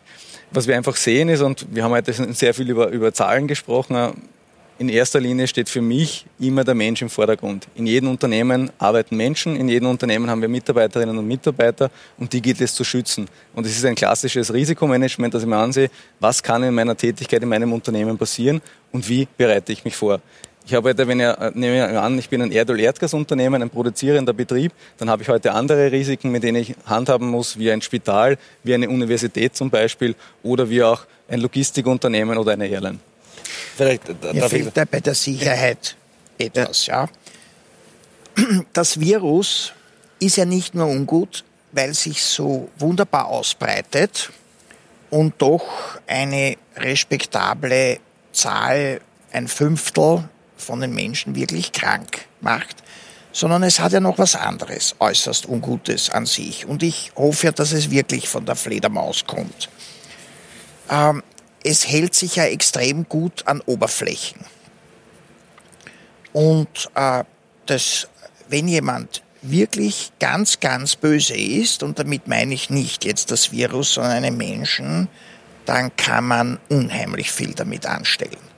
was 0.50 0.66
wir 0.66 0.76
einfach 0.76 0.96
sehen 0.96 1.28
ist, 1.28 1.40
und 1.40 1.66
wir 1.70 1.84
haben 1.84 1.92
heute 1.92 2.12
sehr 2.34 2.54
viel 2.54 2.68
über, 2.68 2.88
über 2.88 3.12
Zahlen 3.12 3.46
gesprochen, 3.46 3.96
in 4.82 4.88
erster 4.88 5.20
Linie 5.20 5.46
steht 5.46 5.68
für 5.68 5.80
mich 5.80 6.26
immer 6.40 6.64
der 6.64 6.74
Mensch 6.74 7.02
im 7.02 7.08
Vordergrund. 7.08 7.68
In 7.76 7.86
jedem 7.86 8.08
Unternehmen 8.10 8.68
arbeiten 8.80 9.16
Menschen, 9.16 9.54
in 9.54 9.68
jedem 9.68 9.88
Unternehmen 9.88 10.28
haben 10.28 10.42
wir 10.42 10.48
Mitarbeiterinnen 10.48 11.16
und 11.16 11.28
Mitarbeiter 11.28 11.88
und 12.18 12.32
die 12.32 12.42
gilt 12.42 12.60
es 12.60 12.74
zu 12.74 12.82
schützen. 12.82 13.28
Und 13.54 13.64
es 13.64 13.76
ist 13.76 13.84
ein 13.84 13.94
klassisches 13.94 14.52
Risikomanagement, 14.52 15.32
dass 15.34 15.44
ich 15.44 15.48
mir 15.48 15.56
ansehe, 15.56 15.88
was 16.18 16.42
kann 16.42 16.64
in 16.64 16.74
meiner 16.74 16.96
Tätigkeit 16.96 17.40
in 17.44 17.48
meinem 17.48 17.72
Unternehmen 17.72 18.18
passieren 18.18 18.60
und 18.90 19.08
wie 19.08 19.28
bereite 19.36 19.70
ich 19.70 19.84
mich 19.84 19.94
vor. 19.94 20.20
Ich 20.66 20.74
habe 20.74 20.88
heute, 20.88 21.06
wenn 21.06 21.20
ihr, 21.20 21.38
äh, 21.38 21.52
nehme 21.54 22.00
an, 22.00 22.18
ich 22.18 22.28
bin 22.28 22.42
ein 22.42 22.50
Erdöl-Erdgasunternehmen, 22.50 23.62
ein 23.62 23.70
produzierender 23.70 24.32
Betrieb, 24.32 24.72
dann 24.98 25.08
habe 25.08 25.22
ich 25.22 25.28
heute 25.28 25.52
andere 25.52 25.92
Risiken, 25.92 26.32
mit 26.32 26.42
denen 26.42 26.60
ich 26.60 26.74
handhaben 26.86 27.28
muss, 27.28 27.56
wie 27.56 27.70
ein 27.70 27.82
Spital, 27.82 28.36
wie 28.64 28.74
eine 28.74 28.88
Universität 28.88 29.54
zum 29.54 29.70
Beispiel 29.70 30.16
oder 30.42 30.68
wie 30.68 30.82
auch 30.82 31.04
ein 31.28 31.38
Logistikunternehmen 31.38 32.36
oder 32.36 32.50
eine 32.50 32.66
Airline. 32.66 32.98
Vielleicht 33.82 34.34
Mir 34.34 34.48
fehlt 34.48 34.76
da 34.76 34.84
bei 34.84 35.00
der 35.00 35.14
Sicherheit 35.14 35.96
etwas, 36.38 36.86
ja. 36.86 37.08
Das 38.72 38.98
Virus 38.98 39.72
ist 40.18 40.36
ja 40.36 40.44
nicht 40.44 40.74
nur 40.74 40.86
ungut, 40.86 41.44
weil 41.72 41.94
sich 41.94 42.22
so 42.22 42.70
wunderbar 42.78 43.26
ausbreitet 43.26 44.30
und 45.10 45.34
doch 45.38 45.98
eine 46.06 46.56
respektable 46.76 47.98
Zahl, 48.32 49.00
ein 49.32 49.48
Fünftel 49.48 50.28
von 50.56 50.80
den 50.80 50.94
Menschen 50.94 51.34
wirklich 51.34 51.72
krank 51.72 52.26
macht, 52.40 52.76
sondern 53.32 53.62
es 53.62 53.80
hat 53.80 53.92
ja 53.92 54.00
noch 54.00 54.18
was 54.18 54.36
anderes, 54.36 54.94
äußerst 54.98 55.48
Ungutes 55.48 56.10
an 56.10 56.26
sich. 56.26 56.66
Und 56.66 56.82
ich 56.82 57.12
hoffe 57.16 57.46
ja, 57.46 57.52
dass 57.52 57.72
es 57.72 57.90
wirklich 57.90 58.28
von 58.28 58.46
der 58.46 58.56
Fledermaus 58.56 59.26
kommt. 59.26 59.68
Ähm, 60.90 61.22
es 61.64 61.88
hält 61.88 62.14
sich 62.14 62.36
ja 62.36 62.44
extrem 62.44 63.08
gut 63.08 63.46
an 63.46 63.60
Oberflächen. 63.62 64.40
Und 66.32 66.90
äh, 66.94 67.24
das, 67.66 68.08
wenn 68.48 68.68
jemand 68.68 69.22
wirklich 69.42 70.12
ganz, 70.20 70.60
ganz 70.60 70.96
böse 70.96 71.34
ist, 71.34 71.82
und 71.82 71.98
damit 71.98 72.28
meine 72.28 72.54
ich 72.54 72.70
nicht 72.70 73.04
jetzt 73.04 73.30
das 73.30 73.52
Virus, 73.52 73.94
sondern 73.94 74.24
einen 74.24 74.36
Menschen, 74.36 75.08
dann 75.66 75.94
kann 75.96 76.24
man 76.26 76.58
unheimlich 76.68 77.30
viel 77.30 77.54
damit 77.54 77.86
anstellen. 77.86 78.51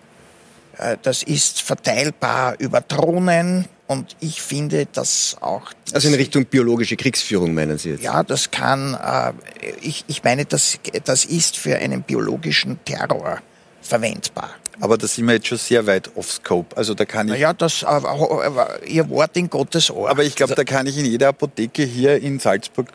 Äh, 0.78 0.96
das 1.02 1.22
ist 1.22 1.62
verteilbar 1.62 2.56
über 2.58 2.80
Drohnen 2.80 3.66
und 3.86 4.16
ich 4.20 4.40
finde, 4.40 4.86
dass 4.86 5.36
auch. 5.40 5.72
Also 5.92 6.08
in 6.08 6.14
Richtung 6.14 6.46
biologische 6.46 6.96
Kriegsführung 6.96 7.54
meinen 7.54 7.78
Sie 7.78 7.90
jetzt? 7.90 8.02
Ja, 8.02 8.22
das 8.22 8.50
kann. 8.50 8.94
Äh, 8.94 9.32
ich, 9.80 10.04
ich 10.08 10.24
meine, 10.24 10.44
das, 10.44 10.78
das 11.04 11.24
ist 11.24 11.56
für 11.56 11.76
einen 11.76 12.02
biologischen 12.02 12.82
Terror 12.84 13.40
verwendbar. 13.82 14.50
Aber 14.80 14.98
da 14.98 15.06
sind 15.06 15.26
wir 15.26 15.34
jetzt 15.34 15.46
schon 15.46 15.58
sehr 15.58 15.86
weit 15.86 16.10
off 16.16 16.32
Scope. 16.32 16.76
Also 16.76 16.94
da 16.94 17.04
kann 17.04 17.28
ich. 17.28 17.38
Ja, 17.38 17.52
das, 17.52 17.82
äh, 17.82 18.86
Ihr 18.86 19.08
Wort 19.10 19.36
in 19.36 19.48
Gottes 19.48 19.90
Ohr. 19.90 20.10
Aber 20.10 20.24
ich 20.24 20.34
glaube, 20.34 20.54
da 20.54 20.64
kann 20.64 20.86
ich 20.86 20.98
in 20.98 21.04
jeder 21.04 21.28
Apotheke 21.28 21.84
hier 21.84 22.20
in 22.20 22.38
Salzburg 22.40 22.88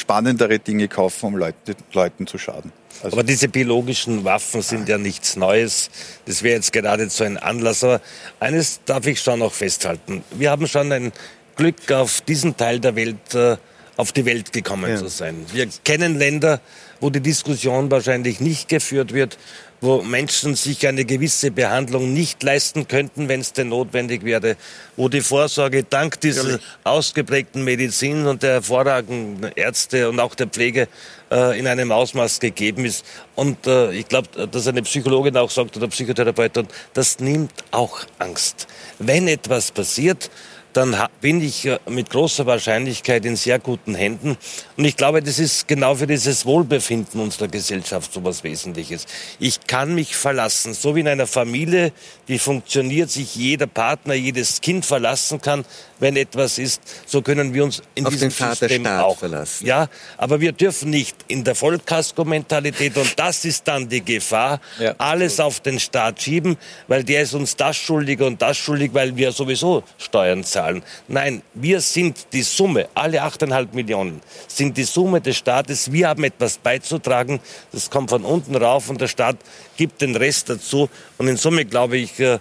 spannendere 0.00 0.58
Dinge 0.58 0.88
kaufen, 0.88 1.26
um 1.26 1.36
Leute, 1.36 1.76
Leuten 1.92 2.26
zu 2.26 2.38
schaden. 2.38 2.72
Also 3.02 3.16
aber 3.16 3.24
diese 3.24 3.48
biologischen 3.48 4.24
Waffen 4.24 4.62
sind 4.62 4.88
ja 4.88 4.98
nichts 4.98 5.36
Neues. 5.36 5.90
Das 6.26 6.42
wäre 6.42 6.56
jetzt 6.56 6.72
geradezu 6.72 7.24
ein 7.24 7.38
Anlass. 7.38 7.82
Aber 7.84 8.00
eines 8.40 8.80
darf 8.84 9.06
ich 9.06 9.20
schon 9.20 9.38
noch 9.38 9.52
festhalten. 9.52 10.22
Wir 10.32 10.50
haben 10.50 10.66
schon 10.66 10.92
ein 10.92 11.12
Glück, 11.56 11.90
auf 11.92 12.20
diesen 12.22 12.56
Teil 12.56 12.80
der 12.80 12.96
Welt, 12.96 13.34
äh, 13.34 13.56
auf 13.96 14.12
die 14.12 14.24
Welt 14.24 14.52
gekommen 14.52 14.90
ja. 14.90 14.96
zu 14.96 15.08
sein. 15.08 15.46
Wir 15.52 15.68
kennen 15.84 16.18
Länder, 16.18 16.60
wo 17.00 17.10
die 17.10 17.20
Diskussion 17.20 17.90
wahrscheinlich 17.90 18.40
nicht 18.40 18.68
geführt 18.68 19.12
wird, 19.14 19.38
wo 19.80 20.02
Menschen 20.02 20.54
sich 20.54 20.86
eine 20.86 21.04
gewisse 21.04 21.50
Behandlung 21.50 22.12
nicht 22.12 22.42
leisten 22.42 22.86
könnten, 22.86 23.28
wenn 23.28 23.40
es 23.40 23.52
denn 23.52 23.68
notwendig 23.68 24.24
wäre, 24.24 24.56
wo 24.96 25.08
die 25.08 25.22
Vorsorge 25.22 25.84
dank 25.84 26.20
dieser 26.20 26.58
ausgeprägten 26.84 27.64
Medizin 27.64 28.26
und 28.26 28.42
der 28.42 28.54
hervorragenden 28.54 29.52
Ärzte 29.54 30.08
und 30.08 30.20
auch 30.20 30.34
der 30.34 30.48
Pflege 30.48 30.88
äh, 31.30 31.58
in 31.58 31.66
einem 31.66 31.92
Ausmaß 31.92 32.40
gegeben 32.40 32.84
ist. 32.84 33.04
Und 33.34 33.66
äh, 33.66 33.92
ich 33.92 34.08
glaube, 34.08 34.46
dass 34.48 34.66
eine 34.66 34.82
Psychologin 34.82 35.36
auch 35.36 35.50
sagt 35.50 35.76
oder 35.76 35.88
Psychotherapeut, 35.88 36.66
das 36.92 37.20
nimmt 37.20 37.52
auch 37.70 38.00
Angst. 38.18 38.66
Wenn 38.98 39.28
etwas 39.28 39.70
passiert, 39.70 40.30
dann 40.72 40.96
bin 41.20 41.42
ich 41.42 41.68
mit 41.88 42.10
großer 42.10 42.46
Wahrscheinlichkeit 42.46 43.24
in 43.24 43.36
sehr 43.36 43.58
guten 43.58 43.94
Händen. 43.94 44.36
Und 44.76 44.84
ich 44.84 44.96
glaube, 44.96 45.22
das 45.22 45.38
ist 45.38 45.66
genau 45.68 45.94
für 45.94 46.06
dieses 46.06 46.46
Wohlbefinden 46.46 47.20
unserer 47.20 47.48
Gesellschaft 47.48 48.12
so 48.12 48.24
was 48.24 48.44
Wesentliches. 48.44 49.06
Ich 49.38 49.66
kann 49.66 49.94
mich 49.94 50.16
verlassen, 50.16 50.74
so 50.74 50.94
wie 50.94 51.00
in 51.00 51.08
einer 51.08 51.26
Familie, 51.26 51.92
die 52.28 52.38
funktioniert, 52.38 53.10
sich 53.10 53.34
jeder 53.34 53.66
Partner, 53.66 54.14
jedes 54.14 54.60
Kind 54.60 54.86
verlassen 54.86 55.40
kann, 55.40 55.64
wenn 56.00 56.16
etwas 56.16 56.58
ist, 56.58 56.80
so 57.06 57.22
können 57.22 57.54
wir 57.54 57.64
uns 57.64 57.82
in 57.94 58.06
Auf 58.06 58.12
diesem 58.12 58.30
den 58.30 58.54
System 58.54 58.86
auch 58.86 59.18
verlassen. 59.18 59.66
Ja, 59.66 59.88
aber 60.16 60.40
wir 60.40 60.52
dürfen 60.52 60.90
nicht 60.90 61.16
in 61.28 61.44
der 61.44 61.54
Vollkasko-Mentalität 61.54 62.96
und 62.96 63.18
das 63.18 63.44
ist 63.44 63.68
dann 63.68 63.88
die 63.88 64.04
Gefahr, 64.04 64.60
ja. 64.78 64.94
alles 64.98 65.38
auf 65.40 65.60
den 65.60 65.78
Staat 65.78 66.20
schieben, 66.22 66.56
weil 66.88 67.04
der 67.04 67.22
ist 67.22 67.34
uns 67.34 67.56
das 67.56 67.76
schuldig 67.76 68.20
und 68.20 68.42
das 68.42 68.56
schuldig, 68.56 68.90
weil 68.92 69.16
wir 69.16 69.32
sowieso 69.32 69.84
Steuern 69.98 70.44
zahlen. 70.44 70.82
Nein, 71.08 71.42
wir 71.54 71.80
sind 71.80 72.26
die 72.32 72.42
Summe, 72.42 72.88
alle 72.94 73.22
8,5 73.22 73.68
Millionen 73.72 74.20
sind 74.48 74.76
die 74.76 74.84
Summe 74.84 75.20
des 75.20 75.36
Staates. 75.36 75.92
Wir 75.92 76.08
haben 76.08 76.24
etwas 76.24 76.58
beizutragen. 76.58 77.40
Das 77.72 77.90
kommt 77.90 78.10
von 78.10 78.24
unten 78.24 78.56
rauf 78.56 78.88
und 78.88 79.00
der 79.00 79.08
Staat 79.08 79.36
gibt 79.76 80.00
den 80.00 80.16
Rest 80.16 80.50
dazu. 80.50 80.88
Und 81.18 81.28
in 81.28 81.36
Summe 81.36 81.64
glaube 81.64 81.96
ich, 81.96 82.18
äh, 82.20 82.38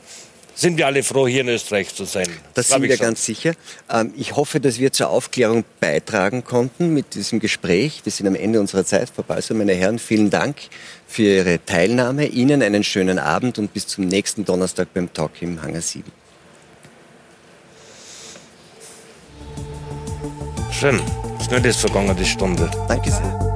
sind 0.59 0.77
wir 0.77 0.87
alle 0.87 1.03
froh, 1.03 1.27
hier 1.27 1.41
in 1.41 1.47
Österreich 1.47 1.95
zu 1.95 2.03
sein. 2.03 2.27
Das 2.53 2.69
sind 2.69 2.81
wir 2.81 2.89
schon. 2.89 3.05
ganz 3.05 3.25
sicher. 3.25 3.53
Ähm, 3.89 4.13
ich 4.17 4.35
hoffe, 4.35 4.59
dass 4.59 4.77
wir 4.77 4.91
zur 4.91 5.09
Aufklärung 5.09 5.63
beitragen 5.79 6.43
konnten 6.43 6.93
mit 6.93 7.15
diesem 7.15 7.39
Gespräch. 7.39 8.01
Wir 8.03 8.11
sind 8.11 8.27
am 8.27 8.35
Ende 8.35 8.59
unserer 8.59 8.85
Zeit 8.85 9.09
vorbei. 9.09 9.35
Also, 9.35 9.53
meine 9.53 9.73
Herren, 9.73 9.99
vielen 9.99 10.29
Dank 10.29 10.57
für 11.07 11.23
Ihre 11.23 11.63
Teilnahme. 11.65 12.25
Ihnen 12.25 12.61
einen 12.61 12.83
schönen 12.83 13.19
Abend 13.19 13.57
und 13.57 13.73
bis 13.73 13.87
zum 13.87 14.05
nächsten 14.05 14.43
Donnerstag 14.43 14.93
beim 14.93 15.11
Talk 15.13 15.41
im 15.41 15.61
Hangar 15.61 15.81
7. 15.81 16.03
Schön. 20.71 20.99
Schnell 21.45 21.65
ist 21.65 21.79
vergangen, 21.79 22.15
die 22.17 22.25
Stunde. 22.25 22.69
Danke 22.87 23.09
sehr. 23.09 23.48